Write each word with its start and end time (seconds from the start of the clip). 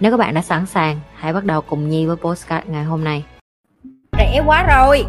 Nếu 0.00 0.10
các 0.10 0.16
bạn 0.16 0.34
đã 0.34 0.42
sẵn 0.42 0.66
sàng, 0.66 1.00
hãy 1.14 1.32
bắt 1.32 1.44
đầu 1.44 1.60
cùng 1.60 1.88
Nhi 1.88 2.06
với 2.06 2.16
postcard 2.16 2.66
ngày 2.66 2.84
hôm 2.84 3.04
nay. 3.04 3.24
Rẻ 4.18 4.42
quá 4.46 4.62
rồi. 4.62 5.04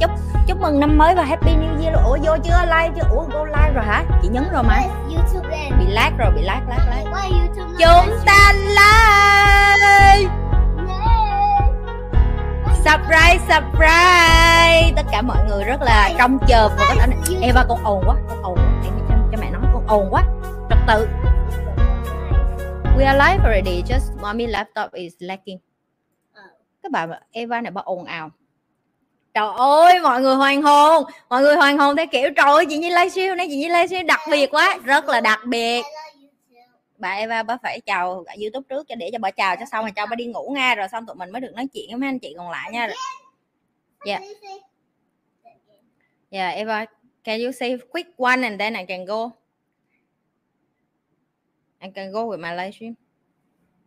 Chúc 0.00 0.10
chúc 0.46 0.60
mừng 0.60 0.80
năm 0.80 0.98
mới 0.98 1.14
và 1.14 1.24
happy 1.24 1.50
new 1.50 1.82
year. 1.82 1.94
Ủa 2.04 2.18
vô 2.22 2.36
chưa 2.44 2.60
like 2.64 2.90
chưa? 2.96 3.08
Ủa 3.10 3.24
go 3.32 3.44
like 3.44 3.72
rồi 3.74 3.84
hả? 3.84 4.04
Chị 4.22 4.28
nhấn 4.28 4.44
rồi 4.52 4.62
mà. 4.62 4.80
YouTube 5.14 5.48
then. 5.50 5.78
Bị 5.78 5.86
lag 5.88 6.10
rồi, 6.18 6.32
bị 6.34 6.42
lag 6.42 6.60
lag 6.68 6.78
lag. 6.88 7.04
Chúng 7.78 8.16
ta 8.26 8.52
like 8.52 10.30
Surprise, 12.84 13.44
surprise 13.48 14.92
Tất 14.96 15.06
cả 15.12 15.22
mọi 15.22 15.36
người 15.48 15.64
rất 15.64 15.82
là 15.82 16.10
trông 16.18 16.38
chờ 16.48 16.68
và 16.68 16.94
có 16.98 17.06
thể 17.06 17.36
Eva 17.40 17.64
con 17.68 17.84
ồn 17.84 18.02
quá, 18.06 18.16
con 18.28 18.42
ồn 18.42 18.54
quá 18.54 18.90
cho 19.32 19.38
mẹ 19.40 19.50
nói 19.50 19.62
con 19.74 19.86
ồn 19.86 20.08
quá 20.10 20.24
Trật 20.68 20.78
tự 20.86 21.29
We 22.96 23.04
are 23.04 23.18
live 23.18 23.44
already, 23.44 23.82
just 23.82 24.20
mommy 24.20 24.46
laptop 24.46 24.92
is 24.92 25.14
lagging 25.18 25.58
Các 26.82 26.92
bạn 26.92 27.10
Eva 27.30 27.60
này 27.60 27.70
bà 27.70 27.82
ồn 27.82 28.04
ào. 28.04 28.30
Trời 29.34 29.48
ơi, 29.56 30.00
mọi 30.00 30.20
người 30.20 30.34
hoan 30.34 30.62
hôn. 30.62 31.04
Mọi 31.28 31.42
người 31.42 31.56
hoan 31.56 31.78
hôn 31.78 31.96
theo 31.96 32.06
kiểu 32.12 32.30
Trời 32.36 32.46
ơi, 32.46 32.66
chị 32.68 32.78
Nhi 32.78 32.90
livestream 32.90 33.36
này, 33.36 33.46
chị 33.50 33.56
Nhi 33.56 33.68
livestream 33.68 34.06
đặc 34.06 34.20
biệt 34.30 34.50
quá 34.50 34.78
Rất 34.84 35.08
là 35.08 35.20
đặc 35.20 35.40
biệt. 35.46 35.82
Bà 36.98 37.10
Eva 37.10 37.42
bà 37.42 37.56
phải 37.62 37.80
chào 37.80 38.24
cả 38.26 38.34
YouTube 38.42 38.66
trước 38.68 38.88
cho 38.88 38.94
để 38.94 39.10
cho 39.12 39.18
bà 39.18 39.30
chào 39.30 39.56
cho 39.56 39.64
xong 39.72 39.84
rồi 39.84 39.92
cho 39.96 40.06
bà 40.06 40.16
đi 40.16 40.26
ngủ 40.26 40.52
nha 40.54 40.74
rồi 40.74 40.88
xong 40.92 41.06
tụi 41.06 41.16
mình 41.16 41.30
mới 41.30 41.40
được 41.40 41.52
nói 41.54 41.66
chuyện 41.72 41.86
với 41.90 41.96
mấy 41.96 42.08
anh 42.08 42.18
chị 42.18 42.34
còn 42.38 42.50
lại 42.50 42.70
nha. 42.72 42.88
Yeah. 44.04 44.22
yeah 46.30 46.56
Eva 46.56 46.84
can 47.24 47.40
you 47.40 47.52
say 47.52 47.76
quick 47.92 48.16
one 48.16 48.42
and 48.42 48.60
then 48.60 48.74
I 48.74 48.84
can 48.84 49.04
go 49.04 49.30
I 51.80 51.88
can 51.94 52.12
go 52.12 52.24
with 52.26 52.40
my 52.40 52.54
live 52.54 52.74
stream 52.74 52.94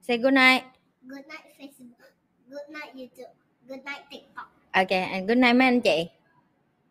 say 0.08 0.18
good 0.18 0.34
night 0.34 0.64
Good 1.10 1.26
night 1.28 1.46
Facebook. 1.60 2.12
Good 2.50 2.70
night 2.70 2.96
YouTube. 2.96 3.34
Good 3.68 3.84
night 3.86 4.02
TikTok. 4.12 4.48
okay 4.74 5.04
and 5.12 5.28
good 5.28 5.38
night 5.38 5.56
mấy 5.56 5.68
anh 5.68 5.82
chị 5.82 6.10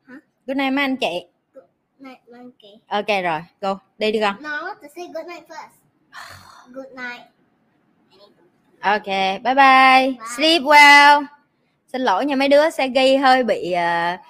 Hả? 0.08 0.14
good 0.46 0.56
night 0.56 0.72
mấy 0.72 0.84
anh 0.84 0.96
chị 0.96 1.26
Good 1.54 1.64
night 1.98 2.20
monkey. 2.28 2.78
ok 2.88 3.06
rồi 3.24 3.40
go 3.60 3.78
đi 3.98 4.12
đi 4.12 4.20
con 4.20 4.42
No, 4.42 4.74
to 4.82 4.88
say 4.96 5.06
good 5.14 5.26
night 5.26 5.44
first. 5.48 5.72
Good 6.74 6.92
night. 6.96 7.22
Ok, 8.80 9.06
bye 9.44 9.54
bye. 9.54 10.14
Sleep 10.36 10.62
well. 10.62 11.24
Xin 11.92 12.00
lỗi 12.00 12.26
nha 12.26 12.36
mấy 12.36 12.48
đứa, 12.48 12.70
Sergey 12.70 13.16
hơi 13.16 13.44
bị 13.44 13.74
uh, 13.74 14.20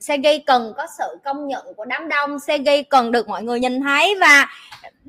Sergey 0.00 0.38
cần 0.46 0.72
có 0.76 0.86
sự 0.98 1.04
công 1.24 1.48
nhận 1.48 1.66
của 1.76 1.84
đám 1.84 2.08
đông, 2.08 2.38
Sergey 2.38 2.82
cần 2.82 3.12
được 3.12 3.28
mọi 3.28 3.42
người 3.42 3.60
nhìn 3.60 3.80
thấy 3.80 4.14
và 4.20 4.46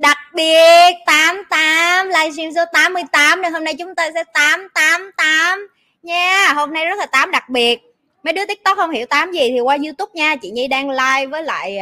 đặc 0.02 0.18
biệt 0.34 0.94
88 1.06 2.08
livestream 2.08 2.52
số 2.56 2.62
88 2.74 3.42
nên 3.42 3.54
hôm 3.54 3.64
nay 3.64 3.74
chúng 3.80 3.96
ta 3.96 4.12
sẽ 4.14 4.24
888 4.34 5.68
nha. 6.04 6.54
Hôm 6.56 6.74
nay 6.74 6.86
rất 6.86 7.00
là 7.00 7.06
8 7.06 7.32
đặc 7.32 7.50
biệt. 7.50 7.82
Mấy 8.24 8.34
đứa 8.34 8.46
TikTok 8.46 8.78
không 8.78 8.92
hiểu 8.92 9.06
8 9.06 9.32
gì 9.32 9.50
thì 9.50 9.60
qua 9.60 9.78
YouTube 9.84 10.12
nha. 10.14 10.36
Chị 10.36 10.52
Nhi 10.52 10.68
đang 10.68 10.90
live 10.90 11.26
với 11.26 11.44
lại 11.44 11.80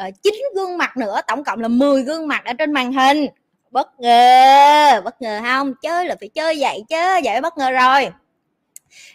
uh, 0.00 0.08
uh, 0.08 0.54
gương 0.54 0.78
mặt 0.78 0.96
nữa, 0.96 1.20
tổng 1.26 1.44
cộng 1.44 1.60
là 1.60 1.68
10 1.68 2.02
gương 2.02 2.28
mặt 2.28 2.44
ở 2.44 2.52
trên 2.52 2.72
màn 2.72 2.92
hình 2.92 3.26
bất 3.70 4.00
ngờ 4.00 5.00
bất 5.04 5.22
ngờ 5.22 5.40
không 5.44 5.72
chơi 5.82 6.06
là 6.06 6.16
phải 6.20 6.28
chơi 6.28 6.56
vậy 6.60 6.84
chứ 6.88 7.20
vậy 7.24 7.40
bất 7.40 7.58
ngờ 7.58 7.70
rồi 7.70 8.10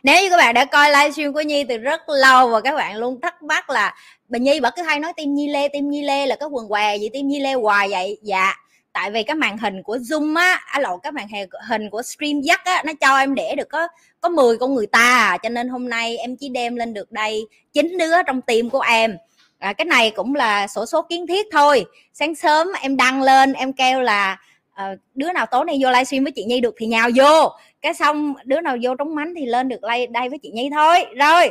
nếu 0.03 0.21
như 0.21 0.29
các 0.29 0.37
bạn 0.37 0.53
đã 0.53 0.65
coi 0.65 0.89
livestream 0.89 1.33
của 1.33 1.41
nhi 1.41 1.63
từ 1.69 1.77
rất 1.77 2.01
lâu 2.09 2.49
và 2.49 2.61
các 2.61 2.75
bạn 2.75 2.95
luôn 2.95 3.21
thắc 3.21 3.43
mắc 3.43 3.69
là 3.69 3.95
bà 4.27 4.39
nhi 4.39 4.59
bà 4.59 4.69
cứ 4.69 4.81
hay 4.81 4.99
nói 4.99 5.13
tim 5.17 5.35
nhi 5.35 5.47
lê 5.47 5.67
tim 5.67 5.89
nhi 5.89 6.01
lê 6.01 6.25
là 6.25 6.35
cái 6.35 6.49
quần 6.51 6.67
què 6.67 6.95
gì 6.97 7.09
tim 7.13 7.27
nhi 7.27 7.39
lê 7.39 7.53
hoài 7.53 7.89
vậy. 7.89 8.17
Dạ 8.21 8.55
tại 8.95 9.11
vì 9.11 9.23
cái 9.23 9.35
màn 9.35 9.57
hình 9.57 9.83
của 9.83 9.97
zoom 9.97 10.37
á 10.37 10.61
á 10.65 10.79
lộn 10.79 10.99
cái 11.03 11.11
màn 11.11 11.27
hình 11.69 11.89
của 11.89 12.01
stream 12.01 12.41
dắt 12.41 12.61
á 12.65 12.83
nó 12.85 12.93
cho 13.01 13.17
em 13.17 13.35
để 13.35 13.55
được 13.55 13.69
có 13.69 13.87
có 14.21 14.29
10 14.29 14.57
con 14.57 14.75
người 14.75 14.87
ta 14.87 14.99
à. 14.99 15.37
cho 15.43 15.49
nên 15.49 15.69
hôm 15.69 15.89
nay 15.89 16.17
em 16.17 16.35
chỉ 16.35 16.49
đem 16.49 16.75
lên 16.75 16.93
được 16.93 17.11
đây 17.11 17.45
chín 17.73 17.97
đứa 17.97 18.23
trong 18.27 18.41
team 18.41 18.69
của 18.69 18.79
em. 18.79 19.17
À, 19.59 19.73
cái 19.73 19.85
này 19.85 20.11
cũng 20.11 20.35
là 20.35 20.67
sổ 20.67 20.85
số 20.85 21.01
kiến 21.01 21.27
thiết 21.27 21.45
thôi. 21.51 21.85
Sáng 22.13 22.35
sớm 22.35 22.67
em 22.81 22.97
đăng 22.97 23.21
lên 23.21 23.53
em 23.53 23.73
kêu 23.73 24.01
là 24.01 24.37
à, 24.73 24.95
đứa 25.15 25.31
nào 25.31 25.45
tối 25.45 25.65
nay 25.65 25.77
vô 25.81 25.89
livestream 25.89 26.23
với 26.23 26.31
chị 26.31 26.43
nhi 26.43 26.61
được 26.61 26.75
thì 26.77 26.85
nhào 26.85 27.09
vô. 27.15 27.51
Cái 27.81 27.93
xong 27.93 28.33
đứa 28.43 28.61
nào 28.61 28.77
vô 28.81 28.95
trống 28.95 29.15
mánh 29.15 29.33
thì 29.35 29.45
lên 29.45 29.69
được 29.69 29.81
đây 30.09 30.29
với 30.29 30.39
chị 30.43 30.51
nhi 30.53 30.69
thôi. 30.73 31.05
Rồi 31.15 31.49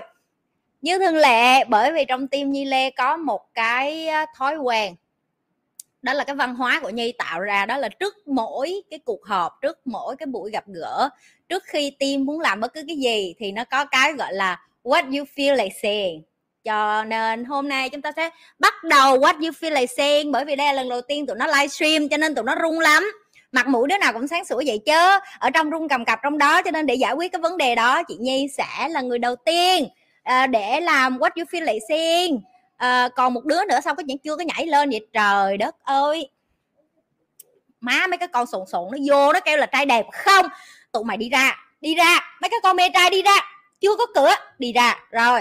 như 0.84 0.98
thường 0.98 1.16
lệ, 1.16 1.64
bởi 1.64 1.92
vì 1.92 2.04
trong 2.04 2.28
tim 2.28 2.52
nhi 2.52 2.64
lê 2.64 2.90
có 2.90 3.16
một 3.16 3.54
cái 3.54 4.08
thói 4.36 4.56
quen, 4.56 4.94
đó 6.02 6.12
là 6.12 6.24
cái 6.24 6.36
văn 6.36 6.54
hóa 6.54 6.80
của 6.82 6.90
nhi 6.90 7.12
tạo 7.18 7.40
ra, 7.40 7.66
đó 7.66 7.76
là 7.76 7.88
trước 7.88 8.28
mỗi 8.28 8.82
cái 8.90 8.98
cuộc 9.04 9.24
họp, 9.24 9.52
trước 9.62 9.78
mỗi 9.84 10.16
cái 10.16 10.26
buổi 10.26 10.50
gặp 10.50 10.64
gỡ, 10.66 11.08
trước 11.48 11.62
khi 11.66 11.96
tim 11.98 12.24
muốn 12.24 12.40
làm 12.40 12.60
bất 12.60 12.74
cứ 12.74 12.82
cái 12.86 12.96
gì 12.96 13.34
thì 13.38 13.52
nó 13.52 13.64
có 13.64 13.84
cái 13.84 14.12
gọi 14.12 14.34
là 14.34 14.60
what 14.82 15.04
you 15.18 15.24
feel 15.36 15.56
like 15.56 15.74
saying. 15.82 16.22
Cho 16.64 17.04
nên 17.04 17.44
hôm 17.44 17.68
nay 17.68 17.88
chúng 17.88 18.02
ta 18.02 18.12
sẽ 18.16 18.30
bắt 18.58 18.74
đầu 18.84 19.18
what 19.18 19.34
you 19.34 19.50
feel 19.50 19.74
like 19.74 19.94
saying, 19.96 20.32
bởi 20.32 20.44
vì 20.44 20.56
đây 20.56 20.66
là 20.66 20.72
lần 20.72 20.88
đầu 20.88 21.00
tiên 21.00 21.26
tụi 21.26 21.36
nó 21.36 21.46
livestream 21.46 22.08
cho 22.08 22.16
nên 22.16 22.34
tụi 22.34 22.44
nó 22.44 22.54
rung 22.62 22.80
lắm. 22.80 23.12
Mặt 23.52 23.66
mũi 23.66 23.88
đứa 23.88 23.98
nào 23.98 24.12
cũng 24.12 24.28
sáng 24.28 24.44
sủa 24.44 24.62
vậy 24.66 24.80
chứ, 24.86 25.18
ở 25.38 25.50
trong 25.50 25.70
rung 25.70 25.88
cầm 25.88 26.04
cặp 26.04 26.20
trong 26.22 26.38
đó 26.38 26.62
cho 26.62 26.70
nên 26.70 26.86
để 26.86 26.94
giải 26.94 27.12
quyết 27.12 27.32
cái 27.32 27.40
vấn 27.40 27.56
đề 27.56 27.74
đó, 27.74 28.02
chị 28.08 28.16
nhi 28.20 28.48
sẽ 28.56 28.88
là 28.88 29.00
người 29.00 29.18
đầu 29.18 29.36
tiên. 29.36 29.88
Ờ, 30.24 30.46
để 30.46 30.80
làm 30.80 31.18
what 31.18 31.30
you 31.36 31.44
feel 31.44 31.64
like 31.64 31.86
seeing 31.88 32.34
uh, 32.34 32.42
ờ, 32.76 33.08
còn 33.16 33.34
một 33.34 33.44
đứa 33.44 33.64
nữa 33.64 33.78
sao 33.84 33.94
có 33.94 34.02
vẫn 34.08 34.18
chưa 34.18 34.36
có 34.36 34.44
nhảy 34.44 34.66
lên 34.66 34.90
vậy? 34.90 35.06
Trời 35.12 35.56
đất 35.56 35.76
ơi. 35.84 36.30
Má 37.80 38.06
mấy 38.06 38.18
cái 38.18 38.28
con 38.28 38.46
sồn 38.46 38.66
sồn 38.66 38.88
nó 38.92 38.98
vô 39.08 39.32
nó 39.32 39.40
kêu 39.40 39.56
là 39.56 39.66
trai 39.66 39.86
đẹp. 39.86 40.06
Không 40.12 40.46
tụi 40.92 41.04
mày 41.04 41.16
đi 41.16 41.28
ra 41.28 41.56
đi 41.80 41.94
ra. 41.94 42.36
Mấy 42.40 42.48
cái 42.48 42.60
con 42.62 42.76
mê 42.76 42.88
trai 42.94 43.10
đi 43.10 43.22
ra. 43.22 43.36
Chưa 43.80 43.96
có 43.96 44.06
cửa 44.14 44.34
đi 44.58 44.72
ra. 44.72 45.04
Rồi 45.10 45.40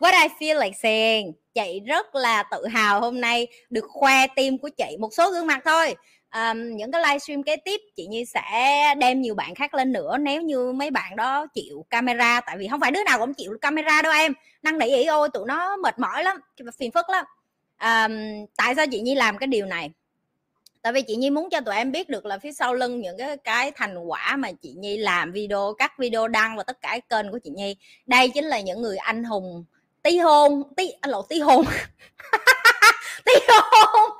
what 0.00 0.22
I 0.22 0.28
feel 0.38 0.60
like 0.60 0.76
saying 0.82 1.32
chị 1.54 1.80
rất 1.86 2.14
là 2.14 2.42
tự 2.42 2.66
hào 2.66 3.00
hôm 3.00 3.20
nay 3.20 3.46
được 3.70 3.84
khoe 3.88 4.26
tim 4.36 4.58
của 4.58 4.68
chị. 4.68 4.96
Một 4.98 5.14
số 5.14 5.30
gương 5.30 5.46
mặt 5.46 5.60
thôi 5.64 5.94
um, 6.34 6.76
những 6.76 6.92
cái 6.92 7.02
livestream 7.02 7.42
kế 7.42 7.56
tiếp 7.56 7.80
chị 7.96 8.06
Nhi 8.06 8.24
sẽ 8.24 8.94
đem 8.98 9.20
nhiều 9.20 9.34
bạn 9.34 9.54
khác 9.54 9.74
lên 9.74 9.92
nữa. 9.92 10.16
Nếu 10.20 10.42
như 10.42 10.72
mấy 10.72 10.90
bạn 10.90 11.16
đó 11.16 11.46
chịu 11.46 11.86
camera 11.90 12.40
tại 12.40 12.56
vì 12.58 12.68
không 12.68 12.80
phải 12.80 12.90
đứa 12.90 13.04
nào 13.04 13.18
cũng 13.18 13.34
chịu 13.34 13.58
camera 13.60 14.02
đâu 14.02 14.12
em. 14.12 14.32
Năng 14.62 14.78
nỉ 14.78 14.86
ý 14.86 15.04
ôi 15.04 15.28
tụi 15.32 15.46
nó 15.46 15.76
mệt 15.76 15.98
mỏi 15.98 16.24
lắm 16.24 16.36
phiền 16.78 16.90
phức 16.90 17.06
lắm. 17.10 17.24
Um, 17.80 18.46
tại 18.56 18.74
sao 18.74 18.86
chị 18.90 19.00
Nhi 19.00 19.14
làm 19.14 19.38
cái 19.38 19.46
điều 19.46 19.66
này? 19.66 19.90
Tại 20.82 20.92
vì 20.92 21.02
chị 21.02 21.16
Nhi 21.16 21.30
muốn 21.30 21.50
cho 21.50 21.60
tụi 21.60 21.74
em 21.74 21.92
biết 21.92 22.08
được 22.08 22.26
là 22.26 22.38
phía 22.38 22.52
sau 22.52 22.74
lưng 22.74 23.00
những 23.00 23.18
cái 23.18 23.36
cái 23.36 23.70
thành 23.70 23.98
quả 23.98 24.36
mà 24.36 24.52
chị 24.62 24.74
Nhi 24.76 24.96
làm 24.96 25.32
video 25.32 25.74
các 25.78 25.98
video 25.98 26.28
đăng 26.28 26.56
và 26.56 26.62
tất 26.62 26.80
cả 26.80 26.98
kênh 27.08 27.30
của 27.30 27.38
chị 27.44 27.50
Nhi. 27.50 27.76
Đây 28.06 28.30
chính 28.34 28.44
là 28.44 28.60
những 28.60 28.82
người 28.82 28.96
anh 28.96 29.24
hùng 29.24 29.64
tí 30.02 30.18
hôn 30.18 30.62
tí 30.76 30.90
anh 31.00 31.10
lộ 31.10 31.22
tí 31.22 31.40
hôn. 31.40 31.64
Tí 33.24 33.32
hôn 33.48 34.10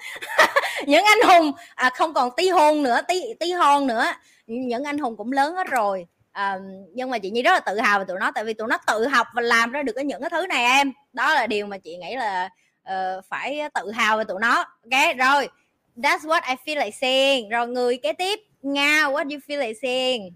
những 0.87 1.05
anh 1.05 1.29
hùng 1.29 1.53
à, 1.75 1.91
không 1.95 2.15
còn 2.15 2.31
tí 2.37 2.49
hôn 2.49 2.83
nữa 2.83 3.01
tí 3.09 3.23
tí 3.41 3.53
hôn 3.53 3.87
nữa. 3.87 4.05
Những 4.47 4.85
anh 4.85 4.99
hùng 4.99 5.17
cũng 5.17 5.33
lớn 5.33 5.55
hết 5.55 5.67
rồi. 5.67 6.07
À, 6.33 6.59
nhưng 6.95 7.11
mà 7.11 7.19
chị 7.19 7.31
nhi 7.31 7.43
rất 7.43 7.53
là 7.53 7.61
tự 7.61 7.79
hào 7.79 7.99
về 7.99 8.05
tụi 8.09 8.19
nó 8.21 8.31
tại 8.31 8.45
vì 8.45 8.55
tụi 8.55 8.69
nó 8.69 8.79
tự 8.87 9.07
học 9.07 9.27
và 9.35 9.43
làm 9.43 9.73
ra 9.73 9.83
được 9.83 9.93
cái 9.97 10.05
những 10.05 10.21
cái 10.21 10.31
thứ 10.31 10.47
này 10.47 10.65
em. 10.65 10.93
Đó 11.13 11.35
là 11.35 11.47
điều 11.47 11.67
mà 11.67 11.79
chị 11.79 11.97
nghĩ 11.97 12.17
là 12.17 12.49
uh, 12.83 13.25
phải 13.29 13.61
tự 13.75 13.91
hào 13.91 14.19
về 14.19 14.25
tụi 14.25 14.41
nó. 14.41 14.57
Ok 14.57 15.17
rồi. 15.19 15.49
That's 15.97 16.19
what 16.19 16.41
I 16.49 16.55
feel 16.65 16.85
like 16.85 16.97
saying. 17.01 17.49
Rồi 17.49 17.69
người 17.69 17.97
kế 17.97 18.13
tiếp 18.13 18.41
nga 18.63 19.03
what 19.03 19.31
you 19.31 19.39
feel 19.49 19.59
like 19.59 19.79
saying? 19.83 20.33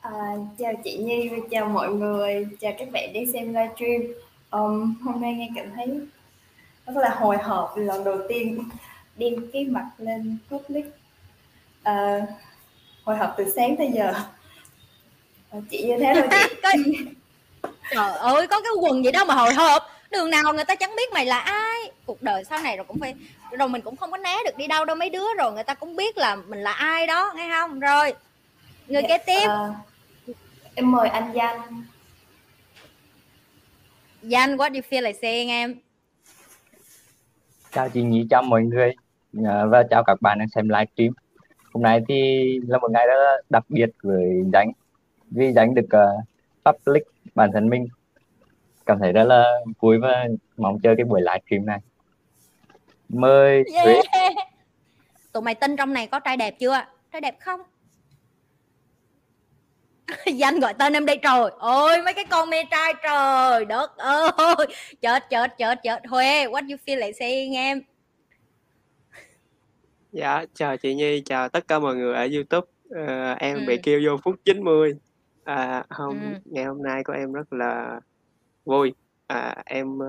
À, 0.00 0.12
chào 0.58 0.72
chị 0.84 0.98
Nhi 0.98 1.28
và 1.28 1.36
chào 1.50 1.68
mọi 1.68 1.88
người, 1.88 2.46
chào 2.60 2.72
các 2.78 2.88
bạn 2.92 3.12
đang 3.12 3.32
xem 3.32 3.54
livestream. 3.54 4.02
Um, 4.50 4.94
hôm 5.04 5.20
nay 5.20 5.34
nghe 5.34 5.48
cảm 5.56 5.72
thấy 5.76 5.86
rất 6.86 6.96
là 6.96 7.08
hồi 7.08 7.36
hộp 7.36 7.72
lần 7.76 8.04
đầu 8.04 8.18
tiên 8.28 8.68
đem 9.16 9.50
cái 9.52 9.64
mặt 9.64 9.86
lên 9.98 10.38
public. 10.50 10.84
À, 11.82 12.20
hồi 13.04 13.16
hộp 13.16 13.34
từ 13.38 13.52
sáng 13.56 13.76
tới 13.76 13.90
giờ. 13.94 14.12
À, 15.50 15.58
chị 15.70 15.82
như 15.82 15.96
thế 16.00 16.14
thôi 16.14 16.28
chị. 16.84 16.96
trời 17.90 18.12
ơi 18.12 18.46
có 18.46 18.60
cái 18.60 18.72
quần 18.80 19.04
gì 19.04 19.12
đâu 19.12 19.24
mà 19.24 19.34
hồi 19.34 19.54
hộp. 19.54 19.82
Đường 20.10 20.30
nào 20.30 20.54
người 20.54 20.64
ta 20.64 20.74
chẳng 20.74 20.96
biết 20.96 21.12
mày 21.12 21.26
là 21.26 21.38
ai. 21.38 21.90
Cuộc 22.06 22.22
đời 22.22 22.44
sau 22.44 22.58
này 22.60 22.76
rồi 22.76 22.84
cũng 22.88 22.98
phải 23.00 23.14
rồi 23.50 23.68
mình 23.68 23.82
cũng 23.82 23.96
không 23.96 24.10
có 24.10 24.16
né 24.16 24.36
được 24.44 24.56
đi 24.56 24.66
đâu 24.66 24.84
đâu 24.84 24.96
mấy 24.96 25.10
đứa 25.10 25.34
rồi. 25.38 25.52
Người 25.52 25.64
ta 25.64 25.74
cũng 25.74 25.96
biết 25.96 26.16
là 26.18 26.36
mình 26.36 26.58
là 26.62 26.72
ai 26.72 27.06
đó 27.06 27.32
nghe 27.36 27.50
không? 27.50 27.80
Rồi 27.80 28.12
người 28.88 29.02
Dạ, 29.02 29.08
kế 29.08 29.18
tiếp. 29.18 29.46
ờ, 29.48 29.72
em 30.74 30.90
mời 30.92 31.08
anh 31.08 31.32
Danh. 31.34 31.84
Danh 34.22 34.56
what 34.56 34.74
you 34.74 34.80
feel 34.90 35.02
like 35.02 35.18
saying 35.22 35.48
em 35.48 35.74
Chào 37.72 37.88
chị 37.88 38.02
Nhí, 38.02 38.26
chào 38.30 38.42
mọi 38.42 38.62
người 38.62 38.92
ờ, 39.44 39.68
và 39.68 39.82
chào 39.90 40.04
các 40.04 40.22
bạn 40.22 40.38
đang 40.38 40.48
xem 40.48 40.68
livestream. 40.68 41.12
Hôm 41.72 41.82
nay 41.82 42.00
thì 42.08 42.44
là 42.66 42.78
một 42.78 42.90
ngày 42.90 43.06
rất 43.06 43.40
đặc 43.50 43.64
biệt 43.68 43.90
với 44.02 44.42
dánh 44.52 44.72
vì 45.30 45.52
dánh 45.52 45.74
được 45.74 45.86
uh, 45.96 46.24
public 46.64 47.02
bản 47.34 47.50
thân 47.52 47.68
mình 47.68 47.86
cảm 48.86 48.98
thấy 48.98 49.12
rất 49.12 49.24
là 49.24 49.44
vui 49.80 49.98
và 49.98 50.26
mong 50.56 50.80
chờ 50.80 50.94
cái 50.96 51.04
buổi 51.04 51.20
livestream 51.20 51.66
này. 51.66 51.78
Mời 53.08 53.64
yeah. 53.74 54.04
tụi 55.32 55.42
mày 55.42 55.54
tin 55.54 55.76
trong 55.76 55.92
này 55.92 56.06
có 56.06 56.20
trai 56.20 56.36
đẹp 56.36 56.54
chưa 56.60 56.84
trai 57.12 57.20
đẹp 57.20 57.36
không 57.40 57.60
danh 60.34 60.60
gọi 60.60 60.74
tên 60.74 60.92
em 60.92 61.06
đây 61.06 61.18
trời 61.22 61.50
ôi 61.58 62.02
mấy 62.02 62.14
cái 62.14 62.24
con 62.30 62.50
mê 62.50 62.56
trai 62.70 62.94
trời 63.02 63.64
đất 63.64 63.96
ơi 63.96 64.66
chết 65.00 65.22
chết 65.30 65.50
chết 65.58 65.78
chết 65.82 66.06
huê 66.08 66.46
what 66.46 66.70
you 66.70 66.76
feel 66.86 66.96
like 66.96 67.12
saying 67.12 67.54
em 67.56 67.80
Dạ, 70.12 70.44
chào 70.54 70.76
chị 70.76 70.94
Nhi, 70.94 71.22
chào 71.24 71.48
tất 71.48 71.68
cả 71.68 71.78
mọi 71.78 71.96
người 71.96 72.14
ở 72.14 72.28
YouTube. 72.34 72.66
Ờ, 72.90 73.32
em 73.32 73.56
Ừ. 73.58 73.64
bị 73.66 73.78
kêu 73.82 74.00
vô 74.06 74.16
phút 74.24 74.34
90. 74.44 74.94
À, 75.44 75.84
hôm 75.90 76.20
Ừ. 76.34 76.40
ngày 76.44 76.64
hôm 76.64 76.82
nay 76.82 77.02
của 77.04 77.12
em 77.12 77.32
rất 77.32 77.52
là 77.52 78.00
vui. 78.64 78.94
À, 79.26 79.62
em 79.66 79.98
ờ, 79.98 80.06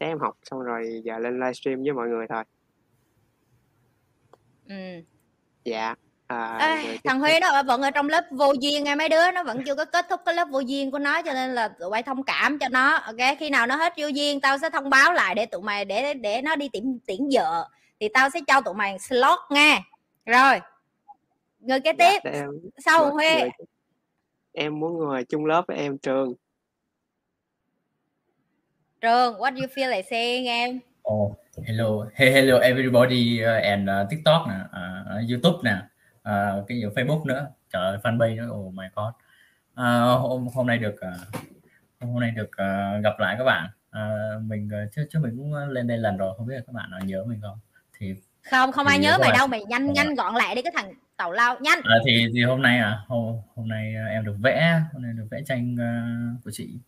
sáng 0.00 0.08
em 0.08 0.18
học 0.18 0.34
xong 0.42 0.60
rồi 0.60 1.00
giờ 1.04 1.18
lên 1.18 1.34
livestream 1.40 1.82
với 1.82 1.92
mọi 1.92 2.08
người 2.08 2.26
thôi. 2.28 2.44
ừ. 4.68 4.74
Dạ. 5.64 5.94
À, 6.26 6.58
Ê, 6.60 6.98
thằng. 7.04 7.20
Huy 7.20 7.40
đó 7.40 7.62
vẫn 7.62 7.82
ở 7.82 7.90
trong 7.90 8.08
lớp 8.08 8.24
vô 8.30 8.52
duyên 8.60 8.84
nghe 8.84 8.94
mấy 8.94 9.08
đứa 9.08 9.30
nó 9.30 9.44
vẫn 9.44 9.62
chưa 9.66 9.74
có 9.74 9.84
kết 9.84 10.06
thúc 10.10 10.20
cái 10.26 10.34
lớp 10.34 10.48
vô 10.50 10.60
duyên 10.60 10.90
của 10.90 10.98
nó 10.98 11.22
cho 11.22 11.32
nên 11.32 11.54
là 11.54 11.68
tụi 11.68 11.90
bay 11.90 12.02
thông 12.02 12.22
cảm 12.22 12.58
cho 12.58 12.68
nó 12.68 12.96
ok? 12.96 13.36
Khi 13.38 13.50
nào 13.50 13.66
nó 13.66 13.76
hết 13.76 13.92
vô 13.96 14.06
duyên 14.06 14.40
tao 14.40 14.58
sẽ 14.58 14.70
thông 14.70 14.90
báo 14.90 15.12
lại 15.12 15.34
để 15.34 15.46
tụi 15.46 15.62
mày 15.62 15.84
để 15.84 16.14
để 16.14 16.42
nó 16.42 16.56
đi 16.56 16.68
tiễn 16.72 16.98
tiễn 17.06 17.18
vợ 17.32 17.68
thì 18.00 18.08
tao 18.14 18.30
sẽ 18.30 18.40
cho 18.46 18.60
tụi 18.60 18.74
mày 18.74 18.98
slot 18.98 19.38
nha. 19.50 19.78
Rồi 20.26 20.60
người 21.58 21.80
kế 21.80 21.92
Dạ, 21.98 22.10
tiếp. 22.22 22.30
em 22.30 22.48
sau 22.84 23.10
Huy? 23.12 23.34
người- 23.40 23.50
em 24.52 24.80
muốn 24.80 24.98
ngồi 24.98 25.24
chung 25.28 25.46
lớp 25.46 25.64
với 25.68 25.76
em 25.76 25.98
Trường. 25.98 26.34
trường 29.00 29.34
what 29.34 29.54
you 29.56 29.66
feel 29.74 29.90
like 29.90 30.08
saying 30.10 30.46
em? 30.46 30.80
Oh, 31.12 31.32
hello, 31.66 32.06
hey, 32.14 32.32
hello 32.32 32.58
everybody 32.58 33.40
uh, 33.42 33.62
and 33.64 33.88
uh, 33.90 34.10
TikTok 34.10 34.46
nè, 34.48 34.54
uh, 34.64 35.30
YouTube 35.30 35.58
nè, 35.70 35.76
uh, 36.28 36.68
cái 36.68 36.78
gì 36.78 36.84
Facebook 36.84 37.26
nữa, 37.26 37.46
trời 37.72 37.82
ơi, 37.82 37.98
fanpage 38.02 38.36
nữa, 38.36 38.48
oh 38.50 38.74
my 38.74 38.86
god. 38.94 39.14
Uh, 39.72 40.20
hôm 40.20 40.48
hôm 40.54 40.66
nay 40.66 40.78
được 40.78 40.94
uh, 40.94 41.42
hôm 42.00 42.20
nay 42.20 42.30
được 42.30 42.50
uh, 42.50 43.04
gặp 43.04 43.18
lại 43.18 43.34
các 43.38 43.44
bạn. 43.44 43.68
Uh, 43.98 44.42
mình 44.42 44.70
chứ 44.94 45.06
chứ 45.10 45.18
mình 45.18 45.36
cũng 45.36 45.54
lên 45.54 45.86
đây 45.86 45.98
lần 45.98 46.16
rồi, 46.16 46.34
không 46.36 46.46
biết 46.46 46.54
là 46.54 46.62
các 46.66 46.72
bạn 46.72 46.90
nào 46.90 47.00
nhớ 47.04 47.24
mình 47.26 47.40
không. 47.42 47.58
Thì 47.98 48.14
không 48.50 48.72
không 48.72 48.86
ai 48.86 48.98
Thì 48.98 49.04
nhớ 49.04 49.10
các 49.10 49.20
mày 49.20 49.32
đâu 49.38 49.46
mày 49.46 49.64
nhanh 49.64 49.86
các 49.86 49.92
nhanh 49.94 50.14
gọn 50.14 50.34
lại 50.34 50.54
đi 50.54 50.62
cái 50.62 50.72
thằng 50.76 50.92
tàu 51.16 51.32
lao 51.32 51.56
nhanh 51.60 51.78
à, 51.84 51.96
thì 52.06 52.26
thì 52.34 52.42
hôm 52.42 52.62
nay 52.62 52.78
à, 52.78 52.98
hôm 53.06 53.36
hôm 53.54 53.68
nay 53.68 53.94
em 54.10 54.24
được 54.24 54.36
vẽ, 54.40 54.82
hôm 54.92 55.02
nay 55.02 55.12
được 55.12 55.26
vẽ 55.30 55.40
tranh 55.46 55.74
uh, 55.74 56.44
của 56.44 56.50
chị. 56.54 56.78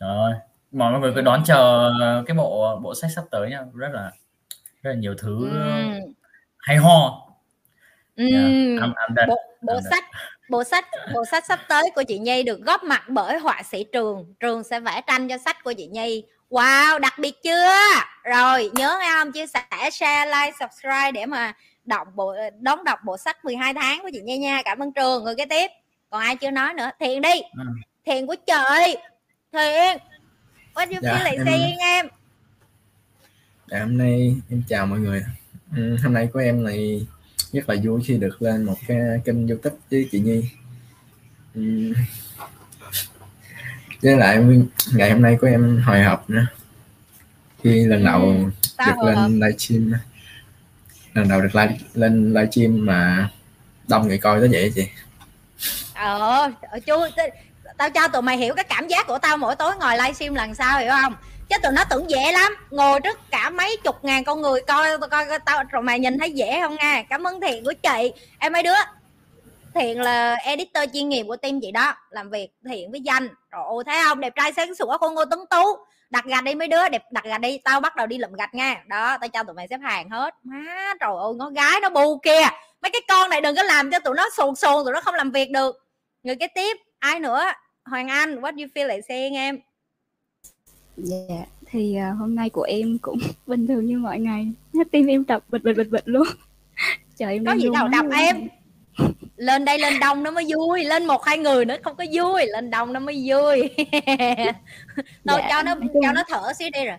Trời 0.00 0.08
ơi, 0.08 0.34
mọi 0.72 1.00
người 1.00 1.12
cứ 1.14 1.20
đón 1.20 1.42
chờ 1.44 1.92
cái 2.26 2.36
bộ 2.36 2.80
bộ 2.82 2.94
sách 2.94 3.10
sắp 3.14 3.24
tới 3.30 3.50
nha, 3.50 3.60
rất 3.74 3.88
là 3.92 4.10
rất 4.82 4.90
là 4.90 4.96
nhiều 4.96 5.14
thứ 5.18 5.50
Ừm. 5.50 6.12
hay 6.58 6.76
ho. 6.76 7.25
Yeah. 8.16 8.82
I'm, 8.82 8.92
I'm 8.94 9.14
done. 9.16 9.26
bộ 9.28 9.36
bộ 9.62 9.74
I'm 9.74 9.90
sách 9.90 10.04
bộ 10.48 10.64
sách 10.64 10.84
bộ 11.14 11.24
sách 11.24 11.44
sắp 11.48 11.60
tới 11.68 11.90
của 11.94 12.02
chị 12.08 12.18
Nhi 12.18 12.42
được 12.42 12.60
góp 12.60 12.82
mặt 12.84 13.02
bởi 13.08 13.38
họa 13.38 13.62
sĩ 13.70 13.84
Trường. 13.92 14.34
Trường 14.40 14.64
sẽ 14.64 14.80
vẽ 14.80 15.00
tranh 15.06 15.28
cho 15.28 15.38
sách 15.38 15.64
của 15.64 15.72
chị 15.72 15.86
Nhi. 15.86 16.24
Wow 16.50 16.98
đặc 16.98 17.18
biệt 17.18 17.34
chưa? 17.42 17.68
Rồi 18.24 18.70
nhớ 18.74 18.98
nghe 19.00 19.10
không? 19.18 19.32
Chia 19.32 19.46
sẻ 19.46 19.90
share 19.92 20.26
like 20.26 20.56
subscribe 20.60 21.12
để 21.12 21.26
mà 21.26 21.52
đọc 21.84 22.08
bộ 22.14 22.34
đón 22.60 22.84
đọc 22.84 22.98
bộ 23.04 23.16
sách 23.18 23.44
12 23.44 23.74
tháng 23.74 24.02
của 24.02 24.10
chị 24.12 24.20
Nhi 24.20 24.38
nha. 24.38 24.62
Cảm 24.64 24.78
ơn 24.78 24.92
Trường. 24.92 25.24
Người 25.24 25.34
kế 25.34 25.46
tiếp. 25.46 25.70
Còn 26.10 26.20
ai 26.22 26.36
chưa 26.36 26.50
nói 26.50 26.74
nữa? 26.74 26.90
Thiện 27.00 27.22
đi. 27.22 27.42
Ừ. 27.58 27.64
Thiện 28.06 28.26
của 28.26 28.36
trời. 28.46 28.96
Thiện 29.52 29.98
what 30.74 30.86
you 30.92 30.98
Dạ, 31.02 31.12
feel 31.12 31.24
like 31.24 31.36
em- 31.36 31.46
saying 31.46 31.78
em? 31.78 32.06
Dạ, 33.70 33.78
hôm 33.80 33.98
nay 33.98 34.36
em 34.50 34.62
chào 34.68 34.86
mọi 34.86 34.98
người. 34.98 35.24
Ừ, 35.76 35.96
hôm 36.02 36.12
nay 36.14 36.28
của 36.32 36.38
em 36.38 36.64
này 36.64 37.06
rất 37.56 37.68
là 37.68 37.76
vui 37.84 38.00
khi 38.06 38.16
được 38.16 38.42
lên 38.42 38.64
một 38.64 38.74
cái 38.86 38.98
kênh 39.24 39.48
YouTube 39.48 39.76
với 39.90 40.08
chị 40.12 40.20
Nhi. 40.20 40.42
Với 44.02 44.16
lại 44.16 44.38
ngày 44.94 45.10
hôm 45.10 45.22
nay 45.22 45.36
của 45.40 45.46
em 45.46 45.82
hồi 45.86 46.02
hộp 46.02 46.30
nữa. 46.30 46.46
Khi 47.64 47.84
lần 47.86 48.04
đầu 48.04 48.20
Ừ, 48.20 48.84
được 48.86 48.92
hộp? 48.96 49.06
lên 49.06 49.40
livestream 49.40 49.92
lần 51.14 51.28
đầu 51.28 51.40
được 51.40 51.54
live, 51.54 51.76
lên 51.94 52.34
livestream 52.34 52.86
mà 52.86 53.30
đông 53.88 54.08
người 54.08 54.18
coi 54.18 54.40
tới 54.40 54.48
vậy 54.52 54.72
chị. 54.74 54.86
ờ 55.94 56.50
chú 56.86 56.92
tao 57.76 57.90
cho 57.90 58.08
tụi 58.08 58.22
mày 58.22 58.36
hiểu 58.36 58.54
cái 58.54 58.64
cảm 58.68 58.88
giác 58.88 59.06
của 59.06 59.18
tao 59.18 59.36
mỗi 59.36 59.56
tối 59.56 59.72
ngồi 59.80 59.96
livestream 59.96 60.34
lần 60.34 60.54
sau 60.54 60.78
hiểu 60.80 60.90
không 61.02 61.14
chứ 61.48 61.56
tụi 61.62 61.72
nó 61.72 61.84
tưởng 61.90 62.10
dễ 62.10 62.32
lắm. 62.32 62.56
Ngồi 62.70 63.00
trước 63.00 63.18
cả 63.30 63.50
mấy 63.50 63.76
chục 63.84 64.04
ngàn 64.04 64.24
con 64.24 64.40
người 64.40 64.60
coi 64.60 64.98
coi, 64.98 65.26
coi 65.26 65.38
tao 65.38 65.62
rồi 65.70 65.82
mày 65.82 65.98
nhìn 65.98 66.18
thấy 66.18 66.30
dễ 66.30 66.60
không 66.60 66.76
nha. 66.76 67.02
Cảm 67.10 67.26
ơn 67.26 67.40
thiện 67.40 67.64
của 67.64 67.72
chị. 67.82 68.12
Em 68.38 68.52
mấy 68.52 68.62
đứa 68.62 68.74
thiện 69.74 70.00
là 70.00 70.34
editor 70.34 70.84
chuyên 70.92 71.08
nghiệp 71.08 71.24
của 71.28 71.36
team 71.36 71.60
chị 71.60 71.70
đó 71.70 71.94
làm 72.10 72.30
việc 72.30 72.48
thiện 72.70 72.90
với 72.90 73.00
danh. 73.00 73.28
Rồi 73.50 73.62
ôi 73.66 73.84
thấy 73.86 74.02
không? 74.04 74.20
Đẹp 74.20 74.32
trai 74.36 74.52
sáng 74.52 74.74
sủa 74.74 74.98
con 74.98 75.14
ngô 75.14 75.24
tấn 75.24 75.38
tú. 75.50 75.64
Đặt 76.10 76.24
gạch 76.24 76.44
đi 76.44 76.54
mấy 76.54 76.68
đứa 76.68 76.88
đẹp 76.88 77.02
đặt 77.10 77.24
gạch 77.24 77.40
đi. 77.40 77.58
Tao 77.58 77.80
bắt 77.80 77.96
đầu 77.96 78.06
đi 78.06 78.18
lụm 78.18 78.32
gạch 78.32 78.54
nha. 78.54 78.82
Đó 78.86 79.18
tao 79.20 79.28
cho 79.28 79.42
tụi 79.42 79.54
mày 79.54 79.68
xếp 79.70 79.78
hàng 79.82 80.10
hết. 80.10 80.34
Má 80.42 80.94
trời 81.00 81.10
ơi 81.20 81.32
nó 81.36 81.50
gái 81.50 81.80
nó 81.82 81.90
bu 81.90 82.18
kia. 82.18 82.42
Mấy 82.82 82.90
cái 82.90 83.00
con 83.08 83.30
này 83.30 83.40
đừng 83.40 83.56
có 83.56 83.62
làm 83.62 83.90
cho 83.90 83.98
tụi 83.98 84.14
nó 84.14 84.28
sồn 84.36 84.54
sồn 84.54 84.84
tụi 84.84 84.94
nó 84.94 85.00
không 85.00 85.14
làm 85.14 85.30
việc 85.30 85.50
được. 85.50 85.76
Người 86.22 86.36
kế 86.36 86.46
tiếp 86.46 86.76
ai 86.98 87.20
nữa? 87.20 87.44
Hoàng 87.84 88.08
anh 88.08 88.40
what 88.40 88.58
you 88.58 88.66
feel 88.74 88.86
like 88.86 89.00
saying 89.08 89.34
em. 89.34 89.58
Dạ, 90.96 91.44
thì 91.66 91.96
à, 91.96 92.10
hôm 92.10 92.34
nay 92.34 92.50
của 92.50 92.62
em 92.62 92.98
cũng 92.98 93.18
bình 93.46 93.66
thường 93.66 93.86
như 93.86 93.98
mọi 93.98 94.18
ngày. 94.18 94.52
Tim 94.90 95.06
em 95.06 95.26
đập 95.26 95.44
bịch 95.48 95.62
bịch 95.62 95.76
bịch 95.76 95.90
bịch 95.90 96.04
luôn. 96.08 96.26
Trời 97.16 97.32
em 97.32 97.44
có 97.44 97.52
gì 97.52 97.68
đâu 97.74 97.88
đập 97.88 98.04
em 98.16 98.48
lên 99.36 99.64
đây 99.64 99.78
lên 99.78 99.92
đông 100.00 100.22
nó 100.22 100.30
mới 100.30 100.44
vui 100.56 100.84
lên 100.84 101.06
một 101.06 101.24
hai 101.24 101.38
người 101.38 101.64
nữa 101.64 101.76
không 101.82 101.96
có 101.96 102.04
vui 102.12 102.46
lên 102.46 102.70
đông 102.70 102.92
nó 102.92 103.00
mới 103.00 103.24
vui 103.26 103.70
thôi 105.26 105.40
Dạ, 105.42 105.48
cho 105.50 105.62
nó 105.62 105.74
cho 106.02 106.12
nó 106.12 106.22
thở 106.28 106.52
xíu 106.58 106.68
đi 106.72 106.84
rồi 106.84 106.96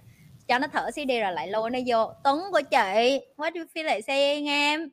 cho 0.47 0.59
nó 0.59 0.67
thở 0.73 0.91
xíu 0.91 1.05
đi 1.05 1.19
rồi 1.19 1.31
lại 1.31 1.47
lôi 1.47 1.69
nó 1.69 1.79
vô 1.87 2.11
tuấn 2.23 2.39
của 2.51 2.61
chị 2.71 3.19
what 3.37 3.51
you 3.55 3.63
feel 3.75 3.83
like 3.83 4.01
saying 4.01 4.45
em 4.47 4.89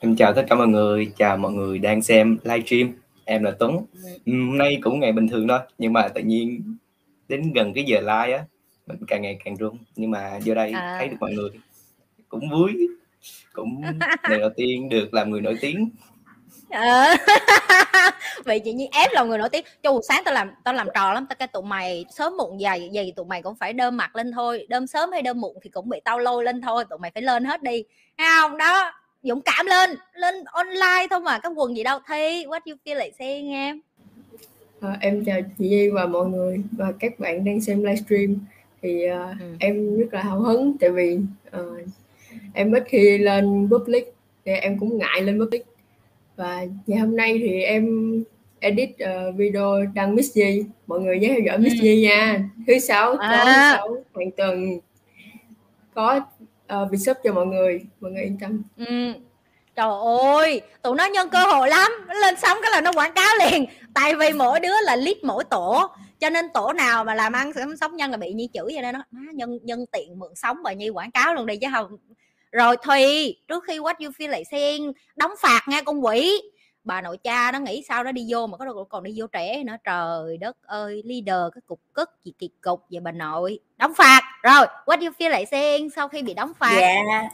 Em 0.00 0.16
chào 0.16 0.32
tất 0.32 0.44
cả 0.48 0.56
mọi 0.56 0.68
người, 0.68 1.12
chào 1.16 1.36
mọi 1.36 1.52
người 1.52 1.78
đang 1.78 2.02
xem 2.02 2.38
livestream. 2.44 2.92
Em 3.24 3.42
là 3.42 3.50
Tuấn. 3.58 3.86
Ừ, 4.26 4.32
Hôm 4.32 4.58
nay 4.58 4.78
cũng 4.82 5.00
ngày 5.00 5.12
bình 5.12 5.28
thường 5.28 5.48
thôi, 5.48 5.58
nhưng 5.78 5.92
mà 5.92 6.08
tự 6.08 6.20
nhiên 6.20 6.76
đến 7.28 7.52
gần 7.52 7.74
cái 7.74 7.84
giờ 7.84 8.00
live 8.00 8.36
á, 8.36 8.44
mình 8.86 8.98
càng 9.08 9.22
ngày 9.22 9.38
càng 9.44 9.56
run. 9.56 9.78
Nhưng 9.96 10.10
mà 10.10 10.38
vô 10.44 10.54
đây 10.54 10.72
À. 10.72 10.96
thấy 10.98 11.08
được 11.08 11.16
mọi 11.20 11.32
người 11.32 11.50
cũng 12.28 12.50
vui, 12.50 12.88
cũng 13.52 13.82
lần 14.28 14.40
đầu 14.40 14.50
tiên 14.56 14.88
được 14.88 15.14
làm 15.14 15.30
người 15.30 15.40
nổi 15.40 15.58
tiếng. 15.60 15.90
Ờ. 16.70 17.04
vậy 18.44 18.60
chị 18.64 18.72
như 18.72 18.86
ép 18.92 19.10
lòng 19.12 19.28
người 19.28 19.38
nổi 19.38 19.48
tiếng 19.48 19.64
chu 19.82 20.00
sáng 20.08 20.22
tao 20.24 20.34
làm 20.34 20.50
tao 20.64 20.74
làm 20.74 20.88
trò 20.94 21.12
lắm 21.12 21.26
tao 21.28 21.36
cái 21.36 21.48
tụi 21.48 21.62
mày 21.62 22.04
sớm 22.10 22.36
muộn 22.36 22.60
gì 22.60 22.88
gì 22.92 23.12
tụi 23.16 23.26
mày 23.26 23.42
cũng 23.42 23.56
phải 23.56 23.72
đơm 23.72 23.96
mặt 23.96 24.16
lên 24.16 24.32
thôi 24.32 24.66
đơm 24.68 24.86
sớm 24.86 25.12
hay 25.12 25.22
đơm 25.22 25.40
muộn 25.40 25.56
thì 25.62 25.70
cũng 25.70 25.88
bị 25.88 26.00
tao 26.04 26.18
lôi 26.18 26.44
lên 26.44 26.60
thôi 26.60 26.84
tụi 26.90 26.98
mày 26.98 27.10
phải 27.10 27.22
lên 27.22 27.44
hết 27.44 27.62
đi 27.62 27.84
thấy 28.18 28.26
không 28.40 28.56
đó 28.58 28.92
dũng 29.22 29.40
cảm 29.42 29.66
lên 29.66 29.90
lên 30.14 30.34
online 30.44 31.06
thôi 31.10 31.20
mà 31.20 31.38
cái 31.38 31.52
quần 31.56 31.76
gì 31.76 31.82
đâu 31.82 31.98
thi 32.08 32.44
what 32.46 32.60
you 32.66 32.76
feel 32.84 32.98
like 32.98 33.10
saying 33.18 33.52
em 33.52 33.80
À, 34.84 34.98
em 35.00 35.24
chào 35.24 35.40
chị 35.58 35.68
Nhi 35.68 35.88
và 35.88 36.06
mọi 36.06 36.26
người 36.28 36.60
và 36.72 36.92
các 37.00 37.18
bạn 37.20 37.44
đang 37.44 37.60
xem 37.60 37.78
livestream 37.82 38.36
thì 38.82 39.04
à, 39.04 39.36
Ừ. 39.40 39.46
em 39.60 39.96
rất 39.98 40.06
là 40.14 40.22
hào 40.22 40.40
hứng 40.40 40.76
tại 40.80 40.90
vì 40.90 41.18
à, 41.50 41.60
em 42.54 42.72
ít 42.72 42.84
khi 42.88 43.18
lên 43.18 43.68
public 43.70 44.14
thì 44.44 44.52
em 44.52 44.78
cũng 44.78 44.98
ngại 44.98 45.22
lên 45.22 45.38
public 45.40 45.62
và 46.36 46.66
ngày 46.86 46.98
hôm 46.98 47.16
nay 47.16 47.38
thì 47.38 47.62
em 47.62 48.12
edit 48.60 48.98
ờ, 48.98 49.32
video 49.32 49.84
đăng 49.94 50.14
Miss 50.14 50.36
Nhi 50.36 50.64
mọi 50.86 51.00
người 51.00 51.18
nhớ 51.18 51.28
theo 51.28 51.40
dõi 51.46 51.58
Miss 51.58 51.74
Ừ. 51.80 51.84
Nhi 51.84 52.02
nha 52.02 52.48
thứ 52.66 52.78
sáu 52.78 53.06
tối 53.16 53.18
thứ 53.28 53.50
À. 53.50 53.72
sáu 53.76 53.96
hàng 54.14 54.30
tuần 54.36 54.78
có 55.94 56.20
uh, 56.82 56.90
việc 56.90 56.98
sub 56.98 57.16
cho 57.24 57.32
mọi 57.32 57.46
người 57.46 57.80
mọi 58.00 58.12
người 58.12 58.22
yên 58.22 58.36
tâm 58.40 58.62
ừ 58.76 59.12
trời 59.76 59.90
ơi, 60.34 60.60
tụi 60.82 60.96
nó 60.96 61.04
nhân 61.04 61.28
cơ 61.30 61.38
hội 61.38 61.68
lắm. 61.68 61.92
Nó 62.08 62.14
lên 62.14 62.34
sóng 62.42 62.58
cái 62.62 62.70
là 62.70 62.80
nó 62.80 62.92
quảng 62.92 63.12
cáo 63.12 63.36
liền. 63.38 63.66
Tại 63.94 64.14
vì 64.14 64.32
mỗi 64.32 64.60
đứa 64.60 64.74
là 64.84 64.96
lít 64.96 65.24
mỗi 65.24 65.44
tổ. 65.44 65.88
Cho 66.20 66.30
nên 66.30 66.48
tổ 66.54 66.72
nào 66.72 67.04
mà 67.04 67.14
làm 67.14 67.32
ăn 67.32 67.52
sống 67.80 67.96
nhân 67.96 68.10
là 68.10 68.16
bị 68.16 68.32
nhi 68.32 68.48
chửi 68.54 68.64
vậy 68.74 68.92
đó. 68.92 68.98
Má, 69.10 69.32
nhân 69.32 69.58
nhân 69.62 69.84
tiện 69.92 70.18
mượn 70.18 70.34
sống 70.34 70.62
bà 70.62 70.72
nhi 70.72 70.88
quảng 70.88 71.10
cáo 71.10 71.34
luôn 71.34 71.46
đi 71.46 71.56
chứ 71.56 71.66
không. 71.74 71.96
Rồi 72.52 72.76
thùy 72.76 73.36
trước 73.48 73.64
khi 73.66 73.78
what 73.78 73.94
you 74.00 74.10
feel 74.18 74.28
lại 74.28 74.44
xen 74.50 74.92
đóng 75.16 75.32
phạt 75.40 75.60
nghe 75.68 75.82
con 75.82 76.04
quỷ. 76.04 76.42
Bà 76.84 77.00
nội 77.00 77.18
cha 77.24 77.52
nó 77.52 77.58
nghĩ 77.58 77.84
sao 77.88 78.04
nó 78.04 78.12
đi 78.12 78.26
vô 78.28 78.46
mà 78.46 78.56
có 78.56 78.64
đâu 78.64 78.86
còn 78.90 79.02
đi 79.02 79.12
vô 79.16 79.26
trẻ 79.26 79.62
nữa. 79.64 79.76
Trời 79.84 80.36
đất 80.36 80.56
ơi, 80.66 81.02
leader 81.04 81.52
cái 81.54 81.62
cục 81.66 81.80
cất 81.92 82.10
gì 82.24 82.32
kỳ 82.38 82.50
cục 82.60 82.80
vậy 82.90 83.00
bà 83.00 83.12
nội. 83.12 83.58
Đóng 83.76 83.94
phạt. 83.94 84.20
Rồi, 84.42 84.66
what 84.86 85.00
you 85.00 85.12
feel 85.18 85.28
lại 85.28 85.46
xen 85.46 85.90
sau 85.90 86.08
khi 86.08 86.22
bị 86.22 86.34
đóng 86.34 86.52
phạt. 86.58 86.78
Yeah 86.78 87.24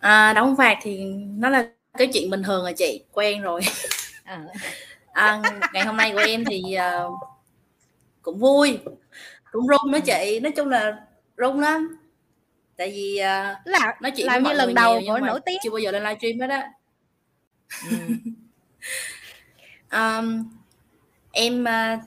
à, 0.00 0.32
đóng 0.32 0.56
phạt 0.56 0.78
thì 0.82 1.04
nó 1.36 1.48
là 1.48 1.68
cái 1.98 2.08
chuyện 2.12 2.30
bình 2.30 2.42
thường 2.42 2.62
rồi 2.62 2.72
chị 2.72 3.04
quen 3.12 3.42
rồi. 3.42 3.60
À. 4.24 4.44
À, 5.12 5.42
ngày 5.72 5.84
hôm 5.84 5.96
nay 5.96 6.12
của 6.12 6.22
em 6.26 6.44
thì 6.44 6.62
uh, 6.76 7.12
cũng 8.22 8.38
vui 8.38 8.78
cũng 9.52 9.66
rung 9.68 9.92
đó 9.92 9.98
chị. 9.98 10.40
Nói 10.42 10.52
chung 10.52 10.68
là 10.68 10.96
rung 11.36 11.60
lắm. 11.60 11.98
Tại 12.76 12.90
vì 12.90 13.20
uh, 13.20 13.66
là 13.66 13.96
nói 14.00 14.12
chuyện 14.16 14.26
làm 14.26 14.42
như 14.42 14.52
lần 14.52 14.74
đầu 14.74 15.00
của 15.06 15.18
nổi 15.18 15.40
tiếng. 15.46 15.58
chưa 15.62 15.70
bao 15.70 15.78
giờ 15.78 15.90
lên 15.90 16.02
livestream 16.02 16.40
hết 16.40 16.50
á. 16.50 16.70
Ừ. 17.90 17.96
um, 19.98 20.50
em 21.32 21.64
uh, 21.64 22.00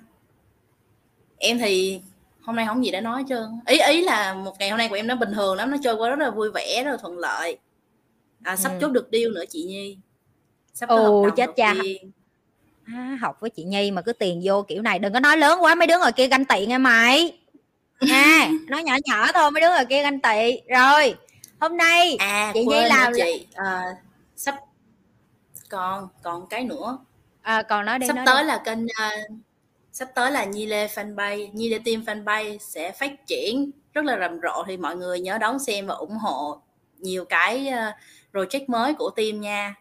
em 1.38 1.60
thì 1.60 2.02
hôm 2.42 2.56
nay 2.56 2.66
không 2.66 2.86
gì 2.86 2.92
để 2.92 3.02
nói 3.02 3.24
trơn. 3.30 3.46
Ý 3.66 3.80
ý 3.80 4.02
là 4.02 4.34
một 4.34 4.60
ngày 4.60 4.70
hôm 4.70 4.78
nay 4.78 4.90
của 4.90 4.96
em 4.96 5.08
nó 5.08 5.16
bình 5.16 5.34
thường 5.34 5.56
lắm 5.56 5.72
nó 5.72 5.78
trôi 5.84 5.96
qua 5.96 6.10
rất 6.10 6.20
là 6.20 6.30
vui 6.30 6.52
vẻ 6.52 6.84
rất 6.84 6.92
là 6.92 6.98
thuận 6.98 7.18
lợi 7.18 7.58
à, 8.44 8.56
sắp 8.56 8.70
ừ. 8.70 8.78
chốt 8.82 8.90
được 8.90 9.10
deal 9.12 9.32
nữa 9.34 9.44
chị 9.50 9.64
nhi. 9.64 9.98
Sắp 10.74 10.90
Ồ, 10.90 11.30
chết 11.36 11.50
cha. 11.56 11.74
à, 12.86 13.18
học 13.22 13.38
với 13.40 13.50
chị 13.50 13.64
nhi 13.64 13.92
mà 13.92 14.02
cứ 14.02 14.14
tiền 14.14 14.42
vô 14.44 14.62
kiểu 14.62 14.82
này 14.82 15.00
đừng 15.00 15.14
có 15.14 15.20
nói 15.20 15.38
lớn 15.38 15.64
quá 15.64 15.76
mấy 15.76 15.88
đứa 15.88 15.98
ngồi 16.00 16.12
kia 16.12 16.28
ganh 16.28 16.46
tị 16.46 16.66
nghe 16.66 16.78
mày. 16.78 17.38
Nha 18.02 18.50
nói 18.68 18.84
nhỏ 18.84 18.94
nhỏ 19.06 19.32
thôi 19.34 19.52
mấy 19.52 19.62
đứa 19.62 19.70
ngồi 19.70 19.86
kia 19.86 20.02
ganh 20.02 20.20
tị. 20.22 20.62
Rồi 20.68 21.16
hôm 21.60 21.78
nay 21.78 22.16
à, 22.16 22.52
chị 22.54 22.66
nhi 22.66 22.82
làm 22.90 23.14
chị. 23.16 23.48
à, 23.54 23.84
sắp 24.36 24.56
còn 25.70 26.08
còn 26.24 26.48
cái 26.48 26.64
nữa. 26.64 26.98
À, 27.42 27.62
còn 27.62 27.86
nói 27.86 28.00
đi 28.00 28.08
sắp 28.08 28.16
nói 28.16 28.26
tới 28.26 28.44
đi. 28.44 28.48
là 28.48 28.62
kênh 28.66 28.84
uh, 28.84 29.38
sắp 29.92 30.10
tới 30.16 30.32
là 30.32 30.46
Nhi 30.46 30.66
Lê 30.66 30.88
fanpage 30.88 31.50
Nhi 31.54 31.70
Lê 31.70 31.80
Team 31.86 32.02
fanpage 32.02 32.58
sẽ 32.58 32.92
phát 32.92 33.28
triển. 33.28 33.72
Rất 33.94 34.06
là 34.06 34.18
rầm 34.20 34.40
rộ 34.44 34.64
thì 34.68 34.78
mọi 34.78 34.96
người 34.96 35.20
nhớ 35.20 35.38
đón 35.38 35.60
xem 35.60 35.88
và 35.88 35.94
ủng 35.94 36.18
hộ 36.18 36.62
nhiều 36.98 37.26
cái 37.26 37.68
uh, 37.70 37.96
project 38.34 38.66
mới 38.68 38.94
của 38.94 39.10
team 39.10 39.42
nha. 39.42 39.76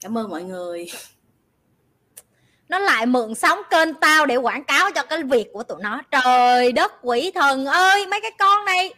Cảm 0.00 0.18
ơn 0.18 0.30
mọi 0.30 0.42
người. 0.42 0.86
Nó 2.68 2.78
lại 2.78 3.06
mượn 3.06 3.34
sóng 3.34 3.58
kênh 3.70 3.94
tao 3.94 4.26
để 4.26 4.36
quảng 4.36 4.64
cáo 4.64 4.90
cho 4.90 5.02
cái 5.02 5.22
việc 5.22 5.48
của 5.52 5.62
tụi 5.62 5.78
nó. 5.82 6.02
Trời 6.10 6.72
đất 6.72 6.92
quỷ 7.02 7.30
thần 7.34 7.66
ơi, 7.66 8.06
mấy 8.06 8.20
cái 8.20 8.30
con 8.38 8.64
này. 8.64 8.94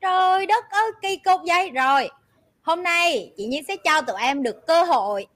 Trời 0.00 0.46
đất 0.46 0.64
ơi, 0.70 0.90
kỳ 1.02 1.16
cục 1.16 1.40
vậy. 1.46 1.70
Rồi, 1.70 2.08
hôm 2.62 2.82
nay 2.82 3.32
chị 3.36 3.46
nhi 3.46 3.62
sẽ 3.68 3.76
cho 3.76 4.02
tụi 4.02 4.16
em 4.20 4.42
được 4.42 4.66
cơ 4.66 4.84
hội 4.84 5.26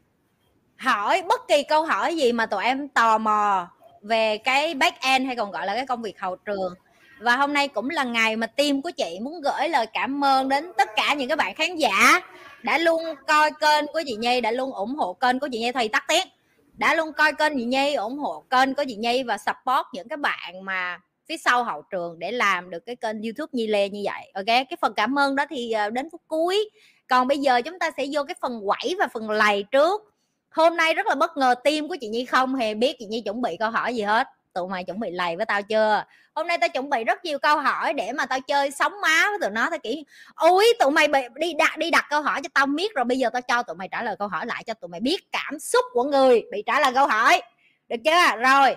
hỏi 0.76 1.22
bất 1.22 1.48
kỳ 1.48 1.62
câu 1.62 1.84
hỏi 1.84 2.16
gì 2.16 2.32
mà 2.32 2.46
tụi 2.46 2.64
em 2.64 2.88
tò 2.88 3.18
mò 3.18 3.68
về 4.02 4.38
cái 4.38 4.74
back 4.74 5.00
end 5.00 5.26
hay 5.26 5.36
còn 5.36 5.50
gọi 5.50 5.66
là 5.66 5.74
cái 5.74 5.86
công 5.86 6.02
việc 6.02 6.20
hậu 6.20 6.36
trường. 6.36 6.74
Và 7.18 7.36
hôm 7.36 7.52
nay 7.52 7.68
cũng 7.68 7.90
là 7.90 8.04
ngày 8.04 8.36
mà 8.36 8.46
team 8.46 8.82
của 8.82 8.90
chị 8.90 9.18
muốn 9.22 9.40
gửi 9.40 9.68
lời 9.68 9.86
cảm 9.92 10.24
ơn 10.24 10.48
đến 10.48 10.72
tất 10.78 10.88
cả 10.96 11.14
những 11.14 11.28
các 11.28 11.38
bạn 11.38 11.54
khán 11.54 11.76
giả 11.76 12.20
đã 12.64 12.78
luôn 12.78 13.02
coi 13.28 13.50
kênh 13.60 13.86
của 13.92 14.02
chị 14.06 14.16
Nhi, 14.16 14.40
đã 14.40 14.50
luôn 14.50 14.72
ủng 14.72 14.94
hộ 14.94 15.12
kênh 15.12 15.38
của 15.38 15.48
chị 15.52 15.58
Nhi. 15.58 15.72
Thầy 15.72 15.88
tắt 15.88 16.04
tiếng. 16.08 16.26
Đã 16.72 16.94
luôn 16.94 17.12
coi 17.12 17.32
kênh 17.32 17.58
chị 17.58 17.64
Nhi, 17.64 17.94
ủng 17.94 18.18
hộ 18.18 18.44
kênh 18.50 18.74
của 18.74 18.84
chị 18.88 18.96
Nhi 18.96 19.22
và 19.22 19.38
support 19.38 19.86
những 19.92 20.08
cái 20.08 20.16
bạn 20.16 20.64
mà 20.64 21.00
phía 21.28 21.36
sau 21.36 21.64
hậu 21.64 21.82
trường 21.82 22.18
để 22.18 22.32
làm 22.32 22.70
được 22.70 22.86
cái 22.86 22.96
kênh 22.96 23.22
YouTube 23.22 23.50
Nhi 23.52 23.66
Lê 23.66 23.88
như 23.88 24.02
vậy. 24.04 24.30
Ok, 24.34 24.46
cái 24.46 24.76
phần 24.80 24.94
cảm 24.96 25.18
ơn 25.18 25.36
đó 25.36 25.44
thì 25.50 25.72
ờ, 25.72 25.90
đến 25.90 26.08
phút 26.12 26.22
cuối. 26.28 26.70
Còn 27.08 27.28
bây 27.28 27.38
giờ 27.38 27.62
chúng 27.62 27.78
ta 27.78 27.90
sẽ 27.96 28.06
vô 28.12 28.22
cái 28.28 28.34
phần 28.40 28.60
quẩy 28.66 28.96
và 28.98 29.08
phần 29.12 29.30
lầy 29.30 29.62
trước. 29.62 30.02
Hôm 30.50 30.76
nay 30.76 30.94
rất 30.94 31.06
là 31.06 31.14
bất 31.14 31.36
ngờ 31.36 31.54
tim 31.64 31.88
của 31.88 31.96
chị 32.00 32.08
Nhi 32.08 32.24
không 32.24 32.54
hề 32.54 32.74
biết 32.74 32.96
chị 32.98 33.06
Nhi 33.06 33.20
chuẩn 33.20 33.42
bị 33.42 33.56
câu 33.58 33.70
hỏi 33.70 33.94
gì 33.94 34.02
hết. 34.02 34.28
Tụi 34.52 34.68
mày 34.68 34.84
chuẩn 34.84 35.00
bị 35.00 35.10
lầy 35.10 35.36
với 35.36 35.46
tao 35.46 35.62
chưa? 35.62 36.04
Hôm 36.34 36.46
nay 36.46 36.58
tao 36.58 36.68
chuẩn 36.68 36.90
bị 36.90 37.04
rất 37.04 37.24
nhiều 37.24 37.38
câu 37.38 37.58
hỏi 37.58 37.92
để 37.92 38.12
mà 38.12 38.26
tao 38.26 38.40
chơi 38.40 38.70
sóng 38.70 39.00
má 39.02 39.26
với 39.30 39.38
tụi 39.40 39.50
nó, 39.50 39.70
tao 39.70 39.78
kiểu 39.78 39.92
ôi, 40.34 40.66
tụi 40.78 40.90
mày 40.90 41.08
bị, 41.08 41.20
đi 41.34 41.54
đặt 41.54 41.78
đi 41.78 41.90
đặt 41.90 42.06
câu 42.10 42.22
hỏi 42.22 42.40
cho 42.42 42.48
tao 42.54 42.66
biết 42.66 42.94
rồi, 42.94 43.04
bây 43.04 43.18
giờ 43.18 43.30
tao 43.32 43.42
cho 43.42 43.62
tụi 43.62 43.76
mày 43.76 43.88
trả 43.88 44.02
lời 44.02 44.16
câu 44.18 44.28
hỏi 44.28 44.46
lại 44.46 44.64
cho 44.66 44.74
tụi 44.74 44.88
mày 44.88 45.00
biết 45.00 45.32
cảm 45.32 45.58
xúc 45.58 45.84
của 45.92 46.04
người 46.04 46.42
bị 46.52 46.62
trả 46.66 46.80
lời 46.80 46.92
câu 46.94 47.06
hỏi. 47.06 47.42
Được 47.88 47.96
chưa? 48.04 48.36
Rồi, 48.42 48.76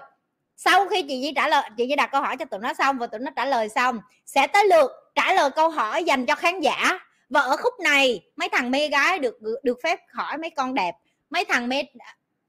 sau 0.58 0.88
khi 0.88 1.02
chị 1.02 1.22
di 1.22 1.34
trả 1.36 1.48
lời, 1.48 1.64
chị 1.78 1.88
di 1.88 1.96
đặt 1.96 2.10
câu 2.12 2.22
hỏi 2.22 2.38
cho 2.38 2.46
tụi 2.46 2.60
nó 2.60 2.74
xong 2.74 2.98
và 2.98 3.08
tụi 3.08 3.20
nó 3.20 3.32
trả 3.36 3.46
lời 3.46 3.70
xong, 3.70 4.00
sẽ 4.26 4.48
tới 4.48 4.66
lượt 4.68 4.92
trả 5.16 5.34
lời 5.34 5.50
câu 5.56 5.70
hỏi 5.70 6.04
dành 6.04 6.26
cho 6.26 6.36
khán 6.36 6.60
giả. 6.62 7.00
Và 7.30 7.42
ở 7.42 7.58
khúc 7.58 7.74
này, 7.80 8.22
mấy 8.36 8.50
thằng 8.50 8.72
mê 8.72 8.88
gái 8.88 9.20
được 9.20 9.38
được 9.64 9.78
phép 9.84 10.00
hỏi 10.14 10.38
mấy 10.38 10.50
con 10.50 10.74
đẹp. 10.74 10.92
Mấy 11.30 11.46
thằng 11.46 11.70
mê, 11.70 11.84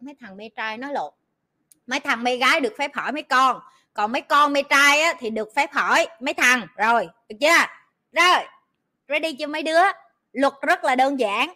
mấy 0.01 0.15
thằng 0.21 0.37
mê 0.37 0.51
trai 0.57 0.79
nói 0.79 0.93
lộn. 0.93 1.13
Mấy 1.87 2.01
thằng 2.01 2.25
mê 2.25 2.37
gái 2.37 2.61
được 2.61 2.73
phép 2.79 2.95
hỏi 2.95 3.13
mấy 3.13 3.23
con 3.23 3.61
còn 3.95 4.13
mấy 4.13 4.21
con 4.21 4.53
mấy 4.53 4.63
trai 4.63 5.01
á, 5.01 5.15
thì 5.19 5.31
được 5.31 5.49
phép 5.57 5.73
hỏi 5.73 6.07
mấy 6.21 6.35
thằng. 6.35 6.67
Rồi 6.77 7.09
được 7.29 7.37
chưa? 7.41 7.67
Rồi 8.13 8.45
ready 9.09 9.33
chưa 9.33 9.47
mấy 9.47 9.63
đứa? 9.63 9.83
Luật 10.33 10.53
rất 10.63 10.85
là 10.85 10.95
đơn 10.95 11.21
giản. 11.21 11.55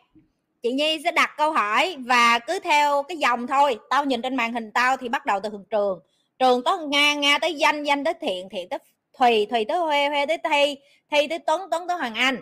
Chị 0.63 0.73
nhi 0.73 1.01
sẽ 1.05 1.13
đặt 1.13 1.31
câu 1.37 1.53
hỏi 1.53 1.97
và 1.99 2.39
cứ 2.39 2.59
theo 2.59 3.03
cái 3.03 3.17
dòng 3.17 3.47
thôi. 3.47 3.79
Tao 3.91 4.05
nhìn 4.05 4.23
trên 4.23 4.37
màn 4.37 4.53
hình 4.53 4.71
tao 4.73 4.97
thì 4.97 5.09
bắt 5.09 5.27
đầu 5.27 5.41
từ 5.43 5.51
thường 5.51 5.65
trường. 5.71 6.01
Trường 6.39 6.65
tới 6.65 6.79
nga 6.79 7.15
nga 7.15 7.39
tới 7.39 7.55
danh 7.55 7.85
danh 7.85 8.05
tới 8.05 8.15
thiện 8.21 8.49
thiện 8.49 8.69
tới 8.69 8.79
thùy 9.19 9.47
thùy 9.51 9.65
tới 9.65 9.79
huê 9.79 10.09
huê 10.09 10.27
tới 10.27 10.39
thi 10.39 10.77
thi 11.11 11.29
tới 11.29 11.39
tuấn 11.39 11.61
tuấn 11.71 11.89
tới 11.89 11.97
hoàng 11.97 12.15
anh. 12.15 12.37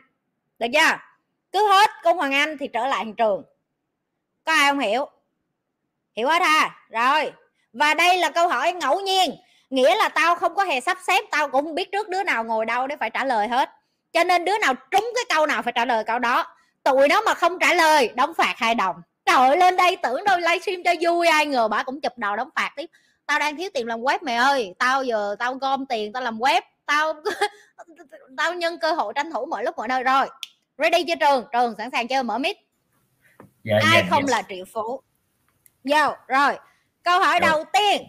Được 0.58 0.66
chưa? 0.72 0.98
Cứ 1.52 1.68
hết 1.68 1.90
con 2.02 2.16
hoàng 2.16 2.32
anh 2.32 2.58
thì 2.58 2.68
trở 2.68 2.86
lại 2.86 3.04
hiện 3.04 3.14
trường. 3.14 3.42
Có 4.44 4.52
ai 4.52 4.70
không 4.70 4.78
hiểu? 4.78 5.06
Hiểu 6.16 6.28
hết 6.28 6.42
ha? 6.42 6.86
Rồi. 6.90 7.32
Và 7.72 7.94
đây 7.94 8.18
là 8.18 8.30
câu 8.30 8.48
hỏi 8.48 8.72
ngẫu 8.72 9.00
nhiên 9.00 9.30
nghĩa 9.70 9.96
là 9.96 10.08
tao 10.08 10.34
không 10.34 10.54
có 10.54 10.64
hề 10.64 10.80
sắp 10.80 10.98
xếp 11.06 11.24
tao 11.30 11.48
cũng 11.48 11.64
không 11.64 11.74
biết 11.74 11.92
trước 11.92 12.08
đứa 12.08 12.22
nào 12.22 12.44
ngồi 12.44 12.66
đâu 12.66 12.86
để 12.86 12.96
phải 12.96 13.10
trả 13.10 13.24
lời 13.24 13.48
hết. 13.48 13.70
Cho 14.12 14.24
nên 14.24 14.44
đứa 14.44 14.58
nào 14.58 14.74
trúng 14.90 15.12
cái 15.14 15.24
câu 15.28 15.46
nào 15.46 15.62
phải 15.62 15.72
trả 15.72 15.84
lời 15.84 16.04
câu 16.04 16.18
đó. 16.18 16.46
Tụi 16.82 17.08
nó 17.08 17.20
mà 17.20 17.34
không 17.34 17.58
trả 17.58 17.74
lời 17.74 18.10
đóng 18.16 18.34
phạt 18.34 18.54
hai 18.56 18.74
đồng. 18.74 18.96
Trời 19.24 19.36
ơi 19.36 19.56
lên 19.56 19.76
đây 19.76 19.96
tưởng 19.96 20.24
đâu 20.24 20.38
livestream 20.38 20.82
cho 20.84 20.92
vui 21.00 21.26
ai 21.26 21.46
ngờ 21.46 21.68
bà 21.68 21.82
cũng 21.82 22.00
chụp 22.00 22.12
đầu 22.16 22.36
đóng 22.36 22.48
phạt 22.56 22.72
tiếp. 22.76 22.90
Tao 23.26 23.38
đang 23.38 23.56
thiếu 23.56 23.70
tiền 23.74 23.86
làm 23.86 24.00
web 24.00 24.18
mày 24.22 24.36
ơi. 24.36 24.74
Tao 24.78 25.02
giờ 25.02 25.36
tao 25.38 25.54
gom 25.54 25.86
tiền 25.86 26.12
tao 26.12 26.22
làm 26.22 26.38
web. 26.38 26.62
Tao 26.86 27.14
tao 28.36 28.54
nhân 28.54 28.78
cơ 28.78 28.92
hội 28.92 29.12
tranh 29.16 29.30
thủ 29.30 29.46
mọi 29.46 29.64
lúc 29.64 29.76
mọi 29.76 29.88
nơi 29.88 30.02
rồi. 30.02 30.26
Ready 30.78 31.04
chưa 31.04 31.14
trường? 31.20 31.44
Trường 31.52 31.74
sẵn 31.78 31.90
sàng 31.90 32.08
chưa? 32.08 32.22
Mở 32.22 32.38
mic. 32.38 32.56
Dạ, 33.64 33.78
ai 33.90 34.00
dạ, 34.02 34.06
không 34.10 34.26
dạ. 34.26 34.36
là 34.36 34.42
triệu 34.48 34.64
phú? 34.72 35.00
Vô 35.84 36.14
rồi. 36.28 36.58
Câu 37.02 37.20
hỏi 37.20 37.38
dạ. 37.42 37.48
đầu 37.48 37.64
tiên 37.72 38.02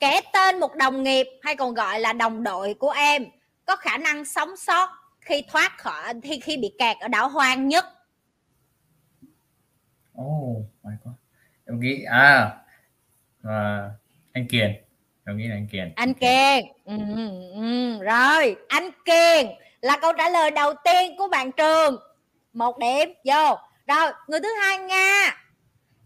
kể 0.00 0.20
tên 0.32 0.60
một 0.60 0.76
đồng 0.76 1.02
nghiệp 1.02 1.26
hay 1.42 1.56
còn 1.56 1.74
gọi 1.74 2.00
là 2.00 2.12
đồng 2.12 2.42
đội 2.42 2.74
của 2.74 2.90
em 2.90 3.26
có 3.64 3.76
khả 3.76 3.96
năng 3.96 4.24
sống 4.24 4.56
sót 4.56 4.88
khi 5.20 5.44
thoát 5.48 5.78
khỏi 5.78 6.14
khi 6.22 6.40
khi 6.40 6.56
bị 6.56 6.72
kẹt 6.78 6.96
ở 7.00 7.08
đảo 7.08 7.28
hoang 7.28 7.68
nhất. 7.68 7.84
Oh 10.22 10.56
my 10.82 10.92
god 11.04 11.14
em 11.66 11.80
nghĩ 11.80 12.04
à, 12.04 12.56
à 13.42 13.90
anh 14.32 14.48
Kiền. 14.48 14.84
Em 15.26 15.36
nghĩ 15.36 15.48
là 15.48 15.54
anh 15.54 15.66
Kiền. 15.72 15.92
Anh 15.96 16.14
Kiền. 16.14 16.64
Ừ, 16.84 16.96
ừ, 17.54 17.98
rồi 18.02 18.56
anh 18.68 18.90
Kiền 19.04 19.46
là 19.80 19.98
câu 20.00 20.12
trả 20.18 20.28
lời 20.28 20.50
đầu 20.50 20.74
tiên 20.84 21.16
của 21.18 21.28
bạn 21.28 21.52
trường. 21.52 21.96
Một 22.52 22.78
điểm 22.78 23.12
vô. 23.24 23.58
Rồi 23.86 24.12
người 24.28 24.40
thứ 24.40 24.48
hai 24.60 24.78
nga 24.78 25.36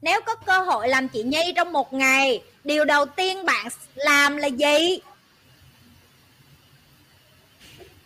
nếu 0.04 0.20
có 0.26 0.34
cơ 0.34 0.58
hội 0.58 0.88
làm 0.88 1.08
chị 1.08 1.22
nhi 1.22 1.52
trong 1.56 1.72
một 1.72 1.92
ngày 1.92 2.42
điều 2.64 2.84
đầu 2.84 3.06
tiên 3.06 3.44
bạn 3.44 3.66
làm 3.94 4.36
là 4.36 4.46
gì? 4.46 5.00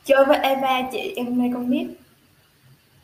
Chơi 0.04 0.24
với 0.24 0.38
Eva 0.38 0.82
chị 0.92 1.12
em 1.16 1.38
nay 1.38 1.50
con 1.54 1.70
biết. 1.70 1.86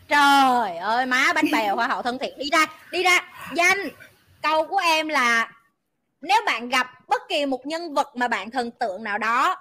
Trời 0.08 0.76
ơi 0.76 1.06
má 1.06 1.32
bánh 1.34 1.44
bèo 1.52 1.76
hoa 1.76 1.86
hậu 1.86 2.02
thân 2.02 2.18
thiện. 2.18 2.38
Đi 2.38 2.50
ra 2.52 2.66
đi 2.90 3.02
ra. 3.02 3.32
Danh 3.54 3.78
câu 4.42 4.66
của 4.66 4.78
em 4.78 5.08
là 5.08 5.52
nếu 6.20 6.42
bạn 6.46 6.68
gặp 6.68 7.08
bất 7.08 7.22
kỳ 7.28 7.46
một 7.46 7.66
nhân 7.66 7.94
vật 7.94 8.16
mà 8.16 8.28
bạn 8.28 8.50
thần 8.50 8.70
tượng 8.70 9.04
nào 9.04 9.18
đó 9.18 9.56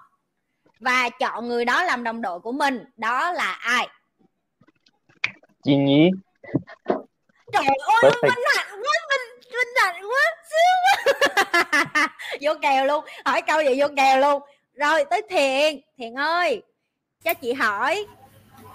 và 0.80 1.10
chọn 1.10 1.48
người 1.48 1.66
đó 1.66 1.84
làm 1.84 2.04
đồng 2.04 2.22
đội 2.22 2.40
của 2.40 2.52
mình 2.52 2.86
đó 2.96 3.32
là 3.32 3.52
ai? 3.52 3.88
Chị 5.64 5.76
nhi 5.76 6.10
trời 7.54 7.66
ơi 8.02 8.12
minh 8.22 8.32
hạnh 8.56 8.68
quá 8.72 8.96
minh 9.10 9.52
minh 9.52 9.68
hạnh 9.84 10.02
quá 10.12 10.24
xíu 10.50 11.14
vô 12.42 12.60
kèo 12.62 12.86
luôn 12.86 13.06
hỏi 13.26 13.42
câu 13.42 13.62
gì 13.62 13.82
vô 13.82 13.88
kèo 13.98 14.20
luôn. 14.20 14.42
Rồi 14.76 15.06
tới 15.10 15.22
thiện 15.30 15.82
thiện 15.98 16.16
ơi 16.16 16.62
cho 17.24 17.34
chị 17.34 17.54
hỏi 17.54 18.06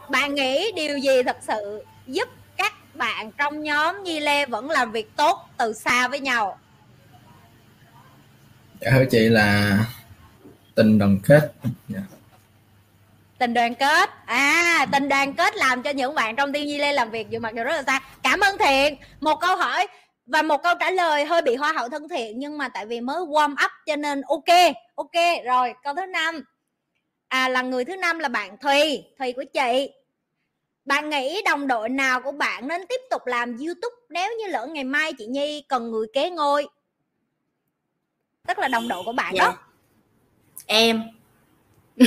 bạn 0.08 0.34
nghĩ 0.34 0.72
điều 0.72 0.98
gì 0.98 1.22
thật 1.22 1.36
sự 1.46 1.84
giúp 2.06 2.28
các 2.56 2.72
bạn 2.94 3.30
trong 3.38 3.62
nhóm 3.62 4.02
Nhi 4.02 4.20
Lê 4.20 4.46
vẫn 4.46 4.70
làm 4.70 4.92
việc 4.92 5.16
tốt 5.16 5.48
từ 5.56 5.72
xa 5.72 6.08
với 6.08 6.20
nhau? 6.20 6.58
Dạ 8.80 8.90
thưa 8.90 9.04
chị 9.10 9.28
là 9.28 9.78
tình 10.74 10.98
đoàn 10.98 11.18
kết. 11.24 11.52
Dạ. 11.88 12.00
Tình 13.38 13.54
đoàn 13.54 13.74
kết. 13.74 14.10
À 14.26 14.86
tình 14.92 15.08
đoàn 15.08 15.34
kết 15.34 15.56
làm 15.56 15.82
cho 15.82 15.90
những 15.90 16.14
bạn 16.14 16.36
trong 16.36 16.52
tiên 16.52 16.66
nhi 16.66 16.78
lê 16.78 16.92
làm 16.92 17.10
việc 17.10 17.30
dù 17.30 17.38
mặc 17.38 17.54
dù 17.56 17.62
rất 17.64 17.72
là 17.72 17.82
xa. 17.82 18.00
Cảm 18.22 18.40
ơn 18.40 18.58
thiện. 18.58 18.96
Một 19.20 19.40
câu 19.40 19.56
hỏi 19.56 19.86
và 20.26 20.42
một 20.42 20.62
câu 20.62 20.74
trả 20.80 20.90
lời 20.90 21.24
hơi 21.24 21.42
bị 21.42 21.54
hoa 21.54 21.72
hậu 21.72 21.88
thân 21.88 22.08
thiện 22.08 22.38
nhưng 22.38 22.58
mà 22.58 22.68
tại 22.68 22.86
vì 22.86 23.00
mới 23.00 23.20
warm 23.20 23.52
up 23.52 23.70
cho 23.86 23.96
nên 23.96 24.22
ok 24.22 24.74
ok. 24.94 25.44
Rồi 25.44 25.74
câu 25.82 25.94
thứ 25.94 26.06
năm. 26.06 26.44
À 27.28 27.48
là 27.48 27.62
người 27.62 27.84
thứ 27.84 27.96
năm 27.96 28.18
là 28.18 28.28
bạn 28.28 28.56
thùy 28.58 29.04
thùy 29.18 29.32
của 29.32 29.44
chị. 29.52 29.90
Bạn 30.84 31.10
nghĩ 31.10 31.42
đồng 31.44 31.66
đội 31.66 31.88
nào 31.88 32.20
của 32.20 32.32
bạn 32.32 32.68
nên 32.68 32.86
tiếp 32.86 33.00
tục 33.10 33.26
làm 33.26 33.56
youtube 33.58 33.96
nếu 34.10 34.30
như 34.38 34.46
lỡ 34.46 34.66
ngày 34.66 34.84
mai 34.84 35.12
chị 35.12 35.26
nhi 35.26 35.64
cần 35.68 35.90
người 35.90 36.06
kế 36.12 36.30
ngôi? 36.30 36.68
Tức 38.46 38.58
là 38.58 38.68
đồng 38.68 38.88
đội 38.88 39.02
của 39.04 39.12
bạn 39.12 39.34
Dạ. 39.36 39.44
đó. 39.44 39.56
Em 40.66 41.02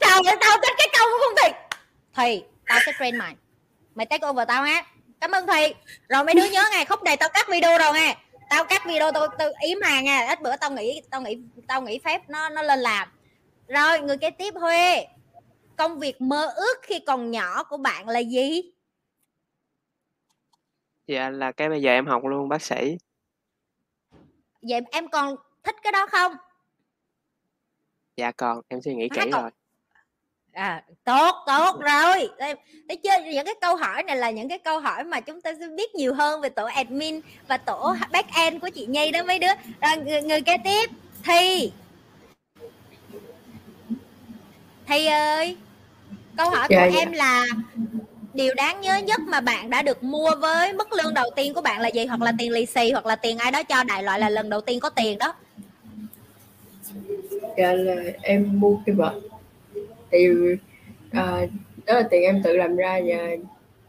Trời 0.00 0.10
ơi, 0.26 0.36
tao 0.40 0.56
thích 0.62 0.74
cái 0.78 0.88
câu 0.98 1.06
của 1.08 1.18
con 1.24 1.34
Thùy 1.36 1.60
Thùy, 2.14 2.44
tao 2.66 2.78
sẽ 2.86 2.92
train 2.98 3.16
mày. 3.18 3.36
Mày 3.94 4.06
take 4.06 4.26
over 4.26 4.48
tao 4.48 4.62
ha. 4.62 4.86
Cảm 5.20 5.30
ơn 5.30 5.46
Thùy. 5.46 5.74
Rồi 6.08 6.24
mấy 6.24 6.34
đứa 6.34 6.44
nhớ 6.52 6.64
ngày 6.72 6.84
khúc 6.84 7.02
này 7.02 7.16
tao 7.16 7.28
cắt 7.34 7.46
video 7.48 7.78
rồi 7.78 7.92
nghe. 7.94 8.16
Tao 8.50 8.64
cắt 8.64 8.82
video 8.86 9.12
tao, 9.12 9.26
tao 9.38 9.48
ý 9.62 9.74
mà 9.74 10.00
nha 10.00 10.26
Ít 10.28 10.42
bữa 10.42 10.56
tao 10.56 10.70
nghĩ 10.70 11.02
tao 11.10 11.20
nghĩ 11.20 11.38
tao 11.68 11.82
nghĩ 11.82 11.98
phép 12.04 12.22
nó 12.28 12.48
nó 12.48 12.62
lên 12.62 12.78
làm. 12.78 13.08
Rồi 13.68 14.00
người 14.00 14.16
kế 14.16 14.30
tiếp 14.30 14.54
Huê. 14.54 15.06
Công 15.76 15.98
việc 15.98 16.20
mơ 16.20 16.52
ước 16.56 16.74
khi 16.82 17.00
còn 17.06 17.30
nhỏ 17.30 17.62
của 17.64 17.76
bạn 17.76 18.08
là 18.08 18.18
gì? 18.18 18.62
dạ 21.06 21.30
là 21.30 21.52
cái 21.52 21.68
bây 21.68 21.82
giờ 21.82 21.90
em 21.90 22.06
học 22.06 22.24
luôn 22.24 22.48
bác 22.48 22.62
sĩ. 22.62 22.98
Vậy 24.62 24.80
em 24.90 25.08
còn 25.08 25.36
thích 25.62 25.76
cái 25.82 25.92
đó 25.92 26.06
không? 26.06 26.32
dạ 28.16 28.32
còn 28.32 28.60
em 28.68 28.80
suy 28.82 28.94
nghĩ 28.94 29.08
kỹ 29.08 29.30
còn- 29.32 29.42
rồi 29.42 29.50
À, 30.52 30.82
tốt 31.04 31.34
tốt 31.46 31.80
rồi. 31.80 32.28
Đây, 32.38 32.54
thấy 32.88 32.96
chưa? 32.96 33.10
Những 33.32 33.46
cái 33.46 33.54
câu 33.60 33.76
hỏi 33.76 34.02
này 34.02 34.16
là 34.16 34.30
những 34.30 34.48
cái 34.48 34.58
câu 34.58 34.80
hỏi 34.80 35.04
mà 35.04 35.20
chúng 35.20 35.40
ta 35.40 35.52
sẽ 35.60 35.66
biết 35.76 35.94
nhiều 35.94 36.14
hơn 36.14 36.40
về 36.40 36.48
tổ 36.48 36.64
admin 36.64 37.20
và 37.48 37.56
tổ 37.56 37.94
back 38.12 38.34
end 38.34 38.60
của 38.62 38.68
chị 38.68 38.86
Nhi 38.86 39.10
đó 39.10 39.22
mấy 39.22 39.38
đứa. 39.38 39.52
Rồi 39.80 39.96
người, 40.06 40.22
người 40.22 40.40
kế 40.40 40.56
tiếp 40.64 40.90
Thi. 41.24 41.72
Thi 44.86 45.06
ơi 45.06 45.56
câu 46.36 46.50
hỏi 46.50 46.66
Dạ, 46.70 46.86
của 46.86 46.92
dạ. 46.94 47.00
em 47.00 47.12
là 47.12 47.46
điều 48.34 48.54
đáng 48.54 48.80
nhớ 48.80 48.96
nhất 48.96 49.20
mà 49.20 49.40
bạn 49.40 49.70
đã 49.70 49.82
được 49.82 50.02
mua 50.02 50.30
với 50.40 50.72
mức 50.72 50.92
lương 50.92 51.14
đầu 51.14 51.30
tiên 51.36 51.54
của 51.54 51.60
bạn 51.60 51.80
là 51.80 51.88
gì? 51.88 52.06
Hoặc 52.06 52.22
là 52.22 52.32
tiền 52.38 52.52
lì 52.52 52.66
xì 52.66 52.92
hoặc 52.92 53.06
là 53.06 53.16
tiền 53.16 53.38
ai 53.38 53.52
đó 53.52 53.62
cho 53.62 53.84
đại 53.84 54.02
loại 54.02 54.18
là 54.18 54.28
lần 54.28 54.50
đầu 54.50 54.60
tiên 54.60 54.80
có 54.80 54.90
tiền 54.90 55.18
đó. 55.18 55.34
Dạ 57.58 57.72
là 57.72 57.94
em 58.22 58.60
mua 58.60 58.76
cái 58.86 58.94
vợt 58.94 59.12
thì 60.12 60.28
à, 61.12 61.46
đó 61.86 61.94
là 61.94 62.02
tiền 62.10 62.22
em 62.22 62.42
tự 62.42 62.56
làm 62.56 62.76
ra 62.76 63.00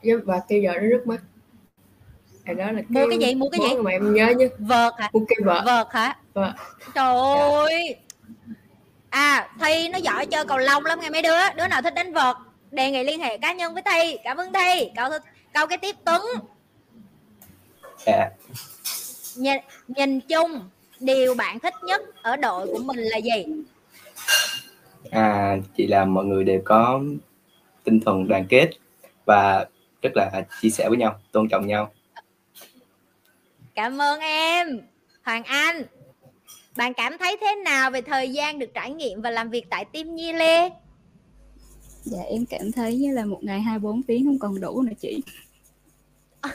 và 0.04 0.14
và 0.26 0.40
cây 0.50 0.68
vợt 0.68 0.82
nó 0.82 0.88
rất 0.88 1.08
mắc 1.08 1.22
à, 2.44 2.54
đó 2.54 2.72
là 2.72 2.82
Mua 2.90 3.08
cái 3.10 3.20
gì? 3.20 3.36
Mua 3.36 3.50
cái 3.50 3.60
gì? 3.70 3.76
mà 3.82 3.92
em 3.92 4.14
nhớ 4.14 4.28
nhất. 4.30 4.52
Vợt 4.60 4.94
hả? 4.98 5.10
Mua 5.14 5.26
cây 5.28 5.38
vợt. 5.44 5.66
Vợt 5.66 5.88
hả? 5.92 6.18
Vợt. 6.34 6.52
trời 6.96 7.16
ơi! 7.16 7.96
À 9.10 9.50
thi 9.60 9.90
nó 9.90 9.98
giỏi 9.98 10.26
chơi 10.26 10.46
cầu 10.46 10.58
lông 10.58 10.86
lắm 10.86 11.00
nghe 11.02 11.10
mấy 11.10 11.22
đứa. 11.22 11.54
Đứa 11.56 11.68
nào 11.68 11.82
thích 11.82 11.94
đánh 11.94 12.14
vợt 12.14 12.36
đề 12.72 12.92
nghị 12.92 13.04
liên 13.04 13.20
hệ 13.20 13.38
cá 13.38 13.54
nhân 13.54 13.74
với 13.74 13.84
thi. 13.84 14.18
Cảm 14.24 14.38
ơn 14.38 14.54
thi. 14.54 14.90
Câu 14.96 15.10
câu 15.54 15.68
cái 15.68 15.78
tiếp 15.78 15.96
tuấn. 16.06 16.22
Dạ. 18.06 18.30
Nhìn, 19.36 19.58
nhìn 19.88 20.20
chung 20.20 20.70
điều 21.00 21.36
bạn 21.36 21.60
thích 21.60 21.74
nhất 21.84 22.02
ở 22.22 22.36
đội 22.36 22.68
của 22.68 22.80
mình 22.80 22.98
là 22.98 23.18
gì 23.18 23.46
à 25.12 25.58
chị 25.78 25.88
là 25.88 26.06
mọi 26.06 26.26
người 26.26 26.44
đều 26.44 26.62
có 26.66 27.02
tinh 27.84 28.00
thần 28.00 28.28
đoàn 28.28 28.46
kết 28.50 28.70
và 29.26 29.66
rất 30.02 30.12
là 30.16 30.46
chia 30.62 30.70
sẻ 30.70 30.90
với 30.90 30.98
nhau 30.98 31.20
tôn 31.32 31.50
trọng 31.50 31.68
nhau. 31.68 31.92
Cảm 33.76 34.02
ơn 34.02 34.20
em. 34.20 34.80
Hoàng 35.24 35.44
anh 35.44 35.84
bạn 36.76 36.94
cảm 36.94 37.18
thấy 37.18 37.38
thế 37.42 37.56
nào 37.66 37.92
về 37.92 38.02
thời 38.02 38.30
gian 38.30 38.60
được 38.60 38.74
trải 38.74 38.92
nghiệm 38.92 39.22
và 39.22 39.30
làm 39.30 39.50
việc 39.50 39.66
tại 39.70 39.86
team 39.86 40.16
nhi 40.16 40.34
lê? 40.34 40.70
Dạ 42.04 42.22
em 42.30 42.46
cảm 42.46 42.72
thấy 42.72 42.98
như 42.98 43.14
là 43.14 43.26
một 43.26 43.40
ngày 43.42 43.62
24 43.62 44.04
tiếng 44.04 44.26
không 44.26 44.40
còn 44.40 44.62
đủ 44.62 44.82
nữa 44.82 44.94
chị. 45.00 45.22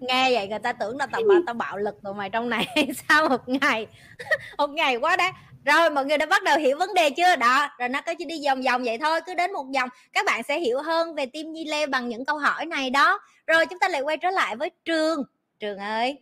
nghe 0.00 0.32
vậy 0.32 0.48
người 0.48 0.58
ta 0.58 0.72
tưởng 0.72 0.96
là 0.96 1.06
tao 1.06 1.22
bạo 1.28 1.38
tao 1.46 1.54
bạo 1.54 1.76
lực 1.76 2.02
tụi 2.02 2.14
mày 2.14 2.30
trong 2.30 2.48
này 2.48 2.66
sao 3.08 3.28
một 3.28 3.48
ngày 3.48 3.86
một 4.58 4.70
ngày 4.70 4.96
quá 4.96 5.16
đã 5.16 5.32
rồi 5.64 5.90
mọi 5.90 6.06
người 6.06 6.18
đã 6.18 6.26
bắt 6.26 6.42
đầu 6.42 6.58
hiểu 6.58 6.78
vấn 6.78 6.94
đề 6.94 7.10
chưa? 7.10 7.36
Đó 7.36 7.68
rồi 7.78 7.88
nó 7.88 8.00
cứ 8.06 8.14
chỉ 8.18 8.24
đi 8.24 8.46
vòng 8.46 8.62
vòng 8.62 8.84
vậy 8.84 8.98
thôi 8.98 9.20
cứ 9.26 9.34
đến 9.34 9.52
một 9.52 9.64
vòng 9.74 9.88
các 10.12 10.26
bạn 10.26 10.42
sẽ 10.42 10.60
hiểu 10.60 10.82
hơn 10.82 11.14
về 11.14 11.26
team 11.26 11.52
Nhi 11.52 11.64
Lê 11.64 11.86
bằng 11.86 12.08
những 12.08 12.24
câu 12.24 12.38
hỏi 12.38 12.66
này 12.66 12.90
đó. 12.90 13.20
Rồi 13.46 13.66
chúng 13.66 13.78
ta 13.78 13.88
lại 13.88 14.00
quay 14.00 14.16
trở 14.16 14.30
lại 14.30 14.56
với 14.56 14.70
trường. 14.84 15.22
Trường 15.60 15.78
ơi 15.78 16.18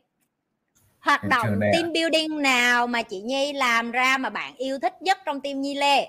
hoạt 1.01 1.29
động 1.29 1.61
team 1.73 1.93
building 1.93 2.43
nào 2.43 2.87
mà 2.87 3.03
chị 3.03 3.21
Nhi 3.21 3.53
làm 3.53 3.91
ra 3.91 4.19
mà 4.19 4.31
bạn 4.31 4.57
yêu 4.57 4.79
thích 4.79 5.03
nhất 5.03 5.19
trong 5.25 5.41
team 5.41 5.61
Nhi 5.61 5.75
Lê? 5.75 6.07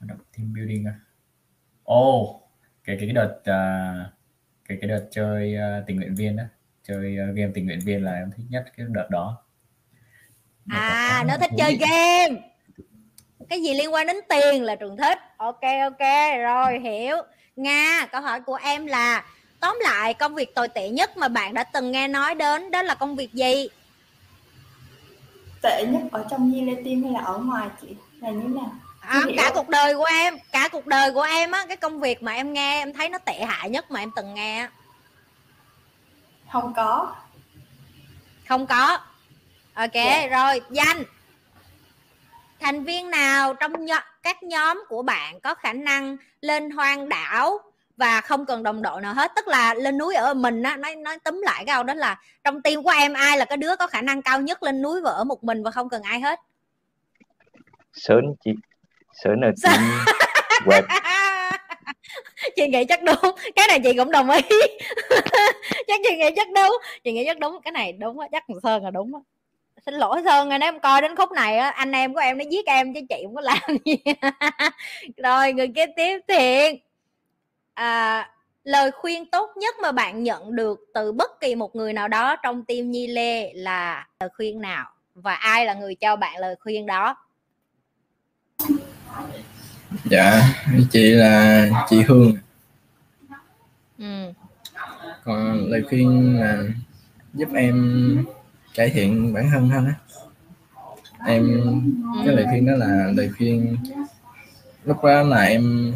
Hoạt 0.00 0.08
động 0.08 0.18
team 0.36 0.54
building 0.54 0.84
à? 0.84 0.94
Ồ 1.84 2.42
cái 2.84 2.96
cái 3.00 3.08
đợt 3.08 3.40
à, 3.44 4.10
cái 4.68 4.78
cái 4.80 4.88
đợt 4.88 5.08
chơi 5.10 5.56
à, 5.56 5.82
tình 5.86 5.96
nguyện 5.96 6.14
viên 6.14 6.36
đó 6.36 6.42
chơi 6.82 7.18
à, 7.18 7.26
game 7.34 7.52
tình 7.54 7.66
nguyện 7.66 7.80
viên 7.84 8.04
là 8.04 8.12
em 8.12 8.30
thích 8.36 8.44
nhất 8.48 8.64
cái 8.76 8.86
đợt 8.88 9.08
đó 9.10 9.42
à 10.68 11.24
nó 11.26 11.34
thích 11.40 11.50
chơi 11.58 11.76
game. 11.76 12.40
Cái 13.48 13.62
gì 13.62 13.74
liên 13.74 13.94
quan 13.94 14.06
đến 14.06 14.16
tiền 14.28 14.62
là 14.62 14.74
trường 14.74 14.96
thích. 14.96 15.18
Ok 15.36 15.60
ok 15.82 16.08
rồi 16.42 16.80
hiểu. 16.80 17.16
Nga 17.56 18.06
câu 18.12 18.20
hỏi 18.20 18.40
của 18.40 18.54
em 18.54 18.86
là 18.86 19.24
tóm 19.60 19.78
lại 19.82 20.14
công 20.14 20.34
việc 20.34 20.54
tồi 20.54 20.68
tệ 20.68 20.88
nhất 20.88 21.16
mà 21.16 21.28
bạn 21.28 21.54
đã 21.54 21.64
từng 21.64 21.92
nghe 21.92 22.08
nói 22.08 22.34
đến 22.34 22.70
đó 22.70 22.82
là 22.82 22.94
công 22.94 23.16
việc 23.16 23.32
gì? 23.32 23.68
Tệ 25.62 25.84
nhất 25.86 26.02
ở 26.12 26.26
trong 26.30 26.52
Team 26.84 27.02
hay 27.02 27.12
là 27.12 27.20
ở 27.20 27.38
ngoài 27.38 27.68
chị? 27.80 27.88
Là 28.20 28.30
như 28.30 28.40
thế 28.42 28.48
nào? 28.48 28.70
À, 29.00 29.20
cả 29.36 29.50
cuộc 29.54 29.68
đời 29.68 29.94
của 29.94 30.04
em 30.04 30.38
cả 30.52 30.68
cuộc 30.72 30.86
đời 30.86 31.12
của 31.12 31.22
em 31.22 31.50
á 31.50 31.64
cái 31.68 31.76
công 31.76 32.00
việc 32.00 32.22
mà 32.22 32.32
em 32.32 32.52
nghe 32.52 32.82
em 32.82 32.92
thấy 32.92 33.08
nó 33.08 33.18
tệ 33.18 33.44
hại 33.44 33.70
nhất 33.70 33.90
mà 33.90 34.00
em 34.00 34.10
từng 34.16 34.34
nghe 34.34 34.68
không 36.52 36.72
có. 36.76 37.14
Không 38.48 38.66
có 38.66 38.98
ok 39.76 39.92
Dạ. 39.94 40.26
rồi 40.30 40.60
danh. 40.70 41.04
Thành 42.60 42.84
viên 42.84 43.10
nào 43.10 43.54
trong 43.54 43.72
nho- 43.72 44.00
các 44.22 44.42
nhóm 44.42 44.84
của 44.88 45.02
bạn 45.02 45.40
có 45.40 45.54
khả 45.54 45.72
năng 45.72 46.16
lên 46.40 46.70
hoang 46.70 47.08
đảo 47.08 47.58
và 47.96 48.20
không 48.20 48.46
cần 48.46 48.62
đồng 48.62 48.82
đội 48.82 49.00
nào 49.00 49.14
hết? 49.14 49.32
Tức 49.36 49.48
là 49.48 49.74
lên 49.74 49.98
núi 49.98 50.14
ở 50.14 50.34
mình 50.34 50.62
á 50.62 50.76
nói 50.76 50.96
nói 50.96 51.18
túm 51.18 51.40
lại 51.44 51.64
cái 51.66 51.74
câu 51.74 51.82
đó 51.82 51.94
là 51.94 52.20
trong 52.44 52.62
team 52.62 52.82
của 52.82 52.90
em 52.90 53.12
ai 53.12 53.38
là 53.38 53.44
cái 53.44 53.56
đứa 53.56 53.76
có 53.76 53.86
khả 53.86 54.00
năng 54.02 54.22
cao 54.22 54.40
nhất 54.40 54.62
lên 54.62 54.82
núi 54.82 55.00
và 55.00 55.10
ở 55.10 55.24
một 55.24 55.44
mình 55.44 55.62
và 55.62 55.70
không 55.70 55.88
cần 55.88 56.02
ai 56.02 56.20
hết? 56.20 56.40
Sơn 57.92 58.20
chị 58.44 58.50
Sơn 59.12 59.40
ở 59.40 59.50
team 59.62 59.80
web 60.66 60.82
chị 62.56 62.66
nghĩ 62.68 62.84
chắc 62.88 63.02
đúng. 63.02 63.34
Cái 63.56 63.68
này 63.68 63.80
chị 63.84 63.92
cũng 63.96 64.10
đồng 64.10 64.30
ý. 64.30 64.40
Chắc 65.86 66.00
chị 66.08 66.16
nghĩ 66.16 66.30
chắc 66.36 66.48
đúng. 66.54 66.78
Chị 67.04 67.12
nghĩ 67.12 67.24
chắc 67.26 67.38
đúng. 67.38 67.60
Cái 67.64 67.72
này 67.72 67.92
đúng 67.92 68.18
á 68.20 68.28
chắc 68.32 68.44
thằng 68.48 68.56
sơn 68.62 68.84
là 68.84 68.90
đúng 68.90 69.14
á 69.14 69.20
xin 69.86 69.94
lỗi 69.94 70.22
sơn 70.24 70.48
rồi 70.48 70.58
nếu 70.58 70.68
em 70.68 70.80
coi 70.80 71.02
đến 71.02 71.16
khúc 71.16 71.32
này 71.32 71.58
á 71.58 71.70
anh 71.70 71.92
em 71.92 72.14
của 72.14 72.20
em 72.20 72.38
nó 72.38 72.44
giết 72.50 72.66
em 72.66 72.94
chứ 72.94 73.00
chị 73.08 73.22
không 73.24 73.34
có 73.34 73.40
làm 73.40 73.60
gì. 73.84 73.96
Rồi 75.22 75.52
người 75.52 75.68
kế 75.68 75.86
tiếp 75.96 76.20
thiện 76.28 76.78
à, 77.74 78.30
lời 78.64 78.90
khuyên 78.90 79.30
tốt 79.30 79.50
nhất 79.56 79.74
mà 79.82 79.92
bạn 79.92 80.22
nhận 80.22 80.56
được 80.56 80.80
từ 80.94 81.12
bất 81.12 81.40
kỳ 81.40 81.54
một 81.54 81.76
người 81.76 81.92
nào 81.92 82.08
đó 82.08 82.36
trong 82.36 82.64
team 82.64 82.90
nhi 82.90 83.06
lê 83.06 83.52
là 83.52 84.06
lời 84.20 84.30
khuyên 84.36 84.60
nào? 84.60 84.90
Và 85.14 85.34
ai 85.34 85.66
là 85.66 85.74
người 85.74 85.94
cho 85.94 86.16
bạn 86.16 86.36
lời 86.38 86.54
khuyên 86.60 86.86
đó? 86.86 87.16
Dạ 90.04 90.42
chị 90.90 91.10
là 91.10 91.68
chị 91.88 92.02
Hương. 92.02 92.36
Ừ. 93.98 94.32
còn 95.24 95.66
lời 95.70 95.82
khuyên 95.88 96.40
là 96.40 96.62
giúp 97.34 97.48
em 97.54 98.26
cải 98.76 98.90
thiện 98.90 99.32
bản 99.34 99.50
thân 99.50 99.68
hơn 99.68 99.86
á. 99.86 99.94
Em 101.26 101.60
cái 102.26 102.34
lời 102.34 102.44
khuyên 102.50 102.66
đó 102.66 102.72
là 102.76 103.12
lời 103.16 103.30
khuyên 103.38 103.76
lúc 104.84 105.04
đó 105.04 105.22
là 105.22 105.42
em 105.44 105.94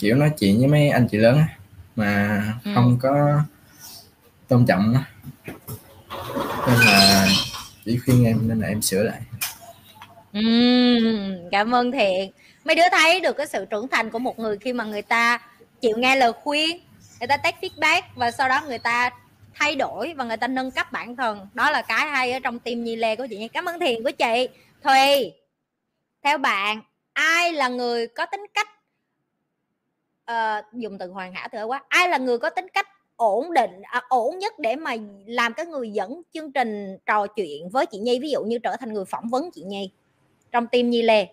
kiểu 0.00 0.16
nói 0.16 0.30
chuyện 0.38 0.58
với 0.58 0.66
mấy 0.68 0.88
anh 0.88 1.08
chị 1.08 1.18
lớn 1.18 1.36
á 1.38 1.48
mà 1.96 2.42
Ừ. 2.64 2.70
không 2.74 2.98
có 3.02 3.40
tôn 4.48 4.66
trọng 4.66 4.94
á. 4.94 5.04
Nên 6.66 6.78
là 6.86 7.26
chỉ 7.84 7.98
khuyên 8.04 8.24
em 8.24 8.48
nên 8.48 8.60
là 8.60 8.68
em 8.68 8.82
sửa 8.82 9.02
lại. 9.02 9.20
Ừm, 10.32 11.48
cảm 11.50 11.74
ơn 11.74 11.92
thiện 11.92 12.30
mấy 12.64 12.74
đứa 12.76 12.82
thấy 12.92 13.20
được 13.20 13.36
cái 13.36 13.46
sự 13.46 13.64
trưởng 13.70 13.88
thành 13.88 14.10
của 14.10 14.18
một 14.18 14.38
người 14.38 14.58
khi 14.58 14.72
mà 14.72 14.84
người 14.84 15.02
ta 15.02 15.38
chịu 15.80 15.96
nghe 15.96 16.16
lời 16.16 16.32
khuyên 16.44 16.80
người 17.20 17.26
ta 17.26 17.36
take 17.36 17.56
feedback 17.68 18.02
và 18.14 18.30
sau 18.30 18.48
đó 18.48 18.62
người 18.68 18.78
ta 18.78 19.10
thay 19.58 19.76
đổi 19.76 20.14
và 20.16 20.24
người 20.24 20.36
ta 20.36 20.46
nâng 20.46 20.70
cấp 20.70 20.92
bản 20.92 21.16
thân. 21.16 21.48
Đó 21.54 21.70
là 21.70 21.82
cái 21.82 22.08
hay 22.08 22.32
ở 22.32 22.38
trong 22.38 22.58
team 22.58 22.84
nhi 22.84 22.96
lê 22.96 23.16
của 23.16 23.26
chị 23.30 23.36
nha. 23.36 23.48
Cảm 23.52 23.64
ơn 23.64 23.80
thiền 23.80 24.04
của 24.04 24.10
chị. 24.10 24.48
Thùy 24.82 25.32
theo 26.22 26.38
bạn 26.38 26.82
ai 27.12 27.52
là 27.52 27.68
người 27.68 28.06
có 28.06 28.26
tính 28.26 28.46
cách 28.54 28.68
uh, 30.30 30.64
dùng 30.72 30.98
từ 30.98 31.10
hoàn 31.10 31.32
hảo 31.32 31.48
thừa 31.52 31.64
quá. 31.64 31.84
Ai 31.88 32.08
là 32.08 32.18
người 32.18 32.38
có 32.38 32.50
tính 32.50 32.66
cách 32.74 32.86
ổn 33.16 33.52
định 33.52 33.82
à, 33.82 34.02
ổn 34.08 34.38
nhất 34.38 34.58
để 34.58 34.76
mà 34.76 34.96
làm 35.26 35.54
cái 35.54 35.66
người 35.66 35.90
dẫn 35.90 36.22
chương 36.34 36.52
trình 36.52 36.98
trò 37.06 37.26
chuyện 37.26 37.68
với 37.68 37.86
chị 37.86 37.98
Nhi? 37.98 38.18
Ví 38.18 38.30
dụ 38.30 38.42
như 38.44 38.58
trở 38.58 38.76
thành 38.76 38.92
người 38.92 39.04
phỏng 39.04 39.28
vấn 39.28 39.50
chị 39.50 39.62
Nhi 39.62 39.90
trong 40.52 40.66
team 40.66 40.90
Nhi 40.90 41.02
Lê. 41.02 41.26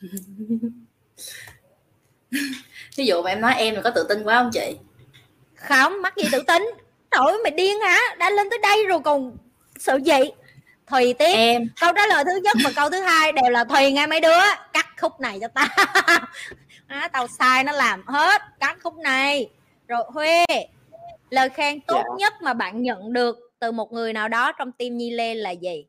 Ví 2.96 3.06
dụ 3.06 3.22
mà 3.22 3.30
em 3.30 3.40
nói 3.40 3.54
em 3.56 3.74
là 3.74 3.80
có 3.80 3.90
tự 3.90 4.06
tin 4.08 4.22
quá 4.24 4.42
không 4.42 4.50
chị? 4.52 4.76
Không 5.62 6.02
mắc 6.02 6.16
gì 6.16 6.28
tự 6.32 6.42
tin 6.46 6.62
trời 7.10 7.38
mày 7.42 7.52
điên 7.52 7.80
hả? 7.80 7.98
Đã 8.18 8.30
lên 8.30 8.50
tới 8.50 8.58
đây 8.62 8.86
rồi 8.86 9.00
còn 9.04 9.36
sợ 9.78 9.98
gì? 10.04 10.30
Thùy 10.86 11.14
tiếp. 11.14 11.32
Em. 11.34 11.68
Câu 11.80 11.92
trả 11.96 12.06
lời 12.06 12.24
thứ 12.24 12.40
nhất 12.42 12.56
và 12.64 12.70
câu 12.76 12.90
thứ 12.90 13.00
hai 13.00 13.32
đều 13.32 13.50
là 13.50 13.64
thùy 13.64 13.92
nghe 13.92 14.06
mấy 14.06 14.20
đứa 14.20 14.40
cắt 14.72 14.86
khúc 15.00 15.20
này 15.20 15.38
cho 15.40 15.48
tao. 15.48 15.66
À, 16.86 17.08
tao 17.12 17.26
sai 17.26 17.64
nó 17.64 17.72
làm 17.72 18.06
hết 18.06 18.42
cắt 18.60 18.76
khúc 18.82 18.96
này. 18.96 19.50
Rồi 19.88 20.02
huê 20.08 20.44
lời 21.30 21.48
khen 21.48 21.80
tốt 21.80 22.02
dạ. 22.08 22.14
nhất 22.18 22.32
mà 22.42 22.54
bạn 22.54 22.82
nhận 22.82 23.12
được 23.12 23.38
từ 23.58 23.72
một 23.72 23.92
người 23.92 24.12
nào 24.12 24.28
đó 24.28 24.52
trong 24.52 24.72
team 24.72 24.96
nhi 24.96 25.10
lê 25.10 25.34
là 25.34 25.50
gì? 25.50 25.86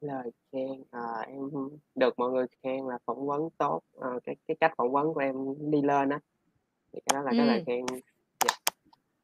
Lời 0.00 0.30
khen 0.52 0.84
à, 0.90 1.00
em 1.26 1.50
được 1.94 2.18
mọi 2.18 2.30
người 2.30 2.46
khen 2.62 2.86
là 2.88 2.98
phỏng 3.06 3.26
vấn 3.26 3.48
tốt 3.58 3.80
à, 4.00 4.08
cái 4.24 4.36
cái 4.48 4.56
cách 4.60 4.72
phỏng 4.76 4.92
vấn 4.92 5.14
của 5.14 5.20
em 5.20 5.34
đi 5.70 5.82
lên 5.82 6.08
á 6.08 6.18
thì 6.92 7.00
cái 7.06 7.14
đó 7.14 7.22
là 7.22 7.30
ừ. 7.30 7.36
cái 7.36 7.46
lời 7.46 7.64
khen. 7.66 7.86
Dạ. 8.44 8.54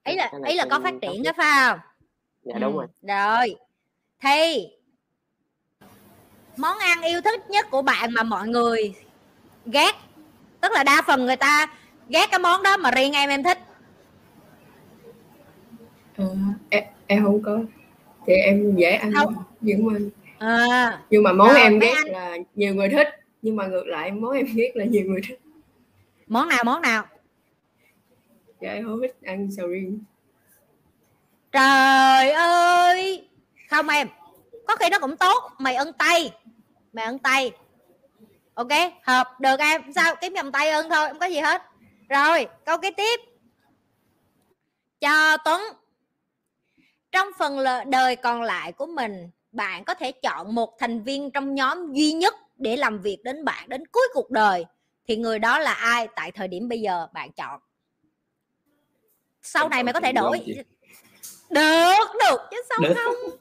ấy 0.04 0.16
là 0.16 0.30
ấy 0.42 0.56
là 0.56 0.66
có 0.70 0.80
phát 0.80 0.94
triển 1.02 1.22
đó 1.22 1.32
phải 1.36 1.52
không? 1.60 1.78
Dạ 2.42 2.54
ừ. 2.54 2.60
đúng 2.60 2.76
rồi. 2.76 2.86
rồi. 3.02 3.56
Thì 4.20 4.68
món 6.56 6.78
ăn 6.78 7.02
yêu 7.02 7.20
thích 7.20 7.50
nhất 7.50 7.66
của 7.70 7.82
bạn 7.82 8.12
mà 8.12 8.22
mọi 8.22 8.48
người 8.48 8.94
ghét 9.66 9.92
tức 10.60 10.72
là 10.72 10.84
đa 10.84 11.02
phần 11.06 11.26
người 11.26 11.36
ta 11.36 11.66
ghét 12.08 12.26
cái 12.30 12.38
món 12.38 12.62
đó 12.62 12.76
mà 12.76 12.90
riêng 12.90 13.12
em 13.12 13.30
em 13.30 13.42
thích? 13.42 13.58
À, 16.16 16.24
em, 16.68 16.84
em 17.06 17.24
không 17.24 17.42
có. 17.42 17.58
Thì 18.26 18.34
em 18.34 18.76
dễ 18.76 18.90
ăn 18.90 19.12
không. 19.14 19.34
nhưng 19.60 19.86
mà 19.86 19.98
à, 20.38 21.02
nhưng 21.10 21.22
mà 21.22 21.32
món 21.32 21.54
em 21.54 21.78
ghét 21.78 21.94
anh... 21.96 22.06
là 22.06 22.36
nhiều 22.54 22.74
người 22.74 22.88
thích 22.88 23.08
nhưng 23.42 23.56
mà 23.56 23.66
ngược 23.66 23.86
lại 23.86 24.12
món 24.12 24.30
em 24.30 24.46
ghét 24.54 24.72
là 24.74 24.84
nhiều 24.84 25.04
người 25.06 25.20
thích. 25.28 25.40
Món 26.26 26.48
nào 26.48 26.64
món 26.64 26.82
nào 26.82 27.04
dạ 28.60 28.72
em 28.72 28.84
không 28.84 29.00
thích 29.02 29.16
ăn 29.22 29.48
sầu 29.56 29.68
riêng. 29.68 30.00
Trời 31.52 32.30
ơi! 32.30 33.28
Không 33.70 33.88
em, 33.88 34.08
có 34.66 34.76
khi 34.76 34.88
nó 34.90 34.98
cũng 34.98 35.16
tốt. 35.16 35.52
Mày 35.58 35.74
ân 35.74 35.92
tay, 35.92 36.34
mày 36.92 37.04
ân 37.04 37.18
tay. 37.18 37.52
Ok, 38.54 38.68
hợp, 39.02 39.40
được 39.40 39.60
em. 39.60 39.92
Sao, 39.94 40.16
kiếm 40.20 40.32
nhầm 40.32 40.52
tay 40.52 40.70
ơn 40.70 40.90
thôi, 40.90 41.08
không 41.08 41.18
có 41.18 41.26
gì 41.26 41.38
hết. 41.38 41.62
Rồi, 42.08 42.46
câu 42.64 42.78
kế 42.78 42.90
tiếp. 42.90 43.20
Cho 45.00 45.36
tuấn, 45.36 45.62
trong 47.12 47.28
phần 47.38 47.58
đời 47.86 48.16
còn 48.16 48.42
lại 48.42 48.72
của 48.72 48.86
mình, 48.86 49.30
bạn 49.52 49.84
có 49.84 49.94
thể 49.94 50.12
chọn 50.12 50.54
một 50.54 50.78
thành 50.78 51.02
viên 51.02 51.30
trong 51.30 51.54
nhóm 51.54 51.92
duy 51.92 52.12
nhất 52.12 52.34
để 52.56 52.76
làm 52.76 52.98
việc 52.98 53.18
đến 53.24 53.44
bạn 53.44 53.68
đến 53.68 53.86
cuối 53.86 54.08
cuộc 54.14 54.30
đời. 54.30 54.66
Thì 55.08 55.16
người 55.16 55.38
đó 55.38 55.58
là 55.58 55.72
ai 55.72 56.08
tại 56.16 56.32
thời 56.32 56.48
điểm 56.48 56.68
bây 56.68 56.80
giờ 56.80 57.06
bạn 57.12 57.32
chọn? 57.32 57.60
Sau 59.46 59.68
này 59.68 59.82
mày 59.82 59.92
có 59.92 60.00
thể 60.00 60.12
đổi. 60.12 60.38
được 61.50 62.06
được 62.20 62.40
chứ 62.50 62.62
sao 62.68 62.78
được. 62.80 62.94
không? 62.96 63.14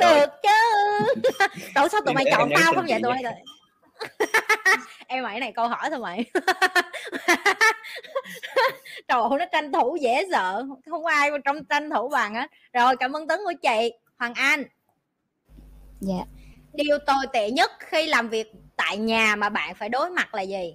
Được 0.00 0.26
chứ. 0.42 0.50
Trời 1.74 1.88
sao 1.88 2.00
tụi 2.06 2.14
mày 2.14 2.24
chọn 2.30 2.50
tao 2.56 2.72
không 2.74 2.86
vậy 2.88 3.00
tụi 3.02 3.12
mày 3.12 3.22
em 5.06 5.24
mày 5.24 5.40
này 5.40 5.52
câu 5.52 5.68
hỏi 5.68 5.90
thôi 5.90 5.98
mày. 5.98 6.24
Trời 9.08 9.20
ơi 9.20 9.38
nó 9.38 9.44
tranh 9.52 9.72
thủ 9.72 9.96
dễ 10.00 10.24
sợ. 10.30 10.66
Không 10.90 11.04
có 11.04 11.10
ai 11.10 11.30
trong 11.44 11.64
tranh 11.64 11.90
thủ 11.90 12.08
bằng 12.08 12.34
á. 12.34 12.48
Rồi 12.72 12.96
cảm 12.96 13.16
ơn 13.16 13.26
tấn 13.26 13.40
của 13.44 13.52
chị 13.62 13.92
hoàng 14.18 14.34
anh. 14.34 14.64
Dạ. 16.00 16.24
Điều 16.72 16.98
tồi 17.06 17.26
tệ 17.32 17.50
nhất 17.50 17.70
khi 17.78 18.06
làm 18.06 18.28
việc 18.28 18.52
tại 18.76 18.96
nhà 18.96 19.36
mà 19.36 19.48
bạn 19.48 19.74
phải 19.74 19.88
đối 19.88 20.10
mặt 20.10 20.34
là 20.34 20.42
gì 20.42 20.74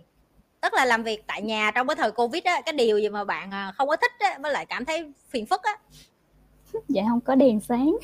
tức 0.62 0.74
là 0.74 0.86
làm 0.86 1.04
việc 1.04 1.24
tại 1.28 1.42
nhà 1.42 1.72
trong 1.72 1.88
cái 1.88 1.96
thời 1.96 2.12
covid 2.12 2.44
á 2.44 2.62
cái 2.66 2.74
điều 2.74 3.00
gì 3.00 3.10
mà 3.10 3.24
bạn 3.24 3.52
à, 3.52 3.72
không 3.78 3.88
có 3.88 3.96
thích 3.96 4.12
á 4.20 4.38
với 4.42 4.52
lại 4.52 4.66
cảm 4.66 4.86
thấy 4.86 5.12
phiền 5.30 5.46
phức 5.46 5.64
á? 5.64 5.78
Dạ 6.88 7.04
không 7.10 7.22
có 7.22 7.36
đèn 7.36 7.60
sáng. 7.60 7.98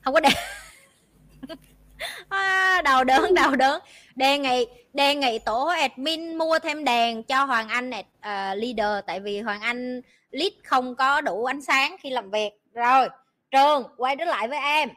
Không 0.00 0.14
có 0.14 0.20
đèn. 0.20 0.32
À, 2.28 2.82
đầu 2.84 3.04
đớn 3.04 3.34
đầu 3.34 3.56
đớn. 3.56 3.80
Đề 4.14 4.38
nghị 4.38 4.66
đề 4.92 5.14
nghị 5.14 5.38
tổ 5.38 5.66
admin 5.66 6.38
mua 6.38 6.58
thêm 6.58 6.84
đèn 6.84 7.22
cho 7.22 7.44
hoàng 7.44 7.68
anh 7.68 7.90
uh, 7.90 8.02
leader 8.56 9.04
tại 9.06 9.20
vì 9.20 9.40
hoàng 9.40 9.60
anh 9.60 10.00
lead 10.30 10.52
không 10.64 10.96
có 10.96 11.20
đủ 11.20 11.44
ánh 11.44 11.62
sáng 11.62 11.96
khi 12.00 12.10
làm 12.10 12.30
việc. 12.30 12.50
Rồi 12.74 13.08
trường 13.50 13.82
quay 13.96 14.16
trở 14.16 14.24
lại 14.24 14.48
với 14.48 14.58
em 14.58 14.88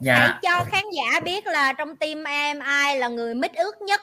dạ. 0.00 0.18
hãy 0.18 0.38
cho 0.42 0.64
khán 0.64 0.84
giả 0.96 1.20
biết 1.20 1.46
là 1.46 1.72
trong 1.72 1.96
team 1.96 2.24
em 2.24 2.58
ai 2.58 2.98
là 2.98 3.08
người 3.08 3.34
mít 3.34 3.52
ướt 3.52 3.82
nhất. 3.82 4.00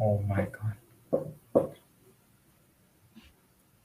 Oh 0.00 0.20
my 0.20 0.44
god. 0.52 0.72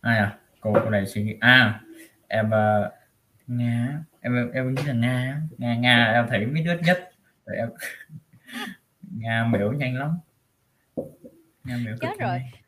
Ai 0.01 0.17
à? 0.17 0.37
Cô 0.59 0.73
cô 0.83 0.89
này 0.89 1.05
suy 1.07 1.23
nghĩ. 1.23 1.35
À 1.39 1.81
em 2.27 2.45
uh, 2.45 2.91
nga. 3.47 4.03
Em 4.21 4.51
em 4.51 4.75
nghĩ 4.75 4.83
là 4.83 4.93
nga. 4.93 5.41
Nga 5.57 5.75
nga 5.75 6.11
em 6.13 6.27
thấy 6.29 6.45
mít 6.45 6.65
ướt 6.65 6.81
nhất. 6.85 7.11
Rồi 7.45 7.57
em 7.57 7.69
nga 9.17 9.45
miễu 9.49 9.71
nhanh 9.71 9.97
lắm. 9.97 10.19
Nga 11.63 11.77
miễu 11.77 11.95
chết 12.01 12.19
rồi. 12.19 12.39
nhanh 12.39 12.64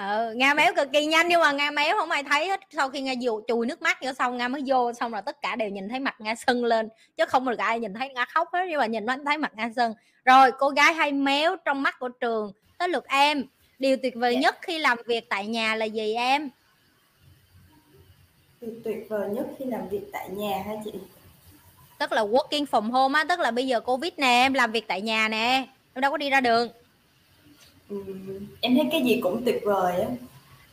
ờ 0.00 0.34
nga 0.36 0.54
méo 0.54 0.72
cực 0.76 0.88
kỳ 0.92 1.06
nhanh 1.06 1.28
nhưng 1.28 1.40
mà 1.40 1.52
nga 1.52 1.70
méo 1.70 1.96
không 1.96 2.10
ai 2.10 2.22
thấy 2.22 2.48
hết. 2.48 2.60
Sau 2.70 2.88
khi 2.88 3.00
nga 3.00 3.12
dù 3.12 3.40
chùi 3.48 3.66
nước 3.66 3.82
mắt 3.82 3.98
vô 4.02 4.12
xong 4.12 4.36
nga 4.36 4.48
mới 4.48 4.62
vô 4.66 4.92
xong 4.92 5.12
rồi 5.12 5.22
tất 5.26 5.42
cả 5.42 5.56
đều 5.56 5.68
nhìn 5.68 5.88
thấy 5.88 6.00
mặt 6.00 6.14
nga 6.18 6.34
sưng 6.34 6.64
lên. 6.64 6.88
Chứ 7.16 7.24
không 7.28 7.50
được 7.50 7.58
ai 7.58 7.80
nhìn 7.80 7.94
thấy 7.94 8.08
nga 8.08 8.24
khóc 8.24 8.48
hết 8.52 8.66
nhưng 8.68 8.78
mà 8.78 8.86
nhìn 8.86 9.06
nó 9.06 9.16
thấy 9.24 9.38
mặt 9.38 9.52
nga 9.56 9.70
sưng 9.76 9.94
rồi 10.24 10.52
cô 10.58 10.68
gái 10.68 10.94
hay 10.94 11.12
méo 11.12 11.56
trong 11.64 11.82
mắt 11.82 11.98
của 11.98 12.08
trường 12.08 12.52
tới 12.78 12.88
lượt 12.88 13.08
em. 13.08 13.44
Điều 13.78 13.96
tuyệt 14.02 14.14
vời 14.16 14.32
yeah. 14.32 14.42
Dạ. 14.42 14.48
nhất 14.48 14.58
khi 14.62 14.78
làm 14.78 14.98
việc 15.06 15.28
tại 15.28 15.46
nhà 15.46 15.74
là 15.74 15.84
gì 15.84 16.14
em? 16.14 16.50
Điều 18.60 18.70
tuyệt 18.84 19.06
vời 19.08 19.28
nhất 19.28 19.46
khi 19.58 19.64
làm 19.64 19.88
việc 19.88 20.02
tại 20.12 20.28
nhà 20.28 20.62
hả 20.66 20.72
chị? 20.84 20.92
Tức 21.98 22.12
là 22.12 22.22
working 22.22 22.64
from 22.64 22.90
home 22.90 23.18
á 23.18 23.24
tức 23.24 23.40
là 23.40 23.50
bây 23.50 23.66
giờ 23.66 23.80
covid 23.80 24.12
nè 24.16 24.26
em 24.26 24.54
làm 24.54 24.72
việc 24.72 24.84
tại 24.88 25.00
nhà 25.00 25.28
nè 25.28 25.66
em 25.94 26.00
đâu 26.00 26.10
có 26.10 26.16
đi 26.16 26.30
ra 26.30 26.40
đường 26.40 26.68
em 28.60 28.74
thấy 28.74 28.88
cái 28.92 29.02
gì 29.02 29.20
cũng 29.22 29.42
tuyệt 29.44 29.62
vời 29.64 30.00
á. 30.00 30.08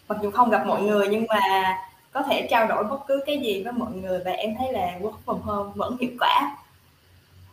Mặc 0.07 0.17
dù 0.23 0.31
không 0.31 0.49
gặp 0.49 0.67
mọi 0.67 0.81
người 0.81 1.07
nhưng 1.07 1.25
mà 1.29 1.77
có 2.11 2.21
thể 2.21 2.47
trao 2.51 2.67
đổi 2.67 2.83
bất 2.83 2.99
cứ 3.07 3.23
cái 3.25 3.39
gì 3.39 3.63
với 3.63 3.73
mọi 3.73 3.91
người 3.91 4.21
và 4.25 4.31
em 4.31 4.55
thấy 4.59 4.73
là 4.73 4.99
work 5.01 5.17
from 5.25 5.37
home 5.37 5.71
vẫn 5.75 5.97
hiệu 5.99 6.11
quả. 6.19 6.57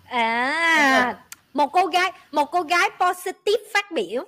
À 0.05 1.19
một 1.55 1.67
cô 1.73 1.87
gái 1.87 2.13
một 2.33 2.45
cô 2.53 2.63
gái 2.63 2.89
positive 3.01 3.63
phát 3.75 3.93
biểu. 3.93 4.25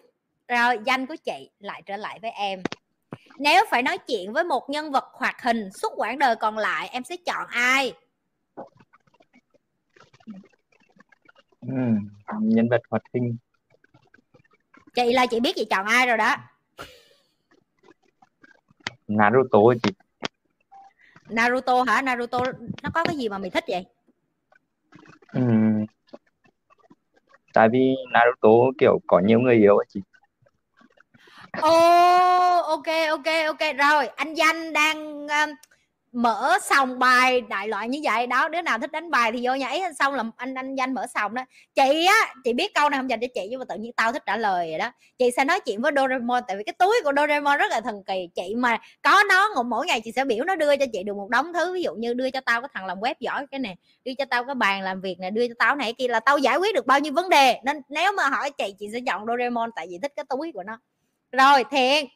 Rồi 0.49 0.79
danh 0.85 1.07
của 1.07 1.17
chị 1.25 1.51
lại 1.59 1.83
trở 1.87 1.97
lại 1.97 2.19
với 2.23 2.31
em. 2.31 2.63
Nếu 3.39 3.65
phải 3.71 3.83
nói 3.83 3.99
chuyện 3.99 4.33
với 4.33 4.45
một 4.45 4.71
nhân 4.71 4.93
vật 4.93 5.05
hoạt 5.13 5.43
hình 5.43 5.71
suốt 5.83 5.93
quãng 5.97 6.19
đời 6.19 6.37
còn 6.37 6.59
lại 6.59 6.89
em 6.93 7.05
sẽ 7.05 7.17
chọn 7.27 7.47
ai? 7.49 7.93
Ừ, 11.61 11.77
nhân 12.41 12.69
vật 12.69 12.81
hoạt 12.91 13.03
hình 13.15 13.37
chị 14.97 15.13
là 15.13 15.27
chị 15.27 15.41
biết 15.41 15.57
chị 15.57 15.65
chọn 15.71 15.87
ai 15.87 16.07
rồi 16.07 16.17
đó. 16.17 16.37
Naruto 19.09 19.59
chị. 19.83 19.91
Naruto 21.29 21.83
hả? 21.83 22.03
Naruto 22.03 22.39
nó 22.83 22.91
có 22.95 23.05
cái 23.05 23.17
gì 23.17 23.29
mà 23.29 23.39
mày 23.39 23.51
thích 23.51 23.65
vậy? 23.69 23.85
Ừ. 25.33 25.43
tại 27.53 27.69
vì 27.73 27.95
Naruto 28.13 28.49
kiểu 28.79 28.99
có 29.07 29.21
nhiều 29.25 29.41
người 29.41 29.55
yêu 29.55 29.79
chị. 29.89 30.01
Ồ, 31.63 31.69
oh, 31.69 32.65
ok 32.67 32.87
ok 33.11 33.27
ok. 33.47 33.77
Rồi, 33.79 34.07
anh 34.17 34.35
Danh 34.35 34.73
đang 34.73 35.25
uh, 35.25 35.59
mở 36.17 36.59
sòng 36.63 36.99
bài 36.99 37.41
đại 37.41 37.69
loại 37.69 37.89
như 37.89 38.01
vậy, 38.05 38.27
đó, 38.27 38.49
đứa 38.49 38.63
nào 38.63 38.79
thích 38.79 38.93
đánh 38.93 39.11
bài 39.11 39.33
thì 39.33 39.41
vô 39.43 39.55
nhảy 39.55 39.83
xong 39.99 40.15
là 40.15 40.25
anh 40.37 40.55
anh 40.55 40.75
danh 40.75 40.95
mở 40.95 41.07
sòng 41.15 41.35
đó. 41.35 41.45
Chị 41.75 42.07
á, 42.07 42.35
chị 42.45 42.53
biết 42.53 42.75
câu 42.75 42.91
này 42.91 42.99
không 42.99 43.11
dành 43.11 43.21
cho 43.21 43.27
chị, 43.35 43.47
nhưng 43.51 43.59
mà 43.59 43.65
tự 43.69 43.77
nhiên 43.77 43.93
tao 43.93 44.13
thích 44.13 44.23
trả 44.27 44.37
lời 44.37 44.71
vậy 44.71 44.79
đó. 44.79 44.93
Chị 45.19 45.31
sẽ 45.37 45.45
nói 45.45 45.61
chuyện 45.61 45.83
với 45.83 45.93
Doraemon, 45.97 46.43
tại 46.49 46.57
vì 46.57 46.65
cái 46.65 46.73
túi 46.73 47.01
của 47.05 47.13
Doraemon 47.17 47.59
rất 47.59 47.71
là 47.71 47.81
thần 47.81 48.05
kỳ. 48.07 48.29
Chị 48.35 48.55
mà 48.55 48.79
có 49.03 49.23
nó 49.29 49.63
mỗi 49.63 49.87
ngày 49.87 50.01
chị 50.05 50.13
sẽ 50.13 50.25
biểu 50.25 50.45
nó 50.45 50.55
đưa 50.55 50.77
cho 50.77 50.87
chị 50.93 51.03
được 51.03 51.17
một 51.17 51.29
đống 51.31 51.53
thứ. 51.53 51.73
Ví 51.73 51.83
dụ 51.83 51.95
như 51.95 52.15
đưa 52.15 52.31
cho 52.31 52.41
tao 52.41 52.61
cái 52.61 52.69
thằng 52.75 52.87
làm 52.87 53.01
web 53.01 53.15
giỏi 53.21 53.47
cái 53.51 53.61
này 53.61 53.77
đưa 54.05 54.13
cho 54.19 54.25
tao 54.31 54.45
cái 54.45 54.55
bàn 54.55 54.83
làm 54.83 55.01
việc 55.01 55.19
này 55.19 55.31
đưa 55.31 55.49
cho 55.49 55.55
tao 55.59 55.77
này 55.77 55.93
kia 55.93 56.09
là 56.09 56.21
tao 56.21 56.39
giải 56.39 56.57
quyết 56.57 56.75
được 56.75 56.87
bao 56.87 57.01
nhiêu 57.01 57.13
vấn 57.13 57.29
đề. 57.29 57.61
Nên 57.65 57.81
nếu 57.89 58.13
mà 58.13 58.29
hỏi 58.29 58.51
chị 58.51 58.75
chị 58.79 58.87
sẽ 58.93 58.99
chọn 59.07 59.27
Doraemon 59.27 59.71
tại 59.77 59.87
vì 59.91 59.99
thích 60.03 60.13
cái 60.17 60.25
túi 60.29 60.53
của 60.53 60.63
nó. 60.63 60.81
Rồi 61.33 61.65
thiện 61.71 62.07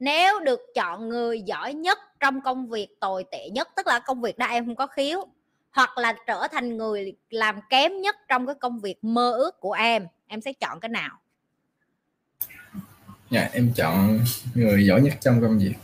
nếu 0.00 0.40
được 0.40 0.60
chọn 0.74 1.08
người 1.08 1.42
giỏi 1.42 1.74
nhất 1.74 1.98
trong 2.20 2.40
công 2.40 2.68
việc 2.68 2.88
tồi 3.00 3.24
tệ 3.30 3.48
nhất 3.52 3.68
tức 3.76 3.86
là 3.86 3.98
công 3.98 4.20
việc 4.20 4.38
đó 4.38 4.46
em 4.46 4.66
không 4.66 4.76
có 4.76 4.86
khiếu 4.86 5.26
hoặc 5.70 5.98
là 5.98 6.14
trở 6.26 6.48
thành 6.52 6.76
người 6.76 7.12
làm 7.30 7.60
kém 7.70 8.00
nhất 8.00 8.16
trong 8.28 8.46
cái 8.46 8.54
công 8.60 8.80
việc 8.80 9.04
mơ 9.04 9.32
ước 9.32 9.60
của 9.60 9.72
em 9.72 10.06
em 10.26 10.40
sẽ 10.40 10.52
chọn 10.52 10.80
cái 10.80 10.88
nào? 10.88 11.20
Dạ 13.30 13.48
em 13.52 13.72
chọn 13.76 14.20
người 14.54 14.86
giỏi 14.86 15.00
nhất 15.00 15.14
trong 15.20 15.40
công 15.42 15.58
việc. 15.58 15.74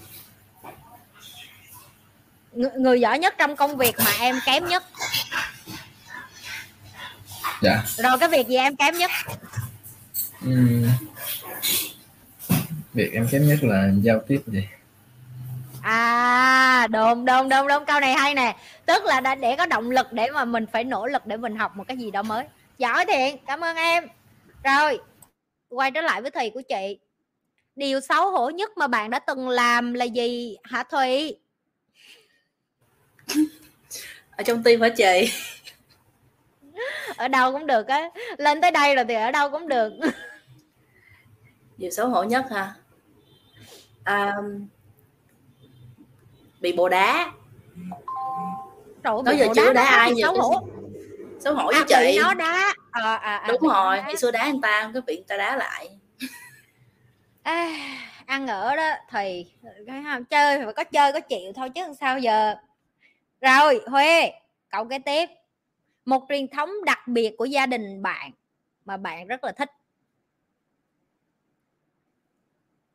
Người, 2.53 2.71
người 2.79 3.01
giỏi 3.01 3.19
nhất 3.19 3.35
trong 3.39 3.57
công 3.57 3.77
việc 3.77 3.95
mà 3.99 4.11
em 4.21 4.41
kém 4.47 4.67
nhất? 4.67 4.85
Dạ. 7.63 7.83
Rồi 7.97 8.19
cái 8.19 8.29
việc 8.29 8.49
gì 8.49 8.57
em 8.57 8.77
kém 8.77 8.95
nhất? 8.99 9.11
Uhm, 10.49 10.89
việc 12.97 13.13
em 13.13 13.27
kém 13.31 13.49
nhất 13.49 13.59
là 13.63 13.91
giao 14.03 14.21
tiếp 14.29 14.41
gì 14.47 14.69
à 15.87 16.87
đồn 16.91 17.25
đồn 17.25 17.49
đồn 17.49 17.69
đồn 17.69 17.85
câu 17.87 18.01
này 18.01 18.15
hay 18.15 18.35
nè. 18.35 18.57
Tức 18.87 19.05
là 19.05 19.21
đã 19.21 19.35
để 19.35 19.57
có 19.57 19.67
động 19.67 19.91
lực 19.91 20.13
để 20.13 20.31
mà 20.31 20.45
mình 20.45 20.67
phải 20.73 20.85
nỗ 20.85 21.07
lực 21.07 21.27
để 21.27 21.37
mình 21.37 21.57
học 21.57 21.77
một 21.77 21.85
cái 21.89 21.97
gì 21.97 22.11
đó 22.11 22.23
mới. 22.23 22.45
Giỏi 22.79 23.07
thiện 23.07 23.37
cảm 23.47 23.61
ơn 23.61 23.77
em. 23.77 24.09
Rồi 24.65 24.99
quay 25.69 25.91
trở 25.91 26.01
lại 26.01 26.23
với 26.23 26.31
thầy 26.31 26.51
của 26.51 26.63
chị. 26.69 26.99
Điều 27.77 28.01
xấu 28.01 28.31
hổ 28.31 28.51
nhất 28.51 28.71
mà 28.77 28.87
bạn 28.87 29.11
đã 29.11 29.19
từng 29.19 29.49
làm 29.49 29.95
là 29.95 30.05
gì 30.05 30.57
hả 30.63 30.83
thùy? 30.83 31.37
Ở 34.31 34.43
trong 34.45 34.63
tim 34.63 34.81
hả 34.81 34.89
chị? 34.89 35.33
Ở 37.17 37.29
đâu 37.29 37.53
cũng 37.53 37.67
được 37.67 37.87
á. 37.87 38.11
Lên 38.39 38.61
tới 38.61 38.71
đây 38.71 38.95
rồi 38.95 39.05
thì 39.09 39.15
ở 39.15 39.31
đâu 39.31 39.51
cũng 39.51 39.69
được. 39.69 39.93
Điều 41.77 41.91
xấu 41.91 42.09
hổ 42.09 42.25
nhất 42.25 42.45
hả 42.51 42.75
à, 44.07 44.37
bị 46.61 46.73
bồ 46.73 46.89
đá. 46.89 47.33
Trời 49.05 49.23
nói 49.25 49.39
giờ 49.39 49.47
chưa 49.55 49.73
đá, 49.73 49.73
đá 49.73 49.85
ai 49.85 50.13
xấu 50.23 50.35
hổ. 50.35 50.61
Xấu 51.41 51.55
hổ 51.55 51.67
với 51.67 51.81
à, 51.81 51.85
chị? 51.89 52.19
nó 52.23 52.35
đá. 52.35 52.75
À, 52.91 53.15
à, 53.15 53.37
à, 53.37 53.49
đúng 53.49 53.71
rồi 53.71 53.99
ngày 54.03 54.17
xưa 54.17 54.31
đá 54.31 54.41
anh 54.41 54.61
ta 54.61 54.91
cái 54.93 55.03
bị 55.07 55.17
người 55.17 55.25
ta 55.29 55.37
đá 55.37 55.57
lại. 55.57 55.99
À, 57.43 57.71
ăn 58.27 58.47
ở 58.47 58.77
đó 58.77 58.93
thì 59.11 59.55
cái 59.87 60.03
chơi 60.31 60.65
phải 60.65 60.75
có 60.75 60.85
chơi 60.85 61.13
có 61.13 61.21
chịu 61.21 61.53
thôi 61.53 61.71
chứ 61.71 61.81
sao 62.01 62.19
giờ? 62.19 62.55
Rồi 63.41 63.81
huê 63.87 64.33
cậu 64.71 64.85
kế 64.85 64.99
tiếp. 64.99 65.29
Một 66.05 66.27
truyền 66.29 66.49
thống 66.49 66.71
đặc 66.85 67.09
biệt 67.09 67.35
của 67.39 67.45
gia 67.45 67.67
đình 67.67 68.03
bạn 68.03 68.31
mà 68.85 68.97
bạn 68.97 69.27
rất 69.27 69.45
là 69.45 69.53
thích. 69.53 69.71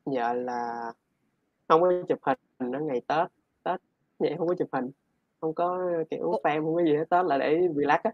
Dạ 0.06 0.34
là 0.34 0.92
không 1.72 1.82
có 1.82 1.92
chụp 2.10 2.20
hình 2.24 2.38
nó 2.60 2.80
ngày 2.80 3.02
tết 3.08 3.28
tết 3.64 3.80
vậy 4.20 4.36
không 4.38 4.48
có 4.48 4.56
chụp 4.60 4.70
hình. 4.72 4.92
Không 5.42 5.54
có 5.54 5.80
kiểu 6.10 6.40
fan 6.44 6.66
không 6.66 6.76
có 6.76 6.84
gì 6.84 6.96
hết 6.96 7.06
tết 7.10 7.26
là 7.26 7.38
để 7.38 7.58
relax 7.76 8.00
á. 8.04 8.12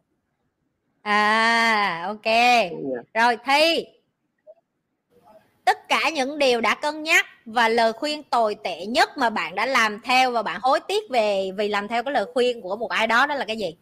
À 1.01 2.03
ok. 2.07 2.25
Yeah. 2.25 3.13
Rồi. 3.13 3.37
Thi. 3.45 3.85
Tất 5.65 5.87
cả 5.87 5.99
những 6.13 6.37
điều 6.37 6.61
đã 6.61 6.75
cân 6.81 7.03
nhắc 7.03 7.25
và 7.45 7.69
lời 7.69 7.93
khuyên 7.93 8.23
tồi 8.23 8.55
tệ 8.63 8.85
nhất 8.85 9.09
mà 9.17 9.29
bạn 9.29 9.55
đã 9.55 9.65
làm 9.65 10.01
theo 10.03 10.31
và 10.31 10.43
bạn 10.43 10.59
hối 10.63 10.79
tiếc 10.87 11.09
về 11.09 11.51
vì 11.57 11.67
làm 11.67 11.87
theo 11.87 12.03
cái 12.03 12.13
lời 12.13 12.25
khuyên 12.33 12.61
của 12.61 12.75
một 12.75 12.89
ai 12.89 13.07
đó 13.07 13.25
đó 13.25 13.35
là 13.35 13.45
cái 13.45 13.57
gì? 13.57 13.77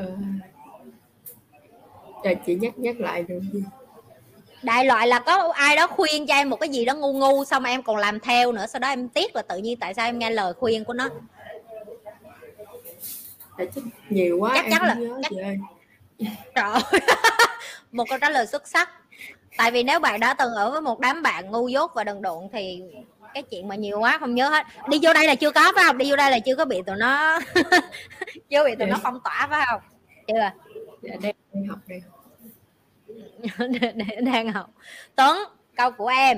Uh, 0.00 0.06
uh, 2.32 2.38
chị 2.46 2.54
nhắc 2.54 2.78
nhắc 2.78 3.00
lại 3.00 3.22
được 3.22 3.40
gì 3.52 3.62
đại 4.64 4.84
loại 4.84 5.06
là 5.06 5.18
có 5.18 5.52
ai 5.54 5.76
đó 5.76 5.86
khuyên 5.86 6.26
cho 6.26 6.34
em 6.34 6.50
một 6.50 6.56
cái 6.60 6.68
gì 6.68 6.84
đó 6.84 6.94
ngu 6.94 7.12
ngu 7.12 7.44
xong 7.44 7.64
em 7.64 7.82
còn 7.82 7.96
làm 7.96 8.20
theo 8.20 8.52
nữa 8.52 8.66
sau 8.66 8.80
đó 8.80 8.88
em 8.88 9.08
tiếc 9.08 9.36
là 9.36 9.42
tự 9.42 9.58
nhiên 9.58 9.78
tại 9.78 9.94
sao 9.94 10.06
em 10.06 10.18
nghe 10.18 10.30
lời 10.30 10.52
khuyên 10.52 10.84
của 10.84 10.92
nó? 10.92 11.08
Nhiều 14.08 14.38
quá 14.40 14.52
chắc 14.54 14.66
chắn 14.70 14.82
là 14.82 14.96
chắc... 15.22 15.32
trời 16.54 17.00
một 17.92 18.04
câu 18.08 18.18
trả 18.18 18.30
lời 18.30 18.46
xuất 18.46 18.68
sắc. 18.68 18.90
Tại 19.56 19.70
vì 19.70 19.82
nếu 19.82 20.00
bạn 20.00 20.20
đã 20.20 20.34
từng 20.34 20.52
ở 20.52 20.70
với 20.70 20.80
một 20.80 21.00
đám 21.00 21.22
bạn 21.22 21.50
ngu 21.50 21.68
dốt 21.68 21.90
và 21.94 22.04
đần 22.04 22.22
độn 22.22 22.48
thì 22.52 22.82
cái 23.34 23.42
chuyện 23.42 23.68
mà 23.68 23.74
nhiều 23.74 24.00
quá 24.00 24.18
không 24.20 24.34
nhớ 24.34 24.48
hết. 24.48 24.66
Đi 24.88 24.98
vô 25.02 25.12
đây 25.12 25.26
là 25.26 25.34
chưa 25.34 25.50
có 25.50 25.72
phải 25.74 25.84
không? 25.84 25.98
Đi 25.98 26.10
vô 26.10 26.16
đây 26.16 26.30
là 26.30 26.38
chưa 26.38 26.56
có 26.56 26.64
bị 26.64 26.82
tụi 26.86 26.96
nó 26.96 27.40
chưa 28.50 28.64
bị 28.64 28.74
tụi 28.78 28.88
nó 28.88 28.96
phong 29.02 29.20
tỏa 29.24 29.46
phải 29.50 29.66
không? 29.70 29.80
Chưa 30.28 30.34
dạ, 31.02 31.16
đang 31.52 31.66
học 31.68 31.78
đây 31.86 32.02
đang 34.24 34.52
học. 34.52 34.70
Tuấn, 35.16 35.36
câu 35.76 35.90
của 35.90 36.08
em. 36.08 36.36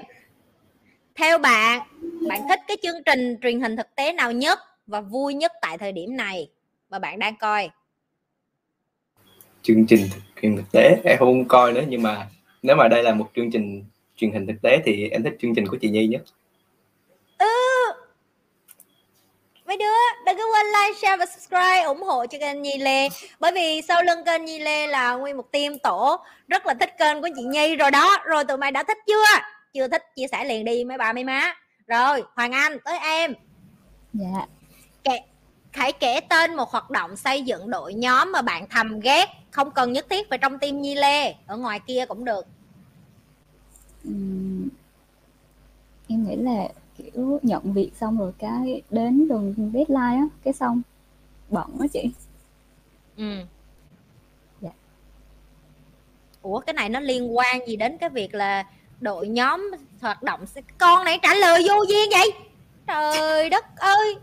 Theo 1.15 1.39
bạn 1.39 1.81
bạn 2.29 2.41
thích 2.49 2.61
cái 2.69 2.77
chương 2.83 3.03
trình 3.07 3.37
truyền 3.43 3.61
hình 3.61 3.77
thực 3.77 3.95
tế 3.95 4.13
nào 4.13 4.33
nhất 4.33 4.59
và 4.87 5.01
vui 5.01 5.35
nhất 5.35 5.53
tại 5.63 5.79
thời 5.79 5.93
điểm 5.93 6.17
này? 6.17 6.51
Mà 6.91 6.99
bạn 6.99 7.19
đang 7.19 7.37
coi. 7.37 7.71
Chương 9.63 9.87
trình 9.87 10.01
truyền 10.43 10.57
thực 10.57 10.73
tế? 10.73 11.01
Em 11.05 11.19
không 11.19 11.49
coi 11.49 11.73
nữa, 11.73 11.85
nhưng 11.89 12.03
mà 12.03 12.29
nếu 12.63 12.77
mà 12.77 12.89
đây 12.89 13.03
là 13.03 13.15
một 13.15 13.31
chương 13.37 13.51
trình 13.51 13.85
truyền 14.17 14.33
hình 14.33 14.47
thực 14.47 14.63
tế 14.63 14.83
thì 14.85 15.09
em 15.09 15.23
thích 15.23 15.37
chương 15.41 15.55
trình 15.55 15.67
của 15.69 15.77
chị 15.81 15.91
Nhi 15.91 16.07
nhất 16.07 16.23
ừ 17.39 17.47
mấy 19.67 19.77
đứa 19.77 20.25
đừng 20.27 20.37
có 20.37 20.45
quên 20.45 20.67
like 20.67 21.01
share 21.01 21.17
và 21.17 21.27
subscribe 21.27 21.83
ủng 21.83 22.03
hộ 22.03 22.27
cho 22.27 22.39
kênh 22.39 22.63
Nhi 22.63 22.79
Lê. 22.79 23.09
Bởi 23.41 23.53
vì 23.53 23.83
sau 23.89 24.03
lưng 24.03 24.25
kênh 24.25 24.45
Nhi 24.45 24.59
Lê 24.59 24.87
là 24.87 25.15
nguyên 25.15 25.37
một 25.37 25.53
team 25.53 25.79
tổ 25.79 26.17
rất 26.49 26.67
là 26.67 26.75
thích 26.75 26.99
kênh 26.99 27.23
của 27.23 27.29
chị 27.37 27.43
Nhi 27.43 27.77
rồi 27.77 27.91
đó. 27.91 28.19
Rồi 28.25 28.45
tụi 28.45 28.57
mày 28.57 28.71
đã 28.71 28.83
thích 28.83 28.99
chưa? 29.07 29.25
Chưa 29.73 29.89
thích 29.89 30.03
chia 30.17 30.27
sẻ 30.33 30.45
liền 30.45 30.65
đi 30.65 30.85
mấy 30.85 30.99
bà 30.99 31.13
mấy 31.13 31.25
má. 31.25 31.55
Rồi 31.87 32.23
Hoàng 32.35 32.53
Anh 32.53 32.79
tới 32.85 32.99
em. 32.99 33.35
Dạ. 34.13 34.47
Kệ 35.05 35.19
hãy 35.73 35.93
kể 35.93 36.21
tên 36.21 36.55
một 36.55 36.71
hoạt 36.71 36.91
động 36.91 37.17
xây 37.17 37.43
dựng 37.43 37.71
đội 37.71 37.95
nhóm 37.95 38.33
mà 38.33 38.43
bạn 38.43 38.67
thầm 38.71 39.01
ghét 39.01 39.27
không 39.51 39.71
cần 39.71 39.93
nhất 39.93 40.07
thiết 40.11 40.29
phải 40.29 40.39
trong 40.39 40.59
team 40.59 40.81
Nhi 40.81 40.95
Lê. 40.95 41.35
Ở 41.47 41.57
ngoài 41.57 41.81
kia 41.87 42.05
cũng 42.09 42.25
được. 42.25 42.47
Uhm, 44.09 44.69
em 46.09 46.27
nghĩ 46.29 46.37
là 46.37 46.69
kiểu 46.99 47.39
nhận 47.43 47.73
việc 47.73 47.91
xong 47.95 48.19
rồi 48.19 48.33
cái 48.39 48.83
đến 48.91 49.29
đường 49.29 49.55
deadline 49.57 50.17
á 50.17 50.27
cái 50.45 50.55
xong 50.55 50.83
bận 51.49 51.77
á 51.81 51.87
chị. 51.93 52.11
Ừ. 53.17 53.37
Dạ. 54.61 54.71
Ủa 56.43 56.61
cái 56.61 56.75
này 56.75 56.89
nó 56.89 57.01
liên 57.01 57.37
quan 57.37 57.69
gì 57.69 57.77
đến 57.77 57.99
cái 57.99 58.11
việc 58.11 58.35
là 58.35 58.65
đội 59.01 59.29
nhóm 59.29 59.71
hoạt 60.01 60.23
động 60.23 60.45
con 60.79 61.05
này 61.05 61.19
trả 61.23 61.35
lời 61.35 61.63
vô 61.69 61.85
duyên 61.89 62.11
vậy? 62.11 62.33
Trời 62.87 63.51
đất 63.51 63.65
ơi! 63.77 64.17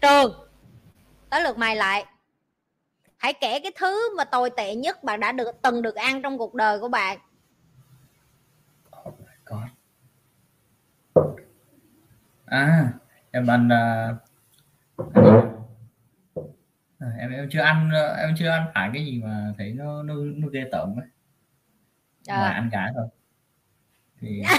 Trường 0.00 0.34
tới 1.30 1.42
lượt 1.42 1.58
mày 1.58 1.76
lại. 1.76 2.04
Hãy 3.16 3.32
kể 3.32 3.60
cái 3.60 3.72
thứ 3.76 4.16
mà 4.16 4.24
tồi 4.24 4.50
tệ 4.50 4.74
nhất 4.74 5.04
bạn 5.04 5.20
đã 5.20 5.32
được 5.32 5.62
từng 5.62 5.82
được 5.82 5.94
ăn 5.94 6.22
trong 6.22 6.38
cuộc 6.38 6.54
đời 6.54 6.80
của 6.80 6.88
bạn 6.88 7.18
oh 9.08 9.14
my 9.20 9.34
God 9.44 9.68
à 12.54 12.92
em 13.30 13.46
ăn 13.46 13.66
uh, 13.66 13.70
à, 16.98 17.06
em 17.18 17.30
em 17.30 17.48
chưa 17.50 17.60
ăn 17.60 17.90
em 18.18 18.34
chưa 18.38 18.48
ăn 18.48 18.66
phải 18.74 18.90
cái 18.92 19.04
gì 19.04 19.20
mà 19.24 19.52
thấy 19.58 19.72
nó 19.72 20.02
nó 20.02 20.14
nó 20.14 20.48
ghê 20.48 20.64
tởm 20.72 21.00
ấy. 21.00 21.06
À. 22.26 22.40
mà 22.40 22.48
ăn 22.48 22.70
gái 22.70 22.90
thôi. 22.94 23.06
Thì 24.20 24.42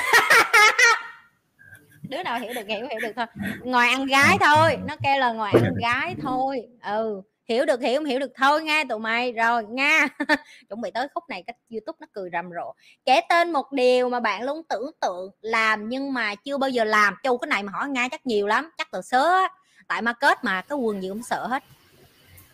đứa 2.10 2.24
nào 2.24 2.40
hiểu 2.40 2.54
được 2.56 2.68
hiểu 2.68 2.80
hiểu 2.80 3.00
được 3.02 3.12
thôi. 3.16 3.26
Ngoài 3.64 3.90
ăn 3.90 4.06
gái 4.06 4.38
thôi 4.42 4.78
nó 4.88 4.96
kêu 5.04 5.20
là 5.20 5.34
ngoài 5.34 5.54
ăn 5.64 5.74
gái 5.82 6.16
thôi. 6.22 6.68
Ừ 6.84 7.22
hiểu 7.46 7.66
được 7.66 7.82
hiểu 7.82 8.00
không 8.00 8.06
hiểu 8.06 8.20
được 8.20 8.32
thôi 8.36 8.64
nghe 8.64 8.84
tụi 8.90 9.00
mày. 9.00 9.32
Rồi 9.32 9.64
nha. 9.70 10.08
Chuẩn 10.70 10.82
bị 10.82 10.92
tới 10.92 11.08
khúc 11.14 11.24
này 11.30 11.44
cách 11.48 11.56
youtube 11.70 11.98
nó 12.00 12.08
cười 12.14 12.30
rầm 12.34 12.50
rộ. 12.52 12.74
Kể 13.06 13.22
tên 13.30 13.52
một 13.52 13.72
điều 13.72 14.10
mà 14.10 14.20
bạn 14.20 14.44
luôn 14.44 14.62
tưởng 14.70 14.92
tượng 15.02 15.32
làm 15.42 15.90
nhưng 15.90 16.14
mà 16.14 16.36
chưa 16.36 16.58
bao 16.58 16.70
giờ 16.70 16.84
làm. 16.84 17.16
Châu 17.24 17.38
cái 17.38 17.48
này 17.48 17.64
mà 17.64 17.72
hỏi 17.72 17.90
ngay 17.90 18.10
chắc 18.10 18.26
nhiều 18.26 18.48
lắm 18.48 18.70
chắc 18.78 18.92
từ 18.92 19.02
sớ 19.02 19.48
tại 19.88 20.02
market 20.02 20.38
mà 20.44 20.62
cái 20.62 20.78
quần 20.78 21.02
gì 21.02 21.10
cũng 21.10 21.24
sợ 21.24 21.48
hết. 21.48 21.64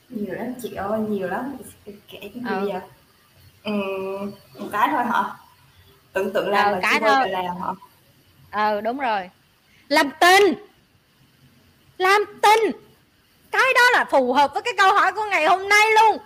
Nhiều 0.10 0.36
lắm 0.36 0.54
chị 0.62 0.74
ơi 0.74 1.00
nhiều 1.00 1.28
lắm. 1.28 1.58
Kể 1.86 2.20
cái 2.20 2.32
gì 2.34 2.42
ừ. 2.50 2.70
vậy 2.72 2.82
ừ, 3.64 3.72
một 4.60 4.68
cái 4.72 4.88
thôi 4.92 5.04
hả? 5.06 5.24
Tưởng 6.14 6.34
tượng 6.34 6.50
làm 6.50 6.72
là 6.74 6.80
cái 6.82 7.00
thôi. 7.00 7.30
làm 7.30 7.62
hả? 7.62 7.72
Ờ 8.52 8.82
đúng 8.82 8.98
rồi. 8.98 9.30
Làm 9.88 10.10
tình! 10.20 10.54
Làm 11.98 12.22
tình 12.42 12.91
cái 13.52 13.74
đó 13.76 13.82
là 13.94 14.06
phù 14.12 14.34
hợp 14.34 14.54
với 14.54 14.64
cái 14.64 14.74
câu 14.78 14.94
hỏi 14.94 15.12
của 15.14 15.26
ngày 15.30 15.46
hôm 15.46 15.70
nay 15.70 15.86
luôn. 16.02 16.18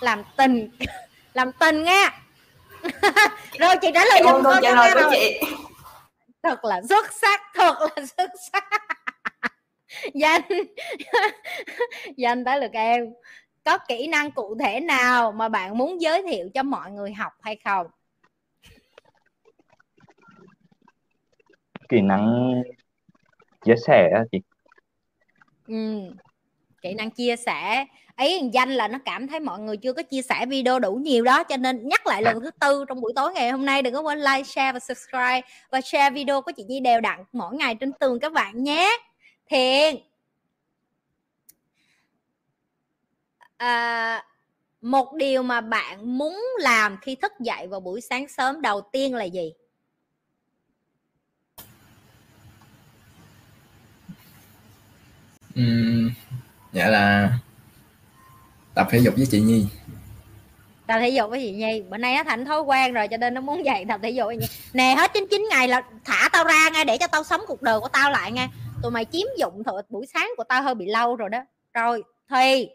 Làm 0.00 0.22
tình. 0.36 0.70
Làm 1.34 1.52
tình 1.52 1.84
nghe. 1.84 2.10
Rồi 3.58 3.76
chị 3.82 3.88
trả 3.94 4.04
lời 4.04 4.20
giùm 4.24 4.42
câu 4.42 4.52
trả 4.62 4.74
lời 4.74 4.88
nghe 4.88 4.94
của 4.94 5.00
rồi. 5.00 5.10
chị. 5.12 5.40
Thật 6.42 6.64
là 6.64 6.82
xuất 6.88 7.12
sắc 7.12 7.40
thật 7.54 7.74
là 7.80 8.06
xuất 8.16 8.30
sắc. 8.52 8.64
Danh. 10.14 10.42
Danh 12.16 12.44
tới 12.44 12.60
lượt 12.60 12.72
em. 12.72 13.06
Có 13.64 13.78
kỹ 13.78 14.06
năng 14.06 14.30
cụ 14.30 14.56
thể 14.60 14.80
nào 14.80 15.32
mà 15.32 15.48
bạn 15.48 15.78
muốn 15.78 16.00
giới 16.00 16.22
thiệu 16.22 16.48
cho 16.54 16.62
mọi 16.62 16.90
người 16.90 17.12
học 17.12 17.32
hay 17.40 17.56
không? 17.64 17.86
Kỹ 21.88 22.00
năng 22.00 22.54
chia 23.64 23.74
sẻ 23.86 24.10
á 24.14 24.24
chị. 24.32 24.38
Ừ 25.66 26.00
kỹ 26.82 26.94
năng 26.94 27.10
chia 27.10 27.36
sẻ. 27.36 27.86
Ấy 28.16 28.50
danh 28.52 28.70
là 28.70 28.88
nó 28.88 28.98
cảm 29.04 29.28
thấy 29.28 29.40
mọi 29.40 29.58
người 29.60 29.76
chưa 29.76 29.92
có 29.92 30.02
chia 30.02 30.22
sẻ 30.22 30.46
video 30.46 30.78
đủ 30.78 30.94
nhiều 30.94 31.24
đó 31.24 31.44
cho 31.44 31.56
nên 31.56 31.88
nhắc 31.88 32.06
lại 32.06 32.22
lần 32.22 32.40
thứ 32.40 32.50
tư 32.50 32.84
trong 32.88 33.00
buổi 33.00 33.12
tối 33.16 33.32
ngày 33.32 33.50
hôm 33.50 33.64
nay. 33.64 33.82
Đừng 33.82 33.94
có 33.94 34.00
quên 34.00 34.18
like 34.18 34.42
share 34.44 34.72
và 34.72 34.78
subscribe. 34.78 35.40
Và 35.70 35.80
share 35.80 36.10
video 36.10 36.42
của 36.42 36.52
chị 36.56 36.64
Nhi 36.64 36.80
đều 36.80 37.00
đặn 37.00 37.24
mỗi 37.32 37.56
ngày 37.56 37.74
trên 37.74 37.92
tường 37.92 38.20
các 38.20 38.32
bạn 38.32 38.64
nhé. 38.64 38.98
Thiện. 39.46 39.96
À, 43.56 44.24
một 44.80 45.14
điều 45.14 45.42
mà 45.42 45.60
bạn 45.60 46.18
muốn 46.18 46.42
làm 46.58 46.96
khi 47.02 47.14
thức 47.14 47.32
dậy 47.40 47.66
vào 47.66 47.80
buổi 47.80 48.00
sáng 48.00 48.28
sớm 48.28 48.62
đầu 48.62 48.80
tiên 48.80 49.14
là 49.14 49.24
gì? 49.24 49.52
Dạ 56.72 56.88
là 56.88 57.32
tập 58.74 58.86
thể 58.90 58.98
dục 58.98 59.14
với 59.16 59.26
chị 59.30 59.40
Nhi. 59.40 59.66
Tập 60.86 60.98
thể 61.00 61.08
dục 61.08 61.30
với 61.30 61.40
chị 61.40 61.52
Nhi. 61.52 61.82
Bữa 61.90 61.96
nay 61.96 62.14
nó 62.14 62.24
thành 62.24 62.44
thói 62.44 62.60
quen 62.60 62.92
rồi 62.92 63.08
cho 63.08 63.16
nên 63.16 63.34
nó 63.34 63.40
muốn 63.40 63.64
dậy 63.64 63.84
tập 63.88 64.00
thể 64.02 64.10
dục 64.10 64.26
với 64.26 64.36
Nhi 64.36 64.46
nè, 64.72 64.94
hết 64.98 65.10
99 65.14 65.46
ngày 65.50 65.68
là 65.68 65.82
thả 66.04 66.28
tao 66.32 66.44
ra 66.44 66.70
ngay 66.72 66.84
để 66.84 66.98
cho 66.98 67.06
tao 67.06 67.24
sống 67.24 67.40
cuộc 67.46 67.62
đời 67.62 67.80
của 67.80 67.88
tao 67.88 68.10
lại 68.10 68.32
nghe. 68.32 68.48
Tụi 68.82 68.92
mày 68.92 69.04
chiếm 69.04 69.26
dụng 69.38 69.64
thợ 69.64 69.82
buổi 69.88 70.06
sáng 70.14 70.30
của 70.36 70.44
tao 70.44 70.62
hơi 70.62 70.74
bị 70.74 70.86
lâu 70.86 71.16
rồi 71.16 71.28
đó. 71.28 71.38
Rồi 71.72 72.02
thì 72.30 72.68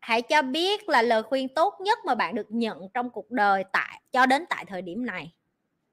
hãy 0.00 0.22
cho 0.22 0.42
biết 0.42 0.88
là 0.88 1.02
lời 1.02 1.22
khuyên 1.22 1.48
tốt 1.48 1.74
nhất 1.80 1.98
mà 2.04 2.14
bạn 2.14 2.34
được 2.34 2.46
nhận 2.48 2.88
trong 2.94 3.10
cuộc 3.10 3.30
đời 3.30 3.64
tại, 3.72 4.00
cho 4.12 4.26
đến 4.26 4.44
tại 4.50 4.64
thời 4.68 4.82
điểm 4.82 5.06
này. 5.06 5.32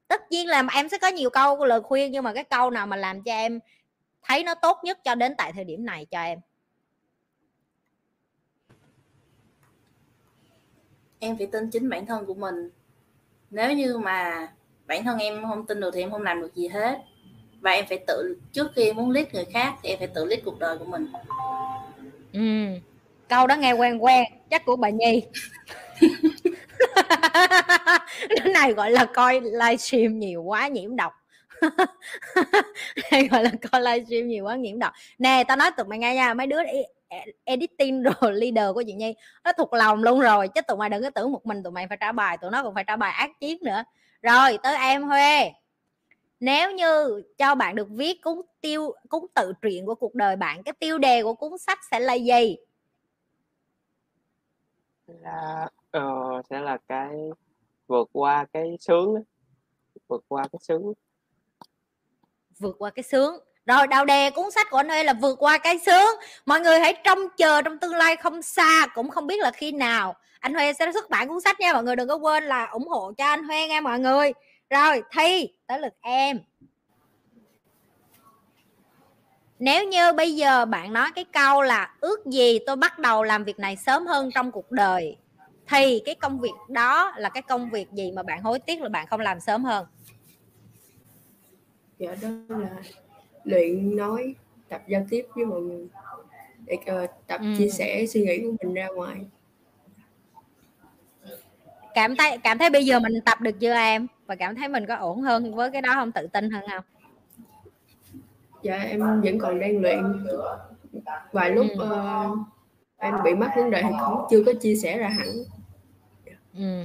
Tất 0.07 0.31
nhiên 0.31 0.47
là 0.47 0.63
em 0.73 0.89
sẽ 0.89 0.97
có 0.97 1.07
nhiều 1.07 1.29
câu 1.29 1.65
lời 1.65 1.81
khuyên 1.81 2.11
nhưng 2.11 2.23
mà 2.23 2.33
cái 2.33 2.43
câu 2.43 2.69
nào 2.69 2.87
mà 2.87 2.95
làm 2.95 3.23
cho 3.23 3.31
em 3.31 3.59
thấy 4.27 4.43
nó 4.43 4.55
tốt 4.55 4.77
nhất 4.83 4.99
cho 5.03 5.15
đến 5.15 5.33
tại 5.37 5.51
thời 5.53 5.63
điểm 5.63 5.85
này 5.85 6.05
cho 6.11 6.21
em. 6.21 6.39
Em 11.19 11.37
phải 11.37 11.47
tin 11.47 11.69
chính 11.69 11.89
bản 11.89 12.05
thân 12.05 12.25
của 12.25 12.33
mình. 12.33 12.69
Nếu 13.49 13.73
như 13.73 13.97
mà 13.97 14.47
bản 14.85 15.03
thân 15.03 15.19
em 15.19 15.43
không 15.47 15.65
tin 15.65 15.79
được 15.79 15.91
thì 15.93 16.01
em 16.01 16.11
không 16.11 16.21
làm 16.21 16.41
được 16.41 16.55
gì 16.55 16.67
hết. 16.67 16.99
Và 17.61 17.71
em 17.71 17.85
phải 17.89 17.99
tự 18.07 18.37
trước 18.51 18.71
khi 18.75 18.93
muốn 18.93 19.11
lead 19.11 19.27
người 19.33 19.45
khác 19.45 19.73
thì 19.83 19.89
em 19.89 19.99
phải 19.99 20.07
tự 20.07 20.25
lead 20.25 20.39
cuộc 20.45 20.59
đời 20.59 20.77
của 20.77 20.85
mình. 20.85 21.07
Ừ. 22.33 22.79
câu 23.29 23.47
đó 23.47 23.55
nghe 23.55 23.73
quen 23.73 23.97
quen 23.97 24.25
chắc 24.49 24.65
của 24.65 24.75
bà 24.75 24.89
nhi. 24.89 25.23
Cái 28.29 28.49
này 28.53 28.73
gọi 28.73 28.91
là 28.91 29.05
coi 29.05 29.41
livestream 29.41 30.19
nhiều 30.19 30.43
quá 30.43 30.67
nhiễm 30.67 30.95
độc 30.95 31.13
hay 33.11 33.27
gọi 33.27 33.43
là 33.43 33.51
coi 33.71 33.81
livestream 33.81 34.27
nhiều 34.27 34.45
quá 34.45 34.55
nhiễm 34.55 34.79
độc 34.79 34.93
nè 35.17 35.43
tao 35.47 35.57
nói 35.57 35.71
tụi 35.77 35.85
mày 35.85 35.99
nghe 35.99 36.15
nha 36.15 36.33
mấy 36.33 36.47
đứa 36.47 36.63
e, 36.63 36.83
e, 37.07 37.25
editing 37.43 38.03
rồi 38.03 38.33
leader 38.33 38.73
của 38.73 38.83
chị 38.87 38.93
nhi 38.93 39.15
nó 39.43 39.51
thuộc 39.53 39.73
lòng 39.73 40.03
luôn 40.03 40.19
rồi 40.19 40.47
chứ 40.47 40.61
tụi 40.61 40.77
mày 40.77 40.89
đừng 40.89 41.03
có 41.03 41.09
tưởng 41.09 41.31
một 41.31 41.45
mình 41.45 41.63
tụi 41.63 41.71
mày 41.71 41.87
phải 41.87 41.97
trả 42.01 42.11
bài 42.11 42.37
tụi 42.37 42.51
nó 42.51 42.63
còn 42.63 42.73
phải 42.73 42.83
trả 42.87 42.95
bài 42.95 43.11
ác 43.11 43.31
chiến 43.39 43.57
nữa. 43.61 43.83
Rồi 44.21 44.57
tới 44.63 44.77
em 44.77 45.03
huê. 45.03 45.51
Nếu 46.39 46.71
như 46.71 47.23
cho 47.37 47.55
bạn 47.55 47.75
được 47.75 47.87
viết 47.89 48.21
cuốn 48.23 48.41
tiêu 48.61 48.91
cuốn 49.09 49.21
tự 49.35 49.53
truyện 49.61 49.85
của 49.85 49.95
cuộc 49.95 50.15
đời 50.15 50.35
bạn 50.35 50.63
cái 50.63 50.73
tiêu 50.79 50.97
đề 50.97 51.23
của 51.23 51.33
cuốn 51.33 51.57
sách 51.57 51.79
sẽ 51.91 51.99
là 51.99 52.13
gì? 52.13 52.57
Là 55.07 55.69
uh, 55.97 56.45
sẽ 56.49 56.59
là 56.59 56.77
cái 56.87 57.09
vượt 57.87 58.09
qua 58.11 58.45
cái 58.53 58.77
sướng 58.79 59.15
đó. 59.15 59.21
vượt 60.07 60.23
qua 60.27 60.43
cái 60.51 60.59
sướng 60.61 60.93
vượt 62.59 62.75
qua 62.79 62.89
cái 62.89 63.03
sướng. 63.03 63.37
Rồi, 63.65 63.87
đào 63.87 64.05
đề 64.05 64.29
cuốn 64.29 64.51
sách 64.51 64.67
của 64.69 64.77
anh 64.77 64.91
ơi 64.91 65.03
là 65.03 65.13
vượt 65.13 65.35
qua 65.39 65.57
cái 65.57 65.79
sướng. 65.79 66.15
Mọi 66.45 66.59
người 66.59 66.79
hãy 66.79 66.93
trông 67.03 67.19
chờ 67.37 67.61
trong 67.61 67.77
tương 67.77 67.95
lai 67.95 68.15
không 68.15 68.41
xa, 68.41 68.87
cũng 68.95 69.09
không 69.09 69.27
biết 69.27 69.39
là 69.39 69.51
khi 69.51 69.71
nào. 69.71 70.15
Anh 70.39 70.53
Huê 70.53 70.73
sẽ 70.73 70.91
xuất 70.91 71.09
bản 71.09 71.27
cuốn 71.27 71.41
sách 71.41 71.59
nha. 71.59 71.73
Mọi 71.73 71.83
người 71.83 71.95
đừng 71.95 72.07
có 72.07 72.15
quên 72.15 72.43
là 72.43 72.65
ủng 72.65 72.87
hộ 72.87 73.11
cho 73.17 73.25
anh 73.25 73.43
Huê 73.43 73.67
nha 73.67 73.81
mọi 73.81 73.99
người. 73.99 74.33
Rồi, 74.69 75.03
thi, 75.11 75.49
tới 75.67 75.79
lượt 75.79 75.93
em. 76.01 76.39
Nếu 79.59 79.83
như 79.83 80.13
bây 80.13 80.35
giờ 80.35 80.65
bạn 80.65 80.93
nói 80.93 81.09
cái 81.15 81.25
câu 81.33 81.61
là 81.61 81.95
ước 82.01 82.25
gì 82.25 82.59
tôi 82.65 82.75
bắt 82.75 82.99
đầu 82.99 83.23
làm 83.23 83.43
việc 83.43 83.59
này 83.59 83.75
sớm 83.75 84.07
hơn 84.07 84.29
trong 84.35 84.51
cuộc 84.51 84.71
đời 84.71 85.17
thì 85.67 86.01
cái 86.05 86.15
công 86.15 86.39
việc 86.39 86.53
đó 86.69 87.13
là 87.17 87.29
cái 87.29 87.41
công 87.41 87.69
việc 87.69 87.91
gì 87.91 88.11
mà 88.11 88.23
bạn 88.23 88.41
hối 88.41 88.59
tiếc 88.59 88.81
là 88.81 88.89
bạn 88.89 89.07
không 89.07 89.19
làm 89.19 89.39
sớm 89.39 89.63
hơn? 89.63 89.85
Dạ 92.05 92.15
đó 92.21 92.55
là 92.57 92.69
luyện 93.43 93.95
nói 93.95 94.35
tập 94.69 94.81
giao 94.87 95.05
tiếp 95.09 95.25
với 95.35 95.45
mọi 95.45 95.61
người. 95.61 95.87
Để 96.65 96.77
uh, 97.03 97.09
tập 97.27 97.41
Ừ. 97.41 97.47
chia 97.57 97.69
sẻ 97.69 98.05
suy 98.09 98.21
nghĩ 98.21 98.41
của 98.41 98.51
mình 98.63 98.73
ra 98.73 98.87
ngoài. 98.87 99.17
Cảm 101.93 102.15
thấy 102.15 102.37
cảm 102.43 102.57
thấy 102.57 102.69
bây 102.69 102.85
giờ 102.85 102.99
mình 102.99 103.13
tập 103.25 103.41
được 103.41 103.59
chưa 103.59 103.73
em? 103.73 104.07
Và 104.25 104.35
cảm 104.35 104.55
thấy 104.55 104.67
mình 104.67 104.85
có 104.85 104.95
ổn 104.95 105.21
hơn 105.21 105.55
với 105.55 105.71
cái 105.71 105.81
đó 105.81 105.91
không? 105.93 106.11
Tự 106.11 106.27
tin 106.27 106.49
hơn 106.49 106.63
không? 106.69 106.83
Dạ 108.63 108.77
em 108.77 109.21
vẫn 109.21 109.39
còn 109.39 109.59
đang 109.59 109.81
luyện. 109.81 110.27
Vài 111.31 111.51
lúc 111.51 111.67
Ừ. 111.77 111.89
ờ, 111.89 112.29
em 112.97 113.15
bị 113.23 113.33
mắc 113.35 113.51
vấn 113.55 113.71
đề 113.71 113.81
thì 113.83 113.89
cũng 114.05 114.25
chưa 114.29 114.43
có 114.45 114.53
chia 114.61 114.75
sẻ 114.75 114.97
ra 114.97 115.07
hẳn. 115.07 115.27
Ừ. 116.57 116.83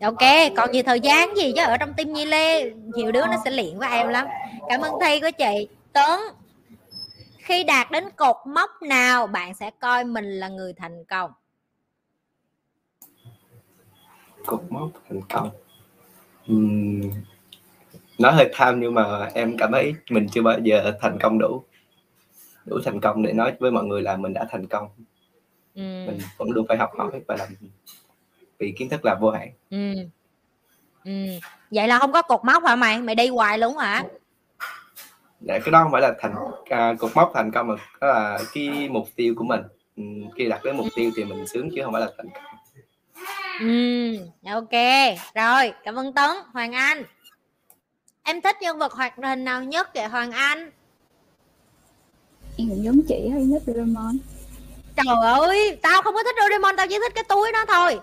ok 0.00 0.52
còn 0.56 0.72
nhiều 0.72 0.82
thời 0.86 1.00
gian 1.00 1.36
gì 1.36 1.52
chứ? 1.56 1.62
Ở 1.62 1.76
trong 1.76 1.94
tim 1.94 2.12
nhi 2.12 2.24
lê 2.24 2.70
nhiều 2.70 3.12
đứa 3.12 3.26
nó 3.26 3.36
sẽ 3.44 3.50
luyện 3.50 3.78
với 3.78 3.88
em 3.90 4.08
lắm. 4.08 4.26
Cảm 4.68 4.80
ơn 4.80 4.92
thi 5.00 5.20
của 5.20 5.30
chị. 5.38 5.68
Tấn 5.92 6.20
khi 7.38 7.64
đạt 7.64 7.90
đến 7.90 8.04
cột 8.16 8.36
mốc 8.46 8.70
nào 8.82 9.26
bạn 9.26 9.54
sẽ 9.54 9.70
coi 9.80 10.04
mình 10.04 10.24
là 10.24 10.48
người 10.48 10.72
thành 10.72 11.04
công? 11.04 11.30
Cột 14.46 14.60
mốc 14.70 14.90
thành 15.08 15.20
công. 15.28 15.50
Ừm, 16.46 17.00
nói 18.18 18.32
hơi 18.32 18.50
tham 18.52 18.80
nhưng 18.80 18.94
mà 18.94 19.30
em 19.34 19.56
cảm 19.58 19.72
thấy 19.72 19.94
mình 20.10 20.26
chưa 20.32 20.42
bao 20.42 20.58
giờ 20.58 20.92
thành 21.00 21.18
công 21.20 21.38
đủ. 21.38 21.64
Đủ 22.64 22.78
thành 22.84 23.00
công 23.00 23.22
để 23.22 23.32
nói 23.32 23.52
với 23.58 23.70
mọi 23.70 23.84
người 23.84 24.02
là 24.02 24.16
mình 24.16 24.32
đã 24.32 24.46
thành 24.50 24.66
công. 24.66 24.88
Ừ. 25.74 25.82
mình 26.06 26.18
vẫn 26.36 26.50
luôn 26.50 26.66
phải 26.68 26.76
học 26.76 26.90
hỏi 26.98 27.20
và 27.28 27.36
làm 27.36 27.48
vì 28.58 28.74
kiến 28.78 28.88
thức 28.88 29.04
là 29.04 29.14
vô 29.14 29.30
hạn 29.30 29.50
Ừ. 29.70 29.94
Ừ. 31.04 31.12
vậy 31.70 31.88
là 31.88 31.98
không 31.98 32.12
có 32.12 32.22
cột 32.22 32.44
mốc 32.44 32.64
hả 32.64 32.76
mày 32.76 32.98
mày 32.98 33.14
đi 33.14 33.28
hoài 33.28 33.58
luôn 33.58 33.76
hả 33.78 34.04
Dạ, 35.40 35.58
cái 35.58 35.70
đó 35.72 35.82
không 35.82 35.92
phải 35.92 36.02
là 36.02 36.14
thành 36.18 36.34
à, 36.70 36.94
cột 36.98 37.10
mốc 37.16 37.30
thành 37.34 37.50
công 37.52 37.68
mà 37.68 37.74
đó 38.00 38.06
là 38.08 38.40
cái 38.52 38.88
mục 38.90 39.08
tiêu 39.16 39.34
của 39.36 39.44
mình 39.44 39.60
Ừm, 39.96 40.30
khi 40.36 40.48
đạt 40.48 40.64
đến 40.64 40.76
mục 40.76 40.86
tiêu 40.96 41.10
thì 41.16 41.24
mình 41.24 41.46
sướng 41.46 41.68
chứ 41.74 41.80
không 41.84 41.92
phải 41.92 42.00
là 42.00 42.10
thành 42.16 42.28
công 42.34 42.42
Ừ, 43.60 44.16
ok. 44.52 44.70
Rồi, 45.34 45.72
cảm 45.84 45.94
ơn 45.94 46.12
Tấn, 46.12 46.30
Hoàng 46.52 46.72
Anh. 46.72 47.02
Em 48.22 48.40
thích 48.40 48.56
nhân 48.60 48.78
vật 48.78 48.92
hoạt 48.92 49.14
hình 49.16 49.44
nào 49.44 49.62
nhất 49.64 49.90
vậy 49.94 50.04
Hoàng 50.06 50.30
Anh? 50.32 50.70
em 52.58 52.68
cũng 52.68 52.84
giống 52.84 53.00
chị 53.08 53.28
hay 53.32 53.42
nhất 53.44 53.62
Doraemon 53.66 54.18
Trời 54.96 55.16
ơi, 55.22 55.78
tao 55.82 56.02
không 56.02 56.14
có 56.14 56.22
thích 56.22 56.34
Doraemon, 56.42 56.76
tao 56.76 56.86
chỉ 56.86 56.98
thích 56.98 57.12
cái 57.14 57.24
túi 57.28 57.52
đó 57.52 57.64
thôi. 57.68 58.00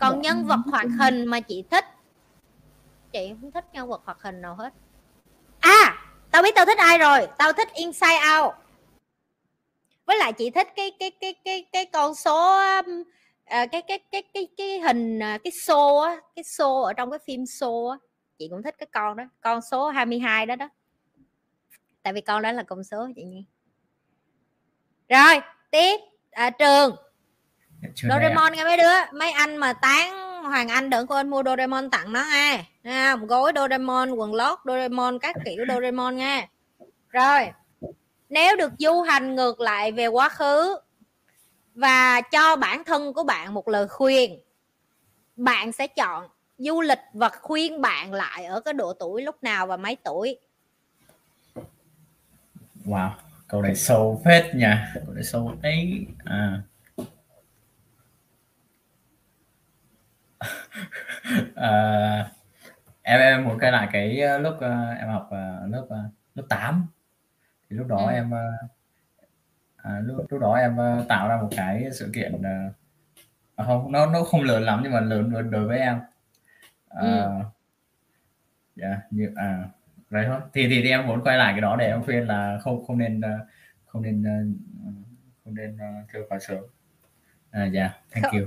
Còn 0.00 0.14
Dạ, 0.14 0.20
nhân 0.20 0.44
vật 0.44 0.60
hoạt 0.70 0.86
hình 0.98 1.26
mà 1.26 1.40
chị 1.40 1.64
thích 1.70 1.84
Chị 3.12 3.34
không 3.40 3.52
thích 3.52 3.64
nhân 3.72 3.88
vật 3.88 4.02
hoạt 4.04 4.22
hình 4.22 4.42
nào 4.42 4.54
hết 4.54 4.72
À, 5.60 6.06
tao 6.30 6.42
biết 6.42 6.54
tao 6.54 6.66
thích 6.66 6.78
ai 6.78 6.98
rồi 6.98 7.28
Tao 7.38 7.52
thích 7.52 7.68
Inside 7.74 8.20
Out 8.38 8.54
Với 10.04 10.18
lại 10.18 10.32
chị 10.32 10.50
thích 10.50 10.68
cái 10.76 10.92
cái 10.98 11.10
cái 11.10 11.34
cái 11.44 11.66
cái 11.72 11.86
con 11.86 12.14
số 12.14 12.58
um, 12.58 13.02
à, 13.46 13.66
cái 13.66 13.82
cái 13.82 13.98
cái 13.98 14.22
cái 14.34 14.48
cái 14.56 14.80
hình 14.80 15.18
à, 15.22 15.38
cái 15.44 15.50
xô 15.50 15.98
á, 15.98 16.16
cái 16.36 16.44
xô 16.44 16.82
ở 16.82 16.92
trong 16.92 17.10
cái 17.10 17.18
phim 17.26 17.46
xô 17.46 17.86
á. 17.86 17.98
Chị 18.38 18.48
cũng 18.50 18.62
thích 18.62 18.74
cái 18.78 18.86
con 18.92 19.16
đó, 19.16 19.24
con 19.40 19.60
số 19.62 19.88
22 19.88 20.46
đó 20.46 20.56
đó. 20.56 20.68
Tại 22.02 22.12
vì 22.12 22.20
con 22.20 22.42
đó 22.42 22.52
là 22.52 22.62
con 22.62 22.84
số 22.84 23.08
chị 23.16 23.24
Nhi. 23.24 23.44
Rồi, 25.08 25.40
tiếp 25.70 26.00
à, 26.30 26.50
trường 26.50 26.96
Chưa 27.94 28.08
này 28.08 28.16
ạ. 28.16 28.20
Doraemon 28.20 28.52
nghe 28.52 28.64
mấy 28.64 28.76
đứa. 28.76 29.18
Mấy 29.18 29.30
anh 29.30 29.56
mà 29.56 29.72
tán 29.72 30.26
Hoàng 30.42 30.68
Anh 30.68 30.90
đừng 30.90 31.06
quên 31.06 31.30
mua 31.30 31.42
Doraemon 31.42 31.90
tặng 31.90 32.12
nó 32.12 32.24
nha. 32.32 32.64
Nha 32.82 33.16
gối 33.16 33.52
Doraemon 33.56 34.10
quần 34.10 34.34
lót 34.34 34.58
Doraemon 34.64 35.18
các 35.18 35.36
kiểu 35.44 35.64
Doraemon 35.68 36.16
nha. 36.16 36.48
Rồi 37.08 37.48
nếu 38.28 38.56
được 38.56 38.72
du 38.78 39.00
hành 39.02 39.34
ngược 39.34 39.60
lại 39.60 39.92
về 39.92 40.06
quá 40.06 40.28
khứ 40.28 40.76
và 41.74 42.20
cho 42.20 42.56
bản 42.56 42.84
thân 42.84 43.12
của 43.12 43.24
bạn 43.24 43.54
một 43.54 43.68
lời 43.68 43.88
khuyên 43.88 44.40
bạn 45.36 45.72
sẽ 45.72 45.86
chọn 45.86 46.28
du 46.58 46.80
lịch 46.80 47.00
và 47.12 47.28
khuyên 47.28 47.80
bạn 47.80 48.12
lại 48.12 48.44
ở 48.44 48.60
cái 48.60 48.74
độ 48.74 48.92
tuổi 48.92 49.22
lúc 49.22 49.42
nào 49.42 49.66
và 49.66 49.76
mấy 49.76 49.96
tuổi? 50.04 50.38
Wow 52.84 53.10
câu 53.48 53.62
này 53.62 53.76
sâu 53.76 54.22
phết 54.24 54.54
nha. 54.54 54.92
Câu 55.06 55.14
này 55.14 55.24
sâu 55.24 55.52
ấy 55.62 56.06
à 56.24 56.62
à, 61.54 62.30
em 63.02 63.20
em 63.20 63.44
muốn 63.44 63.58
quay 63.58 63.72
lại 63.72 63.88
cái 63.92 64.20
ờ, 64.20 64.38
lúc 64.38 64.54
uh, 64.54 64.98
em 64.98 65.08
học 65.08 65.26
uh, 65.26 65.72
lớp 65.72 65.82
uh, 65.84 66.12
lớp 66.34 66.44
8 66.48 66.86
thì 67.70 67.76
lúc 67.76 67.86
đó 67.86 67.96
ừ. 67.96 68.12
em 68.12 68.30
uh, 68.30 68.70
à, 69.76 70.00
lúc 70.04 70.26
lúc 70.30 70.40
đó 70.40 70.54
em 70.54 70.76
uh, 70.76 71.08
tạo 71.08 71.28
ra 71.28 71.36
một 71.42 71.48
cái 71.56 71.88
sự 71.92 72.10
kiện 72.14 72.34
uh, 72.34 72.72
à, 73.56 73.64
không 73.64 73.92
nó 73.92 74.06
nó 74.06 74.22
không 74.22 74.42
lớn 74.42 74.62
lắm 74.62 74.80
nhưng 74.82 74.92
mà 74.92 75.00
lớn 75.00 75.30
đối, 75.30 75.42
đối 75.42 75.66
với 75.66 75.78
em. 75.78 75.96
Uh, 75.96 77.00
ừ. 77.00 77.32
yeah, 78.82 78.98
như 79.10 79.32
à 79.36 79.68
vậy 80.10 80.24
thôi. 80.28 80.40
Thì, 80.52 80.68
thì 80.68 80.82
thì 80.82 80.90
em 80.90 81.06
muốn 81.06 81.22
quay 81.24 81.38
lại 81.38 81.52
cái 81.52 81.60
đó 81.60 81.76
để 81.76 81.86
em 81.86 82.02
khuyên 82.04 82.26
là 82.26 82.58
không 82.62 82.86
không 82.86 82.98
nên 82.98 83.20
uh, 83.20 83.48
không 83.86 84.02
nên 84.02 84.20
uh, 84.22 84.56
không 85.44 85.54
nên 85.54 85.74
uh, 85.74 86.08
chơi 86.12 86.22
quá 86.28 86.38
sớm. 86.38 86.58
À 87.50 87.68
yeah 87.74 87.90
thank 88.10 88.24
không, 88.24 88.40
you 88.40 88.46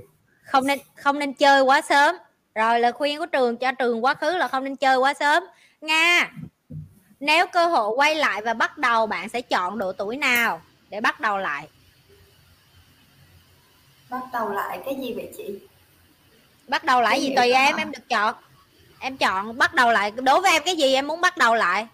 không 0.49 0.67
nên 0.67 0.79
không 0.95 1.19
nên 1.19 1.33
chơi 1.33 1.61
quá 1.61 1.81
sớm. 1.81 2.15
Rồi 2.55 2.79
lời 2.79 2.91
khuyên 2.91 3.19
của 3.19 3.25
trường 3.25 3.57
cho 3.57 3.71
trường 3.71 4.05
quá 4.05 4.13
khứ 4.13 4.37
là 4.37 4.47
không 4.47 4.63
nên 4.63 4.75
chơi 4.75 4.97
quá 4.97 5.13
sớm. 5.13 5.43
Nga 5.81 6.31
nếu 7.19 7.47
cơ 7.47 7.65
hội 7.65 7.89
quay 7.95 8.15
lại 8.15 8.41
và 8.41 8.53
bắt 8.53 8.77
đầu 8.77 9.07
bạn 9.07 9.29
sẽ 9.29 9.41
chọn 9.41 9.77
độ 9.77 9.91
tuổi 9.93 10.17
nào 10.17 10.61
để 10.89 11.01
bắt 11.01 11.19
đầu 11.19 11.37
lại? 11.37 11.67
Bắt 14.09 14.21
đầu 14.33 14.49
lại 14.49 14.79
cái 14.85 14.95
gì 14.95 15.13
vậy 15.13 15.33
chị? 15.37 15.59
Bắt 16.67 16.83
đầu 16.83 17.01
lại 17.01 17.15
cái 17.15 17.21
gì 17.21 17.35
tùy 17.35 17.51
em 17.51 17.75
em 17.75 17.91
được 17.91 18.09
chọn. 18.09 18.35
Em 18.99 19.17
chọn 19.17 19.57
bắt 19.57 19.73
đầu 19.73 19.91
lại. 19.91 20.11
Đối 20.11 20.41
với 20.41 20.51
em 20.51 20.61
cái 20.65 20.75
gì 20.75 20.93
em 20.93 21.07
muốn 21.07 21.21
bắt 21.21 21.37
đầu 21.37 21.55
lại? 21.55 21.87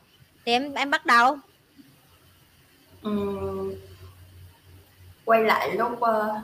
Thì 0.46 0.52
em 0.52 0.74
em 0.74 0.92
bắt 0.92 1.06
đầu. 1.06 1.38
Uhm, 3.08 3.74
quay 5.26 5.44
lại 5.44 5.76
lúc 5.76 5.92
uh, 5.92 6.36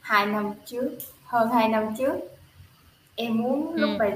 hai 0.00 0.26
năm 0.26 0.52
trước 0.66 0.98
hơn 1.34 1.50
hai 1.50 1.68
năm 1.68 1.94
trước 1.98 2.14
em 3.16 3.38
muốn 3.38 3.72
ừ. 3.72 3.78
lúc 3.78 3.90
mà 3.98 4.10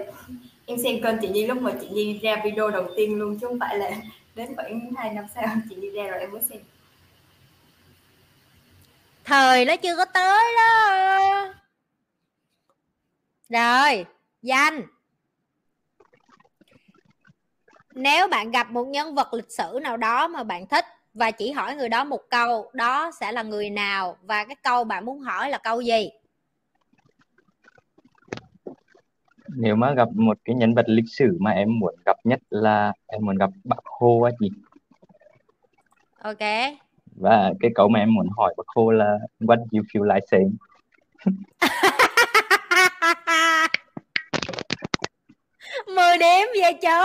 em 0.67 0.79
xem 0.79 1.03
kênh 1.03 1.19
chị 1.21 1.29
Nhi 1.29 1.47
lúc 1.47 1.63
mà 1.63 1.73
chị 1.81 1.89
Nhi 1.89 2.19
ra 2.23 2.41
video 2.45 2.71
đầu 2.71 2.89
tiên 2.97 3.19
luôn 3.19 3.39
chứ 3.41 3.47
không 3.47 3.59
phải 3.59 3.79
là 3.79 3.91
đến 4.35 4.57
khoảng 4.57 4.91
hai 4.97 5.15
năm 5.15 5.25
sau 5.35 5.45
chị 5.71 5.77
Nhi 5.77 5.91
ra 5.91 6.07
rồi 6.07 6.21
em 6.21 6.33
mới 6.33 6.43
xem. 6.43 6.59
Thời 9.25 9.65
nó 9.65 9.77
chưa 9.77 9.97
có 9.97 10.05
tới 10.05 10.45
đó. 10.57 11.55
Rồi 13.49 14.07
danh. 14.43 14.83
Nếu 17.95 18.29
bạn 18.29 18.51
gặp 18.51 18.71
một 18.71 18.85
nhân 18.85 19.15
vật 19.15 19.35
lịch 19.35 19.51
sử 19.51 19.79
nào 19.83 19.97
đó 19.97 20.29
mà 20.29 20.45
bạn 20.45 20.67
thích 20.67 20.85
và 21.15 21.31
chỉ 21.31 21.51
hỏi 21.51 21.77
người 21.77 21.89
đó 21.89 22.05
một 22.05 22.31
câu 22.31 22.71
đó 22.75 23.11
sẽ 23.21 23.33
là 23.33 23.43
người 23.43 23.71
nào? 23.71 24.17
Và 24.23 24.45
cái 24.45 24.57
câu 24.63 24.85
bạn 24.85 25.05
muốn 25.05 25.21
hỏi 25.21 25.51
là 25.51 25.59
câu 25.59 25.81
gì 25.81 26.11
nếu 29.57 29.77
mà 29.77 29.93
gặp 29.95 30.09
một 30.15 30.39
cái 30.45 30.55
nhân 30.55 30.75
vật 30.75 30.85
lịch 30.89 31.09
sử 31.09 31.37
mà 31.41 31.51
em 31.51 31.79
muốn 31.79 31.95
gặp 32.07 32.17
nhất 32.25 32.41
là 32.51 32.93
em 33.07 33.25
muốn 33.25 33.37
gặp 33.37 33.51
bác 33.65 33.77
Hồ 33.85 34.21
á 34.23 34.31
chị. 34.41 34.51
Ok. 36.23 36.39
Và 37.17 37.53
cái 37.61 37.71
câu 37.75 37.89
mà 37.89 37.99
em 37.99 38.15
muốn 38.15 38.29
hỏi 38.37 38.55
bác 38.57 38.67
Hồ 38.77 38.91
là 38.91 39.19
what 39.41 39.59
you 39.73 39.83
feel 39.93 40.15
like 40.15 40.27
saying? 40.31 40.57
Mười 45.87 46.19
điểm 46.19 46.49
về 46.63 46.73
chỗ 46.83 47.05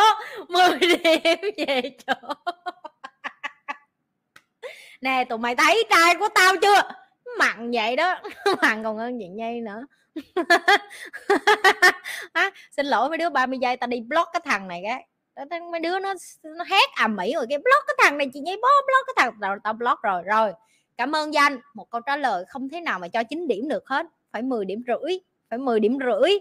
mười 0.49 0.79
điểm 0.79 1.39
về 1.67 1.81
chỗ. 2.07 2.13
Nè 5.01 5.25
tụi 5.29 5.37
mày 5.37 5.55
thấy 5.55 5.83
trai 5.89 6.15
của 6.19 6.27
tao 6.35 6.53
chưa? 6.61 6.81
Mặn 7.39 7.71
vậy 7.71 7.95
đó. 7.95 8.21
Mặn 8.61 8.83
còn 8.83 8.97
hơn 8.97 9.19
chị 9.19 9.27
nhi 9.27 9.61
nữa 9.61 9.85
à, 12.33 12.51
xin 12.71 12.85
lỗi 12.85 13.09
mấy 13.09 13.17
đứa 13.17 13.29
30 13.29 13.59
giây 13.61 13.77
ta 13.77 13.87
đi 13.87 13.99
block 13.99 14.29
cái 14.33 14.41
thằng 14.45 14.67
này 14.67 14.83
cái. 14.83 15.07
Mấy 15.71 15.79
đứa 15.79 15.99
nó 15.99 16.13
nó 16.43 16.63
hét 16.63 16.89
ầm 17.01 17.17
ĩ 17.17 17.33
rồi 17.33 17.45
cái 17.49 17.57
block 17.57 17.87
cái 17.87 17.95
thằng 18.03 18.17
này 18.17 18.29
chị 18.33 18.39
nhảy 18.39 18.55
bó 18.61 18.67
block 18.87 19.07
cái 19.07 19.13
thằng. 19.17 19.33
Tao, 19.41 19.57
tao 19.63 19.73
block 19.73 20.01
rồi 20.01 20.21
rồi. 20.21 20.51
Cảm 20.97 21.15
ơn 21.15 21.33
danh. 21.33 21.59
Một 21.73 21.89
câu 21.89 22.01
trả 22.01 22.17
lời 22.17 22.45
không 22.47 22.69
thế 22.69 22.81
nào 22.81 22.99
mà 22.99 23.07
cho 23.07 23.23
9 23.23 23.47
điểm 23.47 23.67
được 23.67 23.87
hết. 23.87 24.05
Phải 24.31 24.41
10 24.41 24.65
điểm 24.65 24.83
rưỡi 24.87 25.19
phải 25.53 25.59
10 25.59 25.79
điểm 25.79 25.97
rưỡi. 25.99 26.31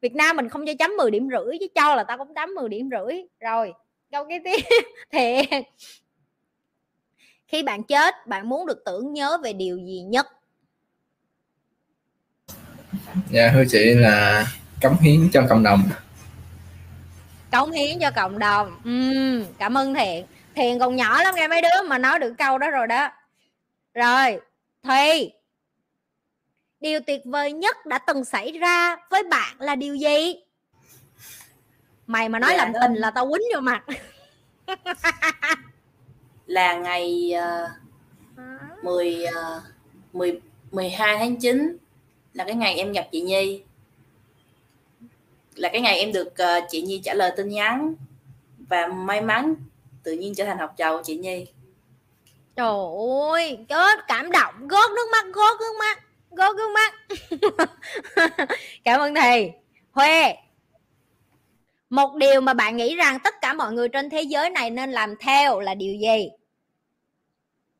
Việt 0.00 0.14
Nam 0.14 0.36
mình 0.36 0.48
không 0.48 0.66
cho 0.66 0.72
chấm 0.78 0.90
10 0.96 1.10
điểm 1.10 1.28
rưỡi 1.30 1.58
chứ 1.60 1.66
cho 1.74 1.94
là 1.94 2.04
tao 2.04 2.18
cũng 2.18 2.34
chấm 2.34 2.54
10 2.54 2.68
điểm 2.68 2.88
rưỡi. 2.90 3.22
Rồi 3.40 3.72
câu 4.10 4.24
cái 4.28 4.40
tiếp. 4.44 4.56
Thì 5.10 5.42
khi 7.46 7.62
bạn 7.62 7.82
chết 7.82 8.26
bạn 8.26 8.48
muốn 8.48 8.66
được 8.66 8.82
tưởng 8.84 9.12
nhớ 9.12 9.38
về 9.42 9.52
điều 9.52 9.78
gì 9.78 10.02
nhất? 10.02 10.26
Dạ 13.30 13.50
thưa 13.52 13.64
chị 13.68 13.94
là 13.94 14.46
cống 14.82 14.96
hiến 15.00 15.28
cho 15.32 15.42
cộng 15.48 15.62
đồng. 15.62 15.82
Cống 17.52 17.72
hiến 17.72 17.98
cho 18.00 18.10
cộng 18.10 18.38
đồng. 18.38 18.80
Uhm, 18.88 19.44
cảm 19.58 19.78
ơn 19.78 19.94
thiện. 19.94 20.26
Thiện 20.54 20.78
còn 20.78 20.96
nhỏ 20.96 21.22
lắm 21.22 21.34
nghe 21.34 21.48
mấy 21.48 21.62
đứa 21.62 21.88
mà 21.88 21.98
nói 21.98 22.18
được 22.18 22.34
câu 22.38 22.58
đó 22.58 22.70
rồi 22.70 22.86
đó. 22.86 23.08
Rồi 23.94 24.40
thùy 24.82 25.32
điều 26.80 27.00
tuyệt 27.06 27.20
vời 27.24 27.52
nhất 27.52 27.86
đã 27.86 27.98
từng 27.98 28.24
xảy 28.24 28.52
ra 28.52 28.96
với 29.10 29.22
bạn 29.30 29.56
là 29.58 29.74
điều 29.74 29.94
gì? 29.94 30.34
Mày 32.06 32.28
mà 32.28 32.38
nói 32.38 32.50
dạ, 32.50 32.56
làm 32.56 32.72
tình 32.80 32.94
là 32.94 33.10
tao 33.10 33.30
quýnh 33.30 33.42
vô 33.54 33.60
mặt. 33.60 33.84
Là 36.46 36.74
ngày 36.74 37.34
uh, 38.36 38.84
10 38.84 39.24
uh, 39.24 39.62
10 40.12 40.40
12 40.70 41.16
tháng 41.18 41.36
9 41.36 41.76
là 42.34 42.44
cái 42.44 42.54
ngày 42.54 42.74
em 42.74 42.92
gặp 42.92 43.08
chị 43.12 43.20
Nhi. 43.20 43.62
Là 45.54 45.68
cái 45.68 45.80
ngày 45.80 45.98
em 45.98 46.12
được 46.12 46.28
uh, 46.28 46.64
chị 46.70 46.82
Nhi 46.82 47.00
trả 47.04 47.14
lời 47.14 47.32
tin 47.36 47.48
nhắn 47.48 47.94
và 48.68 48.86
may 48.86 49.20
mắn 49.20 49.54
tự 50.02 50.12
nhiên 50.12 50.34
trở 50.34 50.44
thành 50.44 50.58
học 50.58 50.74
trò 50.76 50.96
của 50.96 51.02
chị 51.04 51.16
Nhi. 51.16 51.46
Trời 52.56 52.76
ơi 53.32 53.58
chết 53.68 53.98
cảm 54.08 54.30
động 54.30 54.68
gót 54.68 54.90
nước 54.96 55.08
mắt 55.12 55.26
gót 55.32 55.60
nước 55.60 55.76
mắt 55.78 56.02
gót 56.30 56.56
nước 56.56 56.70
mắt. 56.74 56.94
Cảm 58.84 59.00
ơn 59.00 59.14
thầy. 59.14 59.52
Huê 59.90 60.34
một 61.92 62.16
điều 62.16 62.40
mà 62.40 62.54
bạn 62.54 62.76
nghĩ 62.76 62.96
rằng 62.96 63.18
tất 63.24 63.34
cả 63.40 63.54
mọi 63.54 63.72
người 63.72 63.88
trên 63.88 64.10
thế 64.10 64.22
giới 64.22 64.50
này 64.50 64.70
nên 64.70 64.90
làm 64.90 65.14
theo 65.20 65.60
là 65.60 65.74
điều 65.74 65.94
gì? 65.94 66.30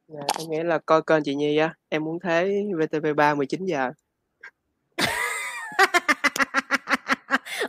Dạ, 0.08 0.20
em 0.38 0.50
nghĩ 0.50 0.62
là 0.62 0.78
coi 0.78 1.02
kênh 1.02 1.22
chị 1.24 1.34
Nhi 1.34 1.56
á. 1.56 1.74
Em 1.88 2.04
muốn 2.04 2.20
thấy 2.20 2.64
VTV3 2.64 3.36
19 3.36 3.64
giờ 3.64 3.90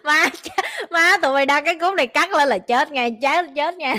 má 0.07 0.29
má 0.89 1.17
tụi 1.21 1.33
mày 1.33 1.45
đăng 1.45 1.65
cái 1.65 1.75
cúp 1.75 1.93
này 1.93 2.07
cắt 2.07 2.31
lên 2.31 2.49
là 2.49 2.57
chết 2.57 2.91
nghe 2.91 3.09
chết 3.21 3.45
chết 3.55 3.75
nha 3.75 3.95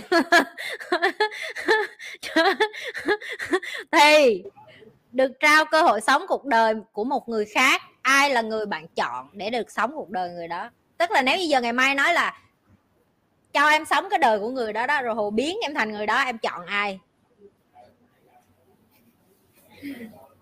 thì 3.93 4.43
được 5.13 5.33
trao 5.41 5.65
cơ 5.65 5.83
hội 5.83 6.01
sống 6.01 6.25
cuộc 6.29 6.45
đời 6.45 6.75
của 6.93 7.05
một 7.05 7.29
người 7.29 7.45
khác 7.45 7.83
ai 8.03 8.31
là 8.31 8.43
người 8.43 8.67
bạn 8.67 8.87
chọn 8.89 9.29
để 9.33 9.51
được 9.51 9.71
sống 9.71 9.93
cuộc 9.95 10.11
đời 10.11 10.31
người 10.31 10.49
đó? 10.49 10.71
Tức 10.99 11.11
là 11.11 11.23
nếu 11.23 11.39
như 11.39 11.45
giờ 11.45 11.61
ngày 11.61 11.73
mai 11.73 11.95
nói 11.95 12.15
là 12.15 12.41
cho 13.53 13.69
em 13.69 13.85
sống 13.85 14.07
cái 14.11 14.19
đời 14.19 14.39
của 14.39 14.49
người 14.49 14.73
đó 14.73 14.87
đó 14.87 15.03
rồi 15.03 15.15
hồ 15.15 15.31
biến 15.31 15.59
em 15.63 15.75
thành 15.75 15.93
người 15.93 16.07
đó 16.07 16.23
em 16.23 16.39
chọn 16.39 16.67
ai? 16.67 16.99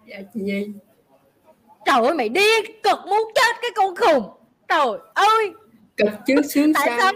Dạ 0.06 0.18
chị 0.34 0.40
Nhi. 0.40 0.66
Trời 1.86 2.06
ơi 2.06 2.14
mày 2.14 2.28
điên 2.28 2.64
cực 2.82 2.98
muốn 3.06 3.32
chết 3.34 3.56
cái 3.62 3.70
con 3.74 3.96
khùng 3.96 4.41
trời 4.72 4.98
ơi! 5.14 5.52
Cực 5.96 6.08
chứ 6.26 6.34
sướng 6.54 6.72
tại 6.74 6.86
sao, 6.88 6.98
sao? 7.00 7.12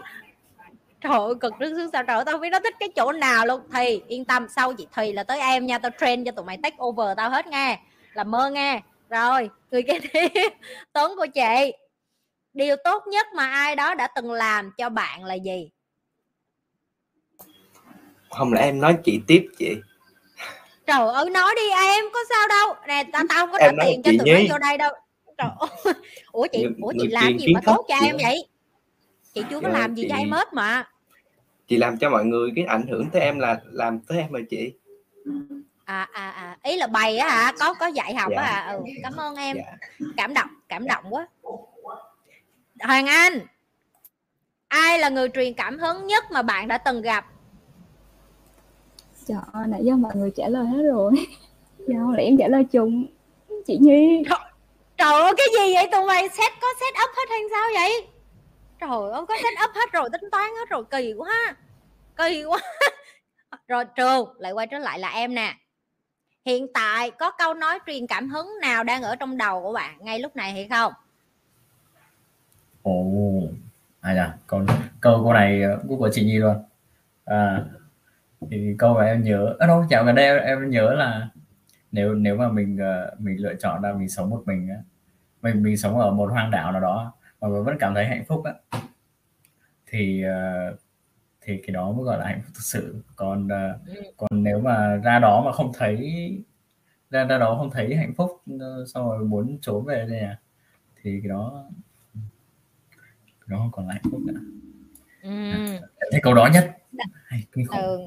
Trời 1.01 1.13
ơi 1.13 1.35
cực 1.41 1.53
chứ 1.61 1.75
sướng 1.77 1.91
sao 1.93 2.03
trời 2.03 2.17
ơi 2.17 2.25
tao 2.25 2.39
biết 2.39 2.51
nó 2.51 2.61
thích 2.61 2.75
cái 2.81 2.89
chỗ 2.97 3.13
nào 3.13 3.47
luôn. 3.47 3.61
Thì 3.73 4.03
yên 4.09 4.25
tâm. 4.25 4.47
Sau 4.49 4.75
chị 4.75 4.87
thì 4.95 5.13
là 5.13 5.23
tới 5.23 5.41
em 5.41 5.67
nha. 5.67 5.79
Tao 5.79 5.91
train 6.01 6.25
cho 6.25 6.33
tụi 6.33 6.45
mày 6.45 6.59
take 6.63 6.77
over 6.85 7.17
tao 7.17 7.31
hết 7.31 7.47
nghe. 7.47 7.81
Làm 8.13 8.31
mơ 8.31 8.51
nghe. 8.51 8.81
Rồi 9.11 9.51
người 9.71 9.83
kia 9.83 9.99
đi. 9.99 10.21
Tuấn 10.93 11.13
của 11.17 11.27
chị 11.27 11.73
điều 12.53 12.77
tốt 12.85 13.07
nhất 13.07 13.27
mà 13.35 13.47
ai 13.47 13.77
đó 13.77 13.95
đã 13.95 14.07
từng 14.07 14.33
làm 14.33 14.73
cho 14.79 14.89
bạn 14.89 15.25
là 15.25 15.35
gì? 15.35 15.71
Không 18.31 18.53
lẽ 18.53 18.63
em 18.63 18.81
nói 18.81 18.97
chị 19.05 19.21
tiếp 19.27 19.47
chị? 19.59 19.77
Trời 20.87 21.09
ơi 21.15 21.31
nói 21.31 21.55
đi 21.57 21.71
em 21.71 22.05
có 22.13 22.21
sao 22.29 22.49
đâu. 22.49 22.75
Nè 22.89 23.05
tao 23.13 23.23
tao 23.29 23.39
không 23.39 23.53
có 23.53 23.59
trả 23.61 23.73
tiền 23.85 24.03
cho 24.03 24.11
tụi 24.19 24.33
nó 24.33 24.55
vô 24.55 24.59
đây 24.59 24.79
đâu 24.79 24.93
trời 25.39 25.49
ơi. 25.59 25.95
ủa 26.33 26.47
chị 26.53 26.67
ủa 26.83 26.93
chị 27.01 27.09
làm 27.09 27.39
gì 27.39 27.55
mà 27.55 27.61
tốt 27.67 27.85
cho 27.89 27.95
em 28.07 28.17
vậy 28.23 28.47
chị 29.35 29.43
chưa 29.51 29.61
có 29.61 29.69
Dạ, 29.73 29.79
làm 29.79 29.95
gì 29.95 30.07
cho 30.11 30.17
em 30.17 30.31
hết 30.31 30.53
mà 30.53 30.89
chị 31.69 31.77
làm 31.77 31.97
cho 31.99 32.11
mọi 32.11 32.25
người 32.25 32.51
cái 32.57 32.65
ảnh 32.65 32.87
hưởng 32.87 33.11
tới 33.11 33.23
em 33.23 33.39
là 33.39 33.61
làm 33.65 34.01
tới 34.01 34.19
em 34.19 34.33
rồi 34.33 34.47
chị 34.51 34.73
à 35.85 36.09
à 36.13 36.31
à 36.31 36.59
ý 36.63 36.77
là 36.77 36.87
bày 36.87 37.17
á 37.19 37.29
hả 37.31 37.53
có 37.59 37.75
có 37.75 37.87
dạy 37.87 38.15
học 38.15 38.33
Dạ. 38.37 38.43
á 38.43 38.47
hả 38.53 38.73
ừ, 38.73 38.83
cảm 39.03 39.17
ơn 39.17 39.37
em 39.37 39.57
Dạ. 39.57 39.77
cảm 40.17 40.35
động 40.35 40.49
cảm 40.69 40.87
động 40.87 41.05
quá 41.11 41.29
hoàng 42.81 43.07
anh 43.07 43.33
ai 44.69 44.99
là 44.99 45.09
người 45.09 45.29
truyền 45.35 45.55
cảm 45.55 45.79
hứng 45.79 46.07
nhất 46.07 46.25
mà 46.31 46.43
bạn 46.43 46.69
đã 46.69 46.79
từng 46.79 47.03
gặp 47.03 47.27
Trời 49.27 49.39
ơi, 49.53 49.65
nãy 49.69 49.81
giờ 49.85 49.97
mọi 49.97 50.13
người 50.17 50.31
trả 50.37 50.49
lời 50.49 50.67
hết 50.67 50.83
rồi. 50.83 51.13
Giờ 51.79 51.95
không 52.01 52.13
lẽ 52.15 52.23
em 52.25 52.37
trả 52.39 52.49
lời 52.49 52.65
chung. 52.65 53.07
Chị 53.67 53.79
Nhi 53.81 54.23
trời 54.99 55.13
ơi 55.13 55.33
cái 55.37 55.47
gì 55.53 55.75
vậy? 55.75 55.89
Tụi 55.93 56.05
mày 56.07 56.29
set 56.29 56.53
có 56.61 56.69
set 56.81 56.95
up 57.05 57.17
hết 57.17 57.27
hay 57.31 57.41
sao 57.51 57.69
vậy? 57.75 58.09
Trời 58.81 59.13
ơi 59.13 59.23
có 59.29 59.37
set 59.43 59.69
up 59.69 59.75
hết 59.75 59.93
rồi 59.93 60.09
tính 60.13 60.31
toán 60.33 60.51
hết 60.59 60.69
rồi 60.69 60.85
kỳ 60.91 61.15
quá. 61.17 61.57
Kỳ 62.17 62.45
quá. 62.45 62.59
Rồi 63.69 63.85
trường 63.85 64.35
lại 64.39 64.53
quay 64.53 64.67
trở 64.67 64.79
lại 64.79 64.99
là 64.99 65.09
em 65.09 65.35
nè. 65.35 65.55
Hiện 66.45 66.67
tại 66.75 67.11
có 67.11 67.31
câu 67.31 67.55
nói 67.55 67.79
truyền 67.87 68.07
cảm 68.07 68.29
hứng 68.29 68.49
nào 68.61 68.85
đang 68.85 69.03
ở 69.03 69.17
trong 69.17 69.37
đầu 69.37 69.63
của 69.63 69.73
bạn 69.73 69.97
ngay 70.01 70.19
lúc 70.19 70.37
này 70.37 70.53
hay 70.53 70.69
không? 70.71 70.93
Ồ 72.83 72.93
à 74.01 74.15
dạ 74.15 74.33
còn 74.47 74.67
câu 75.01 75.23
câu 75.23 75.33
này 75.33 75.63
cũng 75.89 75.99
của 75.99 76.11
chị 76.13 76.25
Nhi 76.25 76.39
luôn. 76.39 76.57
À, 77.25 77.65
thì 78.51 78.75
câu 78.79 78.95
mà 78.95 79.05
em 79.05 79.25
nhớ 79.25 79.55
à, 79.59 79.67
đâu 79.67 79.85
chào 79.91 80.05
gần 80.05 80.15
đây 80.15 80.27
em, 80.27 80.39
em 80.39 80.71
nhớ 80.71 80.93
là 80.93 81.29
nếu 81.97 82.15
nếu 82.15 82.37
mà 82.37 82.49
mình 82.49 82.79
ờ, 82.79 83.15
mình 83.19 83.41
lựa 83.41 83.55
chọn 83.55 83.83
là 83.83 83.93
mình 83.93 84.09
sống 84.09 84.31
một 84.31 84.43
mình 84.47 84.69
á 84.69 84.77
mình 85.43 85.63
mình 85.63 85.77
sống 85.77 85.99
ở 85.99 86.11
một 86.11 86.31
hoang 86.31 86.51
đảo 86.51 86.73
nào 86.73 86.81
đó 86.81 87.13
mà 87.41 87.49
mình 87.49 87.65
vẫn 87.65 87.77
cảm 87.81 87.95
thấy 87.95 88.07
hạnh 88.07 88.25
phúc 88.29 88.45
á 88.45 88.81
thì 89.87 90.23
ờ, 90.23 90.77
thì 91.41 91.63
cái 91.67 91.75
đó 91.75 91.93
mới 91.93 92.05
gọi 92.05 92.19
là 92.19 92.27
hạnh 92.27 92.41
phúc 92.45 92.53
thực 92.55 92.63
sự 92.63 93.03
còn 93.17 93.49
ờ, 93.49 93.79
còn 94.17 94.45
nếu 94.45 94.61
mà 94.61 94.97
ra 94.97 95.19
đó 95.19 95.43
mà 95.45 95.53
không 95.53 95.73
thấy 95.75 95.99
ra 97.11 97.25
ra 97.25 97.39
đó 97.39 97.57
không 97.59 97.71
thấy 97.71 97.97
hạnh 97.97 98.15
phúc 98.15 98.43
xong 98.95 99.09
rồi 99.11 99.25
muốn 99.25 99.59
trốn 99.61 99.85
về 99.85 100.07
đây 100.09 100.21
à 100.21 100.41
thì 101.03 101.21
cái 101.23 101.29
đó 101.29 101.65
cái 103.27 103.47
đó 103.47 103.59
không 103.59 103.71
còn 103.73 103.87
là 103.87 103.93
hạnh 103.93 104.03
phúc 104.11 104.21
nữa 104.27 104.41
ừ. 105.23 105.57
Thấy 106.11 106.21
câu 106.23 106.35
đó 106.35 106.49
nhất 106.53 106.77
Hay, 107.27 107.45
kinh 107.53 107.67
khủng. 107.67 107.79
ừ 107.79 108.07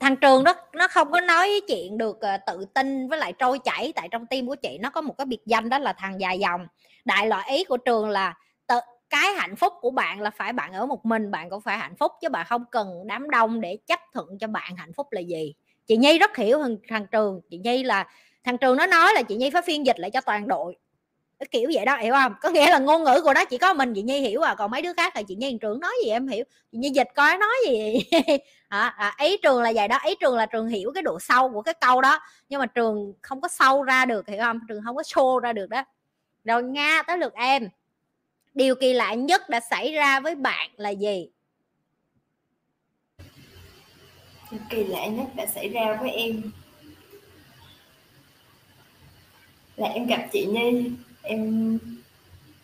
thằng 0.00 0.16
trường 0.16 0.44
đó 0.44 0.54
nó 0.72 0.88
không 0.88 1.12
có 1.12 1.20
nói 1.20 1.60
chuyện 1.68 1.98
được 1.98 2.20
ờ, 2.20 2.36
tự 2.46 2.64
tin 2.74 3.08
với 3.08 3.18
lại 3.18 3.32
trôi 3.38 3.58
chảy 3.58 3.92
tại 3.96 4.08
trong 4.10 4.26
tim 4.26 4.46
của 4.46 4.54
chị 4.54 4.78
nó 4.80 4.90
có 4.90 5.00
một 5.00 5.14
cái 5.18 5.24
biệt 5.24 5.40
danh 5.46 5.68
đó 5.68 5.78
là 5.78 5.92
thằng 5.92 6.20
dài 6.20 6.38
dòng. 6.38 6.66
Đại 7.04 7.26
loại 7.26 7.50
ý 7.50 7.64
của 7.64 7.76
trường 7.76 8.08
là 8.08 8.34
tự, 8.66 8.76
cái 9.10 9.32
hạnh 9.32 9.56
phúc 9.56 9.72
của 9.80 9.90
bạn 9.90 10.20
là 10.20 10.30
phải 10.30 10.52
bạn 10.52 10.72
ở 10.72 10.86
một 10.86 11.06
mình 11.06 11.30
bạn 11.30 11.50
cũng 11.50 11.60
phải 11.60 11.78
hạnh 11.78 11.96
phúc 11.98 12.12
chứ 12.20 12.28
bạn 12.28 12.46
không 12.48 12.64
cần 12.70 13.06
đám 13.06 13.30
đông 13.30 13.60
để 13.60 13.78
chấp 13.86 14.00
thuận 14.12 14.38
cho 14.38 14.46
bạn 14.46 14.76
hạnh 14.76 14.92
phúc 14.92 15.06
là 15.10 15.20
gì. 15.20 15.54
Chị 15.86 15.96
nhi 15.96 16.18
rất 16.18 16.36
hiểu 16.36 16.62
thằng, 16.62 16.76
thằng 16.88 17.06
trường 17.12 17.40
chị 17.50 17.58
nhi 17.58 17.82
là 17.82 18.06
thằng 18.44 18.58
trường 18.58 18.76
nó 18.76 18.86
nói 18.86 19.12
là 19.14 19.22
chị 19.22 19.36
nhi 19.36 19.50
phải 19.50 19.62
phiên 19.62 19.86
dịch 19.86 20.00
lại 20.00 20.10
cho 20.10 20.20
toàn 20.20 20.48
đội. 20.48 20.76
Cái 21.38 21.46
kiểu 21.50 21.70
vậy 21.74 21.84
đó 21.84 21.96
hiểu 21.96 22.12
không? 22.12 22.32
Có 22.42 22.50
nghĩa 22.50 22.70
là 22.70 22.78
ngôn 22.78 23.04
ngữ 23.04 23.20
của 23.24 23.34
nó 23.34 23.44
chỉ 23.44 23.58
có 23.58 23.74
mình 23.74 23.94
chị 23.94 24.02
nhi 24.02 24.20
hiểu 24.20 24.42
à 24.42 24.54
còn 24.54 24.70
mấy 24.70 24.82
đứa 24.82 24.92
khác 24.92 25.16
là 25.16 25.22
chị 25.22 25.34
nhi 25.34 25.50
thằng 25.50 25.58
trường 25.58 25.80
nói 25.80 25.92
gì 26.04 26.10
em 26.10 26.28
hiểu? 26.28 26.44
Chị 26.72 26.78
nhi 26.78 26.90
dịch 26.90 27.08
coi 27.14 27.38
nói 27.38 27.54
gì? 27.68 28.00
à, 28.70 28.94
à, 28.96 29.14
ý 29.18 29.36
trường 29.42 29.62
là 29.62 29.72
vậy 29.74 29.88
đó. 29.88 29.98
Ý 30.04 30.14
trường 30.20 30.36
là 30.36 30.46
trường 30.46 30.68
hiểu 30.68 30.92
cái 30.94 31.02
độ 31.02 31.20
sâu 31.20 31.50
của 31.52 31.62
cái 31.62 31.74
câu 31.74 32.00
đó. 32.00 32.20
Nhưng 32.48 32.60
mà 32.60 32.66
trường 32.66 33.12
không 33.22 33.40
có 33.40 33.48
sâu 33.48 33.82
ra 33.82 34.04
được 34.04 34.28
hiểu 34.28 34.38
không? 34.40 34.60
Trường 34.68 34.82
không 34.84 34.96
có 34.96 35.02
show 35.02 35.38
ra 35.38 35.52
được 35.52 35.66
đó. 35.66 35.84
Rồi 36.44 36.62
nga 36.62 37.02
tới 37.06 37.18
lượt 37.18 37.34
em. 37.34 37.68
Điều 38.54 38.74
kỳ 38.74 38.92
lạ 38.92 39.14
nhất 39.14 39.48
đã 39.48 39.60
xảy 39.60 39.92
ra 39.92 40.20
với 40.20 40.34
bạn 40.34 40.70
là 40.76 40.90
gì? 40.90 41.28
Điều 44.50 44.60
kỳ 44.70 44.84
lạ 44.84 45.06
nhất 45.06 45.26
đã 45.36 45.46
xảy 45.46 45.68
ra 45.68 45.98
với 46.00 46.10
em 46.10 46.42
là 49.76 49.88
em 49.88 50.06
gặp 50.06 50.26
chị 50.32 50.46
Nhi. 50.46 50.90
Em 51.22 51.78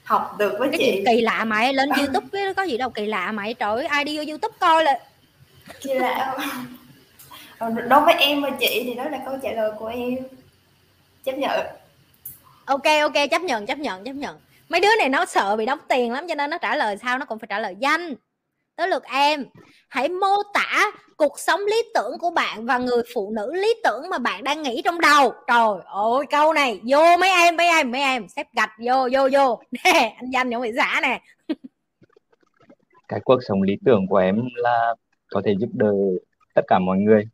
học 0.04 0.36
được 0.38 0.52
với 0.58 0.68
cái 0.68 0.78
chị. 0.78 1.04
kỳ 1.06 1.20
lạ 1.20 1.44
mày 1.44 1.74
lên 1.74 1.88
youtube 1.98 2.52
có 2.56 2.62
gì 2.62 2.76
đâu. 2.76 2.90
Kỳ 2.90 3.06
lạ 3.06 3.32
mày 3.32 3.54
trời 3.54 3.70
ơi 3.70 3.86
ai 3.86 4.04
đi 4.04 4.16
vô 4.16 4.24
youtube 4.28 4.56
coi 4.60 4.84
là 4.84 5.00
kỳ 5.80 5.94
lạ 5.94 6.36
Ờ, 7.58 7.70
đối 7.70 8.00
với 8.00 8.14
em 8.14 8.42
và 8.42 8.50
chị 8.60 8.82
thì 8.84 8.94
đó 8.94 9.04
là 9.04 9.22
câu 9.24 9.38
trả 9.42 9.52
lời 9.52 9.70
của 9.78 9.86
em. 9.86 10.16
Chấp 11.24 11.32
nhận. 11.32 11.66
Ok 12.64 12.82
ok 13.00 13.30
chấp 13.30 13.42
nhận 13.42 13.66
chấp 13.66 13.78
nhận 13.78 14.04
chấp 14.04 14.12
nhận. 14.12 14.38
Mấy 14.68 14.80
đứa 14.80 14.96
này 14.98 15.08
nó 15.08 15.24
sợ 15.24 15.56
bị 15.56 15.66
đóng 15.66 15.78
tiền 15.88 16.12
lắm 16.12 16.26
cho 16.28 16.34
nên 16.34 16.50
nó 16.50 16.58
trả 16.58 16.76
lời 16.76 16.96
sao? 17.02 17.18
Nó 17.18 17.24
cũng 17.24 17.38
phải 17.38 17.46
trả 17.50 17.58
lời 17.58 17.76
danh. 17.78 18.14
Tới 18.76 18.88
lượt 18.88 19.04
em. 19.04 19.46
Hãy 19.88 20.08
mô 20.08 20.42
tả 20.54 20.92
cuộc 21.16 21.38
sống 21.38 21.60
lý 21.60 21.82
tưởng 21.94 22.18
của 22.18 22.30
bạn 22.30 22.66
và 22.66 22.78
người 22.78 23.02
phụ 23.14 23.32
nữ 23.36 23.54
lý 23.54 23.74
tưởng 23.84 24.08
mà 24.10 24.18
bạn 24.18 24.44
đang 24.44 24.62
nghĩ 24.62 24.82
trong 24.84 25.00
đầu. 25.00 25.32
Trời 25.46 25.82
ơi 25.86 26.26
câu 26.30 26.52
này. 26.52 26.80
Vô 26.88 27.16
mấy 27.20 27.30
em 27.30 27.56
mấy 27.56 27.66
em 27.66 27.90
mấy 27.90 28.00
em. 28.00 28.28
Xếp 28.28 28.46
gạch 28.52 28.72
vô 28.84 29.08
vô 29.12 29.28
vô. 29.32 29.60
Nè 29.84 30.14
anh 30.16 30.30
danh 30.30 30.52
cũng 30.52 30.62
bị 30.62 30.72
giả 30.72 31.00
nè. 31.02 31.20
Cái 33.08 33.20
cuộc 33.24 33.38
sống 33.48 33.62
lý 33.62 33.74
tưởng 33.84 34.06
của 34.08 34.16
em 34.16 34.36
là 34.54 34.94
có 35.36 35.42
thể 35.44 35.54
giúp 35.58 35.70
đỡ 35.72 35.92
tất 36.54 36.62
cả 36.66 36.78
mọi 36.78 36.98
người. 36.98 37.28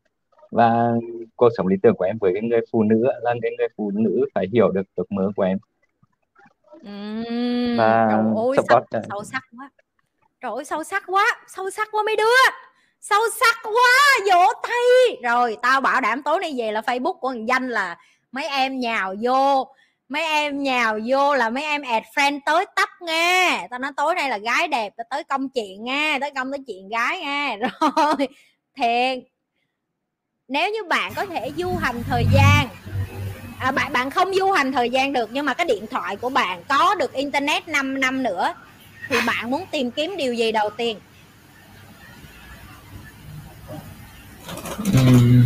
Và 0.51 0.93
cuộc 1.37 1.49
sống 1.57 1.67
lý 1.67 1.77
tưởng 1.83 1.97
của 1.97 2.05
em 2.05 2.19
với 2.19 2.33
cái 2.35 2.43
người 2.43 2.61
phụ 2.73 2.83
nữ 2.83 3.05
là 3.21 3.35
cái 3.43 3.51
người 3.59 3.69
phụ 3.77 3.91
nữ 3.95 4.27
phải 4.35 4.47
hiểu 4.53 4.71
được 4.71 4.83
ước 4.95 5.13
mơ 5.13 5.31
của 5.37 5.43
em. 5.43 5.59
Ừm, 6.85 7.77
và 7.79 8.09
trời 8.11 8.21
ơi 8.37 8.57
support 8.57 8.85
sâu, 8.91 9.03
sâu 9.11 9.25
sắc 9.25 9.43
quá. 9.59 9.71
Trời 10.41 10.53
ơi 10.55 10.65
sâu 10.65 10.85
sắc 10.85 11.03
quá 11.07 11.25
sâu 11.49 11.71
sắc 11.71 11.89
quá 11.93 12.03
mấy 12.07 12.17
đứa. 12.17 12.53
Sâu 13.01 13.21
sắc 13.41 13.57
quá 13.63 14.19
vỗ 14.31 14.53
tay. 14.63 15.17
Rồi 15.23 15.57
tao 15.63 15.81
bảo 15.81 16.01
đảm 16.01 16.23
tối 16.23 16.39
nay 16.41 16.55
về 16.57 16.73
là 16.73 16.81
facebook 16.81 17.19
của 17.19 17.29
thằng 17.29 17.49
danh 17.49 17.69
là 17.69 17.99
mấy 18.33 18.47
em 18.47 18.81
nhào 18.81 19.15
vô 19.23 19.69
mấy 20.13 20.23
em 20.23 20.63
nhào 20.63 20.99
vô 21.07 21.35
là 21.35 21.51
mấy 21.51 21.65
em 21.65 21.83
add 21.83 22.07
friend 22.15 22.41
tới 22.47 22.67
tấp 22.77 22.89
nghe. 23.01 23.67
Tao 23.71 23.79
nói 23.79 23.91
tối 23.97 24.15
nay 24.15 24.29
là 24.29 24.39
gái 24.39 24.69
đẹp 24.69 24.93
tao 24.97 25.05
tới 25.11 25.25
công 25.25 25.49
chuyện 25.49 25.85
nghe 25.85 26.19
tới 26.21 26.31
công 26.35 26.51
tới 26.53 26.61
chuyện 26.67 26.89
gái 26.89 27.19
nghe 27.19 27.57
rồi 27.97 28.29
thiệt. 28.77 29.19
Nếu 30.49 30.71
như 30.71 30.85
bạn 30.89 31.13
có 31.15 31.27
thể 31.27 31.51
du 31.57 31.77
hành 31.77 32.03
thời 32.09 32.27
gian 32.33 32.69
à, 33.61 33.71
bạn 33.71 33.93
bạn 33.93 34.11
không 34.11 34.35
du 34.35 34.51
hành 34.51 34.73
thời 34.73 34.91
gian 34.91 35.13
được 35.13 35.29
nhưng 35.33 35.47
mà 35.47 35.55
cái 35.55 35.67
điện 35.67 35.87
thoại 35.91 36.17
của 36.17 36.29
bạn 36.29 36.63
có 36.69 36.95
được 36.95 37.13
internet 37.13 37.69
5 37.69 38.01
năm 38.01 38.23
nữa 38.23 38.55
thì 39.09 39.17
bạn 39.27 39.51
muốn 39.51 39.65
tìm 39.71 39.91
kiếm 39.91 40.17
điều 40.17 40.35
gì 40.35 40.53
đầu 40.53 40.71
tiên 40.71 40.99
Ừm. 44.95 45.45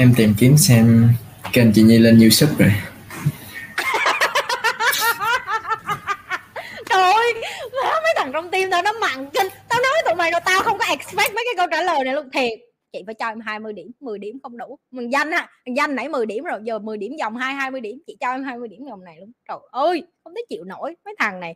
Em 0.00 0.14
tìm 0.16 0.34
kiếm 0.38 0.56
xem 0.56 1.08
kênh 1.52 1.72
chị 1.72 1.82
Nhi 1.82 1.98
lên 1.98 2.18
YouTube 2.20 2.52
rồi. 2.58 2.72
trời 6.90 7.02
ơi 7.12 7.34
má, 7.82 7.90
mấy 8.02 8.14
thằng 8.16 8.30
trong 8.32 8.50
tim 8.50 8.70
tao 8.70 8.82
nó 8.82 8.92
mặn 8.92 9.30
kinh. 9.30 9.46
Tao 9.68 9.80
nói 9.82 9.92
tụi 10.04 10.14
mày 10.14 10.30
rồi 10.30 10.40
tao 10.44 10.62
không 10.62 10.78
có 10.78 10.84
expect 10.84 11.34
mấy 11.34 11.44
cái 11.46 11.54
câu 11.56 11.66
trả 11.70 11.82
lời 11.82 12.04
này 12.04 12.14
luôn. 12.14 12.30
Thiệt 12.30 12.58
chị 12.92 13.02
phải 13.06 13.14
cho 13.14 13.28
em 13.28 13.40
20 13.40 13.72
điểm 13.72 13.90
10 14.00 14.18
điểm 14.18 14.38
không 14.42 14.56
đủ. 14.58 14.78
Mình 14.90 15.12
danh 15.12 15.32
ha 15.32 15.48
Mình 15.66 15.76
danh 15.76 15.94
nãy 15.94 16.08
10 16.08 16.26
điểm 16.26 16.44
rồi 16.44 16.60
giờ 16.62 16.78
10 16.78 16.96
điểm 16.96 17.12
vòng 17.20 17.36
hai 17.36 17.54
20 17.54 17.80
điểm. 17.80 17.98
Chị 18.06 18.16
cho 18.20 18.32
em 18.32 18.44
20 18.44 18.68
điểm 18.68 18.84
vòng 18.90 19.04
này 19.04 19.16
luôn. 19.20 19.32
Trời 19.48 19.58
ơi 19.70 20.02
không 20.24 20.34
thể 20.34 20.42
chịu 20.48 20.64
nổi 20.64 20.96
mấy 21.04 21.14
thằng 21.18 21.40
này. 21.40 21.54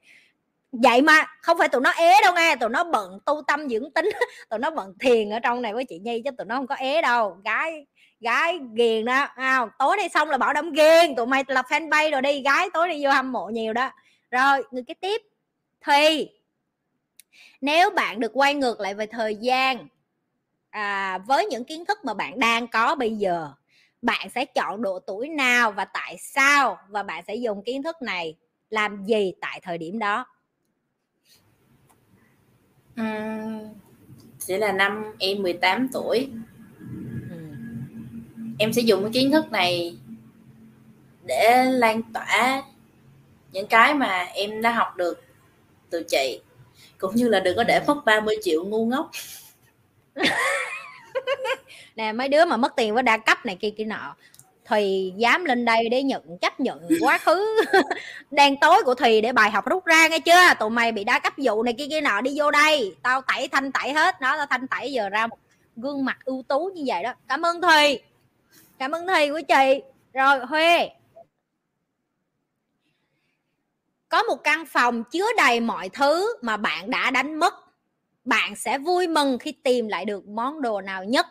Vậy 0.72 1.02
mà 1.02 1.26
không 1.42 1.58
phải 1.58 1.68
tụi 1.68 1.80
nó 1.80 1.90
ế 1.90 2.12
đâu 2.22 2.34
nghe 2.34 2.56
tụi 2.56 2.68
nó 2.68 2.84
bận 2.84 3.18
tu 3.26 3.42
tâm 3.46 3.68
dưỡng 3.68 3.90
tính. 3.90 4.10
Tụi 4.50 4.58
nó 4.58 4.70
bận 4.70 4.94
thiền 5.00 5.30
ở 5.30 5.38
trong 5.38 5.62
này 5.62 5.74
với 5.74 5.84
chị 5.84 5.98
nhi 5.98 6.22
chứ 6.24 6.30
tụi 6.38 6.44
nó 6.46 6.56
không 6.56 6.66
có 6.66 6.74
ế 6.74 7.02
đâu. 7.02 7.36
Gái 7.44 7.86
gái 8.20 8.60
ghiền 8.74 9.04
đó 9.04 9.28
à, 9.34 9.66
tối 9.78 9.96
nay 9.96 10.08
xong 10.08 10.30
là 10.30 10.38
bảo 10.38 10.52
đảm 10.52 10.72
ghiền 10.72 11.16
tụi 11.16 11.26
mày 11.26 11.44
là 11.48 11.62
fanpage 11.62 12.10
rồi 12.10 12.22
đi 12.22 12.42
gái 12.42 12.68
tối 12.74 12.88
nay 12.88 13.00
vô 13.04 13.10
hâm 13.10 13.32
mộ 13.32 13.48
nhiều 13.48 13.72
đó. 13.72 13.90
Rồi 14.30 14.62
người 14.70 14.82
kế 14.82 14.94
tiếp 14.94 15.22
thì 15.80 16.30
nếu 17.60 17.90
bạn 17.90 18.20
được 18.20 18.30
quay 18.34 18.54
ngược 18.54 18.80
lại 18.80 18.94
về 18.94 19.06
thời 19.06 19.36
gian 19.36 19.88
à, 20.70 21.18
với 21.18 21.46
những 21.46 21.64
kiến 21.64 21.84
thức 21.84 21.98
mà 22.04 22.14
bạn 22.14 22.38
đang 22.38 22.68
có 22.68 22.94
bây 22.94 23.16
giờ 23.16 23.52
bạn 24.02 24.30
sẽ 24.34 24.44
chọn 24.44 24.82
độ 24.82 24.98
tuổi 24.98 25.28
nào 25.28 25.72
và 25.72 25.84
tại 25.84 26.16
sao? 26.18 26.78
Và 26.88 27.02
bạn 27.02 27.24
sẽ 27.26 27.34
dùng 27.34 27.62
kiến 27.64 27.82
thức 27.82 28.02
này 28.02 28.36
làm 28.70 29.04
gì 29.04 29.32
tại 29.40 29.60
thời 29.62 29.78
điểm 29.78 29.98
đó? 29.98 30.26
Uhm, 33.00 33.74
sẽ 34.38 34.58
là 34.58 34.72
năm 34.72 35.04
em 35.18 35.42
18 35.42 35.88
tuổi 35.92 36.30
em 38.64 38.72
sẽ 38.72 38.82
dùng 38.82 39.02
cái 39.02 39.10
kiến 39.12 39.30
thức 39.30 39.52
này 39.52 39.96
để 41.24 41.64
lan 41.64 42.02
tỏa 42.14 42.62
những 43.52 43.66
cái 43.66 43.94
mà 43.94 44.26
em 44.34 44.62
đã 44.62 44.70
học 44.70 44.96
được 44.96 45.24
từ 45.90 46.02
chị, 46.02 46.40
cũng 46.98 47.14
như 47.14 47.28
là 47.28 47.40
đừng 47.40 47.56
có 47.56 47.64
để 47.64 47.80
mất 47.86 48.04
30 48.04 48.36
triệu 48.42 48.64
ngu 48.64 48.86
ngốc. 48.86 49.10
Nè, 51.96 52.12
mấy 52.12 52.28
đứa 52.28 52.44
mà 52.44 52.56
mất 52.56 52.76
tiền 52.76 52.94
với 52.94 53.02
đa 53.02 53.16
cấp 53.16 53.46
này 53.46 53.56
kia 53.60 53.70
kia 53.70 53.84
nọ, 53.84 54.16
thì 54.68 55.12
dám 55.16 55.44
lên 55.44 55.64
đây 55.64 55.88
để 55.88 56.02
nhận, 56.02 56.38
chấp 56.38 56.60
nhận 56.60 56.88
quá 57.00 57.18
khứ. 57.18 57.60
Đen 58.30 58.56
tối 58.60 58.82
của 58.84 58.94
thùy 58.94 59.20
để 59.20 59.32
bài 59.32 59.50
học 59.50 59.66
rút 59.66 59.84
ra 59.84 60.08
nghe 60.08 60.18
chưa? 60.18 60.54
Tụi 60.60 60.70
mày 60.70 60.92
bị 60.92 61.04
đa 61.04 61.18
cấp 61.18 61.32
vụ 61.36 61.62
này 61.62 61.74
kia 61.78 61.86
kia 61.90 62.00
nọ, 62.00 62.20
đi 62.20 62.34
vô 62.36 62.50
đây. 62.50 62.94
Tao 63.02 63.20
tẩy 63.20 63.48
thanh 63.48 63.72
tẩy 63.72 63.92
hết 63.92 64.20
nó, 64.20 64.36
tao 64.36 64.46
thanh 64.46 64.66
tẩy 64.66 64.92
giờ 64.92 65.08
ra 65.08 65.26
một 65.26 65.38
gương 65.76 66.04
mặt 66.04 66.18
ưu 66.24 66.42
tú 66.48 66.70
như 66.74 66.82
vậy 66.86 67.02
đó. 67.02 67.14
Cảm 67.28 67.46
ơn 67.46 67.62
thùy 67.62 68.00
cảm 68.78 68.90
ơn 68.90 69.06
thầy 69.06 69.30
của 69.30 69.40
chị. 69.48 69.82
Rồi 70.12 70.38
huê. 70.38 70.90
Có 74.08 74.22
một 74.22 74.36
căn 74.44 74.66
phòng 74.66 75.04
chứa 75.04 75.26
đầy 75.36 75.60
mọi 75.60 75.88
thứ 75.88 76.36
mà 76.42 76.56
bạn 76.56 76.90
đã 76.90 77.10
đánh 77.10 77.34
mất. 77.34 77.54
Bạn 78.24 78.56
sẽ 78.56 78.78
vui 78.78 79.08
mừng 79.08 79.38
khi 79.38 79.52
tìm 79.52 79.88
lại 79.88 80.04
được 80.04 80.28
món 80.28 80.62
đồ 80.62 80.80
nào 80.80 81.04
nhất. 81.04 81.26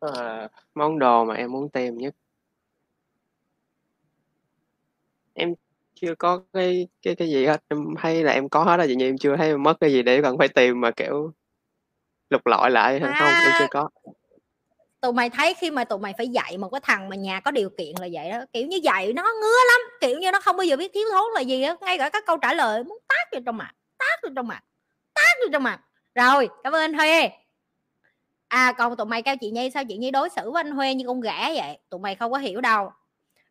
À, 0.00 0.48
món 0.74 0.98
đồ 0.98 1.24
mà 1.24 1.34
em 1.34 1.52
muốn 1.52 1.68
tìm 1.68 1.98
nhất. 1.98 2.14
Em 5.34 5.54
chưa 5.94 6.14
có 6.14 6.42
cái 6.52 6.88
cái 7.02 7.14
cái 7.14 7.28
gì 7.28 7.46
hết. 7.46 7.62
Em 7.68 7.78
thấy 7.98 8.24
là 8.24 8.32
em 8.32 8.48
có 8.48 8.64
hết 8.64 8.76
rồi 8.76 8.86
vậy 8.86 8.96
nhưng 8.96 9.08
em 9.08 9.18
chưa 9.18 9.36
thấy 9.36 9.48
em 9.48 9.62
mất 9.62 9.74
cái 9.80 9.92
gì 9.92 10.02
để 10.02 10.22
cần 10.22 10.38
phải 10.38 10.48
tìm 10.48 10.80
mà 10.80 10.90
kiểu 10.90 11.32
lục 12.34 12.46
lọi 12.46 12.70
lại 12.70 13.00
hay 13.00 13.12
không? 13.18 13.28
Em 13.28 13.52
chưa 13.58 13.66
có. 13.70 13.88
Tụi 15.00 15.12
mày 15.12 15.30
thấy 15.30 15.54
khi 15.54 15.70
mà 15.70 15.84
tụi 15.84 15.98
mày 15.98 16.12
phải 16.18 16.28
dạy 16.28 16.58
một 16.58 16.68
cái 16.68 16.80
thằng 16.80 17.08
mà 17.08 17.16
nhà 17.16 17.40
có 17.40 17.50
điều 17.50 17.70
kiện 17.78 17.94
là 18.00 18.08
vậy 18.12 18.30
đó 18.30 18.38
kiểu 18.52 18.66
như 18.66 18.78
vậy 18.84 19.12
nó 19.12 19.22
ngứa 19.22 19.58
lắm 19.70 19.80
kiểu 20.00 20.18
như 20.18 20.30
nó 20.30 20.40
không 20.40 20.56
bao 20.56 20.64
giờ 20.64 20.76
biết 20.76 20.90
thiếu 20.94 21.08
thốn 21.12 21.32
là 21.34 21.40
gì 21.40 21.62
á 21.62 21.76
ngay 21.80 21.98
cả 21.98 22.08
các 22.08 22.26
câu 22.26 22.36
trả 22.36 22.54
lời 22.54 22.84
muốn 22.84 22.98
tát 23.08 23.28
vô 23.32 23.38
trong 23.46 23.56
mặt 23.56 23.72
tát 23.98 24.18
vô 24.22 24.28
trong 24.36 24.48
mặt 24.48 24.60
tát 25.14 25.38
vô 25.40 25.48
trong 25.52 25.62
mặt. 25.62 25.80
Rồi 26.14 26.48
cảm 26.64 26.72
ơn 26.72 26.80
anh 26.80 26.94
huê 26.94 27.30
à 28.48 28.72
còn 28.72 28.96
tụi 28.96 29.06
mày 29.06 29.22
kêu 29.22 29.36
chị 29.40 29.50
nhi 29.50 29.70
sao 29.74 29.84
chị 29.88 29.96
nhi 29.96 30.10
đối 30.10 30.28
xử 30.28 30.50
với 30.50 30.60
anh 30.60 30.70
huê 30.70 30.94
như 30.94 31.04
con 31.06 31.20
gã 31.20 31.48
vậy? 31.48 31.78
Tụi 31.90 32.00
mày 32.00 32.14
không 32.14 32.32
có 32.32 32.38
hiểu 32.38 32.60
đâu 32.60 32.90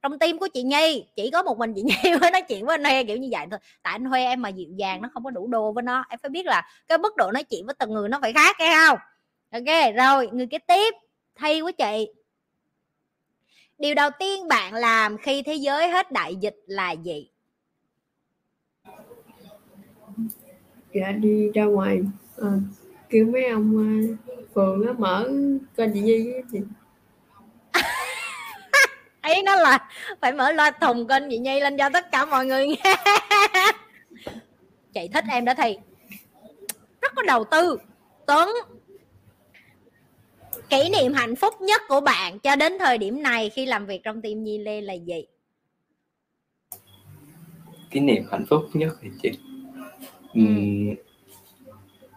trong 0.04 0.20
tim 0.20 0.38
của 0.38 0.48
chị 0.54 0.64
nhi 0.64 1.06
chỉ 1.16 1.30
có 1.32 1.44
một 1.44 1.58
mình 1.58 1.74
chị 1.76 1.82
nhi 2.04 2.16
mới 2.22 2.32
nói 2.32 2.42
chuyện 2.42 2.66
với 2.66 2.74
anh 2.74 2.84
huê 2.84 3.04
kiểu 3.04 3.18
như 3.18 3.28
vậy 3.32 3.46
thôi. 3.52 3.60
Tại 3.84 3.92
anh 3.92 4.06
huê 4.06 4.24
em 4.26 4.42
mà 4.42 4.50
dịu 4.50 4.70
dàng 4.76 5.02
nó 5.02 5.10
không 5.14 5.24
có 5.24 5.30
đủ 5.30 5.48
đồ 5.48 5.72
với 5.72 5.84
nó. 5.84 6.06
Em 6.10 6.20
phải 6.24 6.30
biết 6.30 6.46
là 6.46 6.68
cái 6.88 6.98
mức 6.98 7.16
độ 7.16 7.32
nói 7.32 7.44
chuyện 7.44 7.66
với 7.66 7.76
từng 7.80 7.94
người 7.94 8.10
nó 8.10 8.20
phải 8.22 8.34
khác 8.34 8.56
hay 8.60 8.76
không? 8.88 8.98
Ok 9.52 9.96
rồi 9.96 10.30
người 10.34 10.48
kế 10.48 10.58
tiếp 10.58 10.94
thay 11.36 11.62
của 11.62 11.72
chị. 11.72 12.08
Điều 13.78 13.96
đầu 13.96 14.10
tiên 14.20 14.48
bạn 14.48 14.74
làm 14.74 15.18
khi 15.18 15.42
thế 15.42 15.54
giới 15.54 15.90
hết 15.90 16.12
đại 16.12 16.36
dịch 16.36 16.56
là 16.66 16.92
gì? 16.92 17.30
Dạ 20.94 21.12
đi 21.12 21.50
ra 21.54 21.66
ngoài 21.66 22.02
à, 22.38 22.48
kêu 23.10 23.26
mấy 23.26 23.48
ông 23.48 23.78
ờ, 23.78 24.36
phường 24.56 24.88
á 24.88 24.94
mở 24.98 25.30
kênh 25.78 25.94
chị 25.94 26.02
Nhi 26.02 26.32
với 26.32 26.44
chị 26.52 26.60
ấy 29.24 29.42
nó 29.44 29.56
là 29.56 29.90
phải 30.22 30.32
mở 30.32 30.52
loa 30.52 30.72
thùng 30.72 31.08
kênh 31.08 31.30
chị 31.30 31.38
Nhi 31.38 31.60
lên 31.60 31.78
cho 31.78 31.90
tất 31.90 32.12
cả 32.12 32.26
mọi 32.26 32.46
người 32.46 32.68
nghe. 32.68 32.96
Chị 34.94 35.08
thích 35.14 35.26
em 35.30 35.46
đó 35.46 35.54
thì 35.58 35.78
rất 37.02 37.12
có 37.16 37.24
đầu 37.24 37.44
tư. 37.52 37.78
Tuấn 38.28 38.50
kỷ 40.70 40.90
niệm 40.90 41.14
hạnh 41.14 41.36
phúc 41.36 41.62
nhất 41.62 41.82
của 41.88 42.02
bạn 42.02 42.40
cho 42.40 42.56
đến 42.56 42.74
thời 42.80 42.98
điểm 42.98 43.24
này 43.24 43.50
khi 43.50 43.66
làm 43.66 43.86
việc 43.86 44.04
trong 44.04 44.22
team 44.22 44.44
Nhi 44.44 44.58
Lê 44.58 44.82
là 44.82 44.94
gì? 44.94 45.26
Kỷ 47.92 48.00
niệm 48.00 48.24
hạnh 48.32 48.46
phúc 48.50 48.66
nhất 48.74 48.94
thì 49.02 49.10
chị? 49.24 49.32
Uhm, 50.40 50.96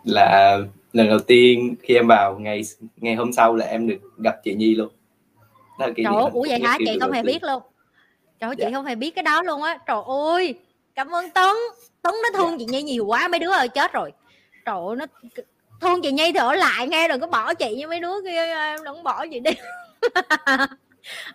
là 0.04 0.58
lần 0.92 1.08
đầu 1.08 1.18
tiên 1.18 1.74
khi 1.82 1.94
em 1.94 2.06
vào 2.06 2.38
ngày 2.38 2.62
ngày 2.96 3.14
hôm 3.14 3.32
sau 3.32 3.56
là 3.56 3.66
em 3.66 3.88
được 3.88 3.98
gặp 4.18 4.36
chị 4.44 4.54
Nhi 4.54 4.74
luôn 4.74 4.88
trời 5.78 6.14
ủa 6.32 6.46
vậy 6.48 6.60
hả? 6.60 6.78
chị 6.78 6.98
không 7.00 7.12
hề 7.12 7.22
biết 7.22 7.42
luôn. 7.42 7.62
Trời 8.40 8.54
dạ. 8.58 8.66
chị 8.66 8.74
không 8.74 8.84
hề 8.84 8.94
biết 8.94 9.10
cái 9.10 9.22
đó 9.22 9.42
luôn 9.42 9.62
á. 9.62 9.78
Trời 9.86 10.02
ơi 10.06 10.54
cảm 10.94 11.14
ơn 11.14 11.30
tấn. 11.30 11.56
Tấn 12.02 12.14
nó 12.22 12.38
thương 12.38 12.50
dạ. 12.50 12.56
chị 12.58 12.64
nhi 12.64 12.82
nhiều 12.82 13.06
quá 13.06 13.28
mấy 13.28 13.40
đứa 13.40 13.50
ơi 13.50 13.68
chết 13.68 13.92
rồi. 13.92 14.12
Trời 14.64 14.76
ơi 14.88 14.96
nó 14.96 15.06
thương 15.80 16.02
chị 16.02 16.12
nhi 16.12 16.32
thì 16.32 16.38
ở 16.38 16.54
lại 16.54 16.88
nghe 16.88 17.08
đừng 17.08 17.20
có 17.20 17.26
bỏ 17.26 17.54
chị 17.54 17.74
như 17.74 17.88
mấy 17.88 18.00
đứa 18.00 18.22
kia 18.22 18.54
em 18.54 18.84
đừng 18.84 19.02
bỏ 19.02 19.26
chị 19.30 19.40
đi. 19.40 19.50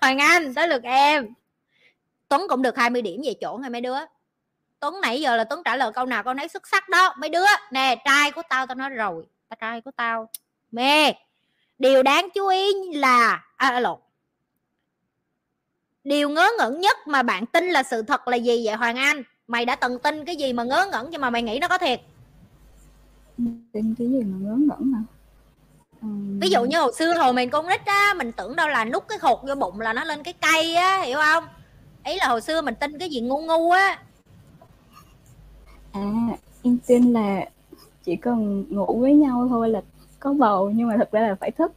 Hoàng 0.01 0.17
anh 0.17 0.53
tới 0.53 0.67
lượt 0.67 0.83
em. 0.83 1.33
Tuấn 2.29 2.41
cũng 2.49 2.61
được 2.61 2.77
20 2.77 3.01
điểm 3.01 3.21
về 3.25 3.33
chỗ 3.41 3.57
ngay 3.61 3.69
mấy 3.69 3.81
đứa. 3.81 3.97
Tuấn 4.79 5.01
nãy 5.01 5.21
giờ 5.21 5.35
là 5.35 5.43
tuấn 5.43 5.61
trả 5.65 5.75
lời 5.75 5.91
câu 5.93 6.05
nào 6.05 6.23
câu 6.23 6.33
nấy 6.33 6.47
xuất 6.47 6.67
sắc 6.67 6.89
đó. 6.89 7.15
Mấy 7.17 7.29
đứa 7.29 7.45
nè 7.71 7.95
trai 8.05 8.31
của 8.31 8.41
tao 8.49 8.67
tao 8.67 8.75
nói 8.75 8.89
rồi. 8.89 9.25
Trai 9.59 9.81
của 9.81 9.91
tao. 9.95 10.29
Mê. 10.71 11.13
Điều 11.79 12.03
đáng 12.03 12.29
chú 12.33 12.47
ý 12.47 12.73
là 12.93 13.43
à 13.57 13.79
lộn 13.79 13.99
điều 16.04 16.30
ngớ 16.30 16.49
ngẩn 16.58 16.82
nhất 16.82 16.97
mà 17.08 17.24
bạn 17.24 17.45
tin 17.45 17.66
là 17.66 17.84
sự 17.84 18.02
thật 18.02 18.28
là 18.28 18.38
gì 18.38 18.66
vậy 18.66 18.76
hoàng 18.76 18.95
anh? 18.95 19.24
Mày 19.47 19.66
đã 19.66 19.76
từng 19.76 19.99
tin 19.99 20.26
cái 20.26 20.36
gì 20.36 20.54
mà 20.54 20.64
ngớ 20.64 20.88
ngẩn 20.91 21.08
nhưng 21.10 21.22
mà 21.22 21.30
mày 21.30 21.43
nghĩ 21.43 21.60
nó 21.62 21.68
có 21.68 21.78
thiệt? 21.78 22.02
Tin 23.74 23.95
cái 23.97 24.08
gì 24.10 24.24
mà 24.24 24.38
ngớ 24.41 24.56
ngẩn 24.58 24.93
hả? 24.93 25.02
Ví 26.41 26.49
dụ 26.49 26.66
như 26.66 26.80
hồi 26.80 26.93
xưa 26.97 27.14
hồi 27.14 27.34
mình 27.34 27.49
con 27.49 27.68
nít 27.68 27.86
á 27.86 28.14
mình 28.18 28.32
tưởng 28.32 28.56
đâu 28.56 28.68
là 28.68 28.86
nút 28.86 29.04
cái 29.08 29.18
hột 29.22 29.47
vô 29.47 29.56
bụng 29.56 29.80
là 29.80 29.93
nó 29.93 30.04
lên 30.04 30.24
cái 30.24 30.34
cây 30.34 30.76
á 30.76 31.02
hiểu 31.02 31.20
không? 31.20 31.43
Ý 32.06 32.18
là 32.18 32.28
hồi 32.28 32.41
xưa 32.41 32.62
mình 32.62 32.76
tin 32.76 32.99
cái 32.99 33.10
gì 33.10 33.22
ngu 33.22 33.41
ngu 33.41 33.72
á. 33.72 33.99
À 35.91 36.02
em 36.64 36.78
tin 36.88 37.14
là 37.14 37.45
chỉ 38.04 38.16
cần 38.16 38.66
ngủ 38.70 38.99
với 39.02 39.14
nhau 39.14 39.47
thôi 39.49 39.70
là 39.70 39.82
có 40.20 40.34
bầu 40.34 40.70
nhưng 40.70 40.88
mà 40.88 40.97
thực 40.97 41.12
ra 41.12 41.22
là 41.22 41.36
phải 41.39 41.52
thức 41.52 41.72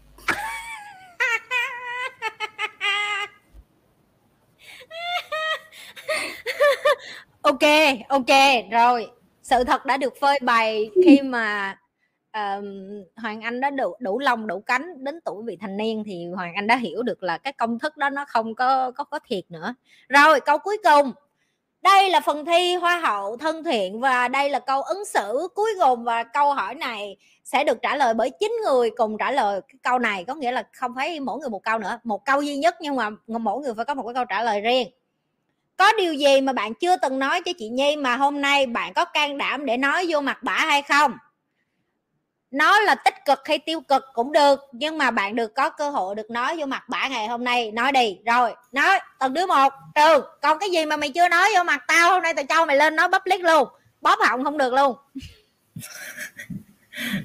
ok 7.45 7.61
ok 8.09 8.27
rồi. 8.71 9.11
Sự 9.43 9.65
thật 9.65 9.87
đã 9.87 9.97
được 9.97 10.15
phơi 10.21 10.39
bày 10.43 10.91
khi 11.05 11.21
mà 11.23 11.77
uh, 12.39 12.65
hoàng 13.17 13.41
anh 13.41 13.61
đã 13.61 13.71
đủ 13.71 13.97
đủ 13.99 14.19
lòng 14.19 14.47
đủ 14.47 14.61
cánh 14.67 15.05
đến 15.05 15.21
tuổi 15.25 15.43
vị 15.47 15.57
thành 15.61 15.77
niên 15.77 16.03
thì 16.07 16.27
hoàng 16.35 16.55
anh 16.55 16.67
đã 16.67 16.77
hiểu 16.77 17.03
được 17.03 17.23
là 17.23 17.39
cái 17.39 17.53
công 17.53 17.79
thức 17.79 17.97
đó 17.97 18.11
nó 18.11 18.25
không 18.29 18.55
có 18.55 18.91
có 18.91 19.05
có 19.05 19.19
thiệt 19.29 19.45
nữa. 19.49 19.75
Rồi 20.09 20.41
câu 20.41 20.59
cuối 20.59 20.79
cùng. 20.85 21.13
Đây 21.83 22.11
là 22.11 22.21
phần 22.21 22.45
thi 22.45 22.75
hoa 22.75 23.01
hậu 23.01 23.37
thân 23.37 23.65
thiện 23.65 24.01
và 24.01 24.29
đây 24.29 24.51
là 24.51 24.59
câu 24.59 24.83
ứng 24.83 25.05
xử 25.05 25.49
cuối 25.55 25.71
cùng 25.81 26.05
và 26.05 26.23
câu 26.25 26.55
hỏi 26.55 26.75
này 26.75 27.17
sẽ 27.45 27.65
được 27.65 27.79
trả 27.83 27.97
lời 27.97 28.15
bởi 28.15 28.31
chín 28.41 28.53
người 28.65 28.91
cùng 28.91 29.19
trả 29.19 29.33
lời 29.33 29.61
cái 29.69 29.79
câu 29.83 29.99
này. 29.99 30.25
Có 30.25 30.35
nghĩa 30.35 30.53
là 30.53 30.65
không 30.73 30.93
phải 30.97 31.21
mỗi 31.21 31.39
người 31.39 31.51
một 31.51 31.63
câu 31.65 31.79
nữa 31.79 31.99
một 32.05 32.25
câu 32.25 32.43
duy 32.43 32.57
nhất 32.57 32.75
nhưng 32.81 32.97
mà 32.97 33.11
mỗi 33.27 33.63
người 33.63 33.75
phải 33.75 33.85
có 33.85 33.95
một 33.95 34.03
cái 34.03 34.15
câu 34.15 34.25
trả 34.25 34.43
lời 34.43 34.61
riêng 34.61 34.89
có 35.77 35.93
điều 35.99 36.15
gì 36.15 36.41
mà 36.41 36.53
bạn 36.53 36.75
chưa 36.75 36.97
từng 36.97 37.19
nói 37.19 37.43
cho 37.45 37.53
chị 37.59 37.69
Nhi 37.69 37.97
mà 37.97 38.17
hôm 38.17 38.41
nay 38.41 38.67
bạn 38.67 38.95
có 38.95 39.05
can 39.05 39.39
đảm 39.39 39.67
để 39.67 39.77
nói 39.77 40.07
vô 40.09 40.21
mặt 40.21 40.43
bả 40.43 40.57
hay 40.57 40.83
không? 40.83 41.13
Nó 42.51 42.81
là 42.81 42.95
tích 42.95 43.15
cực 43.25 43.39
hay 43.45 43.59
tiêu 43.59 43.81
cực 43.81 44.05
cũng 44.13 44.33
được 44.33 44.61
nhưng 44.73 44.99
mà 44.99 45.11
bạn 45.11 45.37
được 45.37 45.55
có 45.55 45.71
cơ 45.71 45.91
hội 45.91 46.15
được 46.15 46.31
nói 46.31 46.57
vô 46.59 46.67
mặt 46.67 46.89
bả 46.89 47.09
ngày 47.09 47.27
hôm 47.27 47.45
nay. 47.45 47.73
Nói 47.73 47.93
đi. 47.93 48.19
Rồi 48.27 48.55
nói. 48.73 48.99
Từng 49.21 49.35
đứa 49.35 49.47
một. 49.47 49.73
Trừ 49.95 50.23
còn 50.43 50.59
cái 50.59 50.71
gì 50.71 50.87
mà 50.87 50.97
mày 50.97 51.11
chưa 51.11 51.29
nói 51.29 51.49
vô 51.57 51.65
mặt 51.65 51.85
tao? 51.89 52.11
Hôm 52.11 52.23
nay 52.23 52.35
tao 52.35 52.45
cho 52.49 52.67
mày 52.67 52.77
lên 52.77 52.97
nói 52.97 53.09
public 53.09 53.41
luôn. 53.41 53.69
Bóp 54.01 54.19
họng 54.27 54.45
không 54.45 54.59
được 54.59 54.73
luôn. 54.73 54.97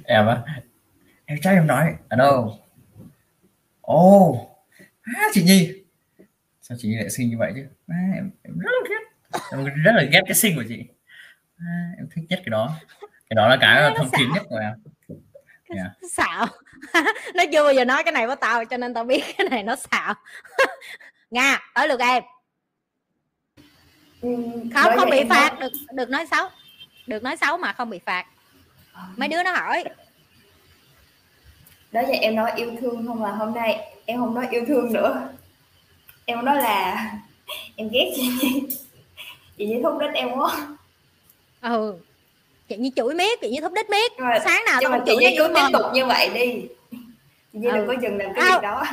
Em 0.04 0.26
á 0.26 0.42
em 1.24 1.38
trái 1.42 1.54
em 1.54 1.66
nói. 1.66 1.94
Ở 2.08 2.16
đâu? 2.16 2.58
Ồ. 3.80 4.28
Oh, 4.28 4.36
à, 5.02 5.28
chị 5.32 5.42
nhi. 5.42 5.72
Sao 6.60 6.78
chị 6.80 6.88
Nhi 6.88 6.96
lại 6.96 7.10
xinh 7.10 7.30
như 7.30 7.36
vậy 7.38 7.52
chứ? 7.54 7.66
À, 7.90 7.96
em, 8.14 8.30
em 8.42 8.58
rất 8.58 8.70
là 8.72 8.88
ghét. 8.88 9.38
Em 9.50 9.64
rất 9.84 9.92
là 9.94 10.02
ghét 10.02 10.20
cái 10.26 10.34
xinh 10.34 10.56
của 10.56 10.64
chị. 10.68 10.84
À, 11.58 11.90
em 11.98 12.08
thích 12.14 12.24
nhất 12.28 12.38
cái 12.44 12.50
đó. 12.50 12.76
Cái 13.00 13.34
đó 13.34 13.48
là 13.48 13.56
cái 13.60 13.92
thông 13.96 14.10
tin 14.18 14.32
nhất 14.34 14.42
của 14.48 14.56
em. 14.56 14.72
Yeah. 15.76 15.90
xạo 16.10 16.46
nó 17.34 17.44
chưa 17.52 17.64
bao 17.64 17.72
giờ 17.72 17.84
nói 17.84 18.02
cái 18.02 18.12
này 18.12 18.26
với 18.26 18.36
tao 18.36 18.64
cho 18.64 18.76
nên 18.76 18.94
tao 18.94 19.04
biết 19.04 19.24
cái 19.38 19.48
này 19.50 19.62
nó 19.62 19.76
xạo 19.76 20.14
nga 21.30 21.58
tới 21.74 21.88
lượt 21.88 22.00
em. 22.00 22.22
Ừ, 24.20 24.28
không 24.74 24.96
không 24.96 25.10
bị 25.10 25.24
phạt. 25.28 25.56
Được 25.60 25.72
được 25.92 26.10
nói 26.10 26.26
xấu. 26.30 26.48
Được 27.06 27.22
nói 27.22 27.36
xấu 27.36 27.56
mà 27.56 27.72
không 27.72 27.90
bị 27.90 28.00
phạt. 28.06 28.26
Mấy 29.16 29.28
đứa 29.28 29.42
nó 29.42 29.52
hỏi. 29.52 29.84
Đó 31.92 32.00
giờ 32.00 32.14
em 32.20 32.36
nói 32.36 32.52
yêu 32.56 32.76
thương 32.80 33.06
không 33.06 33.22
là 33.22 33.30
hôm 33.30 33.54
nay 33.54 33.94
em 34.06 34.20
không 34.20 34.34
nói 34.34 34.48
yêu 34.50 34.64
thương 34.68 34.92
nữa. 34.92 35.28
Em 36.24 36.44
nói 36.44 36.56
là 36.56 37.10
em 37.76 37.88
ghét 37.92 38.12
chị 38.16 38.30
nhi 38.42 38.62
chị 39.58 39.66
nhi 39.66 39.76
thúc 39.82 39.92
đích 40.00 40.10
em 40.14 40.28
quá. 40.32 40.68
Ừ. 41.60 41.94
Chị 42.68 42.76
như 42.76 42.90
chửi 42.96 43.14
miết 43.14 43.40
chị 43.40 43.50
như 43.50 43.60
thúc 43.60 43.72
đích 43.72 43.90
miết 43.90 44.18
rồi, 44.18 44.38
sáng 44.44 44.64
nào 44.66 44.80
tao 44.82 45.02
chị 45.06 45.16
như 45.16 45.28
cứ 45.38 45.52
tiếp 45.54 45.62
tục 45.72 45.82
như 45.94 46.06
vậy 46.06 46.30
đi. 46.34 46.62
Chị 47.52 47.58
như 47.58 47.68
ừ. 47.68 47.76
đừng 47.76 47.86
có 47.86 47.94
dừng 48.02 48.18
làm 48.18 48.34
cái 48.34 48.44
gì 48.44 48.58
đó. 48.62 48.84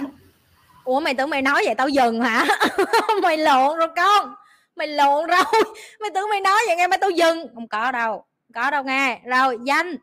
Ủa 0.84 0.99
mày 0.99 1.14
tưởng 1.14 1.30
mày 1.30 1.41
nói 1.41 1.62
vậy 1.66 1.76
tao 1.76 1.89
dừng 1.89 2.22
hả? 2.22 2.45
Mày 3.24 3.38
lộn 3.38 3.78
rồi 3.78 3.88
con. 3.95 4.36
Mày 4.76 4.88
lộn 4.88 5.28
rồi. 5.28 5.43
Mày 5.99 6.10
tưởng 6.14 6.30
mày 6.30 6.41
nói 6.41 6.60
vậy 6.68 6.76
nghe 6.76 6.88
mày 6.88 6.97
tao 6.97 7.10
dừng. 7.10 7.47
Không 7.55 7.68
có 7.68 7.91
đâu. 7.91 8.12
Không 8.14 8.64
có 8.64 8.72
đâu 8.72 8.84
nghe. 8.84 9.20
Rồi 9.26 9.58
danh 9.64 9.95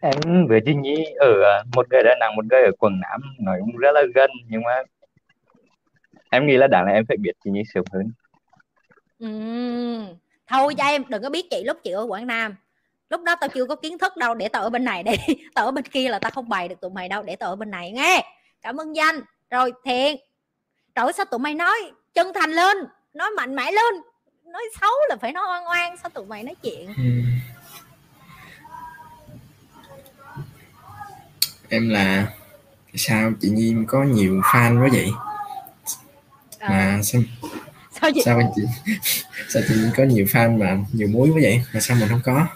em 0.00 0.46
với 0.48 0.60
chị 0.66 0.74
Nhi 0.74 1.04
ở 1.18 1.62
một 1.74 1.86
người 1.90 2.02
Đà 2.02 2.14
Nẵng 2.20 2.36
một 2.36 2.44
người 2.50 2.62
ở 2.62 2.70
quận 2.78 3.00
Nam 3.00 3.20
nói 3.40 3.58
cũng 3.60 3.76
rất 3.76 3.92
là 3.92 4.02
gần 4.14 4.30
nhưng 4.48 4.62
mà 4.62 4.82
em 6.30 6.46
nghĩ 6.46 6.56
là 6.56 6.66
đáng 6.66 6.86
là 6.86 6.92
em 6.92 7.04
phải 7.08 7.16
biết 7.16 7.32
chị 7.44 7.50
Nhi 7.50 7.62
sớm 7.74 7.84
hơn. 7.92 8.12
Ừm, 9.18 10.06
thôi 10.46 10.74
cho 10.74 10.84
em 10.84 11.02
đừng 11.08 11.22
có 11.22 11.30
biết 11.30 11.46
chị 11.50 11.64
lúc 11.64 11.78
chị 11.84 11.90
ở 11.90 12.06
Quảng 12.08 12.26
Nam. 12.26 12.56
Lúc 13.10 13.22
đó 13.22 13.36
tao 13.40 13.48
chưa 13.48 13.66
có 13.66 13.76
kiến 13.76 13.98
thức 13.98 14.16
đâu 14.16 14.34
để 14.34 14.48
tao 14.48 14.62
ở 14.62 14.70
bên 14.70 14.84
này 14.84 15.02
đi. 15.02 15.12
Tao 15.54 15.64
ở 15.64 15.70
bên 15.70 15.84
kia 15.84 16.08
là 16.08 16.18
tao 16.18 16.30
không 16.30 16.48
bày 16.48 16.68
được 16.68 16.80
tụi 16.80 16.90
mày 16.90 17.08
đâu 17.08 17.22
để 17.22 17.36
tao 17.36 17.50
ở 17.50 17.56
bên 17.56 17.70
này 17.70 17.92
nghe. 17.92 18.24
Cảm 18.62 18.76
ơn 18.76 18.96
danh. 18.96 19.20
Rồi 19.50 19.72
thiện 19.84 20.16
trời 20.94 21.12
sao 21.12 21.26
tụi 21.26 21.38
mày 21.38 21.54
nói 21.54 21.76
chân 22.14 22.32
thành 22.34 22.50
lên 22.50 22.76
nói 23.14 23.30
mạnh 23.36 23.56
mẽ 23.56 23.70
lên. 23.72 23.94
Nói 24.44 24.62
xấu 24.80 24.90
là 25.08 25.16
phải 25.16 25.32
nói 25.32 25.44
oan 25.48 25.64
oan 25.66 25.96
sao 25.96 26.10
tụi 26.10 26.26
mày 26.26 26.42
nói 26.42 26.54
chuyện 26.62 26.86
em 31.68 31.88
là 31.88 32.26
sao 32.94 33.32
chị 33.40 33.48
Nhi 33.48 33.74
có 33.88 34.02
nhiều 34.02 34.40
fan 34.40 34.82
quá 34.82 34.88
vậy? 34.92 35.10
Ờ, 36.58 36.68
mà 36.68 37.00
sao 37.02 37.22
sao 38.00 38.10
chị 38.14 38.20
sao 38.24 38.52
chị 38.56 38.62
sao 39.48 39.62
chị 39.68 39.74
Nhi 39.74 39.88
có 39.96 40.04
nhiều 40.04 40.24
fan 40.24 40.58
mà 40.58 40.78
nhiều 40.92 41.08
muối 41.08 41.28
quá 41.28 41.38
vậy? 41.42 41.62
Mà 41.74 41.80
sao 41.80 41.96
mình 42.00 42.08
không 42.08 42.20
có? 42.24 42.46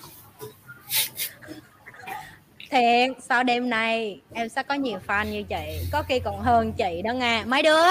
Thiện 2.71 3.15
sau 3.29 3.43
đêm 3.43 3.71
này 3.71 4.21
em 4.33 4.49
sẽ 4.49 4.63
có 4.63 4.75
nhiều 4.75 4.99
fan 5.07 5.25
như 5.25 5.43
chị. 5.43 5.89
Có 5.93 6.03
khi 6.03 6.21
còn 6.25 6.41
hơn 6.41 6.73
chị 6.73 7.03
đó 7.05 7.13
nghe 7.13 7.45
mấy 7.45 7.63
đứa 7.63 7.85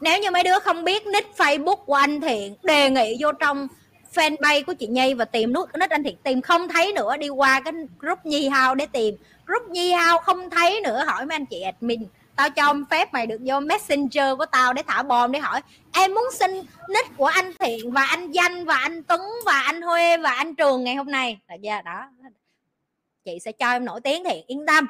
nếu 0.00 0.20
như 0.20 0.30
mấy 0.30 0.42
đứa 0.42 0.58
không 0.58 0.84
biết 0.84 1.06
nick 1.06 1.36
facebook 1.36 1.76
của 1.76 1.94
anh 1.94 2.20
thiện 2.20 2.54
đề 2.62 2.90
nghị 2.90 3.16
vô 3.20 3.32
trong 3.32 3.68
fanpage 4.14 4.64
của 4.64 4.74
chị 4.74 4.86
nhi 4.86 5.14
và 5.14 5.24
tìm 5.24 5.52
nút 5.52 5.68
nick 5.78 5.90
anh 5.90 6.04
thiện. 6.04 6.16
Tìm 6.22 6.42
không 6.42 6.68
thấy 6.68 6.92
nữa 6.92 7.16
đi 7.16 7.28
qua 7.28 7.60
cái 7.60 7.72
group 7.98 8.26
nhi 8.26 8.48
hao 8.48 8.74
để 8.74 8.86
tìm 8.92 9.16
group 9.46 9.68
nhi 9.70 9.92
hao 9.92 10.18
không 10.18 10.50
thấy 10.50 10.80
nữa 10.80 11.04
hỏi 11.06 11.26
mấy 11.26 11.34
anh 11.34 11.46
chị 11.46 11.60
admin. 11.60 12.06
Tao 12.36 12.50
cho 12.50 12.74
phép 12.90 13.12
mày 13.12 13.26
được 13.26 13.40
vô 13.44 13.60
messenger 13.60 14.38
của 14.38 14.46
tao 14.46 14.72
để 14.72 14.82
thả 14.86 15.02
bom 15.02 15.32
để 15.32 15.38
hỏi 15.38 15.60
em 15.92 16.14
muốn 16.14 16.24
xin 16.32 16.50
nick 16.88 17.16
của 17.16 17.26
anh 17.26 17.52
thiện 17.58 17.92
và 17.92 18.02
anh 18.04 18.32
danh 18.32 18.64
và 18.64 18.76
anh 18.76 19.02
tuấn 19.02 19.20
và 19.46 19.60
anh 19.60 19.82
huê 19.82 20.16
và 20.16 20.30
anh 20.30 20.54
trường 20.54 20.84
ngày 20.84 20.94
hôm 20.94 21.10
nay? 21.10 21.40
Là 21.48 21.56
chưa 21.62 21.82
đó 21.84 22.08
chị 23.24 23.38
sẽ 23.40 23.52
cho 23.52 23.70
em 23.70 23.84
nổi 23.84 24.00
tiếng 24.00 24.24
thiện 24.24 24.44
yên 24.46 24.66
tâm. 24.66 24.86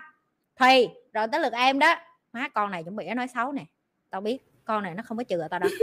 Thì 0.60 0.88
rồi 1.12 1.26
tới 1.32 1.40
lượt 1.40 1.52
em 1.52 1.78
đó. 1.78 1.96
Má 2.32 2.48
con 2.48 2.70
này 2.70 2.84
chuẩn 2.84 2.96
bị 2.96 3.06
nó 3.06 3.14
nói 3.14 3.28
xấu 3.34 3.52
nè. 3.52 3.64
Tao 4.10 4.20
biết 4.20 4.38
con 4.64 4.82
này 4.82 4.94
nó 4.94 5.02
không 5.06 5.16
có 5.16 5.24
chừa 5.24 5.48
tao 5.50 5.60
đâu. 5.60 5.70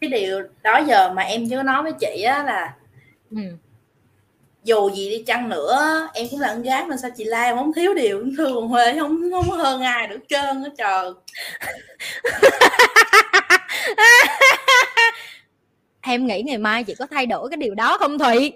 Cái 0.00 0.10
điều 0.10 0.42
đó 0.62 0.80
giờ 0.86 1.12
mà 1.12 1.22
em 1.22 1.48
chưa 1.50 1.62
nói 1.62 1.82
với 1.82 1.92
chị 2.00 2.22
á 2.22 2.42
là 2.42 2.76
ừ. 3.30 3.38
Dù 4.64 4.90
gì 4.90 5.10
đi 5.10 5.24
chăng 5.26 5.48
nữa 5.48 6.08
em 6.14 6.26
cũng 6.30 6.40
là 6.40 6.48
con 6.48 6.62
gái 6.62 6.84
mà 6.84 6.96
sao 6.96 7.10
chị 7.16 7.24
la 7.24 7.42
em 7.44 7.56
không 7.56 7.72
thiếu 7.72 7.94
điều. 7.94 8.24
Thương 8.36 8.54
còn 8.54 8.68
huê 8.68 8.98
không 8.98 9.30
không 9.32 9.50
có 9.50 9.56
hơn 9.56 9.82
ai 9.82 10.06
được 10.06 10.20
trơn 10.28 10.64
á 10.64 10.70
trời. 10.78 11.10
Em 16.00 16.26
nghĩ 16.26 16.42
ngày 16.42 16.58
mai 16.58 16.84
chị 16.84 16.94
có 16.94 17.06
thay 17.06 17.26
đổi 17.26 17.50
cái 17.50 17.56
điều 17.56 17.74
đó 17.74 17.96
không 18.00 18.18
thụy? 18.18 18.52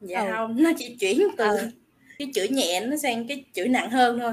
Dạ 0.00 0.20
Ừ. 0.20 0.26
không 0.36 0.62
nó 0.62 0.70
chỉ 0.78 0.96
chuyển 1.00 1.28
từ 1.38 1.44
Ừ. 1.44 1.70
cái 2.18 2.28
chữ 2.34 2.46
nhẹ 2.50 2.80
nó 2.80 2.96
sang 2.96 3.28
cái 3.28 3.44
chữ 3.54 3.64
nặng 3.68 3.90
hơn 3.90 4.18
thôi. 4.18 4.32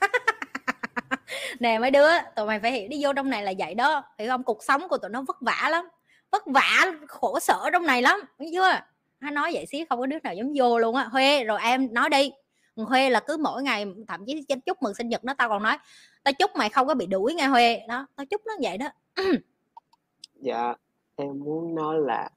Nè 1.60 1.78
mấy 1.78 1.90
đứa 1.90 2.08
tụi 2.36 2.46
mày 2.46 2.60
phải 2.60 2.72
hiểu 2.72 2.88
đi 2.88 3.04
vô 3.04 3.12
trong 3.12 3.30
này 3.30 3.42
là 3.42 3.52
vậy 3.58 3.74
đó. 3.74 4.02
Hiểu 4.18 4.28
không? 4.28 4.42
Cuộc 4.42 4.64
sống 4.64 4.88
của 4.88 4.98
tụi 4.98 5.10
nó 5.10 5.22
vất 5.28 5.36
vả 5.40 5.68
lắm 5.70 5.88
vất 6.36 6.46
vả 6.54 6.92
khổ 7.08 7.40
sở 7.40 7.70
trong 7.72 7.86
này 7.86 8.02
lắm 8.02 8.20
biết 8.38 8.50
chưa? 8.52 8.80
Nó 9.20 9.30
nói 9.30 9.50
vậy 9.54 9.66
xíu 9.66 9.86
không 9.88 10.00
có 10.00 10.06
đứa 10.06 10.18
nào 10.22 10.34
dám 10.34 10.52
vô 10.56 10.78
luôn 10.78 10.96
á. 10.96 11.04
Huê 11.04 11.44
rồi 11.44 11.60
em 11.62 11.94
nói 11.94 12.08
đi. 12.08 12.30
Huê 12.76 13.10
là 13.10 13.20
cứ 13.20 13.36
mỗi 13.36 13.62
ngày 13.62 13.86
thậm 14.08 14.24
chí 14.26 14.42
chúc 14.66 14.82
mừng 14.82 14.94
sinh 14.94 15.08
nhật 15.08 15.24
nó 15.24 15.34
tao 15.34 15.48
còn 15.48 15.62
nói 15.62 15.76
tao 16.24 16.32
chúc 16.32 16.50
mày 16.56 16.68
không 16.68 16.86
có 16.86 16.94
bị 16.94 17.06
đuổi 17.06 17.34
nghe 17.34 17.46
huê. 17.46 17.80
Đó 17.88 18.06
tao 18.16 18.26
chúc 18.26 18.46
nó 18.46 18.52
vậy 18.62 18.78
đó. 18.78 18.86
Dạ 20.40 20.74
em 21.16 21.40
muốn 21.44 21.74
nói 21.74 21.96
là 22.00 22.30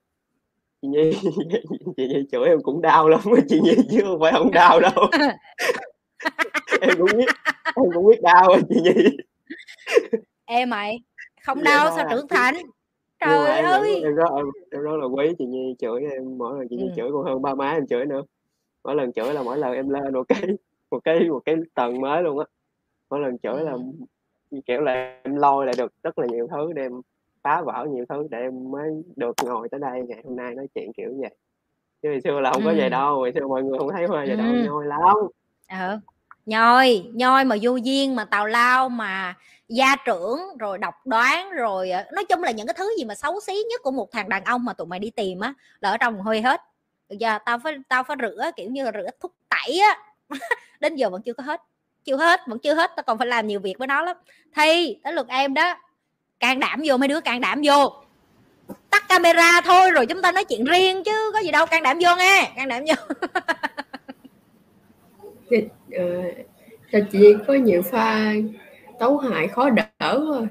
chị 0.81 0.87
Nhi 0.87 1.11
chị 1.97 2.07
Nhi 2.07 2.27
chửi 2.31 2.47
em 2.47 2.57
cũng 2.63 2.81
đau 2.81 3.09
lắm 3.09 3.21
chị 3.49 3.59
Nhi 3.63 3.75
chứ 3.91 3.99
không 4.03 4.19
phải 4.21 4.31
không 4.31 4.51
đau 4.51 4.79
đâu. 4.79 5.07
Em 6.81 6.97
cũng 6.97 7.17
biết 7.17 7.25
em 7.75 7.85
cũng 7.93 8.07
biết 8.07 8.21
đau 8.21 8.57
chị 8.69 8.75
Nhi. 8.83 9.17
Ê 10.45 10.65
mày 10.65 10.99
không 11.43 11.57
Vậy 11.57 11.65
đau 11.65 11.91
sao 11.95 12.07
trưởng 12.11 12.27
thành 12.27 12.55
nhưng 13.27 13.43
mà 13.43 13.49
trời 13.49 13.57
em, 13.57 13.65
ơi 13.65 14.01
em, 14.03 14.15
rất 14.15 14.29
em, 14.35 14.45
em 14.71 14.81
rất 14.81 14.95
là 14.97 15.05
quý 15.05 15.33
chị 15.39 15.45
Nhi 15.45 15.75
chửi 15.79 16.01
em 16.11 16.37
mỗi 16.37 16.59
lần 16.59 16.67
chị 16.67 16.75
Nhi 16.75 16.83
Ừ. 16.83 16.91
chửi 16.95 17.11
còn 17.11 17.23
hơn 17.23 17.41
ba 17.41 17.55
má 17.55 17.71
em 17.71 17.87
chửi 17.87 18.05
nữa 18.05 18.21
mỗi 18.83 18.95
lần 18.95 19.11
chửi 19.13 19.33
là 19.33 19.43
mỗi 19.43 19.57
lần 19.57 19.73
em 19.73 19.89
lên 19.89 20.13
một 20.13 20.23
cái 20.27 20.41
một 20.91 20.99
cái 21.03 21.29
một 21.29 21.39
cái 21.45 21.55
tầng 21.73 22.01
mới 22.01 22.23
luôn 22.23 22.39
á 22.39 22.45
mỗi 23.09 23.19
lần 23.19 23.37
chửi 23.37 23.63
là 23.63 23.71
Ừ. 24.51 24.59
kiểu 24.65 24.81
là 24.81 25.19
em 25.23 25.35
lôi 25.35 25.65
lại 25.65 25.75
được 25.77 25.93
rất 26.03 26.19
là 26.19 26.25
nhiều 26.31 26.47
thứ 26.51 26.73
để 26.73 26.81
em 26.81 27.01
phá 27.43 27.61
vỡ 27.61 27.87
nhiều 27.91 28.05
thứ 28.09 28.27
để 28.31 28.37
em 28.37 28.71
mới 28.71 29.03
được 29.15 29.35
ngồi 29.45 29.69
tới 29.69 29.79
đây 29.79 30.01
ngày 30.07 30.21
hôm 30.23 30.35
nay 30.35 30.55
nói 30.55 30.67
chuyện 30.75 30.93
kiểu 30.93 31.13
vậy 31.19 31.35
chứ 32.01 32.09
hồi 32.09 32.21
xưa 32.21 32.39
là 32.39 32.51
không 32.51 32.63
có 32.65 32.73
vậy 32.77 32.83
Ừ. 32.85 32.89
đâu 32.89 33.15
hồi 33.15 33.31
xưa 33.35 33.47
mọi 33.47 33.63
người 33.63 33.77
không 33.79 33.89
thấy 33.91 34.05
hoa 34.05 34.25
vậy 34.27 34.35
đâu 34.35 34.47
Ừ. 34.47 34.63
nhoi 34.65 34.85
lắm 34.85 34.99
ờ 35.67 35.99
nhoi 36.45 37.05
nhoi 37.13 37.45
mà 37.45 37.55
vô 37.61 37.75
duyên 37.75 38.15
mà 38.15 38.25
tào 38.25 38.47
lao 38.47 38.89
mà 38.89 39.35
gia 39.69 39.95
trưởng, 40.05 40.39
rồi 40.59 40.77
độc 40.77 41.07
đoán, 41.07 41.51
rồi 41.51 41.91
ờ, 41.91 42.03
nói 42.11 42.25
chung 42.25 42.43
là 42.43 42.51
những 42.51 42.67
cái 42.67 42.73
thứ 42.77 42.91
gì 42.97 43.05
mà 43.05 43.15
xấu 43.15 43.39
xí 43.47 43.53
nhất 43.69 43.81
của 43.83 43.91
một 43.91 44.11
thằng 44.11 44.29
đàn 44.29 44.43
ông 44.43 44.65
mà 44.65 44.73
tụi 44.73 44.87
mày 44.87 44.99
đi 44.99 45.09
tìm 45.09 45.39
á, 45.39 45.53
là 45.79 45.89
ở 45.89 45.97
trong 45.97 46.21
hơi 46.21 46.41
hết. 46.41 46.61
Được 47.09 47.17
giờ 47.19 47.37
tao 47.45 47.59
phải 47.59 47.73
tao 47.87 48.03
phải 48.03 48.17
rửa, 48.21 48.51
kiểu 48.55 48.69
như 48.69 48.83
là 48.83 48.91
rửa 48.91 49.09
thúc 49.19 49.31
tẩy 49.49 49.79
á. 49.79 49.97
Đến 50.79 50.95
giờ 50.95 51.09
vẫn 51.09 51.21
chưa 51.21 51.33
có 51.33 51.43
hết. 51.43 51.61
Chưa 52.03 52.17
hết, 52.17 52.41
vẫn 52.47 52.59
chưa 52.59 52.73
hết, 52.73 52.91
tao 52.95 53.03
còn 53.03 53.17
phải 53.17 53.27
làm 53.27 53.47
nhiều 53.47 53.59
việc 53.59 53.77
với 53.77 53.87
nó 53.87 54.01
lắm. 54.01 54.17
Thì 54.55 54.99
tới 55.03 55.13
lượt 55.13 55.27
em 55.27 55.53
đó. 55.53 55.75
Can 56.39 56.59
đảm 56.59 56.81
vô, 56.85 56.97
mấy 56.97 57.07
đứa 57.07 57.21
can 57.21 57.41
đảm 57.41 57.61
vô. 57.63 57.93
Tắt 58.89 59.09
camera 59.09 59.61
thôi, 59.61 59.91
rồi 59.91 60.05
chúng 60.05 60.21
ta 60.21 60.31
nói 60.31 60.45
chuyện 60.45 60.65
riêng 60.65 61.03
chứ 61.03 61.31
có 61.33 61.39
gì 61.39 61.51
đâu. 61.51 61.65
Can 61.65 61.83
đảm 61.83 61.99
vô 62.01 62.15
nghe, 62.15 62.51
can 62.55 62.67
đảm 62.67 62.83
vô. 62.87 62.95
Thì, 66.91 66.99
ờ, 66.99 67.05
chị 67.11 67.33
có 67.47 67.53
nhiều 67.53 67.81
pha 67.81 68.33
tấu 68.99 69.17
hài 69.17 69.47
khó 69.47 69.69
đỡ 69.69 69.85
thôi. 70.01 70.47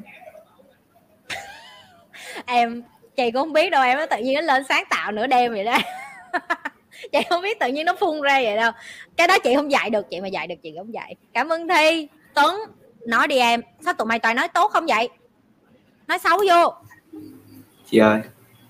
Em 2.46 2.82
chị 3.16 3.30
cũng 3.30 3.42
không 3.42 3.52
biết 3.52 3.70
đâu 3.70 3.84
em 3.84 3.98
nó 3.98 4.06
tự 4.06 4.16
nhiên 4.18 4.34
nó 4.34 4.40
lên 4.40 4.62
sáng 4.68 4.84
tạo 4.90 5.12
nửa 5.12 5.26
đêm 5.26 5.52
vậy 5.52 5.64
đó. 5.64 5.78
Chị 7.12 7.18
không 7.30 7.42
biết 7.42 7.60
tự 7.60 7.68
nhiên 7.68 7.86
nó 7.86 7.94
phun 8.00 8.20
ra 8.20 8.40
vậy 8.42 8.56
đâu. 8.56 8.72
Cái 9.16 9.28
đó 9.28 9.38
chị 9.44 9.54
không 9.54 9.72
dạy 9.72 9.90
được 9.90 10.10
chị 10.10 10.20
mà 10.20 10.28
dạy 10.28 10.46
được 10.46 10.54
chị 10.62 10.74
không 10.78 10.94
dạy. 10.94 11.14
Cảm 11.32 11.48
ơn 11.48 11.68
thi 11.68 12.08
tuấn 12.34 12.56
nói 13.06 13.28
đi 13.28 13.38
em. 13.38 13.62
Sao 13.84 13.94
tụi 13.94 14.06
mày 14.06 14.18
toàn 14.18 14.36
nói 14.36 14.48
tốt 14.48 14.70
không 14.72 14.86
vậy? 14.86 15.08
Nói 16.08 16.18
xấu 16.18 16.38
vô. 16.38 16.72
Chị 17.90 17.98
ơi 17.98 18.20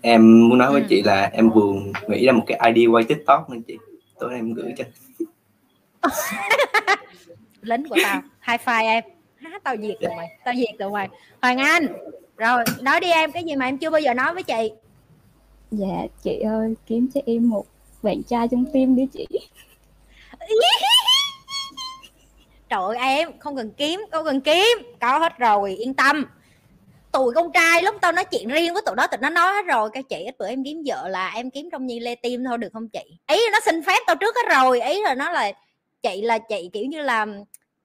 em 0.03 0.49
muốn 0.49 0.59
nói 0.59 0.73
với 0.73 0.81
Ừ. 0.81 0.87
chị 0.89 1.03
là 1.03 1.31
em 1.33 1.51
vừa 1.51 1.73
nghĩ 2.09 2.27
ra 2.27 2.33
một 2.33 2.45
cái 2.47 2.73
ID 2.75 2.87
quay 2.91 3.05
tiktok 3.05 3.51
nên 3.51 3.63
chị 3.63 3.77
tối 4.19 4.31
nay 4.31 4.39
em 4.39 4.53
gửi 4.55 4.73
cho 4.77 4.85
lính 7.63 7.89
của 7.89 7.97
tao. 8.03 8.23
Hai 8.39 8.59
file 8.59 8.87
em. 8.87 9.05
Há, 9.37 9.59
tao 9.65 9.77
diệt 9.77 9.97
tụi 10.01 10.17
mày. 10.17 10.39
Tao 10.45 10.55
diệt 10.55 10.79
tụi 10.79 10.91
mày. 10.91 11.09
Hoàng 11.43 11.59
anh. 11.59 11.87
Rồi 12.37 12.65
nói 12.81 13.01
đi 13.01 13.11
em 13.11 13.33
cái 13.33 13.45
gì 13.45 13.57
mà 13.57 13.65
em 13.67 13.79
chưa 13.79 13.91
bao 13.91 14.01
giờ 14.01 14.15
nói 14.15 14.35
với 14.35 14.43
chị? 14.43 14.73
Dạ 15.71 16.07
chị 16.23 16.41
ơi 16.41 16.75
kiếm 16.87 17.09
cho 17.15 17.21
em 17.27 17.51
một 17.51 17.67
bạn 18.03 18.23
trai 18.23 18.49
trong 18.51 18.65
tim 18.73 18.97
đi 18.97 19.07
chị. 19.13 19.27
Trời 22.69 22.81
ơi 22.81 22.97
em 22.99 23.39
không 23.39 23.57
cần 23.57 23.71
kiếm 23.71 24.01
không 24.13 24.25
cần 24.25 24.41
kiếm. 24.41 24.79
Có 25.01 25.19
hết 25.19 25.39
rồi 25.39 25.77
yên 25.77 25.95
tâm. 25.95 26.25
Tụi 27.13 27.35
con 27.35 27.53
trai 27.53 27.83
lúc 27.83 27.95
tao 28.01 28.13
nói 28.13 28.25
chuyện 28.25 28.49
riêng 28.49 28.73
với 28.73 28.83
tụi 28.87 28.97
nó 28.97 29.07
tụi 29.07 29.19
nó 29.19 29.31
nói 29.31 29.55
hết 29.55 29.67
rồi. 29.67 29.91
Cái 29.93 30.03
chị 30.03 30.17
ít 30.25 30.39
bữa 30.39 30.49
em 30.49 30.65
kiếm 30.65 30.83
vợ 30.87 31.09
là 31.09 31.31
em 31.35 31.51
kiếm 31.51 31.69
trong 31.73 31.87
nhi 31.87 32.01
lê 32.01 32.15
tim 32.15 32.45
thôi 32.45 32.59
được 32.59 32.69
không 32.73 32.89
chị? 32.89 33.19
Ý 33.27 33.41
nó 33.53 33.61
xin 33.65 33.83
phép 33.83 33.99
tao 34.07 34.17
trước 34.17 34.35
hết 34.37 34.55
rồi. 34.57 34.81
Ý 34.81 35.03
là 35.03 35.15
nó 35.15 35.31
là 35.31 35.53
chị 36.03 36.23
là 36.23 36.39
chị, 36.39 36.71
kiểu 36.73 36.85
như 36.85 37.03
là 37.03 37.27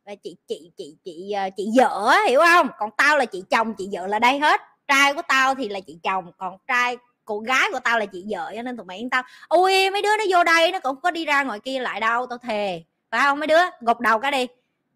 là 0.06 0.16
chị 0.24 0.36
chị 0.48 0.72
chị 0.78 0.96
chị 1.04 1.32
ờ, 1.32 1.50
chị 1.58 1.70
vợ 1.78 2.16
hiểu 2.28 2.40
không? 2.40 2.70
Còn 2.80 2.90
tao 2.98 3.18
là 3.18 3.26
chị 3.26 3.44
chồng, 3.50 3.74
chị 3.78 3.90
vợ 3.92 4.08
là 4.08 4.20
đây 4.20 4.40
hết. 4.40 4.62
Trai 4.88 5.14
của 5.14 5.22
tao 5.28 5.56
thì 5.56 5.70
là 5.70 5.80
chị 5.80 5.98
chồng, 6.04 6.32
còn 6.38 6.58
trai, 6.68 6.98
cô 7.26 7.40
gái 7.40 7.70
của 7.72 7.80
tao 7.80 8.00
là 8.00 8.06
chị 8.06 8.26
vợ, 8.30 8.52
cho 8.56 8.62
nên 8.62 8.78
tụi 8.78 8.86
mày 8.86 8.98
yên 8.98 9.10
tao. 9.10 9.24
ui, 9.50 9.90
mấy 9.90 10.02
đứa 10.02 10.18
nó 10.18 10.24
vô 10.30 10.44
đây 10.44 10.72
nó 10.72 10.80
cũng 10.80 11.02
có 11.02 11.12
đi 11.12 11.26
ra 11.26 11.44
ngoài 11.44 11.60
kia 11.60 11.80
lại 11.80 12.00
đâu, 12.00 12.26
tao 12.26 12.38
thề. 12.38 12.84
Phải 13.12 13.22
không 13.24 13.40
mấy 13.40 13.48
đứa? 13.48 13.62
Gục 13.80 14.00
đầu 14.00 14.20
cái 14.20 14.32
đi, 14.32 14.48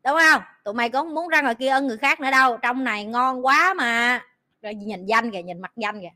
đúng 0.04 0.18
không? 0.30 0.42
Tụi 0.64 0.74
mày 0.74 0.90
cũng 0.90 1.14
muốn 1.16 1.28
ra 1.28 1.42
ngoài 1.42 1.56
kia 1.56 1.68
ân 1.68 1.88
người 1.88 1.98
khác 1.98 2.20
nữa 2.20 2.32
đâu. 2.32 2.58
Trong 2.58 2.84
này 2.84 3.06
ngon 3.06 3.46
quá 3.46 3.74
mà. 3.74 4.22
Rồi 4.62 4.74
nhìn 4.74 5.06
danh 5.06 5.32
kìa, 5.32 5.42
nhìn 5.42 5.62
mặt 5.62 5.72
danh 5.76 6.02
kìa. 6.02 6.12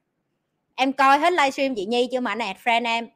Em 0.75 0.93
coi 0.93 1.19
hết 1.19 1.33
livestream 1.33 1.75
chị 1.75 1.85
nhi 1.85 2.07
chưa 2.11 2.19
mà, 2.19 2.31
anh 2.31 2.39
add 2.39 2.59
friend 2.59 2.85
em. 2.85 3.07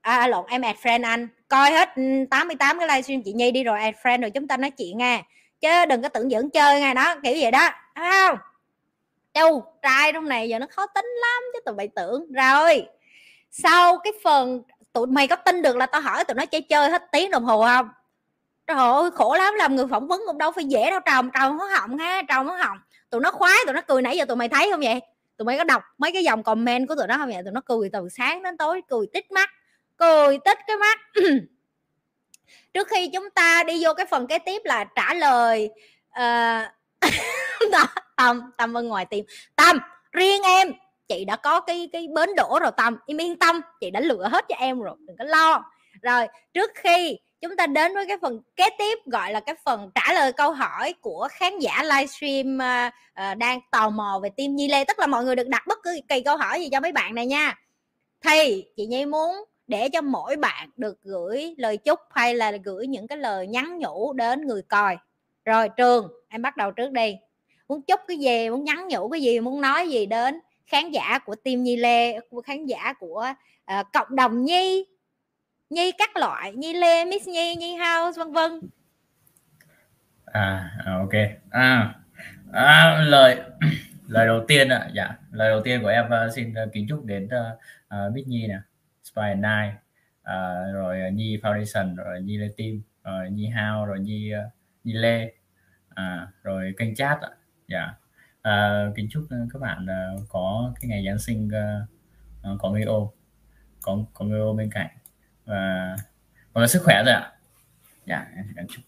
À, 0.00 0.16
à 0.16 0.26
lộn, 0.26 0.46
em 0.46 0.62
add 0.62 0.78
friend 0.78 1.04
anh 1.04 1.28
coi 1.52 1.70
hết 1.70 1.88
ừ, 1.96 2.02
88 2.30 2.78
cái 2.78 2.88
livestream 2.88 3.22
chị 3.22 3.32
nhi 3.32 3.50
đi 3.50 3.64
rồi 3.64 3.80
add 3.80 3.98
friend 4.02 4.20
rồi 4.20 4.30
chúng 4.30 4.48
ta 4.48 4.56
nói 4.56 4.70
chuyện 4.70 4.98
nghe 4.98 5.22
chứ 5.60 5.68
đừng 5.88 6.02
có 6.02 6.08
tưởng 6.08 6.30
dẫn 6.30 6.50
chơi 6.50 6.80
ngay 6.80 6.94
đó, 6.94 7.14
kiểu 7.22 7.34
vậy 7.40 7.50
đó, 7.50 7.70
thấy 7.94 8.10
không? 8.10 8.38
Đâu 9.34 9.64
trai 9.82 10.12
trong 10.12 10.28
này 10.28 10.48
giờ 10.48 10.58
nó 10.58 10.66
khó 10.70 10.86
tính 10.86 11.06
lắm, 11.20 11.42
chứ 11.52 11.60
tụi 11.64 11.74
mày 11.74 11.88
tưởng. 11.88 12.32
Rồi, 12.32 12.86
sau 13.50 13.98
cái 13.98 14.12
phần, 14.24 14.62
tụi 14.92 15.06
mày 15.06 15.28
có 15.28 15.36
tin 15.36 15.62
được 15.62 15.76
là 15.76 15.86
tao 15.86 16.00
hỏi 16.00 16.24
tụi 16.24 16.34
nó 16.34 16.46
chơi 16.46 16.62
chơi 16.62 16.90
hết 16.90 17.02
tiếng 17.12 17.30
đồng 17.30 17.44
hồ 17.44 17.64
không? 17.64 17.88
Trời 18.66 18.76
ơi, 18.76 19.10
khổ 19.10 19.34
lắm, 19.38 19.54
làm 19.54 19.76
người 19.76 19.86
phỏng 19.90 20.08
vấn 20.08 20.20
cũng 20.26 20.38
đâu 20.38 20.52
phải 20.52 20.64
dễ 20.64 20.90
đâu 20.90 21.00
trồng 21.00 21.30
trồng 21.30 21.58
nó 21.58 21.64
họng 21.64 21.98
ha 21.98 22.22
trồng 22.28 22.46
nó 22.46 22.56
họng. 22.56 22.78
Tụi 23.10 23.20
nó 23.20 23.30
khoái, 23.30 23.58
tụi 23.66 23.74
nó 23.74 23.80
cười 23.80 24.02
nãy 24.02 24.16
giờ 24.16 24.24
tụi 24.24 24.36
mày 24.36 24.48
thấy 24.48 24.68
không 24.70 24.80
vậy? 24.80 25.00
Tụi 25.36 25.46
mày 25.46 25.58
có 25.58 25.64
đọc 25.64 25.82
mấy 25.98 26.12
cái 26.12 26.24
dòng 26.24 26.42
comment 26.42 26.88
của 26.88 26.94
tụi 26.94 27.06
nó 27.06 27.16
không 27.16 27.28
vậy? 27.28 27.42
Tụi 27.44 27.52
nó 27.52 27.60
cười 27.60 27.90
từ 27.92 28.08
sáng 28.08 28.42
đến 28.42 28.56
tối, 28.56 28.80
cười 28.88 29.06
tít 29.12 29.32
mắt 29.32 29.50
cười 29.96 30.38
tích 30.44 30.58
cái 30.66 30.76
mắt. 30.76 30.98
Trước 32.74 32.88
khi 32.88 33.10
chúng 33.12 33.30
ta 33.30 33.62
đi 33.66 33.84
vô 33.84 33.94
cái 33.94 34.06
phần 34.06 34.26
kế 34.26 34.38
tiếp 34.38 34.62
là 34.64 34.84
trả 34.84 35.14
lời 35.14 35.70
uh, 36.22 37.88
tâm 38.16 38.52
tâm 38.56 38.72
bên 38.72 38.88
ngoài 38.88 39.06
tim 39.10 39.24
tâm 39.56 39.78
riêng 40.12 40.42
em 40.42 40.72
chị 41.08 41.24
đã 41.24 41.36
có 41.36 41.60
cái 41.60 41.88
cái 41.92 42.08
bến 42.14 42.30
đổ 42.36 42.58
rồi 42.62 42.70
tâm. 42.76 42.96
Em 43.06 43.20
yên 43.20 43.38
tâm 43.38 43.60
chị 43.80 43.90
đã 43.90 44.00
lựa 44.00 44.28
hết 44.32 44.44
cho 44.48 44.54
em 44.58 44.80
rồi 44.80 44.96
đừng 44.98 45.16
có 45.16 45.24
lo. 45.24 45.64
Rồi 46.02 46.26
trước 46.54 46.70
khi 46.74 47.18
chúng 47.40 47.56
ta 47.56 47.66
đến 47.66 47.94
với 47.94 48.06
cái 48.06 48.16
phần 48.22 48.40
kế 48.56 48.68
tiếp 48.78 48.98
gọi 49.06 49.32
là 49.32 49.40
cái 49.40 49.54
phần 49.64 49.90
trả 49.94 50.12
lời 50.12 50.32
câu 50.32 50.52
hỏi 50.52 50.94
của 51.00 51.28
khán 51.32 51.58
giả 51.58 51.82
livestream 51.82 52.58
uh, 52.58 52.92
uh, 53.32 53.38
đang 53.38 53.60
tò 53.70 53.90
mò 53.90 54.20
về 54.22 54.30
team 54.36 54.56
Nhi 54.56 54.68
Lê. 54.68 54.84
Tức 54.84 54.98
là 54.98 55.06
mọi 55.06 55.24
người 55.24 55.36
được 55.36 55.48
đặt 55.48 55.66
bất 55.66 55.78
cứ 55.82 56.00
kỳ 56.08 56.20
câu 56.20 56.36
hỏi 56.36 56.60
gì 56.60 56.68
cho 56.72 56.80
mấy 56.80 56.92
bạn 56.92 57.14
này 57.14 57.26
nha. 57.26 57.58
Thì 58.24 58.64
chị 58.76 58.86
Nhi 58.86 59.06
muốn 59.06 59.44
để 59.66 59.88
cho 59.88 60.00
mỗi 60.00 60.36
bạn 60.36 60.68
được 60.76 61.02
gửi 61.02 61.54
lời 61.58 61.76
chúc 61.76 62.00
hay 62.10 62.34
là 62.34 62.52
gửi 62.64 62.86
những 62.86 63.06
cái 63.06 63.18
lời 63.18 63.46
nhắn 63.46 63.78
nhủ 63.78 64.12
đến 64.12 64.46
người 64.46 64.62
coi. 64.62 64.96
Rồi 65.44 65.68
trường 65.76 66.12
em 66.28 66.42
bắt 66.42 66.56
đầu 66.56 66.70
trước 66.70 66.92
đi. 66.92 67.16
Muốn 67.68 67.82
chúc 67.82 68.00
cái 68.08 68.16
gì 68.16 68.50
muốn 68.50 68.64
nhắn 68.64 68.88
nhủ 68.88 69.08
cái 69.08 69.22
gì 69.22 69.40
muốn 69.40 69.60
nói 69.60 69.88
gì 69.88 70.06
đến 70.06 70.40
khán 70.66 70.90
giả 70.90 71.18
của 71.18 71.34
team 71.34 71.62
Nhi 71.62 71.76
Lê 71.76 72.20
của 72.20 72.42
khán 72.42 72.66
giả 72.66 72.92
của 72.92 73.26
uh, 73.80 73.86
cộng 73.92 74.16
đồng 74.16 74.44
Nhi 74.44 74.86
Nhi 75.70 75.92
các 75.98 76.16
loại 76.16 76.52
Nhi 76.52 76.72
Lê 76.72 77.04
Miss 77.04 77.28
Nhi 77.28 77.56
Nhi 77.56 77.76
House 77.76 78.18
vân 78.18 78.32
vân. 78.32 78.60
À, 80.24 80.70
à 80.84 80.92
ok. 80.92 81.12
À, 81.50 81.94
à 82.52 82.98
lời 83.02 83.36
lời 84.08 84.26
đầu 84.26 84.44
tiên 84.48 84.68
ạ 84.68 84.90
dạ. 84.94 85.08
Lời 85.30 85.50
đầu 85.50 85.60
tiên 85.64 85.82
của 85.82 85.88
em 85.88 86.04
uh, 86.06 86.34
xin 86.34 86.50
uh, 86.50 86.72
kính 86.72 86.86
chúc 86.88 87.04
đến 87.04 87.26
uh, 87.26 87.58
uh, 87.94 88.14
Miss 88.14 88.28
Nhi 88.28 88.46
nè. 88.46 88.58
Spy 89.12 89.34
Nine 89.34 89.74
uh, 90.20 90.74
rồi 90.74 91.00
uh, 91.08 91.14
Nhi 91.14 91.36
Foundation 91.42 91.96
rồi 91.96 92.16
à, 92.16 92.20
Nhi 92.20 92.36
Lê 92.36 92.48
Tim, 92.56 92.82
rồi 93.04 93.30
Nhi 93.30 93.46
Hao, 93.46 93.86
rồi 93.86 94.00
Nhi 94.00 94.32
uh, 94.34 94.52
Nhi 94.84 94.92
Lê 94.92 95.32
à, 95.88 96.28
rồi 96.42 96.74
kênh 96.78 96.94
chat 96.94 97.20
ạ. 97.20 97.30
Dạ. 97.68 97.94
À, 98.42 98.86
kính 98.94 99.08
chúc 99.10 99.26
các 99.52 99.58
bạn 99.62 99.84
uh, 99.84 100.28
có 100.28 100.72
cái 100.80 100.88
ngày 100.88 101.04
Giáng 101.06 101.18
sinh 101.18 101.48
uh, 102.42 102.60
có 102.60 102.70
người 102.70 102.82
ô 102.82 103.12
có 103.82 103.98
có 104.14 104.24
người 104.24 104.40
ô 104.40 104.54
bên 104.54 104.70
cạnh 104.70 104.90
và 105.44 105.96
có 106.52 106.66
sức 106.66 106.82
khỏe 106.84 107.02
rồi 107.04 107.14
ạ. 107.14 107.32
Dạ 108.06 108.26
em 108.56 108.66
chúc. 108.68 108.84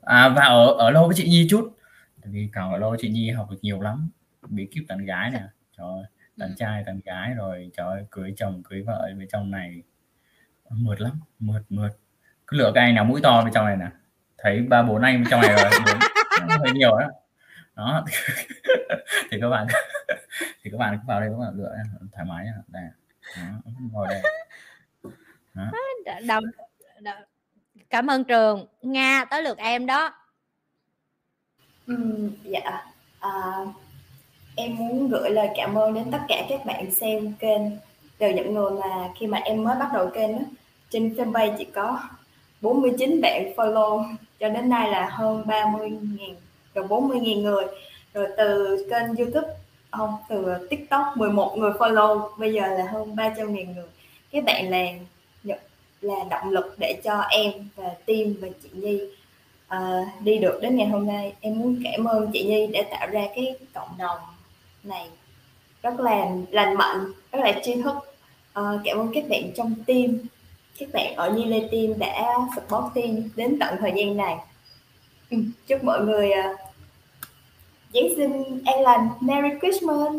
À, 0.00 0.28
và 0.28 0.44
ở 0.44 0.66
ở 0.66 0.90
lâu 0.90 1.06
với 1.06 1.16
chị 1.16 1.28
Nhi 1.28 1.46
chút 1.50 1.76
vì 2.24 2.48
càng 2.52 2.72
ở 2.72 2.78
lâu 2.78 2.96
chị 3.00 3.08
Nhi 3.08 3.30
học 3.30 3.50
được 3.50 3.58
nhiều 3.62 3.80
lắm 3.80 4.10
bí 4.48 4.66
kíp 4.66 4.84
tặng 4.88 5.04
gái 5.04 5.30
nè. 5.30 5.42
Cho 5.76 6.02
tặng 6.40 6.48
ừ. 6.48 6.54
trai 6.58 6.82
tặng 6.86 7.00
gái 7.04 7.34
rồi 7.34 7.70
cho 7.76 7.96
cưới 8.10 8.34
chồng 8.36 8.62
cưới 8.62 8.82
vợ 8.82 9.10
với 9.16 9.26
trong 9.32 9.50
này 9.50 9.82
mượt 10.70 11.00
lắm 11.00 11.20
mượt 11.38 11.62
mượt. 11.68 11.90
Cứ 12.46 12.56
lựa 12.56 12.72
cái 12.74 12.92
nào 12.92 13.04
mũi 13.04 13.20
to 13.22 13.42
bên 13.44 13.52
trong 13.52 13.66
này 13.66 13.76
nè. 13.76 13.86
Thấy 14.38 14.60
ba 14.60 14.82
bốn 14.82 15.02
anh 15.02 15.22
bên 15.22 15.30
trong 15.30 15.40
này 15.40 15.50
rồi 15.50 15.70
hơi 16.58 16.72
nhiều 16.74 16.98
đó 16.98 17.08
đó. 17.76 18.04
Thì 19.30 19.38
các 19.40 19.48
bạn 19.48 19.66
thì 20.62 20.70
các 20.70 20.78
bạn 20.78 20.98
cứ 20.98 21.02
vào 21.06 21.20
đây 21.20 21.30
các 21.32 21.38
bạn 21.38 21.54
lựa 21.54 21.76
thoải 22.12 22.24
mái 22.24 22.46
đây 22.68 22.82
đó, 23.36 23.72
ngồi 23.92 24.06
đây. 24.08 24.22
Đó. 25.54 25.70
Đồng, 26.26 26.44
đồng, 27.00 27.22
cảm 27.90 28.06
ơn 28.06 28.24
trường 28.24 28.66
nga 28.82 29.24
tới 29.30 29.42
lượt 29.42 29.58
em 29.58 29.86
đó. 29.86 30.14
Ừ, 31.86 32.30
dạ 32.42 32.82
à, 33.20 33.30
em 34.60 34.76
muốn 34.76 35.08
gửi 35.08 35.30
lời 35.30 35.48
cảm 35.56 35.78
ơn 35.78 35.94
đến 35.94 36.04
tất 36.12 36.20
cả 36.28 36.46
các 36.48 36.66
bạn 36.66 36.90
xem 36.90 37.32
kênh 37.38 37.62
đều 38.18 38.32
những 38.32 38.54
người 38.54 38.70
mà 38.70 39.08
khi 39.18 39.26
mà 39.26 39.38
em 39.38 39.64
mới 39.64 39.76
bắt 39.78 39.88
đầu 39.94 40.10
kênh 40.14 40.32
đó, 40.32 40.42
trên 40.90 41.14
fanpage 41.16 41.54
chỉ 41.58 41.64
có 41.64 42.00
49 42.60 43.20
bạn 43.20 43.52
follow 43.56 44.04
cho 44.40 44.48
đến 44.48 44.68
nay 44.68 44.90
là 44.90 45.08
hơn 45.10 45.44
30.000 45.46 46.34
gần 46.74 46.86
40.000 46.86 47.42
người. 47.42 47.64
Rồi 48.14 48.26
từ 48.36 48.76
kênh 48.90 49.16
youtube 49.16 49.54
không 49.90 50.14
từ 50.28 50.66
tiktok 50.70 51.16
11 51.16 51.56
người 51.58 51.72
follow 51.72 52.28
bây 52.38 52.52
giờ 52.52 52.66
là 52.66 52.86
hơn 52.86 53.14
300.000 53.14 53.74
người. 53.74 53.86
Các 54.32 54.44
bạn 54.44 54.70
là 54.70 54.86
là 56.00 56.14
động 56.30 56.50
lực 56.50 56.74
để 56.78 57.00
cho 57.04 57.20
em 57.20 57.52
và 57.76 57.88
team 58.06 58.34
và 58.40 58.48
chị 58.62 58.68
Nhi 58.72 59.00
uh, 59.74 60.06
đi 60.20 60.38
được 60.38 60.58
đến 60.62 60.76
ngày 60.76 60.86
hôm 60.86 61.06
nay. 61.06 61.32
Em 61.40 61.58
muốn 61.58 61.82
cảm 61.84 62.04
ơn 62.04 62.30
chị 62.32 62.44
Nhi 62.44 62.66
đã 62.66 62.82
tạo 62.90 63.06
ra 63.06 63.26
cái 63.34 63.54
cộng 63.74 63.98
đồng 63.98 64.18
này 64.82 65.08
rất 65.82 66.00
là 66.00 66.26
lành 66.50 66.74
mạnh 66.74 67.12
rất 67.32 67.38
là 67.42 67.60
tri 67.62 67.82
thức. 67.82 67.96
Uh, 68.60 68.80
cảm 68.84 68.98
ơn 68.98 69.10
các 69.14 69.24
bạn 69.30 69.52
trong 69.56 69.74
team. 69.86 70.18
Các 70.78 70.88
bạn 70.92 71.14
ở 71.16 71.30
Nhi 71.30 71.44
Lê 71.44 71.68
Team 71.72 71.98
đã 71.98 72.36
support 72.56 72.94
team 72.94 73.30
đến 73.36 73.58
tận 73.60 73.76
thời 73.80 73.92
gian 73.96 74.16
này. 74.16 74.36
Ừ, 75.30 75.36
chúc 75.66 75.84
mọi 75.84 76.00
người 76.00 76.30
uh, 76.30 76.60
Giáng 77.94 78.08
sinh 78.16 78.62
an 78.64 78.80
lành. 78.80 79.08
Merry 79.20 79.48
Christmas. 79.60 80.12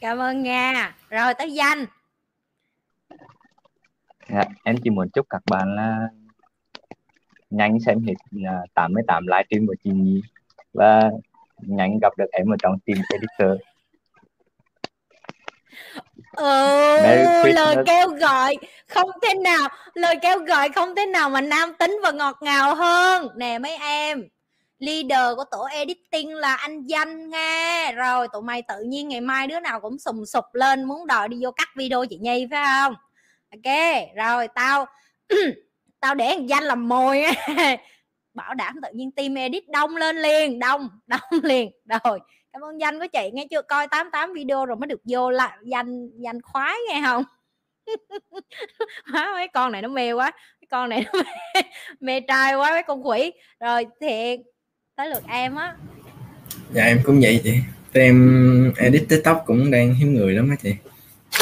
Cảm 0.00 0.18
ơn 0.18 0.42
Nga. 0.42 0.94
Rồi 1.10 1.34
tới 1.34 1.52
danh. 1.54 1.86
Dạ, 4.28 4.44
Em 4.64 4.76
chỉ 4.84 4.90
muốn 4.90 5.08
chúc 5.10 5.26
các 5.30 5.42
bạn 5.50 5.74
là 5.74 6.08
nhanh 7.50 7.80
xem 7.80 8.02
hết 8.06 8.14
88 8.74 9.24
à, 9.24 9.36
livestream 9.36 9.66
của 9.66 9.74
chị 9.84 9.90
Nhi. 9.90 10.22
Và 10.72 11.10
nhanh 11.66 11.98
gặp 12.02 12.12
được 12.16 12.30
em 12.32 12.52
ở 12.52 12.56
trong 12.62 12.78
team 12.86 12.98
editor. 13.12 13.60
Ừ, 16.36 17.52
lời 17.52 17.76
kêu 17.86 18.08
gọi 18.08 18.56
không 18.88 19.10
thể 19.22 19.34
nào 19.34 19.68
lời 19.94 20.16
kêu 20.22 20.38
gọi 20.38 20.68
không 20.68 20.94
thể 20.96 21.06
nào 21.06 21.30
mà 21.30 21.40
nam 21.40 21.72
tính 21.78 22.00
và 22.02 22.10
ngọt 22.10 22.36
ngào 22.40 22.74
hơn. 22.74 23.28
Nè 23.36 23.58
mấy 23.58 23.76
em 23.76 24.28
leader 24.80 25.36
của 25.36 25.44
tổ 25.50 25.64
editing 25.72 26.34
là 26.34 26.54
anh 26.54 26.82
danh 26.82 27.30
nghe 27.30 27.92
rồi 27.92 28.28
tụi 28.32 28.42
mày 28.42 28.62
tự 28.62 28.74
nhiên 28.86 29.08
ngày 29.08 29.20
mai 29.20 29.46
đứa 29.46 29.60
nào 29.60 29.80
cũng 29.80 29.98
sùng 29.98 30.26
sục 30.26 30.44
lên 30.52 30.84
muốn 30.84 31.06
đòi 31.06 31.28
đi 31.28 31.36
vô 31.42 31.50
cắt 31.50 31.68
video 31.76 32.04
chị 32.10 32.18
nhi 32.18 32.46
phải 32.50 32.64
không? 32.64 32.94
Ok 33.50 33.74
rồi 34.16 34.48
tao 34.48 34.86
tao 36.00 36.14
để 36.14 36.34
thằng 36.36 36.48
danh 36.48 36.62
làm 36.62 36.88
mồi 36.88 37.22
bảo 38.34 38.54
đảm 38.54 38.76
tự 38.82 38.88
nhiên 38.94 39.10
team 39.10 39.34
edit 39.34 39.68
đông 39.68 39.96
lên 39.96 40.16
liền 40.16 40.58
đông 40.58 40.88
đông 41.06 41.40
liền. 41.42 41.70
Rồi 42.04 42.20
cảm 42.52 42.62
ơn 42.62 42.80
danh 42.80 42.98
của 42.98 43.06
chị 43.12 43.30
nghe 43.32 43.46
chưa? 43.50 43.62
Coi 43.62 43.88
88 43.88 44.32
video 44.32 44.66
rồi 44.66 44.76
mới 44.76 44.86
được 44.86 45.00
vô 45.04 45.30
lại 45.30 45.58
danh 45.64 46.10
danh 46.18 46.42
khoái 46.42 46.76
nghe 46.88 47.02
không? 47.04 47.24
Mấy 49.12 49.48
con 49.48 49.72
này 49.72 49.82
nó 49.82 49.88
mê 49.88 50.12
quá 50.12 50.32
mấy 50.60 50.66
con 50.70 50.88
này 50.88 51.04
nó 51.12 51.22
mê, 51.54 51.62
mê 52.00 52.20
trai 52.20 52.54
quá 52.54 52.70
mấy 52.70 52.82
con 52.82 53.06
quỷ. 53.06 53.32
Rồi 53.60 53.86
thiệt 54.00 54.40
tới 54.96 55.08
lượt 55.08 55.22
em 55.28 55.54
á. 55.54 55.74
Dạ 56.72 56.84
em 56.84 57.00
cũng 57.04 57.20
vậy 57.20 57.40
chị. 57.44 57.54
Em 57.92 58.72
edit 58.76 59.08
tiktok 59.08 59.42
cũng 59.46 59.70
đang 59.70 59.94
hiếm 59.94 60.14
người 60.14 60.34
lắm 60.34 60.50
á 60.50 60.56
chị. 60.62 60.74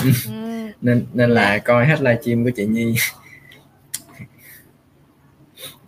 Ừ. 0.02 0.10
nên 0.80 1.06
nên 1.12 1.30
là 1.30 1.52
dạ. 1.54 1.58
coi 1.58 1.86
hết 1.86 2.00
livestream 2.00 2.44
của 2.44 2.50
chị 2.56 2.66
nhi 2.66 2.94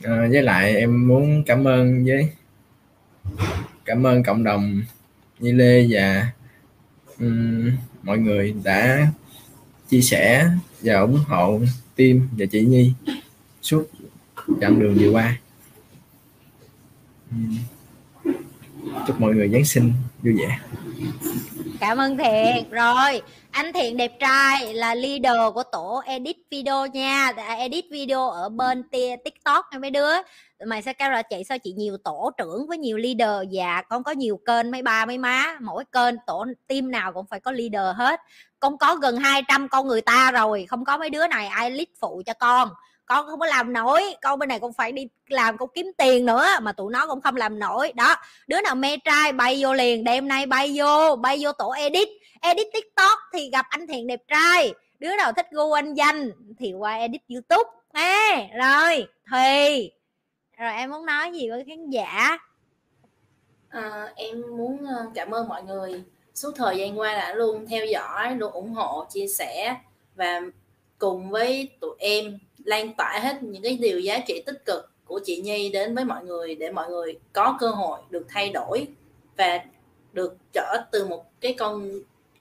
à, 0.02 0.28
với 0.30 0.42
lại 0.42 0.76
em 0.76 1.08
muốn 1.08 1.42
cảm 1.46 1.64
ơn 1.64 2.04
với 2.04 2.28
cảm 3.84 4.06
ơn 4.06 4.22
cộng 4.22 4.44
đồng 4.44 4.82
Nhi 5.38 5.52
Lê 5.52 5.86
và 5.90 6.32
um, 7.18 7.70
mọi 8.02 8.18
người 8.18 8.54
đã 8.64 9.06
chia 9.88 10.00
sẻ 10.00 10.50
và 10.80 11.00
ủng 11.00 11.18
hộ 11.26 11.60
team 11.96 12.28
và 12.38 12.46
chị 12.46 12.64
Nhi 12.64 12.92
suốt 13.62 13.90
chặng 14.60 14.80
đường 14.80 14.94
vừa 14.94 15.10
qua 15.10 15.38
chúc 19.06 19.20
mọi 19.20 19.34
người 19.34 19.48
Giáng 19.48 19.64
sinh 19.64 19.92
vui 20.22 20.34
vẻ. 20.38 20.58
Cảm 21.80 21.98
ơn 21.98 22.16
thiện 22.16 22.70
rồi, 22.70 23.22
anh 23.50 23.72
thiện 23.72 23.96
đẹp 23.96 24.12
trai 24.20 24.74
là 24.74 24.94
leader 24.94 25.54
của 25.54 25.62
tổ 25.62 26.02
edit 26.06 26.36
video 26.50 26.86
nha. 26.86 27.32
Edit 27.58 27.84
video 27.90 28.28
ở 28.30 28.48
bên 28.48 28.82
tia 28.88 29.16
tiktok 29.24 29.66
nha 29.72 29.78
mấy 29.78 29.90
đứa. 29.90 30.12
Mày 30.66 30.82
sẽ 30.82 30.92
kêu 30.92 31.10
là 31.10 31.22
chị, 31.22 31.44
sao 31.48 31.58
chị 31.58 31.72
nhiều 31.72 31.96
tổ 32.04 32.30
trưởng 32.38 32.66
với 32.66 32.78
nhiều 32.78 32.96
leader? 32.96 33.48
Dạ 33.50 33.82
con 33.88 34.02
có 34.02 34.12
nhiều 34.12 34.40
kênh, 34.46 34.70
mấy 34.70 34.82
ba, 34.82 35.06
mấy 35.06 35.18
má. 35.18 35.56
Mỗi 35.60 35.84
kênh 35.92 36.14
tổ 36.26 36.46
team 36.68 36.90
nào 36.90 37.12
cũng 37.12 37.26
phải 37.26 37.40
có 37.40 37.52
leader 37.52 37.96
hết. 37.96 38.20
Con 38.60 38.78
có 38.78 38.96
gần 38.96 39.16
200 39.16 39.68
con 39.68 39.86
người 39.86 40.00
ta 40.00 40.30
rồi. 40.30 40.66
Không 40.68 40.84
có 40.84 40.98
mấy 40.98 41.10
đứa 41.10 41.26
này 41.26 41.46
ai 41.46 41.70
lead 41.70 41.88
phụ 42.00 42.22
cho 42.26 42.32
con 42.34 42.68
con 43.10 43.26
không 43.26 43.40
có 43.40 43.46
làm 43.46 43.72
nổi 43.72 44.02
con 44.22 44.38
bên 44.38 44.48
này 44.48 44.60
cũng 44.60 44.72
phải 44.72 44.92
đi 44.92 45.08
làm 45.28 45.56
con 45.56 45.68
kiếm 45.74 45.86
tiền 45.98 46.26
nữa 46.26 46.46
mà 46.62 46.72
tụi 46.72 46.92
nó 46.92 47.06
cũng 47.06 47.20
không 47.20 47.36
làm 47.36 47.58
nổi. 47.58 47.92
Đó 47.94 48.16
đứa 48.46 48.60
nào 48.60 48.74
mê 48.74 48.96
trai 49.04 49.32
bay 49.32 49.58
vô 49.62 49.74
liền 49.74 50.04
đêm 50.04 50.28
nay 50.28 50.46
bay 50.46 50.72
vô 50.76 51.16
bay 51.16 51.38
vô 51.40 51.52
tổ 51.52 51.70
edit. 51.70 52.08
Edit 52.40 52.66
tiktok 52.72 53.18
thì 53.32 53.50
gặp 53.50 53.66
anh 53.68 53.86
thiện 53.86 54.06
đẹp 54.06 54.20
trai 54.28 54.74
đứa 54.98 55.16
nào 55.16 55.32
thích 55.32 55.46
gu 55.50 55.72
anh 55.72 55.94
danh 55.94 56.30
thì 56.58 56.72
qua 56.72 56.96
edit 56.96 57.22
youtube. 57.28 57.70
À, 57.92 58.36
rồi 58.58 59.06
thì 59.32 59.90
rồi 60.58 60.72
em 60.72 60.90
muốn 60.90 61.06
nói 61.06 61.32
gì 61.32 61.50
với 61.50 61.64
khán 61.68 61.90
giả? 61.90 62.38
À, 63.68 64.12
em 64.16 64.42
muốn 64.56 64.86
ờ, 64.86 65.06
cảm 65.14 65.30
ơn 65.30 65.48
mọi 65.48 65.62
người. 65.62 66.04
Suốt 66.34 66.52
thời 66.56 66.76
gian 66.76 66.98
qua 66.98 67.12
đã 67.14 67.34
luôn 67.34 67.66
theo 67.66 67.86
dõi 67.86 68.36
luôn 68.36 68.52
ủng 68.52 68.72
hộ 68.72 69.04
chia 69.10 69.26
sẻ 69.26 69.76
và 70.14 70.40
cùng 70.98 71.30
với 71.30 71.70
tụi 71.80 71.94
em 71.98 72.38
lan 72.64 72.94
tỏa 72.94 73.18
hết 73.22 73.42
những 73.42 73.62
cái 73.62 73.78
điều 73.80 74.00
giá 74.00 74.18
trị 74.26 74.42
tích 74.46 74.64
cực 74.64 74.90
của 75.04 75.20
chị 75.24 75.40
Nhi 75.40 75.68
đến 75.68 75.94
với 75.94 76.04
mọi 76.04 76.24
người 76.24 76.54
để 76.54 76.70
mọi 76.70 76.90
người 76.90 77.18
có 77.32 77.56
cơ 77.60 77.70
hội 77.70 78.00
được 78.10 78.26
thay 78.28 78.50
đổi 78.50 78.86
và 79.36 79.60
được 80.12 80.36
trở 80.52 80.76
từ 80.90 81.06
một 81.06 81.40
cái 81.40 81.54
con, 81.58 81.90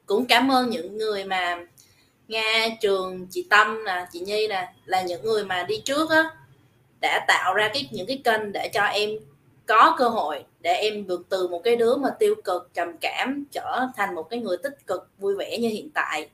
cũng 0.06 0.26
cảm 0.26 0.52
ơn 0.52 0.70
những 0.70 0.98
người 0.98 1.24
mà 1.24 1.66
Nga, 2.28 2.68
trường, 2.82 3.28
chị 3.30 3.48
Tâm 3.50 3.84
nè, 3.86 4.06
chị 4.12 4.20
Nhi 4.20 4.48
nè, 4.48 4.74
là 4.86 5.02
những 5.02 5.24
người 5.24 5.44
mà 5.44 5.64
đi 5.64 5.82
trước 5.86 6.10
á, 6.10 6.24
đã 7.02 7.26
tạo 7.28 7.54
ra 7.54 7.70
cái, 7.74 7.90
những 7.92 8.08
cái 8.08 8.22
kênh 8.24 8.52
để 8.52 8.70
cho 8.74 8.84
em 8.84 9.10
có 9.66 9.96
cơ 9.98 10.10
hội 10.10 10.44
để 10.60 10.74
em 10.74 11.06
vượt 11.06 11.22
từ 11.30 11.48
một 11.48 11.62
cái 11.64 11.76
đứa 11.76 11.96
mà 11.96 12.10
tiêu 12.20 12.36
cực, 12.44 12.70
trầm 12.74 12.98
cảm 13.02 13.46
trở 13.52 13.88
thành 13.96 14.16
một 14.16 14.24
cái 14.30 14.40
người 14.40 14.58
tích 14.58 14.88
cực, 14.88 15.10
vui 15.18 15.36
vẻ 15.36 15.58
như 15.58 15.70
hiện 15.70 15.90
tại. 15.90 16.30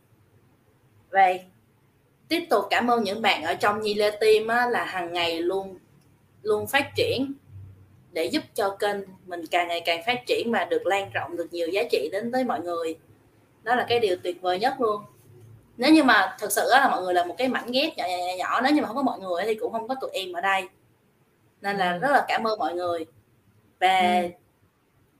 Vậy 1.12 1.40
tiếp 2.28 2.46
tục 2.50 2.66
cảm 2.70 2.92
ơn 2.92 3.04
những 3.04 3.22
bạn 3.22 3.44
ở 3.44 3.54
trong 3.54 3.82
Nhi 3.82 3.94
Lê 3.94 4.12
Team 4.12 4.48
á, 4.48 4.70
là 4.70 4.84
hàng 4.84 5.14
ngày 5.14 5.42
luôn 5.42 5.78
luôn 6.42 6.68
phát 6.68 6.96
triển 6.96 7.34
để 8.12 8.26
giúp 8.26 8.44
cho 8.54 8.76
kênh 8.80 8.98
mình 9.26 9.46
càng 9.52 9.68
ngày 9.68 9.82
càng 9.86 10.04
phát 10.06 10.26
triển 10.28 10.52
mà 10.52 10.66
được 10.66 10.88
lan 10.88 11.10
rộng 11.14 11.38
được 11.38 11.48
nhiều 11.54 11.68
giá 11.68 11.84
trị 11.92 12.10
đến 12.12 12.32
với 12.32 12.44
mọi 12.44 12.62
người. 12.62 12.96
Đó 13.64 13.76
là 13.76 13.86
cái 13.90 14.00
điều 14.00 14.16
tuyệt 14.24 14.42
vời 14.42 14.60
nhất 14.60 14.82
luôn. 14.82 15.02
Nếu 15.78 15.94
như 15.94 16.04
mà 16.04 16.36
thực 16.40 16.52
sự 16.52 16.62
là 16.70 16.90
mọi 16.90 17.02
người 17.02 17.14
là 17.14 17.26
một 17.26 17.36
cái 17.38 17.48
mảnh 17.48 17.72
ghép 17.72 17.98
nhỏ, 17.98 18.04
nhỏ 18.08 18.18
nhỏ 18.18 18.34
nhỏ 18.38 18.62
nếu 18.62 18.72
như 18.72 18.82
mà 18.82 18.88
không 18.88 18.96
có 18.96 19.04
mọi 19.04 19.20
người 19.20 19.44
thì 19.46 19.56
cũng 19.56 19.72
không 19.72 19.88
có 19.88 19.96
tụi 20.02 20.10
em 20.14 20.34
ở 20.34 20.42
đây. 20.42 20.70
Nên 21.62 21.78
là 21.78 21.94
ừ. 21.94 22.00
rất 22.00 22.12
là 22.12 22.26
cảm 22.28 22.48
ơn 22.48 22.60
mọi 22.60 22.74
người. 22.74 23.06
Và 23.80 24.22
ừ. 24.22 24.28